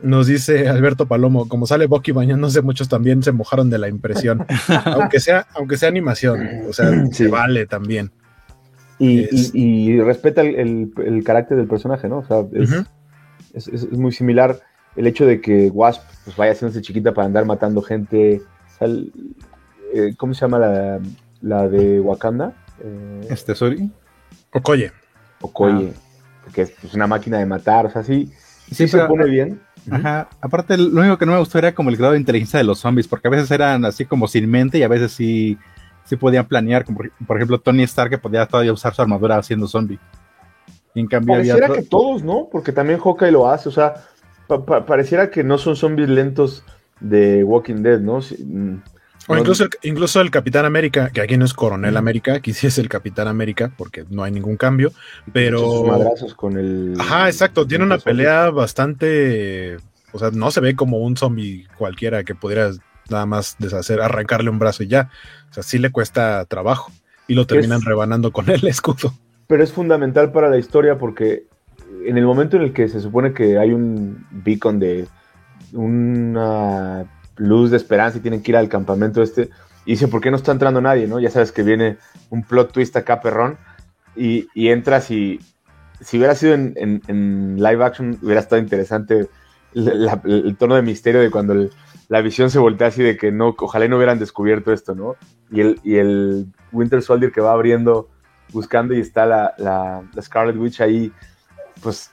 [0.02, 4.46] Nos dice Alberto Palomo, como sale Bucky bañándose, muchos también se mojaron de la impresión.
[4.84, 8.12] aunque sea, aunque sea animación, o sea, se vale también.
[9.00, 12.18] Y, y, y respeta el, el, el, carácter del personaje, ¿no?
[12.18, 12.86] O sea, es, uh -huh.
[13.54, 14.60] es, es, muy similar
[14.96, 18.42] el hecho de que Wasp pues, vaya haciéndose chiquita para andar matando gente.
[18.42, 19.12] O sea, el,
[19.94, 21.00] eh, ¿Cómo se llama la,
[21.40, 22.52] la de Wakanda?
[22.80, 23.90] Eh, este, sorry.
[24.52, 24.92] Okoye.
[25.40, 25.92] Okoye.
[25.94, 26.50] Ah.
[26.52, 28.30] Que es pues, una máquina de matar, o sea, sí,
[28.68, 29.60] sí, sí se pone bien.
[29.90, 30.28] Ajá.
[30.40, 32.78] Aparte, lo único que no me gustó era como el grado de inteligencia de los
[32.78, 35.58] zombies, porque a veces eran así como sin mente y a veces sí
[36.08, 39.68] sí podían planear, como por ejemplo Tony Stark que podía todavía usar su armadura haciendo
[39.68, 39.98] zombie.
[40.94, 42.48] Y en cambio pareciera había que todos, ¿no?
[42.50, 43.94] Porque también Hawkeye lo hace, o sea,
[44.46, 46.64] pa pa pareciera que no son zombies lentos
[47.00, 48.22] de Walking Dead, ¿no?
[48.22, 48.82] Si, mm,
[49.28, 52.66] o incluso el, incluso el Capitán América, que aquí no es Coronel América, aquí sí
[52.66, 54.90] es el Capitán América, porque no hay ningún cambio,
[55.32, 55.84] pero...
[55.84, 56.94] Madrazos con el...
[56.98, 59.76] Ajá, exacto, tiene una pelea bastante...
[60.12, 62.70] O sea, no se ve como un zombie cualquiera que pudiera
[63.10, 65.10] nada más deshacer, arrancarle un brazo y ya.
[65.50, 66.90] O sea, sí le cuesta trabajo
[67.26, 69.12] y lo terminan es, rebanando con el escudo.
[69.46, 71.44] Pero es fundamental para la historia porque
[72.06, 75.06] en el momento en el que se supone que hay un beacon de
[75.72, 77.06] una
[77.38, 79.50] luz de esperanza y tienen que ir al campamento este,
[79.84, 81.06] y dice, ¿por qué no está entrando nadie?
[81.06, 81.18] ¿no?
[81.18, 81.98] Ya sabes que viene
[82.30, 83.56] un plot twist acá, perrón,
[84.16, 85.40] y, y entras y
[86.00, 89.28] si hubiera sido en, en, live action, hubiera estado interesante
[89.74, 91.68] el tono de misterio de cuando
[92.08, 95.16] la visión se voltea así de que no, ojalá no hubieran descubierto esto, ¿no?
[95.50, 95.60] Y
[95.96, 98.08] el, Winter Soldier que va abriendo,
[98.52, 101.12] buscando y está la, la, Scarlet Witch ahí,
[101.82, 102.10] pues,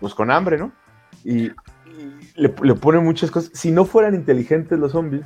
[0.00, 0.72] pues con hambre, ¿no?
[1.24, 1.50] Y
[2.36, 3.50] le, le, pone muchas cosas.
[3.54, 5.24] Si no fueran inteligentes los zombies,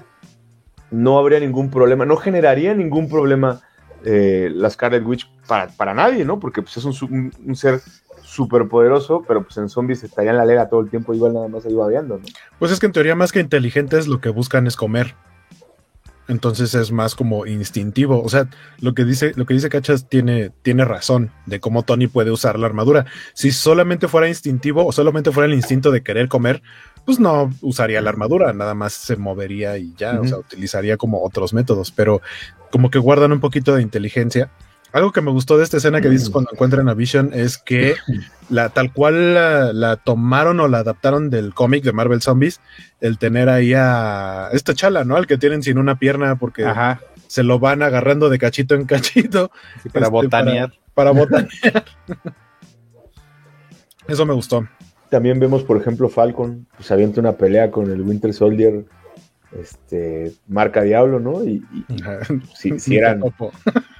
[0.90, 3.60] no habría ningún problema, no generaría ningún problema
[4.04, 6.40] eh, la Scarlet Witch para, para, nadie, ¿no?
[6.40, 7.80] Porque pues, es un ser
[8.22, 11.48] súper poderoso, pero pues en zombies estaría en la lega todo el tiempo, igual nada
[11.48, 12.24] más ahí babeando, ¿no?
[12.58, 15.14] Pues es que en teoría más que inteligentes lo que buscan es comer.
[16.28, 18.22] Entonces es más como instintivo.
[18.22, 18.48] O sea,
[18.78, 22.56] lo que dice, lo que dice Cachas tiene, tiene razón de cómo Tony puede usar
[22.56, 23.04] la armadura.
[23.34, 26.62] Si solamente fuera instintivo o solamente fuera el instinto de querer comer,
[27.10, 30.24] pues no usaría la armadura, nada más se movería y ya, uh -huh.
[30.24, 32.22] o sea, utilizaría como otros métodos, pero
[32.70, 34.50] como que guardan un poquito de inteligencia
[34.92, 37.94] algo que me gustó de esta escena que dices cuando encuentran a Vision es que
[38.50, 42.60] la tal cual la, la tomaron o la adaptaron del cómic de Marvel Zombies,
[43.00, 45.16] el tener ahí a esta chala, ¿no?
[45.16, 47.00] Al que tienen sin una pierna porque Ajá.
[47.28, 49.52] se lo van agarrando de cachito en cachito.
[49.82, 50.72] Sí, para este, botanear.
[50.94, 51.84] Para, para botanear.
[54.08, 54.66] Eso me gustó.
[55.10, 58.84] También vemos, por ejemplo, Falcon, pues avienta una pelea con el Winter Soldier
[59.58, 61.44] este, marca Diablo, ¿no?
[61.44, 61.84] Y, y
[62.54, 63.22] si, si eran.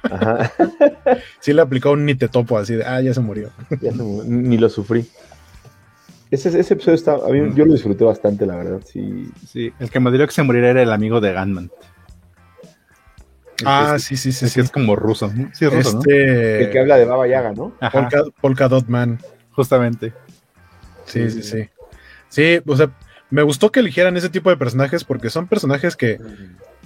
[0.03, 0.51] Ajá.
[1.39, 3.49] sí le aplicó un ni te topo así de, ah, ya se murió.
[3.81, 4.23] Ya se murió.
[4.25, 5.05] Ni lo sufrí.
[6.29, 8.79] Ese, ese episodio está, a mí, yo lo disfruté bastante, la verdad.
[8.85, 11.69] Sí, sí el que me diría que se muriera era el amigo de Gunman.
[13.65, 14.47] Ah, sí, sí, sí.
[14.47, 14.59] Sí.
[14.61, 15.29] es como ruso.
[15.53, 16.25] Sí, es ruso, este...
[16.25, 16.65] ¿no?
[16.65, 17.73] El que habla de Baba Yaga, ¿no?
[17.91, 19.19] Polka, Polka Dot Man.
[19.51, 20.13] Justamente.
[21.05, 21.69] Sí, sí, sí.
[22.29, 22.91] Sí, o sea,
[23.29, 26.19] me gustó que eligieran ese tipo de personajes porque son personajes que,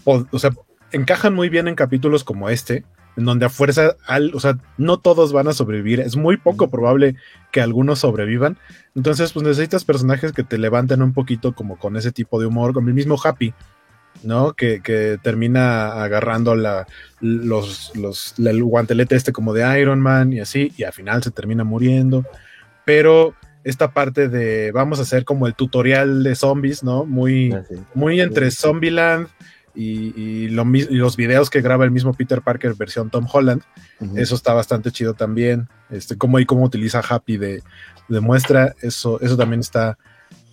[0.04, 0.52] o, o, sea,
[0.92, 2.84] encajan muy bien en capítulos como este,
[3.18, 6.70] en donde a fuerza, al, o sea, no todos van a sobrevivir, es muy poco
[6.70, 7.16] probable
[7.52, 8.58] que algunos sobrevivan,
[8.96, 12.74] entonces pues necesitas personajes que te levanten un poquito como con ese tipo de humor,
[12.74, 13.54] con el mismo Happy,
[14.24, 14.54] ¿no?
[14.54, 16.88] Que, que termina agarrando la,
[17.22, 21.32] los, los, el guantelete este como de Iron Man y así, y al final se
[21.32, 22.26] termina muriendo,
[22.86, 23.34] pero
[23.66, 27.04] esta parte de vamos a hacer como el tutorial de zombies, ¿no?
[27.04, 27.76] Muy, ah, sí.
[27.96, 29.28] muy entre Zombieland
[29.74, 33.64] y, y, lo, y, los videos que graba el mismo Peter Parker versión Tom Holland.
[34.00, 34.20] Uh -huh.
[34.20, 35.68] Eso está bastante chido también.
[35.90, 37.64] Este, cómo y cómo utiliza Happy de,
[38.08, 39.98] de, muestra, eso, eso también está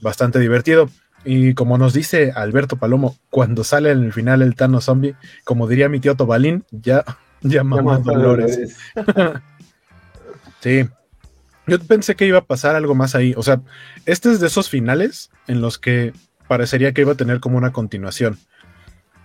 [0.00, 0.88] bastante divertido.
[1.22, 5.68] Y como nos dice Alberto Palomo, cuando sale en el final el Thanos zombie, como
[5.68, 7.04] diría mi tío Tobalín, ya,
[7.42, 8.74] ya mamá Dolores.
[10.60, 10.88] sí,
[11.66, 13.34] yo pensé que iba a pasar algo más ahí.
[13.36, 13.60] O sea,
[14.06, 16.12] este es de esos finales en los que
[16.48, 18.38] parecería que iba a tener como una continuación.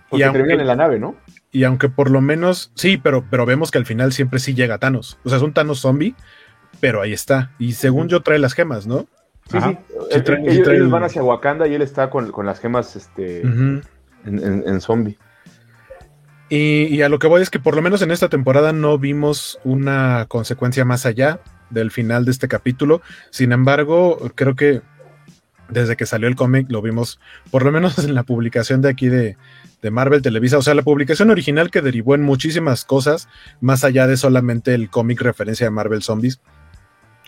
[0.08, 1.16] Porque y aunque, terminan en la nave, ¿no?
[1.50, 4.78] Y aunque por lo menos, sí, pero, pero vemos que al final siempre sí llega
[4.78, 5.18] Thanos.
[5.24, 6.14] O sea, es un Thanos zombie,
[6.80, 7.52] pero ahí está.
[7.58, 9.06] Y según yo trae las gemas, ¿no?
[9.50, 9.70] Sí, Ajá.
[9.70, 9.96] sí.
[10.12, 12.96] sí trae, ellos, trae ellos, van hacia Wakanda y él está con, con las gemas
[12.96, 13.82] este, uh -huh.
[14.26, 15.18] en, en, en, zombie.
[16.50, 18.98] Y, y, a lo que voy es que por lo menos en esta temporada no
[18.98, 21.40] vimos una consecuencia más allá
[21.70, 23.02] del final de este capítulo.
[23.30, 24.82] Sin embargo, creo que
[25.68, 29.08] desde que salió el cómic lo vimos, por lo menos en la publicación de aquí
[29.08, 29.36] de,
[29.82, 33.28] de, Marvel Televisa, o sea, la publicación original que derivó en muchísimas cosas,
[33.60, 36.40] más allá de solamente el cómic referencia a Marvel Zombies,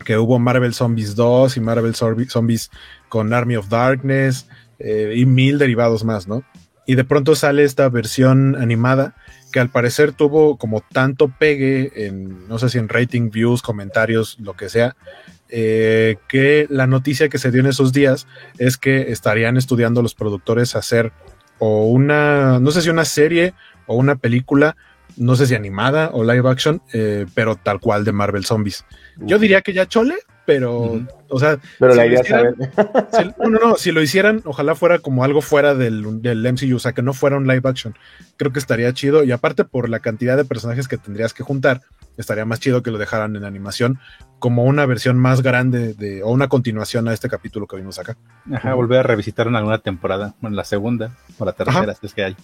[0.04, 2.70] que hubo Marvel Zombies 2 y Marvel Zombies
[3.08, 6.42] con Army of Darkness eh, y mil derivados más, ¿no?
[6.86, 9.14] Y de pronto sale esta versión animada
[9.50, 14.38] que al parecer tuvo como tanto pegue en, no sé si en rating, views, comentarios,
[14.40, 14.96] lo que sea,
[15.48, 18.26] eh, que la noticia que se dio en esos días
[18.58, 21.12] es que estarían estudiando los productores hacer
[21.58, 23.54] o una, no sé si una serie
[23.86, 24.76] o una película,
[25.16, 28.84] no sé si animada o live action, eh, pero tal cual de Marvel Zombies.
[29.16, 30.14] Yo diría que ya chole,
[30.50, 31.08] pero, uh -huh.
[31.28, 32.56] o sea, pero si la idea hicieran,
[33.12, 36.74] si, no, no, no, si lo hicieran, ojalá fuera como algo fuera del, del, MCU,
[36.74, 37.96] o sea, que no fuera un live action.
[38.36, 41.82] Creo que estaría chido, y aparte por la cantidad de personajes que tendrías que juntar,
[42.16, 44.00] estaría más chido que lo dejaran en animación
[44.40, 48.16] como una versión más grande de, o una continuación a este capítulo que vimos acá.
[48.52, 52.12] Ajá, volver a revisitar en alguna temporada, bueno, la segunda o la tercera, si es
[52.12, 52.36] que hay.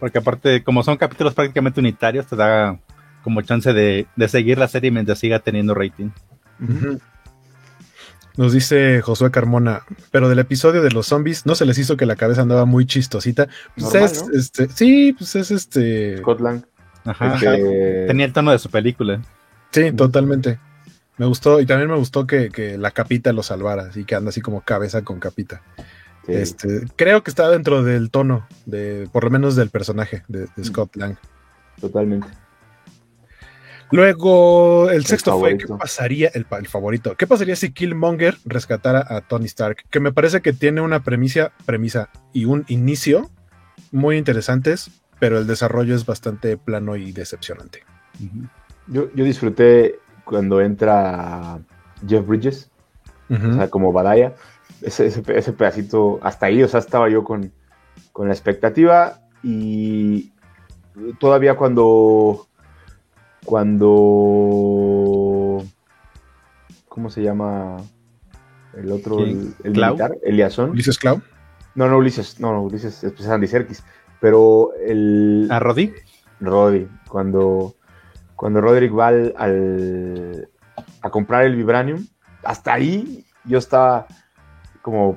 [0.00, 2.80] Porque aparte, como son capítulos prácticamente unitarios, te da
[3.22, 6.10] como chance de, de seguir la serie mientras siga teniendo rating.
[6.60, 7.00] Uh -huh.
[8.36, 12.06] Nos dice Josué Carmona, pero del episodio de los zombies no se les hizo que
[12.06, 13.48] la cabeza andaba muy chistosita.
[13.74, 14.32] Pues Normal, es, ¿no?
[14.38, 16.18] este, sí, pues es este.
[16.18, 16.64] Scotland.
[17.04, 19.20] Ajá, Este- Tenía el tono de su película.
[19.72, 20.58] Sí, totalmente.
[21.18, 24.30] Me gustó, y también me gustó que, que la capita lo salvara, así que anda
[24.30, 25.60] así como cabeza con capita.
[26.24, 26.32] Sí.
[26.32, 30.64] Este, creo que está dentro del tono, de, por lo menos del personaje de, de
[30.64, 31.16] Scott Lang.
[31.80, 32.28] Totalmente.
[33.92, 35.58] Luego, el sexto fue.
[35.58, 36.30] ¿qué pasaría?
[36.34, 37.16] El, el favorito.
[37.16, 39.84] ¿Qué pasaría si Killmonger rescatara a Tony Stark?
[39.90, 43.30] Que me parece que tiene una premisa, premisa y un inicio
[43.90, 47.82] muy interesantes, pero el desarrollo es bastante plano y decepcionante.
[48.86, 51.58] Yo, yo disfruté cuando entra
[52.06, 52.70] Jeff Bridges,
[53.28, 54.34] o sea, como Badaya.
[54.82, 57.52] Ese, ese, ese pedacito, hasta ahí, o sea, estaba yo con,
[58.12, 60.32] con la expectativa y
[61.18, 62.48] todavía cuando
[63.44, 63.88] cuando
[66.88, 67.78] ¿cómo se llama
[68.74, 69.30] el otro ¿Quién?
[69.30, 69.94] el, el ¿Clau?
[69.94, 70.16] militar
[70.70, 71.20] ¿Ulises Clau?
[71.74, 73.82] no no Ulises no no Ulises es Andy Serkis
[74.20, 75.92] pero el ¿A Roddy?
[76.40, 77.74] Roddy, cuando,
[78.36, 80.48] cuando Roderick va al, al-
[81.02, 82.06] a comprar el Vibranium,
[82.42, 84.06] hasta ahí yo estaba
[84.82, 85.16] como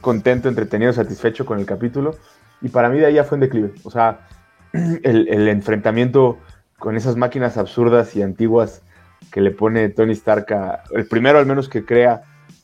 [0.00, 2.14] contento, entretenido, satisfecho con el capítulo.
[2.60, 3.72] Y para mí de ahí ya fue en declive.
[3.84, 4.28] O sea,
[5.02, 6.38] el, enfrentamiento
[6.78, 8.82] con esas máquinas absurdas y antiguas
[9.30, 12.22] que le pone Tony Stark, a- el primero al menos que crea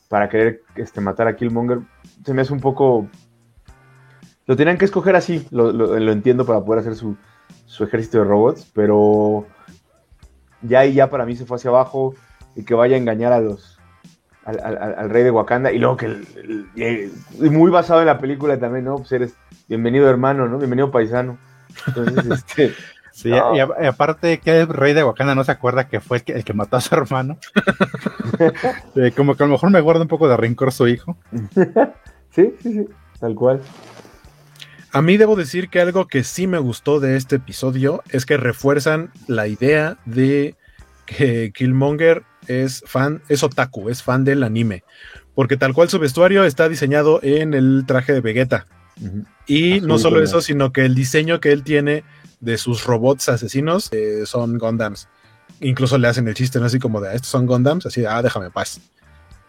[0.09, 1.79] para querer este, matar a Killmonger,
[2.25, 3.07] se me hace un poco
[4.45, 7.15] lo tenían que escoger así, lo, lo- entiendo para poder hacer su,
[7.67, 9.45] su ejército de robots, pero
[10.63, 12.15] ya ahí ya para mí se fue hacia abajo
[12.55, 13.77] y que vaya a engañar a los
[14.45, 18.07] al, al- al- rey de Wakanda y luego que el- el- y muy basado en
[18.07, 18.97] la película también, ¿no?
[18.97, 19.35] Pues eres
[19.67, 20.57] bienvenido hermano, ¿no?
[20.57, 21.37] Bienvenido paisano.
[21.87, 22.73] Entonces, este,
[23.11, 23.53] Sí, No.
[23.55, 26.23] y, a- y aparte que el rey de Wakanda no se acuerda que fue el
[26.23, 27.37] que, el que mató a su hermano.
[28.95, 31.17] Eh, como que a lo mejor me guarda un poco de rencor su hijo.
[32.31, 32.87] sí, sí, sí,
[33.19, 33.61] tal cual.
[34.93, 38.37] A mí debo decir que algo que sí me gustó de este episodio es que
[38.37, 40.55] refuerzan la idea de
[41.05, 44.83] que Killmonger es fan, es otaku, es fan del anime.
[45.35, 48.65] Porque tal cual su vestuario está diseñado en el traje de Vegeta.
[49.45, 52.03] Y Azul, no solo eso, sino que el diseño que él tiene
[52.39, 55.07] de sus robots asesinos eh, son Gundams.
[55.61, 56.65] Incluso le hacen el chiste, ¿no?
[56.65, 58.79] Así como de, "Ah, estos son Gundams, así de, ah, déjame paz.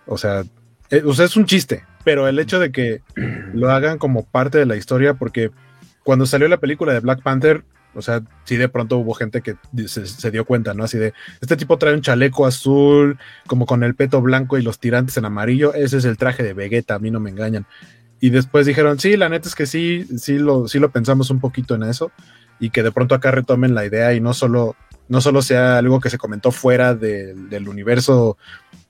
[0.06, 0.42] O sea,
[0.90, 3.02] eh, o sea, es un chiste, pero el hecho de que
[3.54, 5.50] lo hagan como parte de la historia, porque
[6.02, 7.62] cuando salió la película de Black Panther,
[7.94, 9.56] o sea, sí de pronto hubo gente que
[9.86, 10.84] se dio cuenta, ¿no?
[10.84, 14.78] Así de, este tipo trae un chaleco azul, como con el peto blanco y los
[14.78, 17.66] tirantes en amarillo, ese es el traje de Vegeta, a mí no me engañan.
[18.20, 21.40] Y después dijeron, sí, la neta es que sí, sí lo, sí lo pensamos un
[21.40, 22.12] poquito en eso,
[22.58, 24.76] y que de pronto acá retomen la idea y no solo,
[25.08, 28.36] no solo sea algo que se comentó fuera del- del universo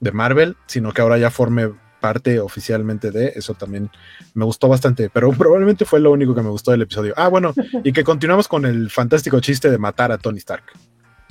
[0.00, 3.90] de Marvel, sino que ahora ya forme parte oficialmente de eso también
[4.34, 7.14] me gustó bastante, pero probablemente fue lo único que me gustó del episodio.
[7.16, 7.52] Ah, bueno,
[7.84, 10.64] y que continuamos con el fantástico chiste de matar a Tony Stark.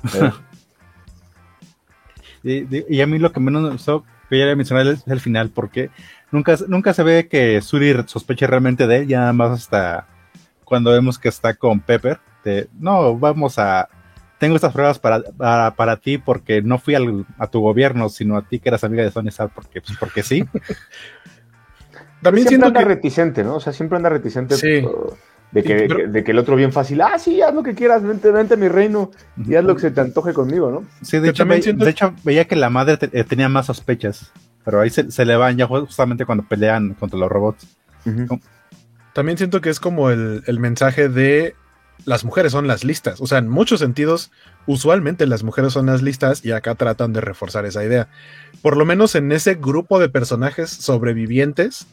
[2.44, 5.50] Y, y a mí lo que menos me gustó, que ya mencioné, es el final,
[5.50, 5.90] porque
[6.32, 10.08] nunca, nunca se ve que Suri sospeche realmente de él, ya nada más hasta
[10.64, 13.90] cuando vemos que está con Pepper, de, no, vamos a,
[14.38, 18.38] tengo estas pruebas para, para, para ti porque no fui al, a tu gobierno, sino
[18.38, 20.46] a ti que eras amiga de Tony Stark porque, pues, porque sí.
[22.22, 22.86] También siempre anda que...
[22.86, 23.56] reticente, ¿no?
[23.56, 24.86] O sea, siempre anda reticente sí.
[25.52, 26.08] de, que, pero...
[26.08, 28.58] de, que, el otro bien fácil, ah, sí, haz lo que quieras, vente, vente a
[28.58, 30.84] mi reino y haz lo que se te antoje conmigo, ¿no?
[31.02, 31.86] Sí, de, hecho, ve, siento...
[31.86, 34.32] de hecho, veía que la madre te, eh, tenía más sospechas,
[34.70, 37.66] pero ahí se, se, le van ya justamente cuando pelean contra los robots.
[38.06, 38.42] Uh -huh.
[39.16, 41.56] También siento que es como el, el mensaje de
[42.06, 43.20] las mujeres son las listas.
[43.20, 44.30] O sea, en muchos sentidos,
[44.68, 48.10] usualmente las mujeres son las listas y acá tratan de reforzar esa idea.
[48.62, 51.88] Por lo menos en ese grupo de personajes sobrevivientes.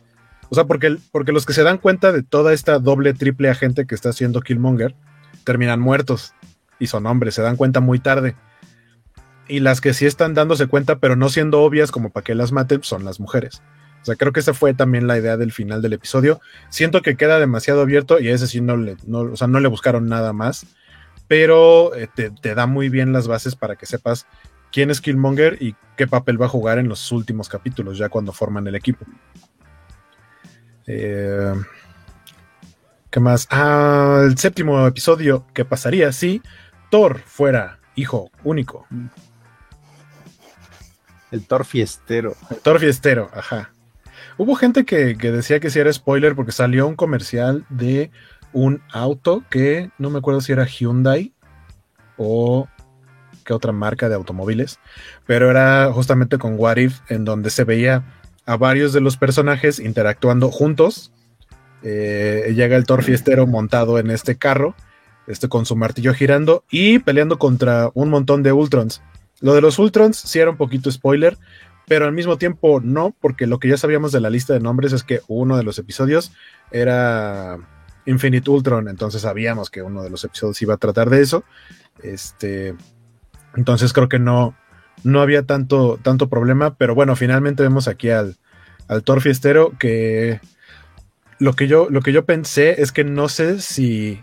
[0.50, 3.86] O sea, porque, porque los que se dan cuenta de toda esta doble, triple agente
[3.86, 4.94] que está haciendo Killmonger
[5.44, 6.34] terminan muertos
[6.78, 8.36] y son hombres, se dan cuenta muy tarde.
[9.48, 12.52] Y las que sí están dándose cuenta, pero no siendo obvias como para que las
[12.52, 13.62] maten, son las mujeres.
[14.02, 16.40] O sea, creo que esa fue también la idea del final del episodio.
[16.68, 19.58] Siento que queda demasiado abierto y a ese sí no le, no, o sea, no
[19.58, 20.66] le buscaron nada más.
[21.28, 24.26] Pero eh, te, da muy bien las bases para que sepas
[24.70, 28.32] quién es Killmonger y qué papel va a jugar en los últimos capítulos, ya cuando
[28.32, 29.04] forman el equipo.
[30.86, 31.52] Eh,
[33.10, 33.48] ¿Qué más?
[33.50, 36.42] Ah, el séptimo episodio, ¿qué pasaría si
[36.90, 38.86] Thor fuera hijo único?
[41.30, 42.34] El Thor fiestero.
[42.50, 43.70] El Thor fiestero, ajá.
[44.38, 48.10] Hubo gente que, decía que si era spoiler porque salió un comercial de
[48.52, 51.32] un auto que no me acuerdo si era Hyundai
[52.16, 52.68] o
[53.44, 54.78] qué otra marca de automóviles,
[55.26, 58.04] pero era justamente con What If, en donde se veía
[58.44, 61.12] a varios de los personajes interactuando juntos.
[61.82, 64.74] Eh, llega el Thor fiestero montado en este carro,
[65.26, 69.02] este con su martillo girando y peleando contra un montón de Ultrons.
[69.40, 71.36] Lo de los Ultrons sí era un poquito spoiler,
[71.86, 74.92] pero al mismo tiempo no, porque lo que ya sabíamos de la lista de nombres
[74.92, 76.32] es que uno de los episodios
[76.70, 77.58] era
[78.06, 81.44] Infinite Ultron, entonces sabíamos que uno de los episodios iba a tratar de eso.
[82.02, 82.74] Este,
[83.56, 84.56] entonces creo que no,
[85.04, 88.36] no había tanto, tanto problema, pero bueno, finalmente vemos aquí al,
[88.88, 90.40] al Thor Fiestero que
[91.38, 94.20] lo que, yo, lo que yo pensé es que no sé si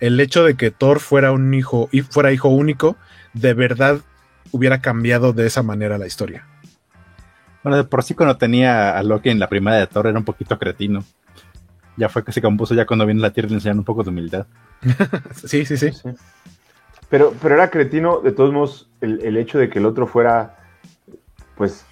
[0.00, 2.96] el hecho de que Thor fuera un hijo y fuera hijo único
[3.34, 4.00] de verdad
[4.52, 6.46] hubiera cambiado de esa manera la historia.
[7.62, 10.24] Bueno, de por sí cuando tenía a Loki en la primera de Thor era un
[10.24, 11.04] poquito cretino.
[11.96, 14.10] Ya fue que se compuso ya cuando viene la Tierra le enseñan un poco de
[14.10, 14.46] humildad.
[15.34, 16.10] sí, sí, sí, sí.
[17.08, 20.56] Pero, pero era cretino, de todos modos, el, el, hecho de que el otro fuera,
[21.56, 21.86] pues,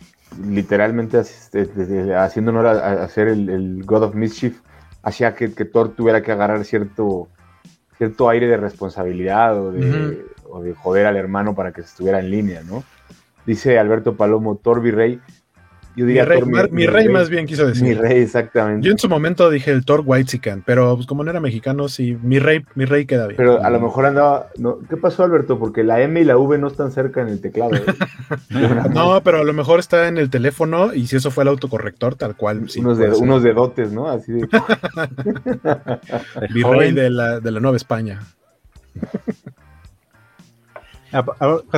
[0.44, 4.60] literalmente haciendo honor a, a ser el, el, God of Mischief,
[5.02, 7.28] hacía que, que, Thor tuviera que agarrar cierto,
[7.96, 10.33] cierto aire de responsabilidad o de, uh -huh.
[10.48, 12.84] O de joder al hermano para que se estuviera en línea, ¿no?
[13.46, 15.20] Dice Alberto Palomo, Thor Virrey,
[15.96, 17.84] yo diría mi rey, Thor, mi, mi, mi rey, rey, más bien quiso decir.
[17.84, 18.84] Mi rey, exactamente.
[18.84, 22.18] Yo en su momento dije el Thor Whitezican, pero pues, como no era mexicano, sí,
[22.20, 23.36] mi rey, mi rey queda bien.
[23.36, 24.48] Pero a lo mejor andaba.
[24.58, 25.58] No, ¿Qué pasó, Alberto?
[25.58, 27.76] Porque la M y la V no están cerca en el teclado.
[27.76, 27.84] ¿eh?
[28.92, 32.16] no, pero a lo mejor está en el teléfono y si eso fue el autocorrector,
[32.16, 32.68] tal cual.
[32.68, 34.08] Sí, unos, de, unos dedotes, ¿no?
[34.08, 34.48] Así de.
[36.54, 38.20] mi rey de la, de la Nueva España.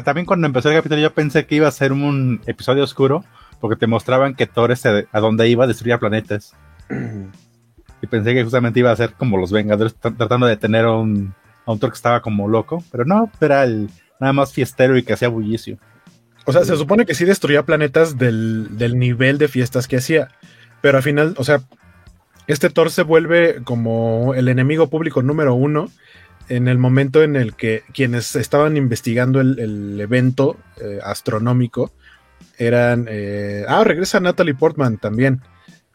[0.05, 3.24] También cuando empezó el capítulo yo pensé que iba a ser un episodio oscuro
[3.60, 6.55] porque te mostraban que Thor este, a donde iba destruía planetas.
[8.02, 11.34] y pensé que justamente iba a ser como los Vengadores tratando de tener a un,
[11.65, 13.90] a un Thor que estaba como loco, pero no, era el
[14.20, 15.78] nada más fiestero y que hacía bullicio.
[16.44, 20.28] O sea, se supone que sí destruía planetas del, del nivel de fiestas que hacía,
[20.81, 21.60] pero al final, o sea,
[22.47, 25.90] este Thor se vuelve como el enemigo público número uno
[26.49, 31.92] en el momento en el que quienes estaban investigando el, el evento eh, astronómico
[32.58, 33.07] eran.
[33.08, 35.41] Eh, ah, regresa Natalie Portman también.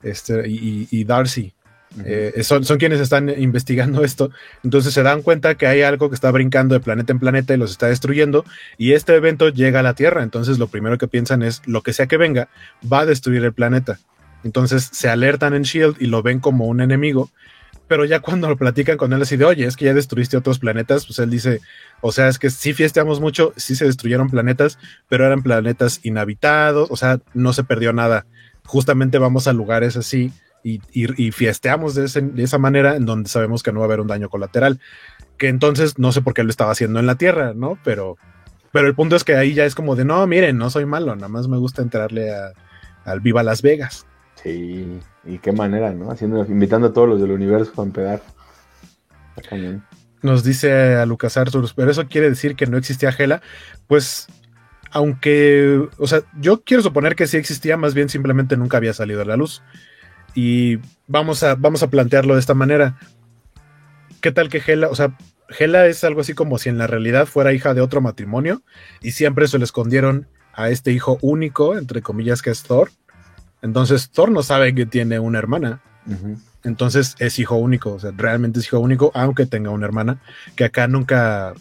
[0.04, 1.54] Este, y, y Darcy.
[1.94, 2.04] Uh -huh.
[2.06, 4.32] eh, son, son, quienes están investigando esto.
[4.64, 7.58] Entonces se dan cuenta que hay algo que está brincando de planeta en planeta y
[7.58, 8.46] los está destruyendo.
[8.78, 10.24] Y este evento llega a la Tierra.
[10.24, 12.50] Entonces lo primero que piensan es: lo que sea que venga,
[12.92, 14.00] va a destruir el planeta.
[14.44, 17.30] Entonces se alertan en Shield y lo ven como un enemigo.
[17.92, 20.60] Pero ya cuando lo platican con él así de, oye, es que ya destruiste otros
[20.60, 21.60] planetas, pues él dice,
[22.00, 24.80] o sea, es que sí fiesteamos mucho, sí se destruyeron planetas,
[25.10, 28.26] pero eran planetas inhabitados, o sea, no se perdió nada.
[28.64, 30.32] Justamente vamos a lugares así
[30.64, 33.88] y, y, fiesteamos de, ese, de, esa manera en donde sabemos que no va a
[33.88, 34.80] haber un daño colateral.
[35.38, 37.78] Que entonces no sé por qué lo estaba haciendo en la Tierra, ¿no?
[37.84, 38.16] Pero,
[38.72, 41.14] pero el punto es que ahí ya es como de, no, miren, no soy malo,
[41.14, 42.54] nada más me gusta entrarle a,
[43.04, 44.08] al Viva Las Vegas.
[44.44, 46.12] Sí, y qué manera, ¿no?
[46.12, 48.22] Haciendo, invitando a todos los del universo a empedar.
[50.22, 53.42] Nos dice a Lucas Arthur, pero eso quiere decir que no existía Gela.
[53.88, 54.28] Pues,
[54.92, 59.22] aunque, o sea, yo quiero suponer que sí existía, más bien simplemente nunca había salido
[59.22, 59.62] a la luz.
[60.34, 62.98] Y vamos a, vamos a plantearlo de esta manera.
[64.22, 65.18] ¿qué tal que Hela, o sea,
[65.60, 68.62] Hela es algo así como si en la realidad fuera hija de otro matrimonio
[69.02, 72.92] y siempre se le escondieron a este hijo único, entre comillas, que es Thor.
[73.62, 75.82] Entonces Thor no sabe que tiene una hermana.
[76.64, 80.22] Entonces es hijo único, o sea, realmente es hijo único, aunque tenga una hermana,
[80.56, 81.54] que acá nunca,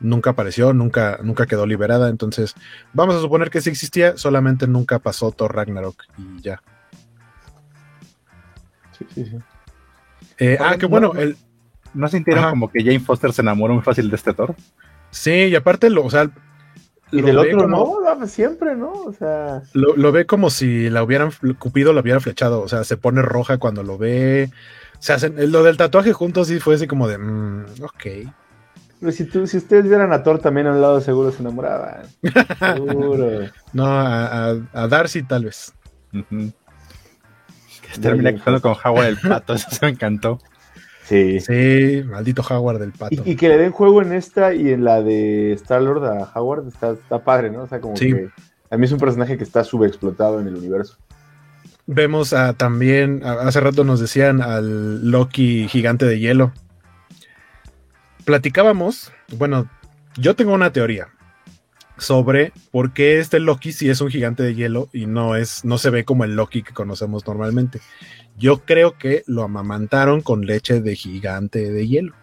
[0.00, 2.08] nunca apareció, nunca, nunca quedó liberada.
[2.08, 2.54] Entonces,
[2.92, 6.62] vamos a suponer que sí existía, solamente nunca pasó Thor Ragnarok y ya.
[8.98, 9.38] Sí, sí, sí.
[10.38, 11.36] Eh, ah, que bueno, el,
[11.94, 14.54] ¿No sintieron como que Jane Foster se enamoró muy fácil de este Thor?
[15.10, 16.28] Sí, y aparte, lo, o sea.
[17.14, 18.92] Y del otro como, no, siempre, ¿no?
[18.92, 19.62] O sea.
[19.72, 23.22] Lo, lo, ve como si la hubieran, Cupido la hubiera flechado, o sea, se pone
[23.22, 24.50] roja cuando lo ve.
[24.98, 28.32] Se hacen, lo del tatuaje juntos sí fue así como de, mm, ok.
[29.00, 32.06] Pero si, tú, si ustedes vieran a Thor también a un lado, seguro se enamoraban.
[32.74, 33.48] seguro.
[33.72, 35.74] No, a, a, a, Darcy tal vez.
[36.12, 36.52] Uh -huh.
[38.00, 40.40] Termina actuando con Howard el pato, eso se me encantó.
[41.04, 41.38] Sí.
[41.40, 43.14] Sí, maldito Howard del pato.
[43.14, 46.32] Y, y, que le den juego en esta y en la de Star Lord a
[46.34, 47.62] Howard está, está padre, ¿no?
[47.62, 48.12] O sea, como sí.
[48.12, 48.30] que
[48.70, 50.96] a mí es un personaje que está subexplotado en el universo.
[51.86, 56.52] Vemos a, también, a, hace rato nos decían al Loki gigante de hielo.
[58.24, 59.68] Platicábamos, bueno,
[60.16, 61.08] yo tengo una teoría
[61.98, 65.78] sobre por qué este Loki sí es un gigante de hielo y no es, no
[65.78, 67.80] se ve como el Loki que conocemos normalmente.
[68.36, 72.14] Yo creo que lo amamantaron con leche de gigante de hielo.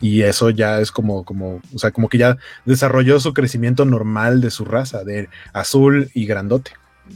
[0.00, 4.40] Y eso ya es como, como, o sea, como que ya desarrolló su crecimiento normal
[4.40, 6.72] de su raza, de azul y grandote.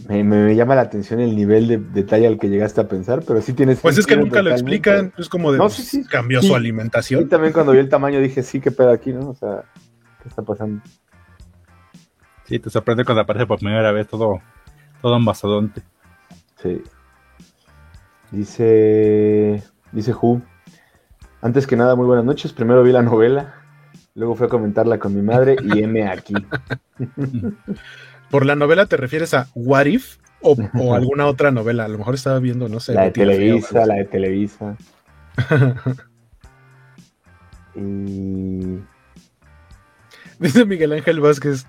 [0.08, 3.40] Me, me llama la atención el nivel de detalle al que llegaste a pensar, pero
[3.40, 3.80] sí tienes.
[3.80, 6.04] Pues es que nunca lo explican, es como de no, pues, sí, sí.
[6.04, 6.48] cambió sí.
[6.48, 7.22] su alimentación.
[7.22, 9.30] Y también cuando vi el tamaño dije, sí, qué pedo aquí, ¿no?
[9.30, 9.64] O sea,
[10.22, 10.80] ¿qué está pasando?
[12.46, 14.40] Sí, te sorprende cuando aparece por primera vez todo,
[15.02, 15.82] todo mastodonte.
[16.62, 16.82] Sí.
[18.30, 19.62] Dice.
[19.92, 20.42] Dice Who.
[21.42, 22.52] Antes que nada, muy buenas noches.
[22.52, 23.54] Primero vi la novela,
[24.14, 26.34] luego fui a comentarla con mi madre y M aquí.
[28.30, 31.84] ¿Por la novela te refieres a What If o, o alguna otra novela?
[31.84, 32.94] A lo mejor estaba viendo, no sé.
[32.94, 34.76] La de Televisa, la de Televisa.
[37.74, 38.78] y...
[40.38, 41.66] Dice Miguel Ángel Vázquez,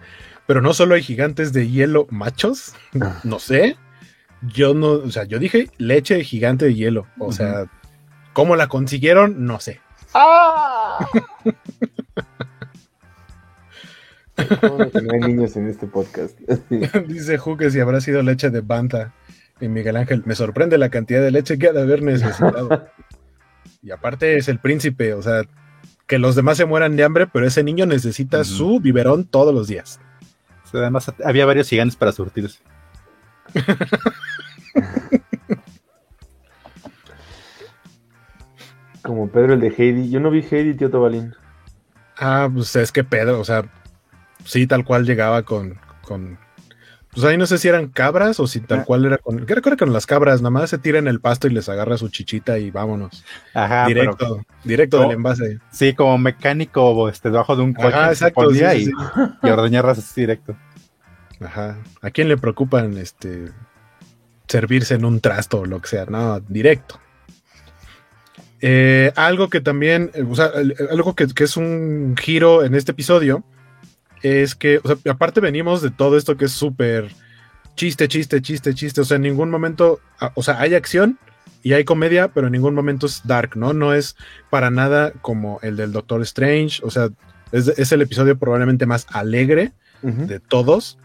[0.48, 2.74] pero no solo hay gigantes de hielo machos,
[3.24, 3.78] no sé.
[4.42, 7.06] Yo no, o sea, yo dije leche de gigante de hielo.
[7.20, 7.34] O uh -huh.
[7.34, 7.66] sea,
[8.34, 9.46] ¿cómo la consiguieron?
[9.46, 9.82] No sé.
[10.14, 11.06] ¡Ah!
[14.62, 16.40] ¿Cómo que no hay niños en este podcast?
[17.08, 19.14] Dice Ju que si habrá sido leche de Banta.
[19.60, 22.88] Y Miguel Ángel, me sorprende la cantidad de leche que ha de haber necesitado.
[23.82, 25.42] y aparte es el príncipe, o sea,
[26.06, 28.46] que los demás se mueran de hambre, pero ese niño necesita uh -huh.
[28.46, 30.00] su biberón todos los días.
[30.80, 32.60] Además, había varios gigantes para surtirse.
[39.08, 40.10] Como Pedro el de Heidi.
[40.10, 41.34] Yo no vi Heidi, tío Tobalín.
[42.18, 43.64] Ah, pues es que Pedro, o sea,
[44.44, 46.38] sí, tal cual llegaba con, con.
[47.14, 48.84] Pues ahí no sé si eran cabras o si tal ah.
[48.84, 49.46] cual era con.
[49.46, 50.42] ¿Qué recuerda con las cabras?
[50.42, 53.24] Nada más se tira en el pasto y les agarra su chichita y vámonos.
[53.54, 53.88] Ajá.
[53.88, 55.60] Directo, pero, directo como, del envase.
[55.72, 57.88] Sí, como mecánico este, debajo de un coche.
[57.88, 58.52] Ajá, exacto.
[58.52, 58.92] Sí, y, sí,
[59.42, 60.56] y ordeñar así directo.
[61.40, 61.78] Ajá.
[62.02, 63.52] ¿A quién le preocupan este
[64.48, 66.06] servirse en un trasto o lo que sea?
[66.06, 67.00] No, directo.
[68.62, 70.52] Eh, algo que también, o sea,
[70.90, 73.44] algo que, que, es un giro en este episodio
[74.24, 77.12] es que, o sea, aparte venimos de todo esto que es súper
[77.76, 79.02] chiste, chiste, chiste, chiste.
[79.02, 80.00] O sea, en ningún momento,
[80.34, 81.20] o sea, hay acción
[81.62, 83.74] y hay comedia, pero en ningún momento es dark, ¿no?
[83.74, 84.16] No es
[84.50, 86.82] para nada como el del Doctor Strange.
[86.84, 87.10] O sea,
[87.52, 90.26] es, es el episodio probablemente más alegre uh -huh.
[90.26, 90.98] de todos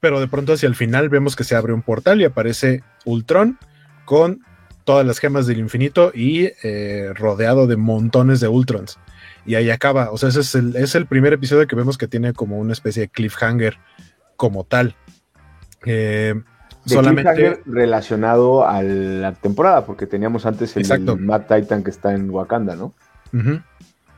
[0.00, 3.58] pero de pronto hacia el final vemos que se abre un portal y aparece Ultron
[4.04, 4.42] con
[4.84, 8.98] todas las gemas del infinito y eh, rodeado de montones de Ultrons.
[9.44, 12.08] Y ahí acaba, o sea, ese es el, es el, primer episodio que vemos que
[12.08, 13.76] tiene como una especie de cliffhanger
[14.36, 14.96] como tal.
[15.84, 16.34] Eh,
[16.84, 22.14] de solamente relacionado a la temporada, porque teníamos antes el, el Matt Titan que está
[22.14, 22.94] en Wakanda, ¿no?
[23.34, 23.62] Uh -huh.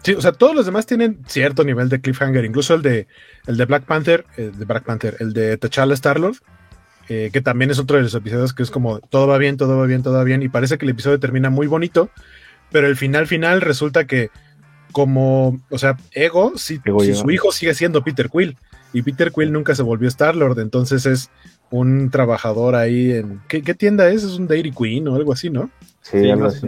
[0.02, 3.06] Sí, o sea, todos los demás tienen cierto nivel de cliffhanger, incluso el de,
[3.46, 6.36] el de Black Panther, el de Black Panther, el de T'Challa Star-Lord,
[7.08, 9.76] eh, que también es otro de los episodios que es como todo va bien, todo
[9.76, 12.08] va bien, todo va bien, y parece que el episodio termina muy bonito,
[12.70, 14.30] pero el final final resulta que
[14.92, 18.56] como, o sea, Ego, si, Ego si su hijo sigue siendo Peter Quill,
[18.92, 21.30] y Peter Quill nunca se volvió Star-Lord, entonces es
[21.70, 23.40] un trabajador ahí en...
[23.48, 24.24] ¿Qué, ¿qué, tienda es?
[24.24, 25.70] Es un Dairy Queen o algo así, ¿no?
[26.00, 26.66] Sí, sí algo así.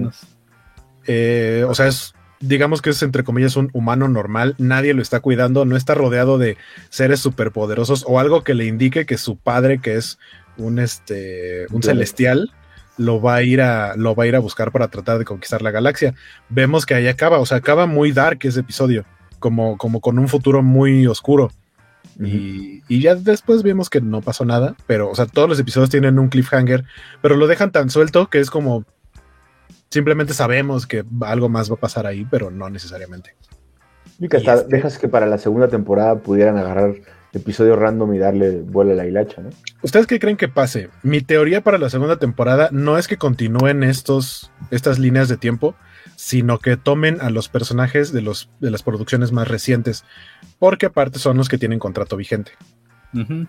[1.07, 5.21] Eh, o sea, es digamos que es entre comillas un humano normal, nadie lo está
[5.21, 6.59] cuidando, no está rodeado de
[6.91, 10.19] seres superpoderosos o algo que le indique que su padre, que es
[10.59, 12.53] un este un celestial,
[12.99, 15.63] lo va a ir a lo va a ir a buscar para tratar de conquistar
[15.63, 16.15] la galaxia.
[16.49, 19.05] Vemos que ahí acaba, o sea, acaba muy dark ese episodio,
[19.39, 21.51] como, como con un futuro muy oscuro.
[22.21, 25.89] y, y, ya después vimos que no pasó nada, pero, o sea, todos los episodios
[25.89, 26.85] tienen un cliffhanger,
[27.23, 28.85] pero lo dejan tan suelto que es como
[29.93, 33.37] simplemente sabemos que algo más va a pasar ahí, pero no necesariamente.
[34.19, 34.77] Y que hasta este...
[34.77, 36.95] dejas que para la segunda temporada pudieran agarrar
[37.35, 39.51] episodio random y darle vuelo a la hilacha, ¿no?
[39.83, 40.89] ¿Ustedes qué creen que pase?
[41.03, 45.75] Mi teoría para la segunda temporada no es que continúen estos, estas líneas de tiempo,
[46.17, 50.05] sino que tomen a los personajes de, los, de las producciones más recientes,
[50.59, 52.53] porque aparte son los que tienen contrato vigente.
[53.13, 53.49] Uh -huh.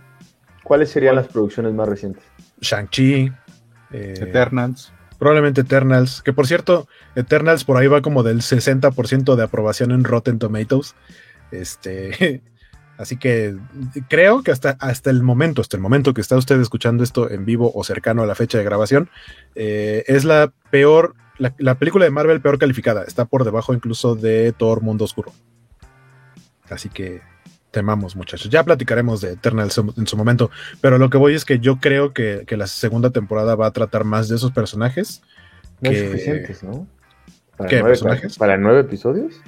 [0.63, 2.23] ¿Cuáles serían las producciones más recientes?
[2.61, 3.31] Shang-Chi,
[3.91, 4.91] eh, Eternals.
[5.23, 6.85] Probablemente Eternals, que por cierto,
[7.15, 10.95] Eternals por ahí va como del 60% de aprobación en Rotten Tomatoes.
[11.49, 12.41] Este,
[12.97, 13.55] Así que
[14.09, 17.45] creo que hasta, hasta el momento, hasta el momento que está usted escuchando esto en
[17.45, 19.09] vivo o cercano a la fecha de grabación,
[19.55, 23.05] eh, es la peor, la, la, película de Marvel peor calificada.
[23.05, 25.31] Está por debajo incluso de Thor Mundo Oscuro.
[26.69, 27.21] Así que
[27.73, 28.49] temamos, muchachos.
[28.49, 32.13] Ya platicaremos de Eternals en su momento, pero lo que voy es que yo creo
[32.13, 35.23] que, que la segunda temporada va a tratar más de esos personajes.
[35.81, 36.87] No que, suficientes, ¿no?
[37.57, 38.37] ¿Para ¿Qué nueve, personajes?
[38.37, 39.41] ¿Para nueve episodios?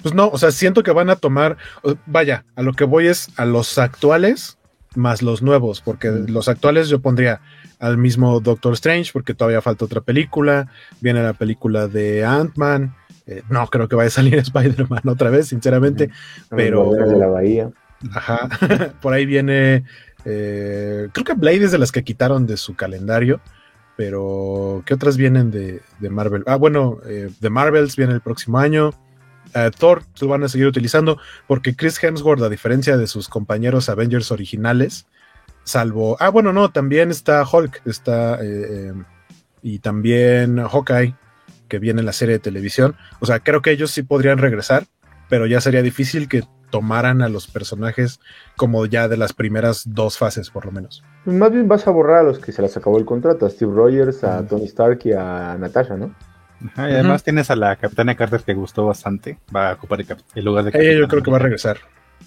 [0.00, 1.58] Pues no, o sea, siento que van a tomar,
[2.06, 4.56] vaya, a lo que voy es a los actuales
[4.94, 6.30] más los nuevos, porque mm.
[6.30, 7.40] los actuales yo pondría
[7.80, 10.68] al mismo Doctor Strange, porque todavía falta otra película,
[11.00, 12.94] viene la película de Ant-Man,
[13.28, 16.10] eh, no creo que vaya a salir Spider-Man otra vez, sinceramente,
[16.48, 16.90] pero...
[16.90, 17.70] De la bahía.
[18.12, 18.48] Ajá,
[19.00, 19.84] por ahí viene,
[20.24, 23.40] eh, creo que Blade es de las que quitaron de su calendario,
[23.96, 26.44] pero ¿qué otras vienen de, de Marvel?
[26.46, 28.90] Ah, bueno, eh, de Marvels viene el próximo año.
[29.54, 33.88] Uh, Thor lo van a seguir utilizando porque Chris Hemsworth, a diferencia de sus compañeros
[33.88, 35.06] Avengers originales,
[35.64, 36.16] salvo.
[36.20, 38.36] Ah, bueno, no, también está Hulk, está.
[38.36, 38.92] Eh, eh,
[39.62, 41.16] y también Hawkeye,
[41.68, 42.96] que viene en la serie de televisión.
[43.20, 44.84] O sea, creo que ellos sí podrían regresar,
[45.28, 48.20] pero ya sería difícil que tomaran a los personajes
[48.56, 51.02] como ya de las primeras dos fases, por lo menos.
[51.24, 53.50] Pues más bien vas a borrar a los que se les acabó el contrato, a
[53.50, 56.14] Steve Rogers, a Tony Stark y a Natasha, ¿no?
[56.66, 57.24] Ajá, y además uh -huh.
[57.24, 59.38] tienes a la Capitana Carter que gustó bastante.
[59.54, 61.78] Va a ocupar el, el lugar de Ella yo creo que va a regresar.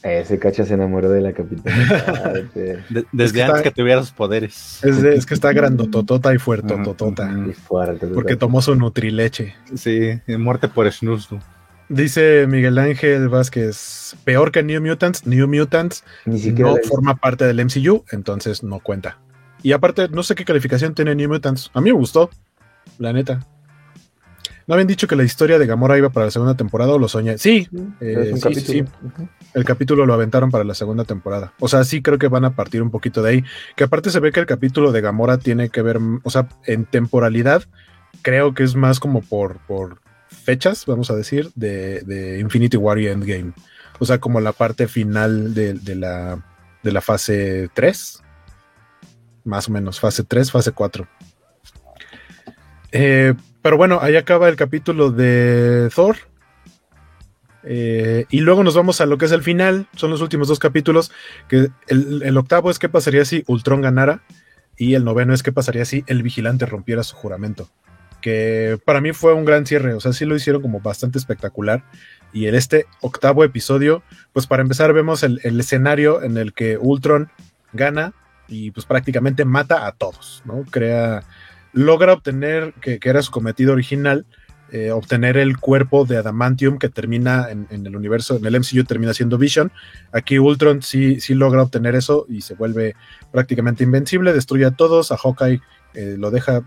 [0.04, 2.34] Ese cacha se enamoró de la Capitana.
[2.56, 4.84] de, desde es que antes está, que tuviera sus poderes.
[4.84, 7.26] Es, de, es que está grandototota y fuertotota.
[7.26, 7.54] Uh -huh.
[7.54, 9.56] fuerte, porque tomó su nutrileche.
[9.76, 11.40] Sí, muerte por snusnu.
[11.92, 18.06] Dice Miguel Ángel Vázquez, peor que New Mutants, New Mutants no forma parte del MCU,
[18.12, 19.20] entonces no cuenta.
[19.62, 21.70] Y aparte, no sé qué calificación tiene New Mutants.
[21.74, 22.30] A mí me gustó,
[22.98, 23.46] la neta.
[24.72, 27.10] ¿No habían dicho que la historia de Gamora iba para la segunda temporada o lo
[27.10, 27.38] soñé?
[27.38, 27.68] Sí,
[28.00, 28.84] eh, sí, sí, sí,
[29.54, 31.52] El capítulo lo aventaron para la segunda temporada.
[31.60, 33.44] O sea, sí creo que van a partir un poquito de ahí.
[33.76, 36.86] Que aparte se ve que el capítulo de Gamora tiene que ver, o sea, en
[36.86, 37.66] temporalidad,
[38.22, 42.98] creo que es más como por, por fechas, vamos a decir, de, de Infinity War
[42.98, 43.52] y Endgame.
[44.00, 46.46] O sea, como la parte final de, de, la,
[46.82, 48.24] de la fase 3.
[49.44, 51.06] Más o menos, fase 3, fase 4.
[52.94, 56.18] Eh, pero bueno, ahí acaba el capítulo de Thor.
[57.64, 59.88] Eh, y luego nos vamos a lo que es el final.
[59.96, 61.12] Son los últimos dos capítulos.
[61.48, 64.24] Que el, el, octavo es qué pasaría si Ultron ganara.
[64.78, 67.70] Y el noveno es qué pasaría si el vigilante rompiera su juramento.
[68.20, 69.94] Que para mí fue un gran cierre.
[69.94, 71.84] O sea, sí lo hicieron como bastante espectacular.
[72.34, 76.78] Y en este octavo episodio, pues para empezar, vemos el, el escenario en el que
[76.78, 77.30] Ultron
[77.74, 78.14] gana
[78.48, 80.64] y pues prácticamente mata a todos, ¿no?
[80.70, 81.24] Crea
[81.74, 84.26] logra obtener, que, que, era su cometido original,
[84.72, 88.86] eh, obtener el cuerpo de Adamantium que termina en, en, el universo, en el MCU
[88.86, 89.72] termina siendo Vision.
[90.14, 92.96] Aquí Ultron sí, sí logra obtener eso y se vuelve
[93.32, 95.62] prácticamente invencible, destruye a todos, a Hawkeye
[95.94, 96.64] eh, lo deja...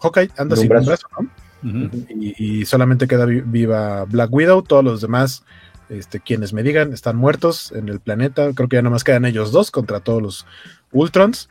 [0.00, 1.28] Hawkeye anda sin un brazo, ¿no?
[1.64, 2.06] Uh -huh.
[2.10, 5.44] y, y, solamente queda viva Black Widow, todos los demás,
[5.88, 9.52] este, quienes me digan, están muertos en el planeta, creo que ya nomás quedan ellos
[9.52, 10.46] dos contra todos los
[10.90, 11.48] Ultrons.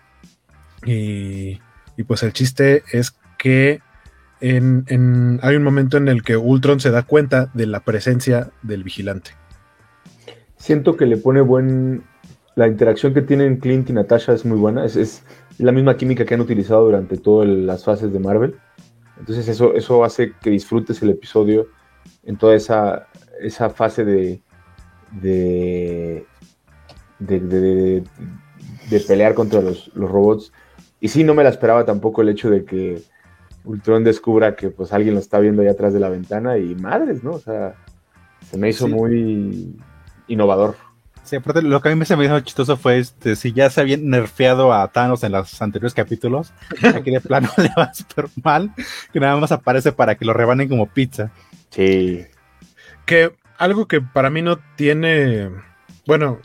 [0.86, 1.60] Y
[1.98, 3.82] y pues el chiste es que
[4.40, 8.84] en, hay un momento en el que Ultron se da cuenta de la presencia del
[8.84, 9.32] vigilante.
[10.58, 12.03] Siento que le pone buen.
[12.56, 14.86] La interacción que tienen Clint y Natasha es muy buena.
[14.86, 15.24] Es, es
[15.58, 18.56] la misma química que han utilizado durante todas las fases de Marvel.
[19.18, 21.68] Entonces, eso, eso hace que disfrutes el episodio
[22.24, 23.08] en toda esa,
[23.40, 24.42] esa fase de
[25.11, 26.26] de,
[27.20, 28.03] de, de,
[28.90, 30.53] de, pelear contra los, los robots
[31.02, 33.02] y sí, no me la esperaba tampoco el hecho de que
[33.66, 37.24] Ultron descubra que pues alguien lo está viendo ahí atrás de la ventana y madres,
[37.24, 37.32] ¿no?
[37.32, 37.76] O sea,
[38.50, 38.94] se me hizo sí.
[38.94, 39.76] muy
[40.28, 40.76] innovador.
[41.24, 43.70] Sí, aparte lo que a mí me se me hizo chistoso fue este, si ya
[43.70, 46.54] se habían nerfeado a Thanos en los anteriores capítulos,
[46.96, 48.72] aquí de plano le va súper mal,
[49.12, 51.32] que nada más aparece para que lo rebanen como pizza.
[51.70, 52.26] Sí.
[53.06, 55.50] Que algo que para mí no tiene,
[56.06, 56.40] bueno,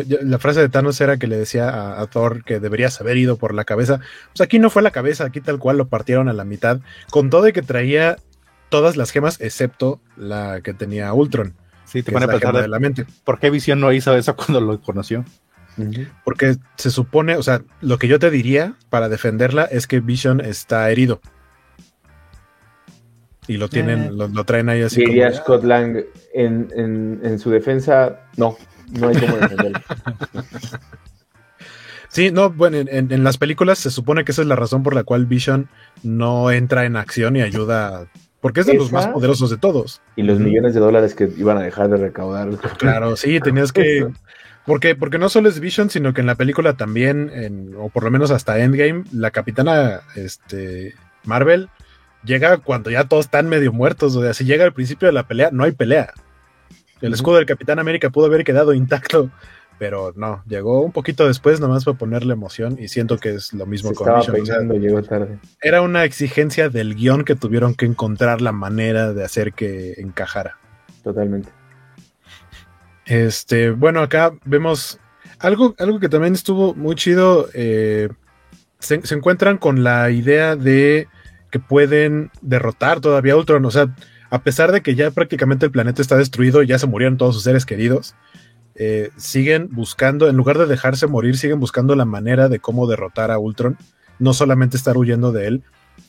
[0.00, 3.36] la frase de Thanos era que le decía a, a Thor que deberías haber ido
[3.36, 4.00] por la cabeza.
[4.32, 6.80] Pues aquí no fue la cabeza, aquí tal cual lo partieron a la mitad,
[7.10, 8.16] con todo y que traía
[8.70, 11.54] todas las gemas excepto la que tenía Ultron.
[11.84, 13.04] Sí, te pone a pensar de- de la mente.
[13.24, 15.24] ¿Por qué Visión no hizo eso cuando lo conoció?
[16.24, 20.40] Porque se supone, o sea, lo que yo te diría para defenderla es que Vision
[20.40, 21.20] está herido.
[23.48, 27.38] Y lo tienen, lo, lo traen ahí así Diría como, Scott Lang en, en, en
[27.38, 28.56] su defensa, no,
[28.92, 29.80] no hay cómo defenderlo.
[32.08, 34.82] Sí, no, bueno, en, en- en las películas se supone que esa es la razón
[34.82, 35.68] por la cual Vision
[36.02, 38.06] no entra en acción y ayuda,
[38.42, 40.02] porque es de los más poderosos de todos.
[40.14, 42.50] Y los millones de dólares que iban a dejar de recaudar.
[42.78, 44.06] Claro, sí, tenías que...
[44.66, 48.04] Porque, porque no solo es Vision, sino que en la película también, en- o por
[48.04, 51.68] lo menos hasta Endgame, la capitana este, Marvel
[52.24, 54.14] llega cuando ya todos están medio muertos.
[54.16, 56.12] O sea, si llega al principio de la pelea, no hay pelea.
[57.02, 59.30] El escudo del Capitán América pudo haber quedado intacto,
[59.78, 63.66] pero no, llegó un poquito después nomás para ponerle emoción y siento que es lo
[63.66, 64.40] mismo Se con estaba Vision.
[64.42, 65.38] o sea, peinando, llegó tarde.
[65.60, 70.56] era una exigencia del guion que tuvieron que encontrar la manera de hacer que encajara.
[71.02, 71.50] Totalmente.
[73.04, 74.98] Este, bueno, acá vemos
[75.40, 77.48] algo, algo que también estuvo muy chido.
[77.54, 78.08] eh,
[78.78, 81.08] se, se encuentran con la idea de
[81.50, 83.64] que pueden derrotar todavía a Ultron.
[83.64, 83.94] O sea,
[84.32, 87.44] a pesar de que ya prácticamente el planeta está destruido ya se murieron todos sus
[87.44, 88.14] seres queridos,
[88.74, 93.30] eh, siguen buscando, en lugar de dejarse morir, siguen buscando la manera de cómo derrotar
[93.30, 93.76] a Ultron.
[94.18, 95.62] No solamente estar huyendo de él.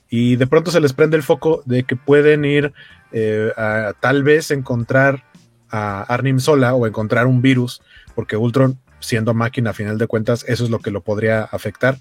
[0.10, 2.72] Y de pronto se les prende el foco de que pueden ir
[3.11, 5.26] eh, a tal vez encontrar
[5.69, 7.82] a Arnim Sola o encontrar un virus,
[8.16, 11.98] porque Ultron, siendo máquina a final de cuentas, eso es lo que lo podría afectar.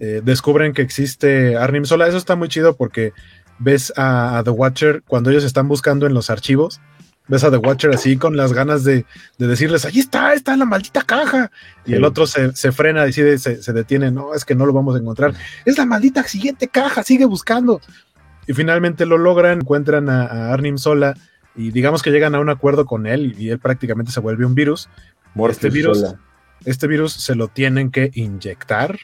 [0.00, 3.12] Eh, descubren que existe Arnim Sola, eso está muy chido porque
[3.60, 6.80] ves a, a The Watcher cuando ellos están buscando en los archivos,
[7.28, 9.06] ves a The Watcher así con las ganas de,
[9.38, 11.52] de decirles, allí está, está en la maldita caja.
[11.84, 11.94] Y Sí.
[11.94, 14.96] el otro se, se frena, decide, se, se detiene, no, es que no lo vamos
[14.96, 15.34] a encontrar.
[15.64, 17.80] Es la maldita siguiente caja, sigue buscando.
[18.48, 21.14] Y finalmente lo logran, encuentran a, a Arnim Sola
[21.54, 24.44] y digamos que llegan a un acuerdo con él y, y él prácticamente se vuelve
[24.44, 24.88] un virus.
[25.34, 26.20] Morpheus este virus, Sola.
[26.64, 28.98] este virus se lo tienen que inyectar,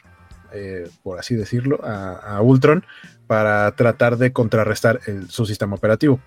[0.51, 2.83] eh, por así decirlo, a, a Ultron
[3.27, 6.19] para tratar de contrarrestar el- su sistema operativo.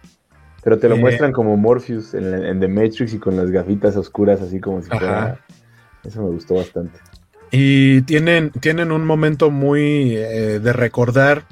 [0.62, 3.96] Pero te lo Eh, muestran como Morpheus en, en The Matrix y con las gafitas
[3.96, 4.98] oscuras, así como si Ajá.
[4.98, 5.38] fuera.
[6.04, 6.98] Eso me gustó bastante.
[7.50, 11.44] Y tienen, tienen un momento muy eh, de recordar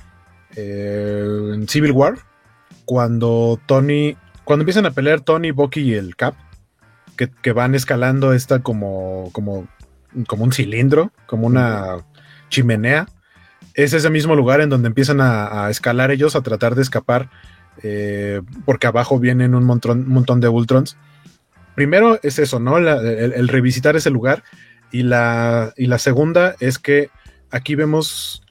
[0.56, 2.18] eh, en Civil War,
[2.84, 6.34] cuando Tony, cuando empiezan a pelear Tony, Bucky y el Cap,
[7.16, 9.66] que, que van escalando esta como, como,
[10.26, 11.96] como un cilindro, como una
[12.48, 13.06] chimenea.
[13.78, 17.30] Es ese mismo lugar en donde empiezan a, escalar ellos, a tratar de escapar,
[17.84, 20.96] eh, porque abajo vienen un montón, montón de Ultrons.
[21.76, 22.76] Primero es eso, ¿no?
[22.76, 24.42] El, revisitar ese lugar.
[24.90, 27.10] Y la, y la segunda es que
[27.52, 28.42] aquí vemos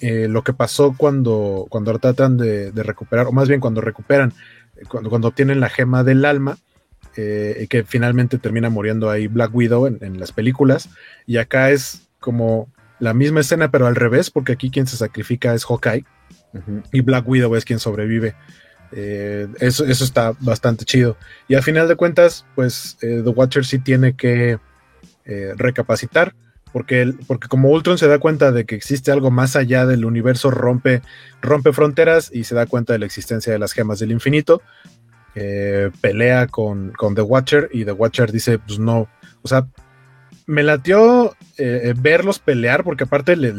[0.00, 4.32] eh, lo que pasó cuando, cuando tratan de, recuperar, o más bien cuando recuperan,
[4.74, 6.58] eh, cuando, cuando obtienen la gema del alma,
[7.16, 10.88] eh, que finalmente termina muriendo ahí Black Widow en, en las películas.
[11.24, 12.68] Y acá es como
[13.02, 16.04] la misma escena, pero al revés, porque aquí quien se sacrifica es Hawkeye
[16.92, 18.36] y Black Widow es quien sobrevive.
[18.92, 21.16] Eh, eso, eso está bastante chido.
[21.48, 24.60] Y al final de cuentas, pues eh, The Watcher sí tiene que
[25.24, 26.34] eh, recapacitar,
[26.72, 30.04] porque, el- porque como Ultron se da cuenta de que existe algo más allá del
[30.04, 31.02] universo, rompe,
[31.40, 34.62] rompe fronteras y se da cuenta de la existencia de las gemas del infinito.
[36.00, 39.08] pelea con, con The Watcher y The Watcher dice, pues no,
[39.42, 39.66] o sea,
[40.46, 43.52] me latió eh, eh, verlos pelear porque aparte le,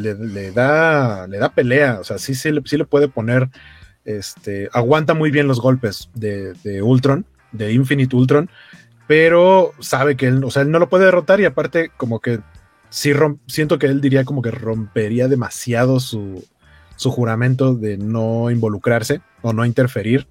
[0.52, 3.50] da, le da pelea, o sea, sí, sí, sí le puede poner,
[4.06, 8.50] este, aguanta muy bien los golpes de, Ultron, de Infinite Ultron,
[9.08, 12.40] pero sabe que él, o sea, él no lo puede derrotar y aparte como que
[12.90, 16.46] sí rom- siento que él diría como que rompería demasiado su,
[16.96, 20.28] su juramento de no involucrarse o no interferir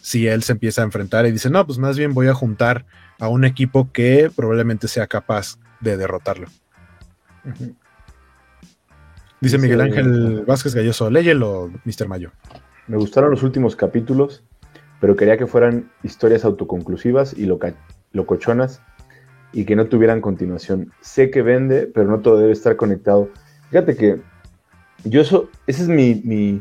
[0.00, 2.86] si él se empieza a enfrentar y dice, no, pues más bien voy a juntar
[3.18, 6.46] a un equipo que probablemente sea capaz de derrotarlo.
[7.44, 7.74] Dice
[9.40, 12.08] Dice- Miguel Ángel Vázquez Galloso, léyelo, Mr.
[12.08, 12.30] Mayo.
[12.86, 14.44] Me gustaron los últimos capítulos,
[15.00, 17.74] pero quería que fueran historias autoconclusivas y loca-
[18.12, 18.80] locochonas
[19.52, 20.92] y que no tuvieran continuación.
[21.00, 23.30] Sé que vende, pero no todo debe estar conectado.
[23.70, 24.20] Fíjate que
[25.04, 26.60] yo eso, ese es mi, mi-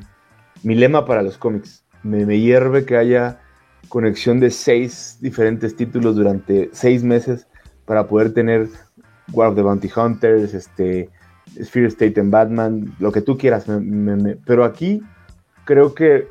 [0.64, 1.86] mi lema para los cómics.
[2.04, 3.40] Me, me hierve que haya
[3.90, 7.48] conexión de seis diferentes títulos durante seis meses.
[7.86, 8.70] para poder tener
[9.32, 11.10] War of the Bounty Hunters, este,
[11.62, 13.66] Sphere State en Batman, lo que tú quieras.
[14.46, 15.02] pero aquí
[15.66, 16.28] creo que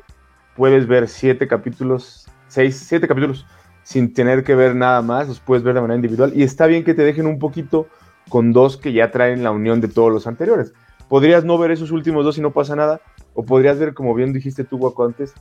[0.55, 3.45] puedes ver siete capítulos, seis, siete capítulos
[3.83, 6.31] sin tener que ver nada más, los puedes ver de manera individual.
[6.35, 7.87] Y está bien que te dejen un poquito
[8.29, 10.73] con dos que ya traen la unión de todos los anteriores.
[11.09, 13.01] Podrías no ver esos últimos dos y no pasa nada,
[13.33, 15.33] o podrías ver, como bien dijiste tú, Guaco, antes,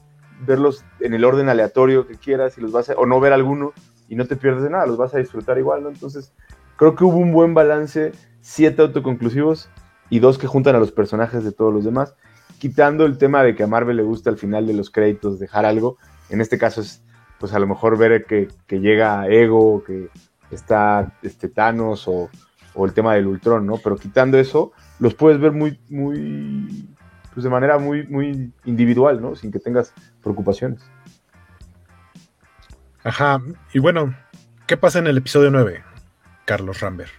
[0.46, 3.72] verlos en el orden aleatorio que quieras y los vas o no ver alguno
[4.08, 5.90] y no te pierdes de nada, los vas a disfrutar igual, ¿no?
[5.90, 6.32] Entonces,
[6.80, 9.68] creo que hubo un buen balance, siete autoconclusivos
[10.08, 12.14] y dos que juntan a los personajes de todos los demás,
[12.58, 15.66] quitando el tema de que a Marvel le gusta al final de los créditos dejar
[15.66, 15.98] algo,
[16.30, 17.02] en este caso es,
[17.38, 20.08] pues a lo mejor ver que, llega Ego, que
[20.50, 22.30] está este, Thanos o,
[22.74, 23.76] o el tema del Ultron, ¿no?
[23.76, 26.88] Pero quitando eso, los puedes ver muy, muy,
[27.34, 29.36] pues de manera muy, muy individual, ¿no?
[29.36, 29.92] Sin que tengas
[30.22, 30.80] preocupaciones.
[33.04, 33.38] Ajá.
[33.74, 34.14] Y bueno,
[34.66, 35.89] ¿qué pasa en el episodio 9,
[36.50, 37.10] Carlos Rambert?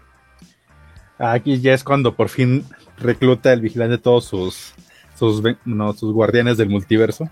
[1.18, 2.66] Aquí ya es cuando por fin
[2.98, 4.74] recluta el vigilante todos sus,
[5.16, 7.30] sus, ve- no, sus guardianes del multiverso.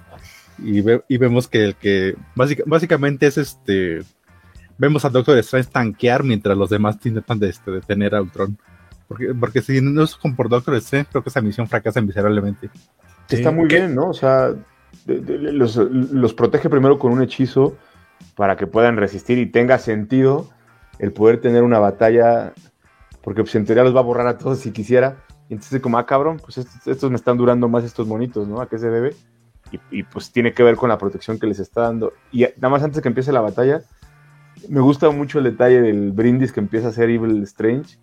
[0.60, 4.02] Y, ve- y vemos que el que básica- básicamente es este.
[4.78, 8.58] Vemos a Doctor Strange tanquear mientras los demás intentan de, este, detener a Ultron.
[9.08, 12.70] Porque, porque si no es con por Doctor Strange, creo que esa misión fracasa miserablemente.
[13.30, 14.10] Está muy bien, ¿no?
[14.10, 14.54] O sea,
[15.06, 17.76] de- de- los, los protege primero con un hechizo
[18.36, 20.50] para que puedan resistir y tenga sentido
[21.00, 22.54] el poder tener una batalla,
[23.24, 25.24] porque pues en teoría los va a borrar a todos si quisiera.
[25.50, 28.62] Y entonces como, ah, cabrón, pues estos, me están durando más estos monitos, ¿no?
[28.62, 29.16] ¿A qué se debe?
[29.92, 32.14] Y, pues tiene que ver con la protección que les está dando.
[32.32, 33.82] Y nada más antes que empiece la batalla,
[34.68, 37.98] me gusta mucho el detalle del brindis que empieza a hacer Evil Strange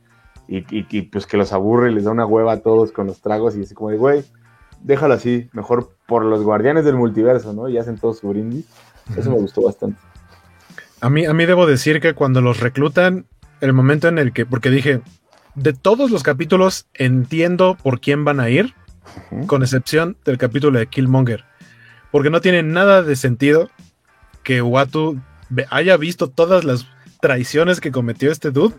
[0.49, 3.57] y, pues que los aburre y les da una hueva a todos con los tragos
[3.57, 4.25] y así como de, güey,
[4.81, 7.68] déjalo así, mejor por los guardianes del multiverso, ¿no?
[7.68, 8.66] Y hacen todo su brindis.
[9.16, 9.99] Eso me gustó bastante.
[11.00, 13.26] A mí, a mí debo decir que cuando los reclutan,
[13.60, 15.00] el momento en el que, porque dije,
[15.55, 18.75] de todos los capítulos entiendo por quién van a ir,
[19.47, 21.44] con excepción del capítulo de Killmonger,
[22.10, 23.70] porque no tiene nada de sentido
[24.42, 25.20] que Watu
[25.70, 26.86] haya visto todas las
[27.20, 28.75] traiciones que cometió este dude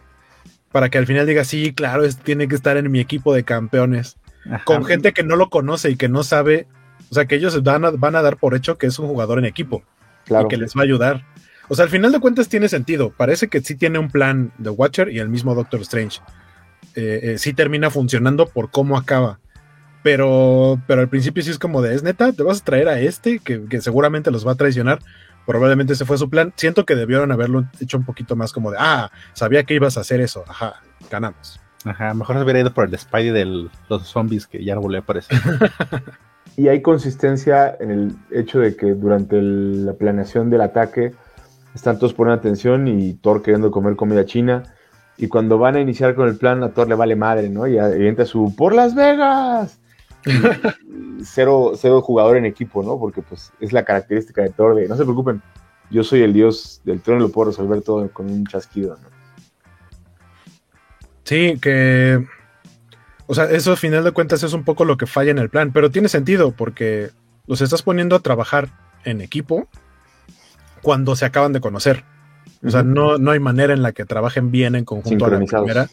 [0.71, 3.43] para que al final diga, sí, claro, es- tiene que estar en mi equipo de
[3.43, 4.17] campeones,
[4.65, 6.67] con gente que no lo conoce y que no sabe,
[7.09, 9.39] o sea, que ellos van a, van a dar por hecho que es un jugador
[9.39, 9.83] en equipo
[10.25, 10.47] Claro.
[10.47, 11.25] y que les va a ayudar.
[11.69, 13.11] O sea, al final de cuentas tiene sentido.
[13.15, 16.19] Parece que sí tiene un plan de Watcher y el mismo Doctor Strange.
[16.95, 19.39] Eh, eh, sí termina funcionando por cómo acaba.
[20.03, 22.99] Pero, pero al principio sí es como de, es neta, te vas a traer a
[22.99, 24.99] este que, que seguramente los va a traicionar.
[25.45, 26.53] Probablemente ese fue su plan.
[26.55, 30.01] Siento que debieron haberlo hecho un poquito más como de, ah, sabía que ibas a
[30.01, 30.43] hacer eso.
[30.47, 30.75] Ajá,
[31.09, 31.59] ganamos.
[31.83, 33.45] Ajá, mejor se hubiera ido por el Spidey de
[33.89, 35.37] los zombies que ya no volvió a aparecer.
[36.55, 41.11] Y hay consistencia en el hecho de que durante el- la planeación del ataque
[41.77, 44.63] están todos poniendo atención y Thor queriendo comer comida china.
[45.15, 47.67] Y cuando van a iniciar con el plan, a Thor le vale madre, ¿no?
[47.67, 49.79] Y, entra su ¡Por Las Vegas!
[51.23, 52.99] Cero, cero jugador en equipo, ¿no?
[52.99, 55.41] Porque pues es la característica de Thor de no se preocupen,
[55.89, 59.09] yo soy el dios del trono y lo puedo resolver todo con un chasquido, ¿no?
[61.23, 62.23] Sí, que.
[63.25, 65.49] O sea, eso al final de cuentas es un poco lo que falla en el
[65.49, 67.09] plan, pero tiene sentido porque
[67.47, 68.69] los estás poniendo a trabajar
[69.03, 69.67] en equipo
[70.81, 72.03] cuando se acaban de conocer.
[72.63, 75.39] O sea, no, no hay manera en la que trabajen bien en conjunto a la
[75.39, 75.89] primera.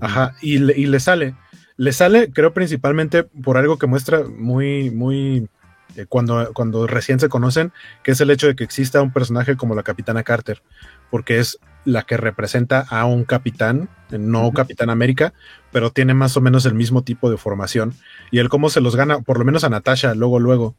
[0.00, 1.34] Ajá, y le, y le sale.
[1.76, 5.48] Le sale, creo, principalmente por algo que muestra muy, muy.
[5.96, 9.56] eh, cuando, cuando recién se conocen, que es el hecho de que exista un personaje
[9.56, 10.62] como la Capitana Carter,
[11.10, 15.32] porque es la que representa a un capitán, no Capitán América,
[15.72, 17.94] pero tiene más o menos el mismo tipo de formación.
[18.30, 20.74] Y el cómo se los gana, por lo menos a Natasha, luego, luego.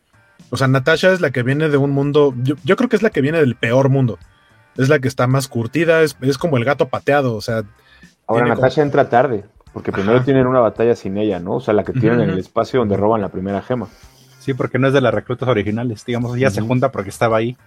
[0.49, 3.03] O sea, Natasha es la que viene de un mundo, yo, yo creo que es
[3.03, 4.17] la que viene del peor mundo.
[4.77, 7.63] Es la que está más curtida, es, es como el gato pateado, o sea.
[8.27, 10.25] Ahora como- Natasha entra tarde, porque primero Ajá.
[10.25, 11.55] tienen una batalla sin ella, ¿no?
[11.55, 13.87] O sea, la que tienen en el espacio donde roban la primera gema.
[14.39, 16.05] Sí, porque no es de las reclutas originales.
[16.05, 16.69] Digamos, ella se Ujú.
[16.69, 17.57] junta porque estaba ahí,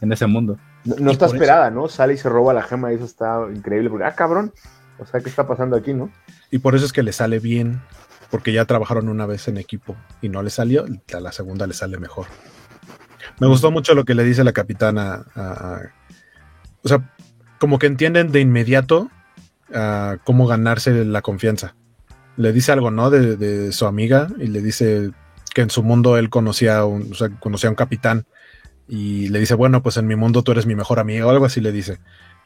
[0.00, 0.56] en ese mundo.
[0.84, 1.88] No, está esperada, ¿no?
[1.88, 3.90] Sale y se roba la gema y eso está increíble.
[3.90, 4.52] Porque, ah, cabrón.
[4.98, 6.10] O sea, ¿qué está pasando aquí, no?
[6.50, 7.80] Y por eso es que le sale bien,
[8.30, 11.74] porque ya trabajaron una vez en equipo y no le salió, a la segunda le
[11.74, 12.26] sale mejor.
[13.38, 15.24] Me gustó mucho lo que le dice la capitana.
[16.82, 17.14] o sea,
[17.58, 19.10] como que entienden de inmediato
[20.24, 21.74] cómo ganarse la confianza.
[22.36, 23.10] Le dice algo, ¿no?
[23.10, 25.10] De, su amiga y le dice
[25.54, 28.26] que en su mundo él conocía o sea, conocía a un capitán
[28.88, 31.44] y le dice, bueno, pues en mi mundo tú eres mi mejor amiga o algo
[31.44, 31.98] así le dice.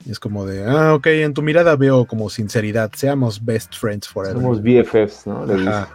[0.07, 4.07] Y es como de, ah, ok, en tu mirada veo como sinceridad, seamos best friends
[4.09, 4.37] forever.
[4.37, 5.45] Somos BFFs, ¿no?
[5.45, 5.89] Ajá,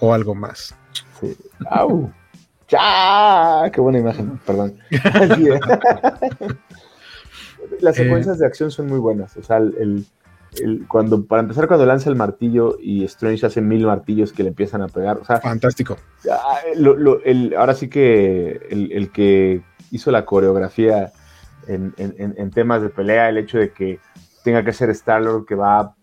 [0.00, 0.74] o algo más.
[1.20, 1.34] Sí.
[1.70, 2.10] ¡Au!
[2.68, 3.70] ¡Ya!
[3.72, 4.38] ¡Qué buena imagen!
[4.46, 4.74] Perdón.
[7.80, 8.04] Las Eh.
[8.04, 9.36] secuencias de acción son muy buenas.
[9.36, 10.04] O sea, el,
[10.62, 14.50] el- cuando, para empezar, cuando lanza el martillo y Strange hace mil martillos que le
[14.50, 15.16] empiezan a pegar.
[15.18, 15.96] O sea, Fantástico.
[16.76, 21.12] Lo- lo- el- ahora sí que el, el que hizo la coreografía
[21.68, 24.00] en, en- en- en temas de pelea, el hecho de que
[24.44, 25.94] tenga que ser Star-Lord que va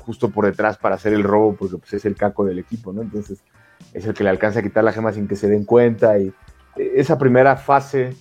[0.00, 3.02] justo por detrás para hacer el robo, porque pues, es el caco del equipo, ¿no?
[3.02, 3.42] Entonces
[3.92, 6.32] es el que le alcanza a quitar la gema sin que se den cuenta y
[6.76, 8.14] eh, esa primera fase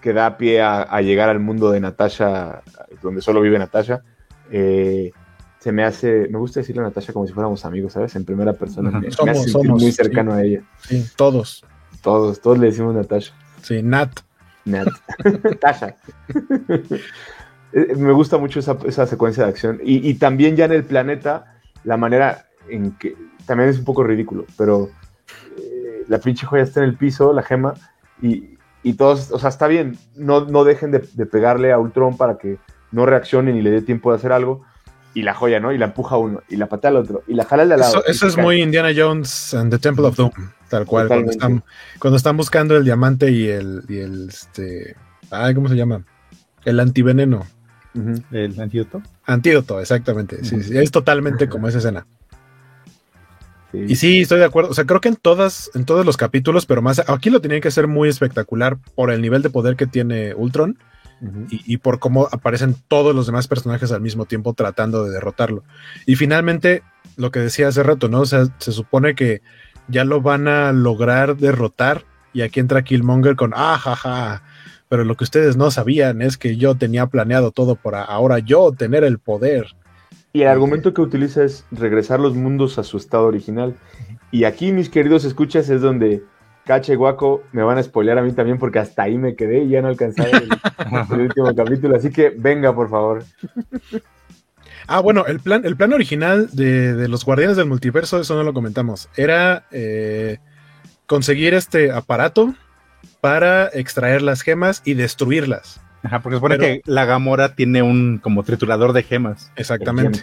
[0.00, 2.62] que da pie a, a llegar al mundo de Natasha,
[3.02, 4.02] donde solo vive Natasha,
[4.50, 5.12] eh,
[5.60, 8.16] se me hace, me gusta decirle a Natasha como si fuéramos amigos, ¿sabes?
[8.16, 8.90] En primera persona.
[8.90, 10.38] Me, me Somos, hace somos, muy cercano sí.
[10.38, 10.62] a ella.
[10.80, 11.64] Sí, todos.
[12.02, 13.32] Todos, todos le decimos Natasha.
[13.62, 14.10] Sí, Nat.
[14.64, 14.88] Nat.
[15.42, 15.96] Natasha.
[17.74, 19.80] Eh, me gusta mucho esa, esa secuencia de acción.
[19.82, 23.16] Y, y también ya en el planeta, la manera en que.
[23.46, 24.90] También es un poco ridículo, pero
[25.56, 27.72] eh, la pinche joya está en el piso, la gema,
[28.20, 32.18] y, y todos, o sea, está bien, no, no dejen de, de pegarle a Ultron
[32.18, 32.58] para que
[32.90, 34.66] no reaccione ni le dé tiempo de hacer algo.
[35.14, 35.72] Y la joya, ¿no?
[35.72, 37.74] Y la empuja a uno, y la patea al otro, y la jala al de
[37.74, 38.00] al lado.
[38.00, 38.44] Eso, eso es cae.
[38.44, 40.30] muy Indiana Jones and the Temple of Doom,
[40.72, 41.06] tal cual.
[41.06, 41.64] Cuando están,
[41.98, 44.96] cuando están buscando el diamante y el, y el este,
[45.30, 46.02] ay, ¿cómo se llama?
[46.64, 47.46] El antiveneno.
[48.30, 49.02] El antídoto.
[49.26, 50.42] Antídoto, exactamente.
[50.44, 52.06] Sí, sí, es totalmente como esa escena.
[53.70, 53.84] Sí.
[53.86, 54.70] Y sí, estoy de acuerdo.
[54.70, 57.60] O sea, creo que en todas, en todos los capítulos, pero más aquí lo tenían
[57.60, 60.78] que hacer muy espectacular por el nivel de poder que tiene Ultron
[61.50, 65.64] y, y por cómo aparecen todos los demás personajes al mismo tiempo tratando de derrotarlo.
[66.06, 66.82] Y finalmente,
[67.16, 68.20] lo que decía hace rato, ¿no?
[68.20, 69.42] O sea, se supone que
[69.92, 72.04] ya lo van a lograr derrotar.
[72.32, 74.42] Y aquí entra Killmonger con ah, ja, ja.
[74.88, 78.72] Pero lo que ustedes no sabían es que yo tenía planeado todo para ahora yo
[78.72, 79.66] tener el poder.
[80.32, 83.76] Y el argumento que utiliza es regresar los mundos a su estado original.
[84.30, 86.24] Y aquí, mis queridos escuchas, es donde
[86.64, 89.64] Cache y Guaco me van a spoilear a mí también, porque hasta ahí me quedé
[89.64, 90.48] y ya no alcanzaba el,
[91.10, 91.96] el último capítulo.
[91.96, 93.24] Así que venga, por favor.
[94.86, 98.42] Ah, bueno, el plan, el plan original de, de los Guardianes del Multiverso, eso no
[98.42, 100.38] lo comentamos, era eh,
[101.06, 102.54] conseguir este aparato
[103.20, 105.80] para extraer las gemas y destruirlas.
[106.02, 109.52] Ajá, porque supone Pero- que la Gamora tiene un como triturador de gemas.
[109.56, 110.22] Exactamente.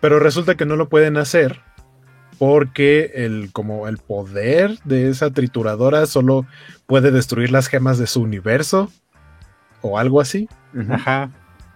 [0.00, 1.60] Pero resulta que no lo pueden hacer
[2.38, 6.46] porque el, como el poder de esa trituradora solo
[6.86, 8.90] puede destruir las gemas de su universo
[9.82, 10.48] o algo así.
[10.88, 11.30] Ajá.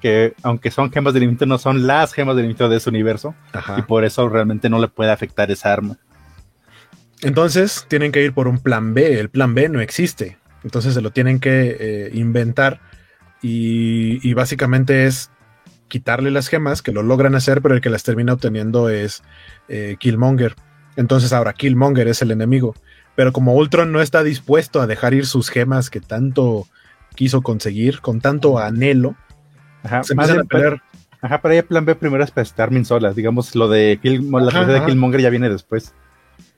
[0.04, 3.34] Que aunque son gemas del infinito, no son las gemas del infinito de ese universo.
[3.54, 3.76] Ajá.
[3.78, 5.96] Y por eso realmente no le puede afectar esa arma.
[7.22, 9.18] Entonces tienen que ir por un plan B.
[9.18, 10.36] El plan B no existe.
[10.62, 12.82] Entonces se lo tienen que eh, inventar.
[13.40, 15.30] Y, y básicamente es
[15.88, 19.22] quitarle las gemas, que lo logran hacer, pero el que las termina obteniendo es
[19.68, 20.54] eh, Killmonger.
[20.96, 22.74] Entonces ahora Killmonger es el enemigo.
[23.16, 26.66] Pero como Ultron no está dispuesto a dejar ir sus gemas que tanto
[27.14, 29.16] quiso conseguir, con tanto anhelo,
[29.84, 30.02] Ajá.
[30.02, 30.82] se empiezan a pelear.
[31.20, 33.14] Ajá, pero ahí el plan B primero es para Starmin solas.
[33.14, 34.86] Digamos, lo de Kill, la Ajá, de ajá.
[34.86, 35.94] Killmonger ya viene después.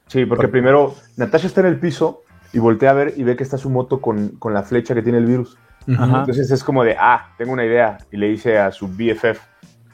[0.08, 2.22] Sí, porque primero Natasha está en el piso
[2.52, 5.02] y voltea a ver y ve que está su moto con, con la flecha que
[5.02, 5.56] tiene el virus.
[5.88, 6.20] Ajá.
[6.20, 7.98] Entonces es como de, ah, tengo una idea.
[8.10, 9.38] Y le dice a su BFF,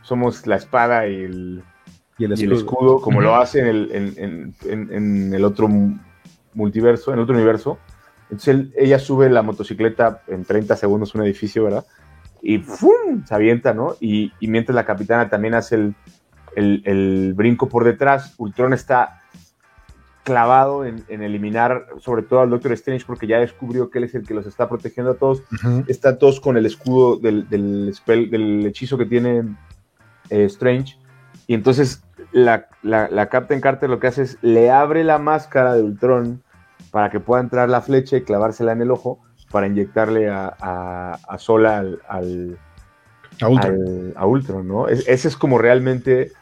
[0.02, 1.62] somos la espada y el,
[2.18, 2.50] Y el y escudo.
[2.52, 3.26] el escudo, como Ujú.
[3.26, 5.98] lo hace en el, en, en- en- en el otro mu-
[6.54, 7.78] multiverso, en el otro universo.
[8.24, 11.84] Entonces él- ella sube la motocicleta en 30 segundos, un edificio, ¿verdad?
[12.42, 13.24] Y ¡fum!
[13.24, 13.94] se avienta, ¿no?
[14.00, 15.94] Y, y mientras la capitana también hace el,
[16.56, 19.20] el- el brinco por detrás, Ultron está
[20.24, 24.14] clavado en, en eliminar sobre todo al Doctor Strange porque ya descubrió que él es
[24.14, 25.82] el que los está protegiendo a todos Ujú.
[25.88, 29.42] está todos con el escudo del, del, spell- del hechizo que tiene
[30.30, 30.96] eh, Strange.
[31.48, 35.74] Y entonces la, la, la Captain Carter lo que hace es le abre la máscara
[35.74, 36.40] de Ultron
[36.92, 39.18] para que pueda entrar la flecha y clavársela en el ojo
[39.52, 42.58] para inyectarle a, a, a Sola al, al,
[43.40, 43.72] A Ultron.
[43.74, 44.88] al- a Ultron, ¿no?
[44.88, 46.32] Es- ese es como realmente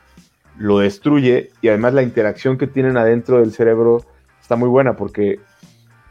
[0.58, 4.04] lo destruye y además la interacción que tienen adentro del cerebro
[4.40, 5.40] está muy buena porque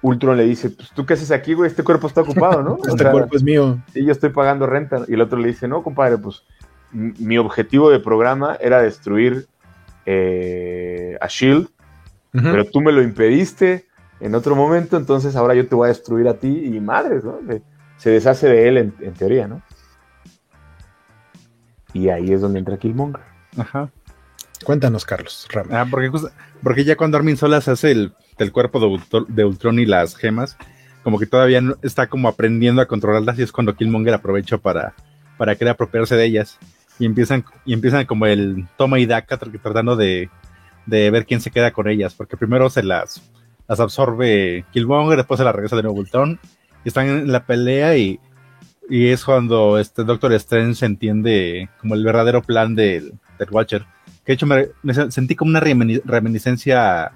[0.02, 2.74] Ultron le dice, pues tú qué haces aquí, güey, este cuerpo está ocupado, ¿no?
[2.82, 3.80] O Este sea, cuerpo es mío.
[3.94, 5.03] Sí, yo estoy pagando renta.
[5.08, 6.44] Y el otro le dice, no, compadre, pues
[6.92, 9.48] mi objetivo de programa era destruir
[10.06, 11.68] eh, a Shield,
[12.32, 13.86] pero tú me lo impediste
[14.19, 17.39] en otro momento, entonces ahora yo te voy a destruir a ti y madres, ¿no?
[17.48, 17.61] Se,
[17.98, 19.61] se deshace de él en, en teoría, ¿no?
[21.93, 23.22] Y ahí es donde entra Killmonger.
[23.57, 23.89] Ajá.
[24.64, 25.48] Cuéntanos, Carlos.
[25.51, 25.67] Ram.
[25.72, 25.85] Ah,
[26.61, 30.15] porque, ya cuando Armin Solas hace el, el cuerpo de, Ultron, de Ultron y las
[30.15, 30.57] gemas,
[31.03, 34.93] como que todavía no- está como aprendiendo a controlarlas y es cuando Killmonger aprovecha para,
[35.38, 36.59] para querer apropiarse de ellas.
[36.99, 40.30] Y empiezan, y empiezan como el toma y daca tr- tratando de,
[40.85, 43.22] de ver quién se queda con ellas, porque primero se las,
[43.69, 46.39] las absorbe Killmonger, después se las regresa de nuevo Ultron,
[46.83, 48.19] y están en la pelea y
[48.89, 53.85] Y es cuando este Doctor Strange entiende como el verdadero plan del, del Watcher.
[54.25, 57.11] Que de hecho me, me sentí como una reminiscencia a,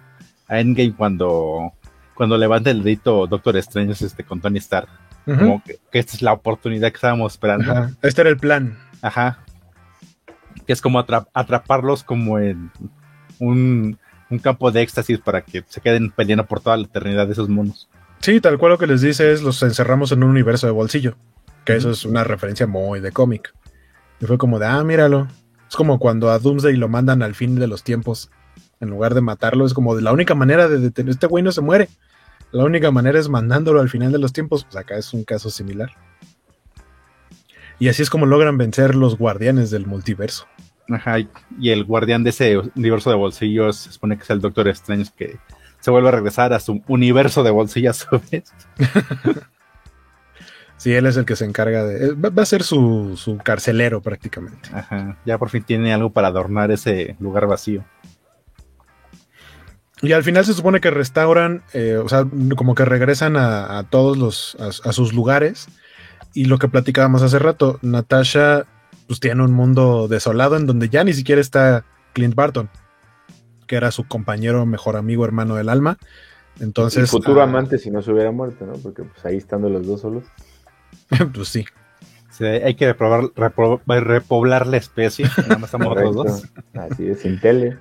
[0.59, 1.73] Endgame cuando,
[2.13, 4.87] cuando levanta el dedito Doctor Strange este, con Tony Stark.
[5.25, 5.39] Uh -huh.
[5.39, 7.71] Como que, que, esta es la oportunidad que estábamos esperando.
[7.71, 7.91] Ajá.
[8.03, 8.77] Este era el plan.
[9.01, 9.39] Ajá.
[10.67, 12.69] Que es como atrap atraparlos como en
[13.39, 13.97] un,
[14.33, 17.49] un, campo de éxtasis para que se queden peleando por toda la eternidad de esos
[17.49, 17.89] monos.
[18.19, 21.15] Sí, tal cual lo que les dice es los encerramos en un universo de bolsillo.
[21.65, 23.53] Que eso es una referencia muy de cómic.
[24.19, 25.27] Y fue como de, ah, míralo.
[25.69, 28.29] Es como cuando a Doomsday lo mandan al fin de los tiempos.
[28.79, 31.11] En lugar de matarlo, es como de la única manera de detener.
[31.11, 31.89] Este güey no se muere.
[32.51, 34.65] La única manera es mandándolo al final de los tiempos.
[34.65, 35.91] Pues acá es un caso similar.
[37.79, 40.47] Y así es como logran vencer los guardianes del multiverso.
[40.89, 41.17] Ajá,
[41.59, 45.11] y el guardián de ese universo de bolsillos se supone que es el Doctor Strange
[45.15, 45.37] que
[45.79, 48.53] se vuelve a regresar a su universo de bolsillos a su vez.
[50.77, 52.13] Sí, él es el que se encarga de.
[52.13, 54.69] Va a ser su, su, carcelero prácticamente.
[54.73, 55.17] Ajá.
[55.25, 57.85] Ya por fin tiene algo para adornar ese lugar vacío.
[60.01, 62.25] Y al final se supone que restauran, eh, o sea,
[62.57, 64.57] como que regresan a, a todos los.
[64.59, 65.67] A, a, sus lugares.
[66.33, 68.65] Y lo que platicábamos hace rato, Natasha,
[69.07, 72.69] pues tiene un mundo desolado en donde ya ni siquiera está Clint Barton,
[73.67, 75.97] que era su compañero, mejor amigo, hermano del alma.
[76.59, 77.05] Entonces.
[77.05, 78.73] Y futuro uh, amante si no se hubiera muerto, ¿no?
[78.73, 80.23] Porque pues ahí estando los dos solos.
[81.33, 81.65] pues sí.
[82.29, 82.45] sí.
[82.45, 85.25] hay que reprobar, repro, repoblar la especie.
[85.37, 86.43] Nada más estamos los dos.
[86.73, 87.77] Así es, sin tele.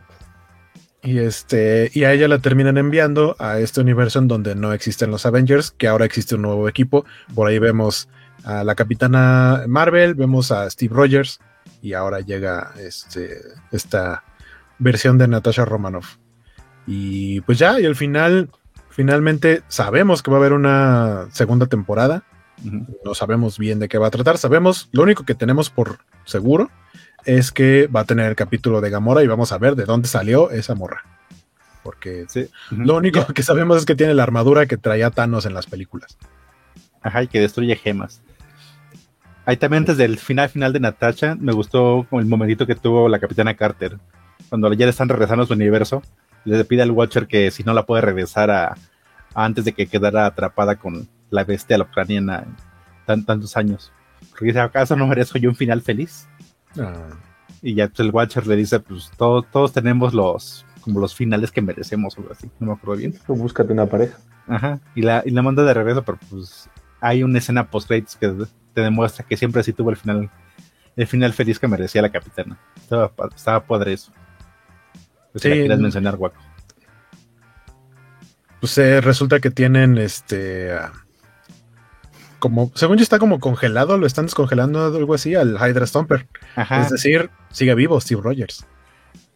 [1.05, 5.11] Y este, y a ella la terminan enviando a este universo en donde no existen
[5.11, 7.05] los Avengers, que ahora existe un nuevo equipo.
[7.35, 8.09] Por ahí vemos
[8.45, 11.41] a la capitana Marvel, vemos a Steve Rogers,
[11.83, 13.41] y ahora llega este,
[13.73, 14.23] esta
[14.79, 16.17] versión de Natasha Romanoff.
[16.87, 18.51] Y pues ya, y al final,
[18.89, 22.25] finalmente sabemos que va a haber una segunda temporada.
[23.05, 24.39] No sabemos bien de qué va a tratar.
[24.39, 26.71] Sabemos, lo único que tenemos por seguro
[27.25, 30.09] es que va a tener el capítulo de Gamora y vamos a ver de dónde
[30.09, 31.03] salió esa morra.
[31.83, 32.49] Porque sí.
[32.71, 36.17] lo único que sabemos es que tiene la armadura que traía Thanos en las películas.
[37.01, 38.23] Ajá, y que destruye gemas.
[39.45, 43.19] Ahí también desde el final final de Natasha me gustó el momentito que tuvo la
[43.19, 43.99] capitana Carter.
[44.49, 46.03] Cuando ya le están regresando a su universo,
[46.45, 48.77] le pide al Watcher que si no la puede regresar a,
[49.35, 52.45] a antes de que quedara atrapada con la bestia ucraniana
[53.07, 53.93] tan, tantos años.
[54.31, 56.29] Porque dice, ¿acaso no merezco yo un final feliz?
[56.79, 57.09] Ah.
[57.63, 61.51] Y ya pues, el Watcher le dice, pues todos, todos tenemos los como los finales
[61.51, 63.15] que merecemos o algo así, no me acuerdo bien.
[63.27, 64.19] Tú búscate una pareja.
[64.49, 66.69] Ajá, y la, y la manda de regreso, pero pues
[67.01, 68.35] hay una escena post credits que
[68.75, 70.31] te demuestra que siempre sí tuvo el final,
[70.97, 72.59] el final feliz que merecía la capitana.
[72.77, 74.13] Estaba, estaba padre eso.
[75.33, 75.49] Pues sí.
[75.49, 76.39] si la quieres mencionar, guaco
[78.63, 80.97] pues eh, resulta que tienen este uh,
[82.39, 86.29] como según yo está como congelado, lo están descongelando algo así al Hydra Stomper.
[86.55, 86.83] Ajá.
[86.83, 88.65] Es decir, sigue vivo Steve Rogers.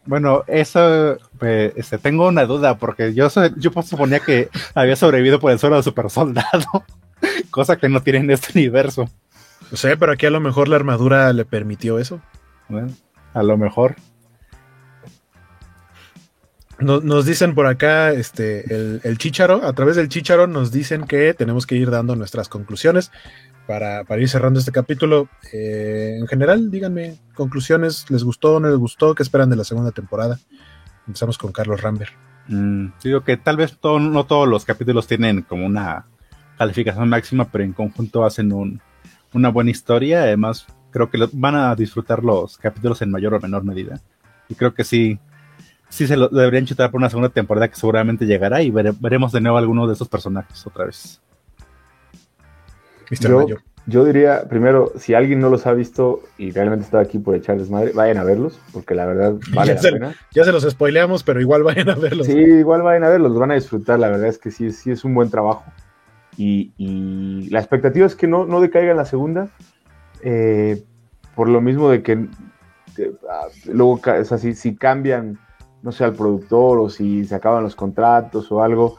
[0.05, 5.51] Bueno, eso pues, este, tengo una duda porque yo yo suponía que había sobrevivido por
[5.51, 6.85] el suelo de super soldado,
[7.51, 9.09] cosa que no tiene en este universo.
[9.71, 12.21] No sé, pero aquí a lo mejor la armadura le permitió eso.
[12.69, 12.93] Bueno,
[13.33, 13.95] a lo mejor.
[16.79, 21.05] Nos, nos, dicen por acá, este, el, el Chicharo, a través del Chicharo nos dicen
[21.05, 23.11] que tenemos que ir dando nuestras conclusiones
[23.67, 25.27] para, para ir cerrando este capítulo.
[25.51, 29.13] Eh, en general, díganme, conclusiones, ¿les gustó o no les gustó?
[29.13, 30.39] ¿Qué esperan de la segunda temporada?
[31.05, 32.13] Empezamos con Carlos Rambert.
[32.47, 36.05] Mm, digo que tal vez todo, no todos los capítulos tienen como una
[36.57, 38.81] calificación máxima, pero en conjunto hacen un,
[39.33, 40.23] una buena historia.
[40.23, 44.01] Además, creo que lo, van a disfrutar los capítulos en mayor o menor medida.
[44.49, 45.19] Y creo que sí,
[45.89, 49.31] sí se lo deberían chutar por una segunda temporada que seguramente llegará y vere, veremos
[49.31, 51.21] de nuevo a alguno de esos personajes otra vez.
[53.21, 53.45] Yo,
[53.85, 57.69] yo, diría, primero, si alguien no los ha visto y realmente está aquí por echarles
[57.69, 60.15] madre, vayan a verlos, porque la verdad vale ya la se, pena.
[60.33, 62.27] Ya se los spoileamos, pero igual vayan a verlos.
[62.27, 64.91] Sí, igual vayan a verlos, los van a disfrutar, la verdad es que sí, sí
[64.91, 65.63] es un buen trabajo.
[66.37, 69.49] Y, la expectativa es que no, no decaiga en la segunda,
[70.21, 70.83] eh,
[71.35, 72.27] por lo mismo de que
[72.97, 73.11] eh,
[73.65, 75.39] luego, o sea, si, cambian
[75.81, 78.97] no sé, al productor o si se acaban los contratos o algo,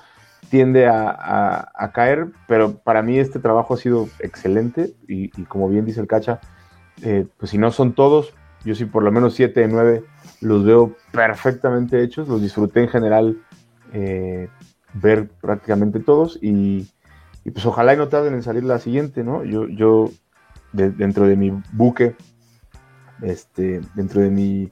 [0.50, 6.00] tiende a, caer, pero para mí este trabajo ha sido excelente y, como bien dice
[6.00, 6.40] el Cacha,
[7.02, 8.32] eh, pues si no son todos,
[8.64, 10.04] yo sí por lo menos 7 de 9
[10.40, 13.38] los veo perfectamente hechos, los disfruté en general
[14.94, 16.88] ver prácticamente todos y,
[17.48, 19.44] y, pues ojalá y no tarden en salir la siguiente, ¿no?
[19.44, 20.10] Yo, yo
[20.72, 22.14] de, dentro de mi buque,
[23.22, 24.70] este, dentro de mi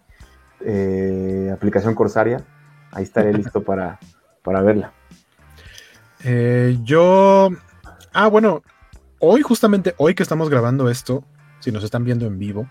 [0.60, 2.44] eh, aplicación Corsaria.
[2.92, 3.98] Ahí estaré listo para,
[4.42, 4.92] para verla.
[6.24, 7.50] Eh, yo.
[8.12, 8.62] Ah, bueno.
[9.18, 11.24] hoy, justamente hoy que estamos grabando esto,
[11.60, 12.68] si nos están viendo en vivo,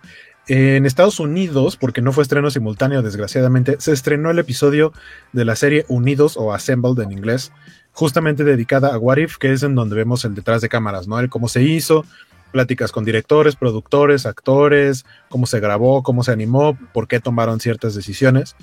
[0.48, 4.94] en Estados Unidos, porque no fue estreno simultáneo, desgraciadamente, se estrenó el episodio
[5.34, 7.52] de la serie Unidos o Assembled en inglés,
[7.96, 11.18] justamente dedicada a What If, que es en donde vemos el detrás de cámaras, ¿no?
[11.20, 12.06] El cómo se hizo,
[12.52, 17.96] pláticas con directores, productores, actores, cómo se grabó, cómo se animó, por qué tomaron ciertas
[17.96, 18.56] decisiones.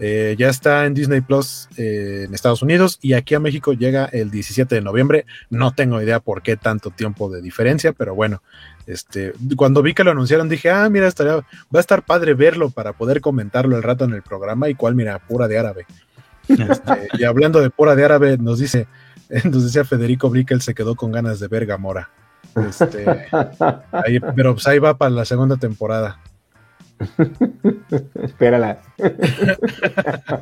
[0.00, 4.06] Eh, ya está en Disney Plus eh, en Estados Unidos y aquí a México llega
[4.06, 5.26] el 17 de noviembre.
[5.50, 8.42] No tengo idea por qué tanto tiempo de diferencia, pero bueno,
[8.86, 11.44] este, cuando vi que lo anunciaron dije, ah, mira, va
[11.74, 15.18] a estar padre verlo para poder comentarlo el rato en el programa y cuál, mira,
[15.18, 15.86] pura de árabe.
[16.48, 18.86] Este, y hablando de pura de árabe, nos dice,
[19.44, 22.10] nos decía Federico Brickel se quedó con ganas de ver Gamora.
[22.56, 23.04] Este,
[23.92, 26.20] ahí, pero pues ahí va para la segunda temporada.
[28.22, 28.78] Espérala.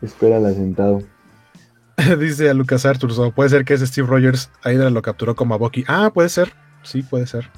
[0.00, 1.02] Espérala sentado.
[2.18, 5.58] Dice a Lucas Arthur, puede ser que ese Steve Rogers Hydra lo capturó como a
[5.58, 5.84] Bucky.
[5.86, 6.52] Ah, puede ser.
[6.82, 7.48] Sí, puede ser.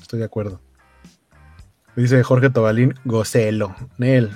[0.00, 0.60] Estoy de acuerdo.
[1.98, 3.74] Dice Jorge Tobalín, gocelo.
[3.96, 4.30] Nel,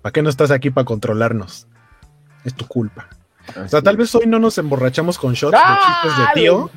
[0.00, 1.66] ¿para qué no estás aquí para controlarnos?
[2.42, 3.10] Es tu culpa.
[3.54, 6.70] o sea, tal vez hoy no nos emborrachamos con shots de chistes de tío.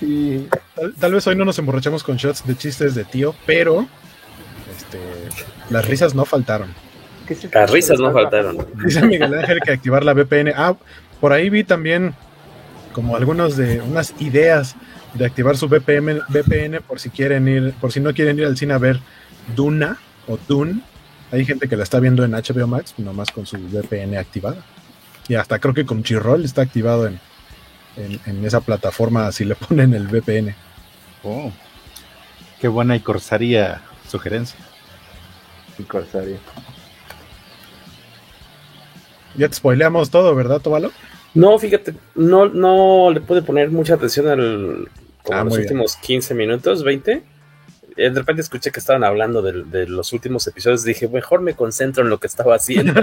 [0.00, 0.48] Sí.
[0.74, 3.86] Tal, tal, vez hoy no nos emborrachamos con shots de chistes de tío, pero
[4.76, 4.98] este,
[5.70, 6.74] las risas no faltaron.
[7.52, 8.66] Las risas no faltaron.
[8.84, 10.52] Dice Miguel Ángel que activar la VPN.
[10.56, 10.74] Ah,
[11.20, 12.14] por ahí vi también
[12.92, 14.74] como algunos de unas ideas
[15.14, 18.56] de activar su VPN, VPN por si quieren ir, por si no quieren ir al
[18.56, 19.00] cine a ver
[19.54, 20.80] Duna o Dune.
[21.32, 24.64] Hay gente que la está viendo en HBO Max, nomás con su VPN activada.
[25.28, 27.20] Y hasta creo que con Chirrol está activado en,
[27.96, 30.54] en, en, esa plataforma si le ponen el VPN.
[31.22, 31.52] Oh,
[32.60, 34.58] qué buena y corsaria sugerencia.
[35.78, 36.38] Y corsaria.
[39.36, 40.90] Ya te spoileamos todo, ¿verdad, Tobalo?
[41.34, 44.88] No, fíjate, no, no le pude poner mucha atención al
[45.22, 46.20] como ah, los últimos bien.
[46.20, 47.22] 15 minutos, 20.
[48.08, 50.84] De repente escuché que estaban hablando de, de, los últimos episodios.
[50.84, 52.94] Dije, mejor me concentro en lo que estaba haciendo.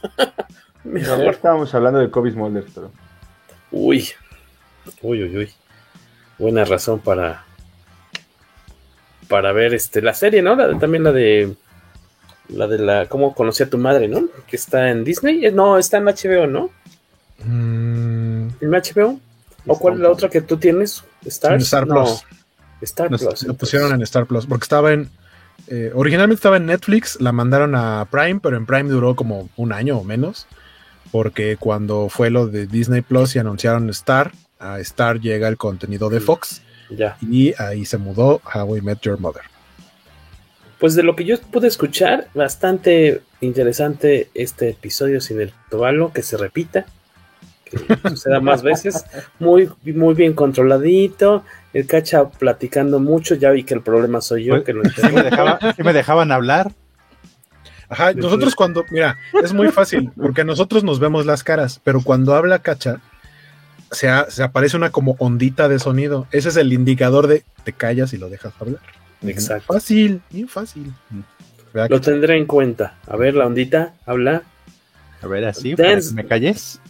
[0.84, 1.20] mejor.
[1.26, 2.90] Estábamos hablando de Kobe Smulders, pero.
[3.70, 4.08] Uy,
[5.02, 5.50] uy, uy, uy.
[6.38, 7.44] Buena razón para.
[9.28, 10.56] Para ver este la serie, ¿no?
[10.56, 11.54] La, también la de.
[12.48, 13.06] La de la.
[13.06, 14.28] ¿Cómo conocí a tu madre, no?
[14.48, 15.52] Que está en Disney.
[15.52, 16.70] No, está en HBO, ¿no?
[17.44, 18.48] Mm.
[18.60, 19.20] ¿En HBO?
[19.66, 21.04] ¿O cuál es la otra que tú tienes?
[21.24, 21.94] Star, en Star Plus.
[21.94, 22.35] No.
[22.82, 23.42] Star Nos, Plus.
[23.44, 25.10] Lo pusieron en Star Plus porque estaba en.
[25.68, 29.72] Eh, originalmente estaba en Netflix, la mandaron a Prime, pero en Prime duró como un
[29.72, 30.46] año o menos.
[31.10, 36.10] Porque cuando fue lo de Disney Plus y anunciaron Star, a Star llega el contenido
[36.10, 36.62] de Fox.
[36.90, 37.16] Ya.
[37.20, 39.42] Y ahí se mudó How I Met Your Mother.
[40.78, 46.22] Pues de lo que yo pude escuchar, bastante interesante este episodio sin el tobalo, que
[46.22, 46.84] se repita,
[47.64, 49.04] que suceda más veces,
[49.38, 51.44] muy, muy bien controladito,
[51.76, 55.22] el cacha platicando mucho, ya vi que el problema soy yo, que no ¿Sí me,
[55.22, 56.72] dejaba, ¿sí me dejaban hablar.
[57.90, 62.34] Ajá, nosotros cuando, mira, es muy fácil, porque nosotros nos vemos las caras, pero cuando
[62.34, 63.02] habla cacha,
[63.90, 66.26] se, ha, se, aparece una como ondita de sonido.
[66.30, 68.80] Ese es el indicador de te callas y lo dejas hablar.
[69.22, 69.74] Exacto.
[69.74, 70.94] Fácil, bien fácil.
[71.74, 72.96] Lo tendré en cuenta.
[73.06, 74.44] A ver, la ondita, habla.
[75.20, 76.14] A ver, así, dance.
[76.14, 76.80] ¿me calles?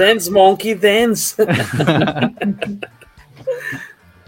[0.00, 1.46] Dance, monkey, dance.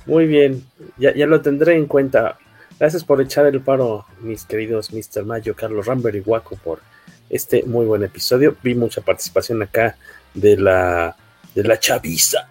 [0.09, 0.65] Muy bien,
[0.97, 2.39] ya, ya, lo tendré en cuenta.
[2.81, 5.25] Gracias por echar el paro, mis queridos Mr.
[5.25, 6.81] Mayo, Carlos Ramber y Waco, por
[7.29, 8.57] este muy buen episodio.
[8.63, 9.97] Vi mucha participación acá
[10.33, 11.15] de la,
[11.55, 12.49] de la chaviza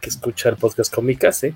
[0.00, 1.54] que escucha el podcast cómicas, ¿eh?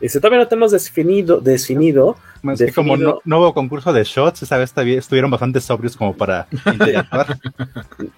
[0.00, 2.16] Este, todavía no tenemos definido, definido.
[2.42, 2.66] Más definido.
[2.66, 6.46] que como no, no, hubo concurso de shots, esa vez estuvieron bastante sobrios como para
[6.72, 7.38] interactuar.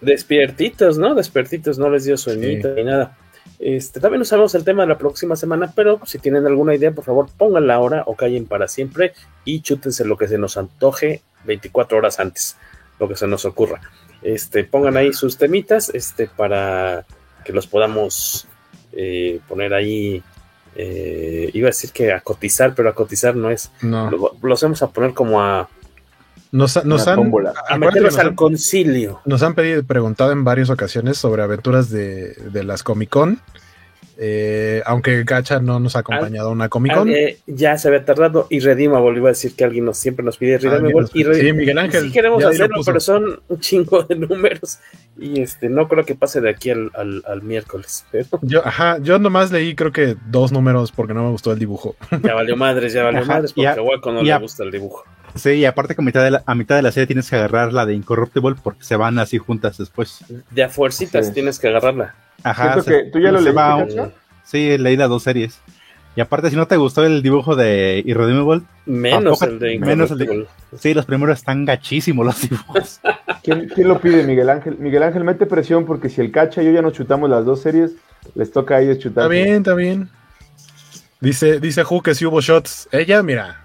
[0.01, 1.15] Despiertitos, ¿no?
[1.15, 2.75] Despiertitos, no les dio sueñito sí.
[2.77, 3.17] ni nada.
[3.59, 6.93] Este, también no sabemos el tema de la próxima semana, pero si tienen alguna idea,
[6.93, 9.13] por favor, pónganla ahora o callen para siempre
[9.45, 12.57] y chútense lo que se nos antoje 24 horas antes,
[12.99, 13.81] lo que se nos ocurra.
[14.23, 17.05] Este, pongan ahí sus temitas, este, para
[17.45, 18.47] que los podamos
[18.93, 20.23] eh, poner ahí
[20.75, 23.71] eh, iba a decir que a cotizar, pero a cotizar no es.
[23.83, 24.11] No.
[24.11, 25.69] Lo, los vamos a poner como a.
[26.53, 27.33] Nos, nos han,
[27.69, 29.21] a meterlos al han, concilio.
[29.25, 33.41] Nos han pedido, preguntado en varias ocasiones sobre aventuras de, de las Comic Con.
[34.19, 37.09] Eh, aunque Gacha no nos ha acompañado a una Comic Con.
[37.09, 40.37] Eh, ya se había tardado y Redimable iba a decir que alguien nos, siempre nos
[40.37, 41.09] pide Redimable.
[41.09, 42.05] Ah, y sí, Miguel Ángel.
[42.05, 44.79] Sí queremos hacerlo, pero son un chingo de números
[45.19, 48.05] y este no creo que pase de aquí al, al, al miércoles.
[48.13, 48.27] Pero...
[48.43, 51.97] Yo, ajá, yo nomás leí creo que dos números porque no me gustó el dibujo.
[52.23, 55.05] Ya valió madres, ya valió ajá, madres porque a Waco no le gusta el dibujo.
[55.35, 57.37] Sí, y aparte que a mitad, de la, a mitad de la serie tienes que
[57.37, 60.25] agarrar la de Incorruptible porque se van así juntas después.
[60.51, 61.33] De a fuercitas sí.
[61.33, 62.15] tienes que agarrarla.
[62.43, 62.75] Ajá.
[62.83, 64.11] Siento que tú ya lo se leíste, va-.
[64.45, 65.61] Sí, leí las dos series.
[66.15, 70.11] Y aparte, si no te gustó el dibujo de Irredeemable, Menos tampoco- el de menos
[70.11, 70.79] el de- Incorruptible.
[70.79, 73.01] Sí, los primeros están gachísimos los dibujos.
[73.43, 74.77] ¿Quién, quién lo pide, Miguel Ángel?
[74.79, 77.63] Miguel Ángel, mete presión porque si el Cacha y yo ya nos chutamos las dos
[77.63, 77.93] series,
[78.35, 79.25] les toca a ellos chutar.
[79.25, 80.11] Está bien, está bien.
[81.21, 82.89] Dice, dice Ju que si hubo shots.
[82.93, 83.65] Ella, mira,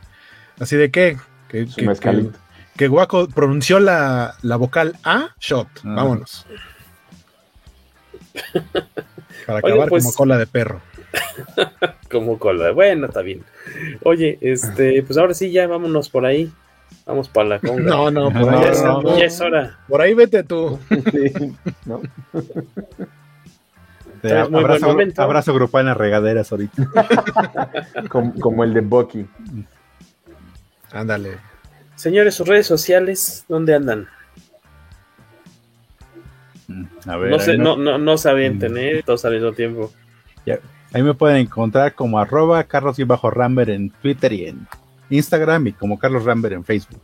[0.59, 1.17] así de qué.
[1.49, 2.39] Que, Su que, que, mezcalito.
[2.77, 5.67] que Guaco pronunció la, la vocal A, shot.
[5.83, 5.93] Ah.
[5.95, 6.45] Vámonos.
[9.45, 10.81] Para Oye, acabar pues- como cola de perro.
[12.11, 12.71] Como cola.
[12.71, 13.43] Bueno, está bien.
[14.03, 16.51] Oye, este, pues ahora sí, ya vámonos por ahí.
[17.05, 17.83] Vamos para la conga.
[17.83, 19.17] No, no, por ya, ahí es, no.
[19.17, 19.77] ya es hora.
[19.87, 20.79] Por ahí vete tú.
[20.89, 22.01] Sí, ¿no?
[24.21, 25.21] De Es muy buen abrazo, momento.
[25.21, 26.87] abrazo grupal en las regaderas ahorita.
[28.09, 29.25] como, como el de Bucky.
[30.91, 31.37] Ándale.
[31.95, 34.07] Señores, sus redes sociales, ¿dónde andan?
[37.07, 39.91] A ver, No me- no, no, no saben tener todos al mismo tiempo.
[40.45, 40.59] ya.
[40.93, 44.67] Ahí me pueden encontrar como arroba carlos-ramber en Twitter y en
[45.09, 47.01] Instagram y como Carlos Ramber en Facebook.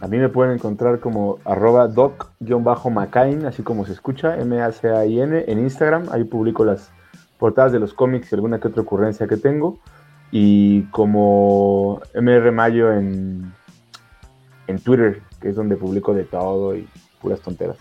[0.00, 6.08] A mí me pueden encontrar como arroba doc-macain, así como se escucha, M-A-C-A-I-N, en Instagram.
[6.10, 6.90] Ahí publico las
[7.38, 9.78] portadas de los cómics y alguna que otra ocurrencia que tengo.
[10.32, 13.52] Y como MR Mayo en,
[14.66, 16.88] en Twitter, que es donde publico de todo y
[17.20, 17.76] puras tonteras.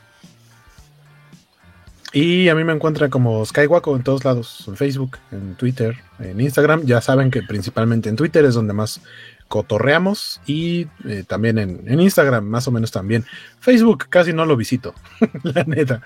[2.11, 6.42] Y a mí me encuentran como Skywaco en todos lados, en Facebook, en Twitter, en
[6.42, 6.84] Instagram.
[6.86, 9.02] Ya saben que principalmente en Twitter es donde más
[9.48, 13.26] cotorreamos y eh, también en, en Instagram, más o menos también.
[13.60, 14.95] Facebook casi no lo visito,
[15.44, 16.02] la neta.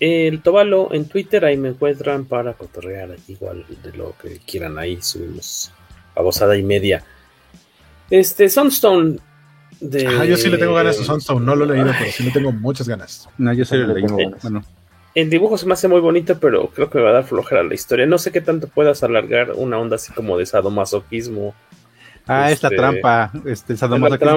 [0.00, 4.78] El Tobalo en Twitter, ahí me encuentran para cotorrear igual de lo que quieran.
[4.78, 5.70] Ahí subimos
[6.16, 7.04] babosada y media.
[8.08, 9.18] Este, Sunstone.
[9.78, 10.06] De...
[10.06, 12.30] Ah, yo sí le tengo ganas a Sunstone, no lo he leído, pero sí le
[12.30, 13.28] tengo muchas ganas.
[13.36, 14.04] No, yo sí lo leí.
[14.06, 14.42] tengo ganas.
[14.42, 14.64] Bueno,
[15.14, 17.62] El dibujo se me hace muy bonito, pero creo que me va a dar flojera
[17.62, 18.06] la historia.
[18.06, 21.54] No sé qué tanto puedas alargar una onda así como de sadomasoquismo.
[22.26, 23.32] Ah, es la Este, trampa.
[23.44, 24.36] Este, el sadomasoquismo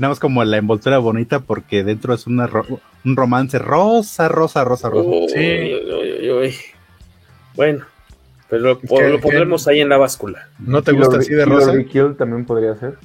[0.00, 4.88] más como la envoltura bonita porque dentro es una ro- un romance rosa, rosa, rosa,
[4.90, 5.08] rosa.
[5.08, 5.74] Uy, Sí.
[5.74, 6.54] uy, uy, uy.
[7.54, 7.84] Bueno,
[8.48, 10.48] pero lo, ¿Qué- lo pondremos ahí en la báscula.
[10.58, 11.72] ¿No te Kill gusta or- así de Kill or rosa?
[11.72, 12.98] Be Killed también podría ser.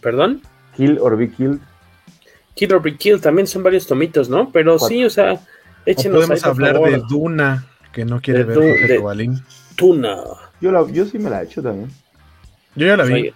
[0.00, 0.42] ¿Perdón?
[0.76, 1.58] Kill or Be Killed.
[2.54, 4.50] Kill or Be Killed también son varios tomitos, ¿no?
[4.50, 4.88] Pero Cuatro.
[4.88, 5.40] sí, o sea, O
[5.86, 6.90] échenos ahí, podemos por hablar favor.
[6.90, 9.00] de Duna, que no quiere De ver Jorge.
[10.60, 11.90] Yo, la, yo sí me la he hecho también.
[12.76, 13.32] Yo ya la vi.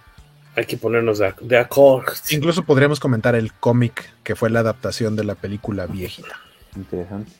[0.55, 2.11] hay que ponernos de, de acuerdo.
[2.29, 6.39] Incluso podríamos comentar el cómic que fue la adaptación de la película viejita.
[6.75, 7.31] Interesante.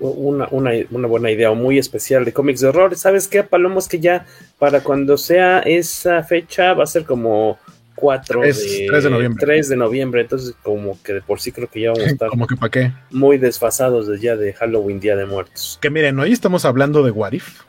[0.00, 2.96] Una, una, una buena idea o muy especial de cómics de horror.
[2.96, 3.88] ¿Sabes qué, Palomos?
[3.88, 4.26] Que ya
[4.58, 7.58] para cuando sea esa fecha va a ser como
[7.94, 9.46] 4 Tres- de, tres de noviembre.
[9.46, 10.20] 3 de noviembre.
[10.22, 12.70] Entonces, como que de por sí creo que ya vamos a estar Como que para
[12.70, 12.92] qué.
[13.12, 15.78] muy desfasados de ya de Halloween, Día de Muertos.
[15.80, 17.60] Que miren, hoy estamos hablando de What If.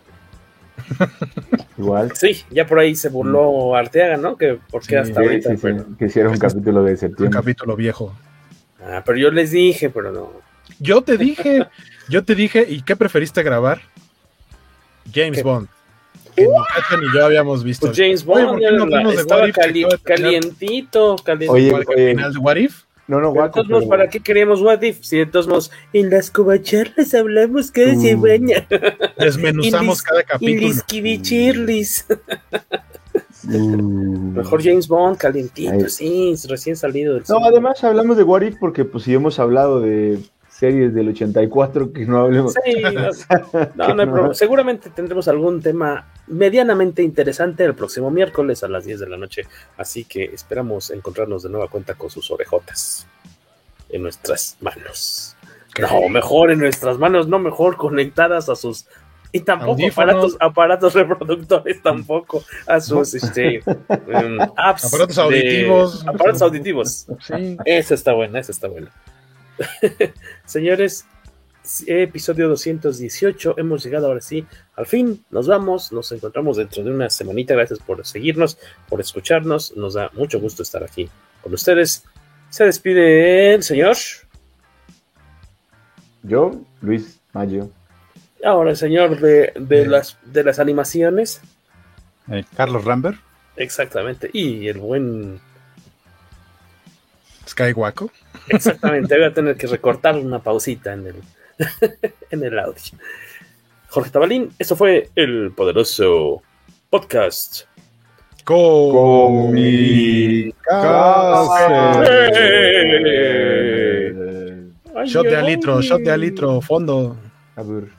[1.78, 2.12] Igual.
[2.16, 4.38] Sí, ya por ahí se burló Arteaga, ¿no?
[4.38, 5.56] Que porque Sí, hasta Sí, ahorita.
[5.56, 5.62] sí,
[6.00, 7.38] que hiciera un capítulo de Un septiembre.
[7.40, 8.16] capítulo viejo.
[8.82, 10.32] Ah, pero yo les dije, pero no.
[10.80, 11.66] Yo te dije,
[12.10, 13.82] yo te dije, ¿y qué preferiste grabar?
[15.14, 15.44] James ¿Qué?
[15.44, 15.68] Bond.
[16.36, 17.88] Que ni Cacha ni yo habíamos visto.
[17.88, 19.86] Pues James Oye, Bond ¿por qué ya no la- hablamos de estaba What If cali-
[20.04, 21.54] calientito, calientito.
[21.54, 22.10] Oye, Igual que el oye.
[22.16, 22.82] final de What If.
[23.08, 23.62] No, no, guaco.
[23.68, 25.04] pero- ¿para qué queríamos What If?
[25.04, 28.02] Si de todos modos, en las covacharlas hablamos cada Uh.
[28.02, 28.68] semana.
[29.20, 30.52] Desmenuzamos cada capítulo.
[30.68, 32.06] Ilisquivichirlis.
[33.44, 34.38] Mm.
[34.38, 35.90] Mejor James Bond, calientito, Ahí.
[35.90, 37.48] sí, recién salido del No, cine.
[37.48, 40.18] además hablamos de What If porque pues si hemos hablado de
[40.58, 42.54] series del 84 que no hablemos.
[42.64, 42.82] Sí,
[43.76, 44.34] no, no, no hay problema.
[44.34, 49.44] Seguramente tendremos algún tema medianamente interesante el próximo miércoles a las 10 de la noche.
[49.78, 53.06] Así que esperamos encontrarnos de nueva cuenta con sus orejotas
[53.90, 55.36] en nuestras manos.
[55.80, 58.86] No, mejor en nuestras manos, no mejor conectadas a sus.
[59.34, 59.98] Y tampoco Audífonos.
[59.98, 64.86] aparatos, aparatos reproductores, tampoco a sus este, em, apps.
[64.86, 66.08] Aparatos de- auditivos.
[66.08, 67.08] aparatos auditivos.
[67.20, 67.58] Sí.
[67.66, 68.90] Esa está buena, esa está buena.
[70.46, 71.06] Señores,
[71.88, 73.56] episodio 218.
[73.58, 75.24] Hemos llegado ahora sí al fin.
[75.32, 75.92] Nos vamos.
[75.92, 77.54] Nos encontramos dentro de una semanita.
[77.54, 78.58] Gracias por seguirnos,
[78.90, 79.76] por escucharnos.
[79.76, 81.10] Nos da mucho gusto estar aquí
[81.42, 82.04] con ustedes.
[82.50, 83.96] Se despide el señor.
[86.24, 87.70] Yo, Luis Mayo.
[88.44, 91.42] Ahora el señor de, de las, de las animaciones.
[92.32, 93.16] Eh, Carlos Ramber.
[93.56, 94.30] Exactamente.
[94.34, 95.40] Y el buen.
[97.48, 98.12] Skywaco.
[98.48, 99.16] Exactamente.
[99.16, 101.16] Voy a tener que recortar una pausita en el,
[102.32, 102.82] en el audio.
[103.90, 106.42] Jorge Tabalín, eso fue el poderoso
[106.90, 107.64] podcast.
[114.96, 117.18] Ay, Shot de alitro, shot de alitro, fondo.
[117.56, 117.90] A ver.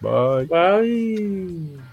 [0.00, 0.46] Bye.
[0.46, 1.91] Bye.